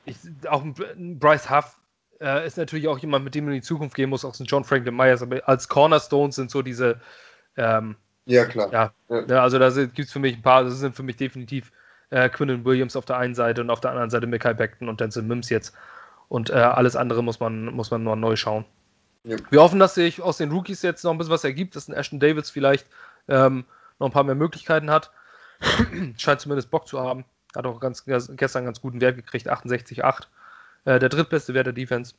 ich, 0.05 0.17
auch 0.49 0.63
ein 0.63 1.19
Bryce 1.19 1.51
Huff 1.51 1.77
äh, 2.21 2.47
ist 2.47 2.59
natürlich 2.59 2.87
auch 2.87 3.01
jemand, 3.01 3.25
mit 3.25 3.35
dem 3.35 3.47
man 3.47 3.55
in 3.55 3.61
die 3.61 3.67
Zukunft 3.67 3.97
gehen 3.97 4.11
muss, 4.11 4.25
auch 4.25 4.35
so 4.35 4.45
ein 4.45 4.47
John 4.47 4.63
Franklin 4.63 4.95
Myers. 4.95 5.21
Aber 5.21 5.49
als 5.49 5.69
Cornerstones 5.69 6.37
sind 6.37 6.49
so 6.49 6.63
diese. 6.63 7.01
Ähm, 7.57 7.97
ja, 8.25 8.45
klar. 8.45 8.73
Ja, 8.73 8.93
ja. 9.09 9.23
Ne, 9.23 9.41
also 9.41 9.59
da 9.59 9.69
gibt 9.71 9.99
es 9.99 10.13
für 10.13 10.21
mich 10.21 10.37
ein 10.37 10.43
paar, 10.43 10.63
das 10.63 10.79
sind 10.79 10.95
für 10.95 11.03
mich 11.03 11.17
definitiv 11.17 11.73
äh, 12.11 12.29
Quinnen 12.29 12.65
Williams 12.65 12.95
auf 12.95 13.05
der 13.05 13.17
einen 13.17 13.35
Seite 13.35 13.63
und 13.63 13.71
auf 13.71 13.81
der 13.81 13.91
anderen 13.91 14.11
Seite 14.11 14.29
Michael 14.29 14.55
Beckton 14.55 14.89
und 14.89 15.01
Denzel 15.01 15.25
Mims 15.25 15.51
jetzt. 15.51 15.75
Und 16.33 16.49
äh, 16.49 16.55
alles 16.55 16.97
andere 16.97 17.23
muss 17.23 17.41
man, 17.41 17.67
muss 17.67 17.91
man 17.91 18.05
noch 18.05 18.17
neu 18.17 18.37
schauen. 18.37 18.65
Ja. 19.25 19.37
Wir 19.51 19.61
hoffen, 19.61 19.79
dass 19.79 19.95
sich 19.95 20.23
aus 20.23 20.39
den 20.39 20.51
Rookies 20.51 20.81
jetzt 20.81 21.05
noch 21.05 21.11
ein 21.11 21.19
bisschen 21.19 21.35
was 21.35 21.45
ergibt, 21.45 21.77
dass 21.77 21.89
ein 21.89 21.93
Ashton 21.93 22.21
Davids 22.21 22.49
vielleicht 22.49 22.87
ähm, 23.29 23.67
noch 23.99 24.09
ein 24.09 24.13
paar 24.13 24.25
mehr 24.25 24.35
Möglichkeiten 24.35 24.91
hat. 24.91 25.11
Scheint 26.17 26.41
zumindest 26.41 26.71
Bock 26.71 26.89
zu 26.89 26.99
haben. 27.01 27.27
Hat 27.55 27.67
auch 27.67 27.81
ganz, 27.81 28.07
gestern 28.07 28.65
ganz 28.65 28.81
guten 28.81 29.03
Wert 29.03 29.17
gekriegt, 29.17 29.47
68,8. 29.47 30.23
Äh, 30.87 30.99
der 31.01 31.11
drittbeste 31.11 31.53
Wert 31.53 31.67
der 31.67 31.75
Defense. 31.75 32.15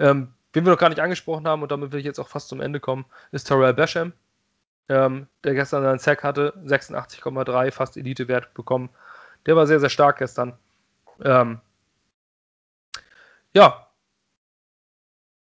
Ähm, 0.00 0.32
wen 0.52 0.64
wir 0.64 0.72
noch 0.72 0.80
gar 0.80 0.88
nicht 0.88 1.00
angesprochen 1.00 1.46
haben, 1.46 1.62
und 1.62 1.70
damit 1.70 1.92
will 1.92 2.00
ich 2.00 2.04
jetzt 2.04 2.18
auch 2.18 2.28
fast 2.28 2.48
zum 2.48 2.60
Ende 2.60 2.80
kommen, 2.80 3.04
ist 3.30 3.44
Terrell 3.44 3.74
Basham, 3.74 4.12
ähm, 4.88 5.28
der 5.44 5.54
gestern 5.54 5.86
einen 5.86 6.00
Sack 6.00 6.24
hatte, 6.24 6.52
86,3, 6.64 7.70
fast 7.70 7.96
Elite-Wert 7.96 8.54
bekommen. 8.54 8.90
Der 9.46 9.54
war 9.54 9.68
sehr, 9.68 9.78
sehr 9.78 9.88
stark 9.88 10.18
gestern. 10.18 10.54
Ähm, 11.22 11.60
Ja. 13.56 13.88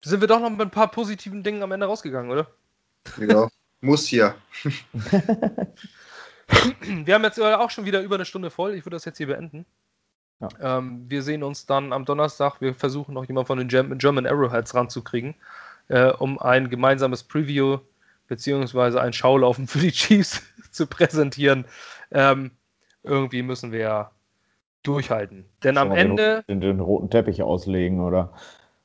Sind 0.03 0.21
wir 0.21 0.27
doch 0.27 0.39
noch 0.39 0.49
mit 0.49 0.59
ein 0.59 0.71
paar 0.71 0.89
positiven 0.89 1.43
Dingen 1.43 1.61
am 1.61 1.71
Ende 1.71 1.85
rausgegangen, 1.85 2.31
oder? 2.31 2.47
Ja, 3.19 3.47
muss 3.79 4.07
hier. 4.07 4.33
wir 4.63 4.73
haben 7.13 7.23
jetzt 7.23 7.39
auch 7.39 7.69
schon 7.69 7.85
wieder 7.85 8.01
über 8.01 8.15
eine 8.15 8.25
Stunde 8.25 8.49
voll. 8.49 8.73
Ich 8.73 8.85
würde 8.85 8.95
das 8.95 9.05
jetzt 9.05 9.19
hier 9.19 9.27
beenden. 9.27 9.67
Ja. 10.39 10.79
Ähm, 10.79 11.05
wir 11.09 11.21
sehen 11.21 11.43
uns 11.43 11.67
dann 11.67 11.93
am 11.93 12.05
Donnerstag. 12.05 12.59
Wir 12.59 12.73
versuchen 12.73 13.13
noch 13.13 13.25
jemanden 13.25 13.45
von 13.45 13.59
den 13.59 13.67
German 13.99 14.25
Arrowheads 14.25 14.73
ranzukriegen, 14.73 15.35
äh, 15.89 16.09
um 16.09 16.39
ein 16.39 16.71
gemeinsames 16.71 17.21
Preview 17.21 17.77
beziehungsweise 18.27 18.99
ein 18.99 19.13
Schaulaufen 19.13 19.67
für 19.67 19.77
die 19.77 19.91
Chiefs 19.91 20.41
zu 20.71 20.87
präsentieren. 20.87 21.65
Ähm, 22.09 22.49
irgendwie 23.03 23.43
müssen 23.43 23.71
wir 23.71 23.79
ja 23.79 24.11
durchhalten. 24.83 25.45
Denn 25.63 25.77
am 25.77 25.91
Ende. 25.91 26.43
Den, 26.47 26.61
den, 26.61 26.79
roten 26.79 27.09
Teppich 27.09 27.43
auslegen, 27.43 28.01
oder? 28.01 28.33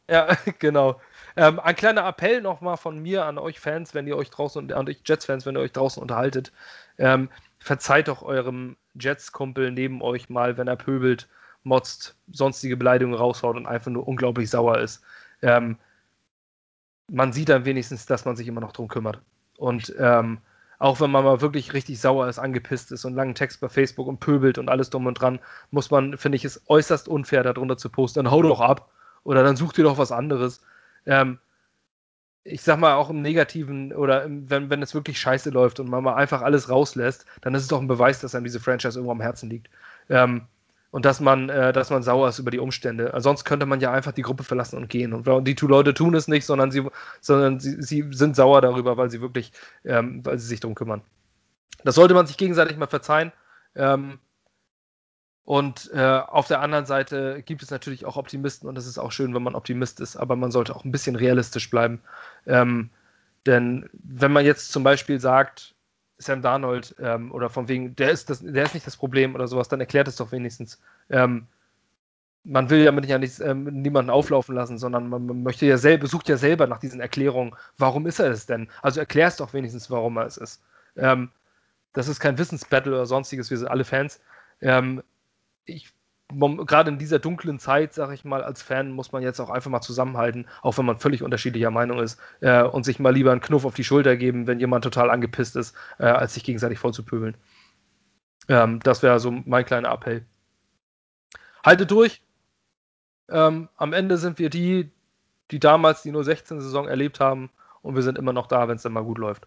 Ja, 0.08 0.28
genau. 0.58 1.00
Ähm, 1.36 1.60
ein 1.60 1.76
kleiner 1.76 2.06
Appell 2.06 2.40
nochmal 2.40 2.76
von 2.76 2.98
mir 2.98 3.24
an 3.24 3.38
euch 3.38 3.60
Fans, 3.60 3.94
wenn 3.94 4.06
ihr 4.06 4.16
euch 4.16 4.30
draußen, 4.30 4.72
an 4.72 4.88
euch 4.88 5.02
Jets-Fans, 5.04 5.44
wenn 5.46 5.56
ihr 5.56 5.60
euch 5.60 5.72
draußen 5.72 6.00
unterhaltet. 6.00 6.52
Ähm, 6.98 7.28
verzeiht 7.58 8.08
doch 8.08 8.22
eurem 8.22 8.76
Jets-Kumpel 8.94 9.70
neben 9.70 10.02
euch 10.02 10.28
mal, 10.30 10.56
wenn 10.56 10.68
er 10.68 10.76
pöbelt, 10.76 11.28
motzt, 11.62 12.16
sonstige 12.32 12.76
Beleidigungen 12.76 13.18
raushaut 13.18 13.56
und 13.56 13.66
einfach 13.66 13.90
nur 13.90 14.06
unglaublich 14.06 14.48
sauer 14.48 14.78
ist. 14.78 15.02
Ähm, 15.42 15.78
man 17.08 17.32
sieht 17.32 17.48
dann 17.48 17.64
wenigstens, 17.64 18.06
dass 18.06 18.24
man 18.24 18.36
sich 18.36 18.48
immer 18.48 18.60
noch 18.60 18.72
drum 18.72 18.88
kümmert. 18.88 19.20
Und 19.58 19.94
ähm, 19.98 20.38
auch 20.78 21.00
wenn 21.00 21.10
man 21.10 21.24
mal 21.24 21.40
wirklich 21.40 21.72
richtig 21.72 22.00
sauer 22.00 22.28
ist, 22.28 22.38
angepisst 22.38 22.92
ist 22.92 23.04
und 23.04 23.14
langen 23.14 23.34
Text 23.34 23.60
bei 23.60 23.68
Facebook 23.68 24.06
und 24.06 24.20
pöbelt 24.20 24.58
und 24.58 24.68
alles 24.68 24.90
drum 24.90 25.06
und 25.06 25.14
dran, 25.14 25.38
muss 25.70 25.90
man, 25.90 26.18
finde 26.18 26.36
ich, 26.36 26.44
es 26.44 26.62
äußerst 26.68 27.08
unfair, 27.08 27.42
darunter 27.42 27.76
zu 27.76 27.88
posten. 27.88 28.20
Dann 28.20 28.30
hau 28.30 28.42
doch 28.42 28.60
ab 28.60 28.90
oder 29.24 29.42
dann 29.42 29.56
such 29.56 29.72
dir 29.72 29.84
doch 29.84 29.98
was 29.98 30.12
anderes. 30.12 30.62
Ähm, 31.06 31.38
ich 32.44 32.62
sag 32.62 32.78
mal 32.78 32.94
auch 32.94 33.10
im 33.10 33.22
Negativen 33.22 33.92
oder 33.92 34.24
im, 34.24 34.48
wenn, 34.48 34.70
wenn 34.70 34.82
es 34.82 34.94
wirklich 34.94 35.18
scheiße 35.18 35.50
läuft 35.50 35.80
und 35.80 35.88
man 35.88 36.04
mal 36.04 36.14
einfach 36.14 36.42
alles 36.42 36.70
rauslässt, 36.70 37.26
dann 37.40 37.54
ist 37.54 37.62
es 37.62 37.68
doch 37.68 37.80
ein 37.80 37.88
Beweis, 37.88 38.20
dass 38.20 38.34
einem 38.34 38.44
diese 38.44 38.60
Franchise 38.60 38.98
irgendwo 38.98 39.12
am 39.12 39.20
Herzen 39.20 39.50
liegt. 39.50 39.68
Ähm, 40.08 40.46
und 40.96 41.04
dass 41.04 41.20
man, 41.20 41.50
äh, 41.50 41.74
dass 41.74 41.90
man 41.90 42.02
sauer 42.02 42.30
ist 42.30 42.38
über 42.38 42.50
die 42.50 42.58
Umstände. 42.58 43.12
Sonst 43.18 43.44
könnte 43.44 43.66
man 43.66 43.80
ja 43.80 43.92
einfach 43.92 44.12
die 44.12 44.22
Gruppe 44.22 44.44
verlassen 44.44 44.78
und 44.78 44.88
gehen. 44.88 45.12
Und 45.12 45.44
die 45.44 45.54
Leute 45.60 45.92
tun 45.92 46.14
es 46.14 46.26
nicht, 46.26 46.46
sondern 46.46 46.70
sie, 46.70 46.88
sondern 47.20 47.60
sie, 47.60 47.82
sie 47.82 48.06
sind 48.12 48.34
sauer 48.34 48.62
darüber, 48.62 48.96
weil 48.96 49.10
sie 49.10 49.20
wirklich, 49.20 49.52
ähm, 49.84 50.24
weil 50.24 50.38
sie 50.38 50.46
sich 50.46 50.60
darum 50.60 50.74
kümmern. 50.74 51.02
Das 51.84 51.96
sollte 51.96 52.14
man 52.14 52.26
sich 52.26 52.38
gegenseitig 52.38 52.78
mal 52.78 52.86
verzeihen. 52.86 53.30
Ähm, 53.74 54.20
und 55.44 55.90
äh, 55.92 56.00
auf 56.00 56.48
der 56.48 56.62
anderen 56.62 56.86
Seite 56.86 57.42
gibt 57.44 57.62
es 57.62 57.70
natürlich 57.70 58.06
auch 58.06 58.16
Optimisten 58.16 58.66
und 58.66 58.78
es 58.78 58.86
ist 58.86 58.96
auch 58.96 59.12
schön, 59.12 59.34
wenn 59.34 59.42
man 59.42 59.54
Optimist 59.54 60.00
ist, 60.00 60.16
aber 60.16 60.34
man 60.34 60.50
sollte 60.50 60.74
auch 60.74 60.86
ein 60.86 60.92
bisschen 60.92 61.16
realistisch 61.16 61.68
bleiben. 61.68 62.00
Ähm, 62.46 62.88
denn 63.44 63.90
wenn 63.92 64.32
man 64.32 64.46
jetzt 64.46 64.72
zum 64.72 64.82
Beispiel 64.82 65.20
sagt, 65.20 65.74
Sam 66.18 66.42
Darnold 66.42 66.94
ähm, 66.98 67.32
oder 67.32 67.50
von 67.50 67.68
wegen, 67.68 67.94
der 67.96 68.10
ist, 68.10 68.30
das, 68.30 68.40
der 68.40 68.64
ist 68.64 68.74
nicht 68.74 68.86
das 68.86 68.96
Problem 68.96 69.34
oder 69.34 69.48
sowas, 69.48 69.68
dann 69.68 69.80
erklärt 69.80 70.08
es 70.08 70.16
doch 70.16 70.32
wenigstens. 70.32 70.80
Ähm, 71.10 71.46
man 72.44 72.70
will 72.70 72.84
damit 72.84 73.06
ja 73.06 73.18
nicht, 73.18 73.40
ähm, 73.40 73.64
niemanden 73.64 74.10
auflaufen 74.10 74.54
lassen, 74.54 74.78
sondern 74.78 75.08
man, 75.08 75.26
man, 75.26 75.42
möchte 75.42 75.66
ja 75.66 75.78
selber, 75.78 76.06
sucht 76.06 76.28
ja 76.28 76.36
selber 76.36 76.66
nach 76.66 76.78
diesen 76.78 77.00
Erklärungen, 77.00 77.54
warum 77.76 78.06
ist 78.06 78.20
er 78.20 78.30
es 78.30 78.46
denn? 78.46 78.68
Also 78.82 79.00
erklär 79.00 79.26
es 79.26 79.36
doch 79.36 79.52
wenigstens, 79.52 79.90
warum 79.90 80.16
er 80.16 80.26
es 80.26 80.36
ist. 80.36 80.62
Ähm, 80.96 81.30
das 81.92 82.08
ist 82.08 82.20
kein 82.20 82.38
Wissensbattle 82.38 82.92
oder 82.92 83.06
sonstiges, 83.06 83.50
wir 83.50 83.58
sind 83.58 83.68
alle 83.68 83.84
Fans. 83.84 84.20
Ähm, 84.60 85.02
ich 85.64 85.92
gerade 86.28 86.90
in 86.90 86.98
dieser 86.98 87.18
dunklen 87.18 87.58
Zeit, 87.58 87.94
sag 87.94 88.12
ich 88.12 88.24
mal, 88.24 88.42
als 88.42 88.62
Fan 88.62 88.90
muss 88.90 89.12
man 89.12 89.22
jetzt 89.22 89.40
auch 89.40 89.50
einfach 89.50 89.70
mal 89.70 89.80
zusammenhalten, 89.80 90.46
auch 90.62 90.76
wenn 90.76 90.86
man 90.86 90.98
völlig 90.98 91.22
unterschiedlicher 91.22 91.70
Meinung 91.70 92.00
ist 92.00 92.18
äh, 92.40 92.62
und 92.62 92.84
sich 92.84 92.98
mal 92.98 93.14
lieber 93.14 93.32
einen 93.32 93.40
Knuff 93.40 93.64
auf 93.64 93.74
die 93.74 93.84
Schulter 93.84 94.16
geben, 94.16 94.46
wenn 94.46 94.58
jemand 94.58 94.84
total 94.84 95.10
angepisst 95.10 95.56
ist, 95.56 95.76
äh, 95.98 96.06
als 96.06 96.34
sich 96.34 96.44
gegenseitig 96.44 96.78
vollzupöbeln. 96.78 97.36
Ähm, 98.48 98.80
das 98.80 99.02
wäre 99.02 99.20
so 99.20 99.30
mein 99.30 99.64
kleiner 99.64 99.90
Appell. 99.90 100.24
Haltet 101.64 101.90
durch. 101.90 102.22
Ähm, 103.28 103.68
am 103.76 103.92
Ende 103.92 104.18
sind 104.18 104.38
wir 104.38 104.50
die, 104.50 104.92
die 105.50 105.58
damals 105.58 106.02
die 106.02 106.12
016-Saison 106.12 106.88
erlebt 106.88 107.20
haben 107.20 107.50
und 107.82 107.94
wir 107.94 108.02
sind 108.02 108.18
immer 108.18 108.32
noch 108.32 108.46
da, 108.46 108.68
wenn 108.68 108.76
es 108.76 108.82
dann 108.82 108.92
mal 108.92 109.04
gut 109.04 109.18
läuft. 109.18 109.46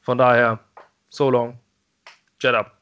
Von 0.00 0.18
daher, 0.18 0.60
so 1.08 1.30
long. 1.30 1.58
Jet 2.40 2.54
up. 2.54 2.78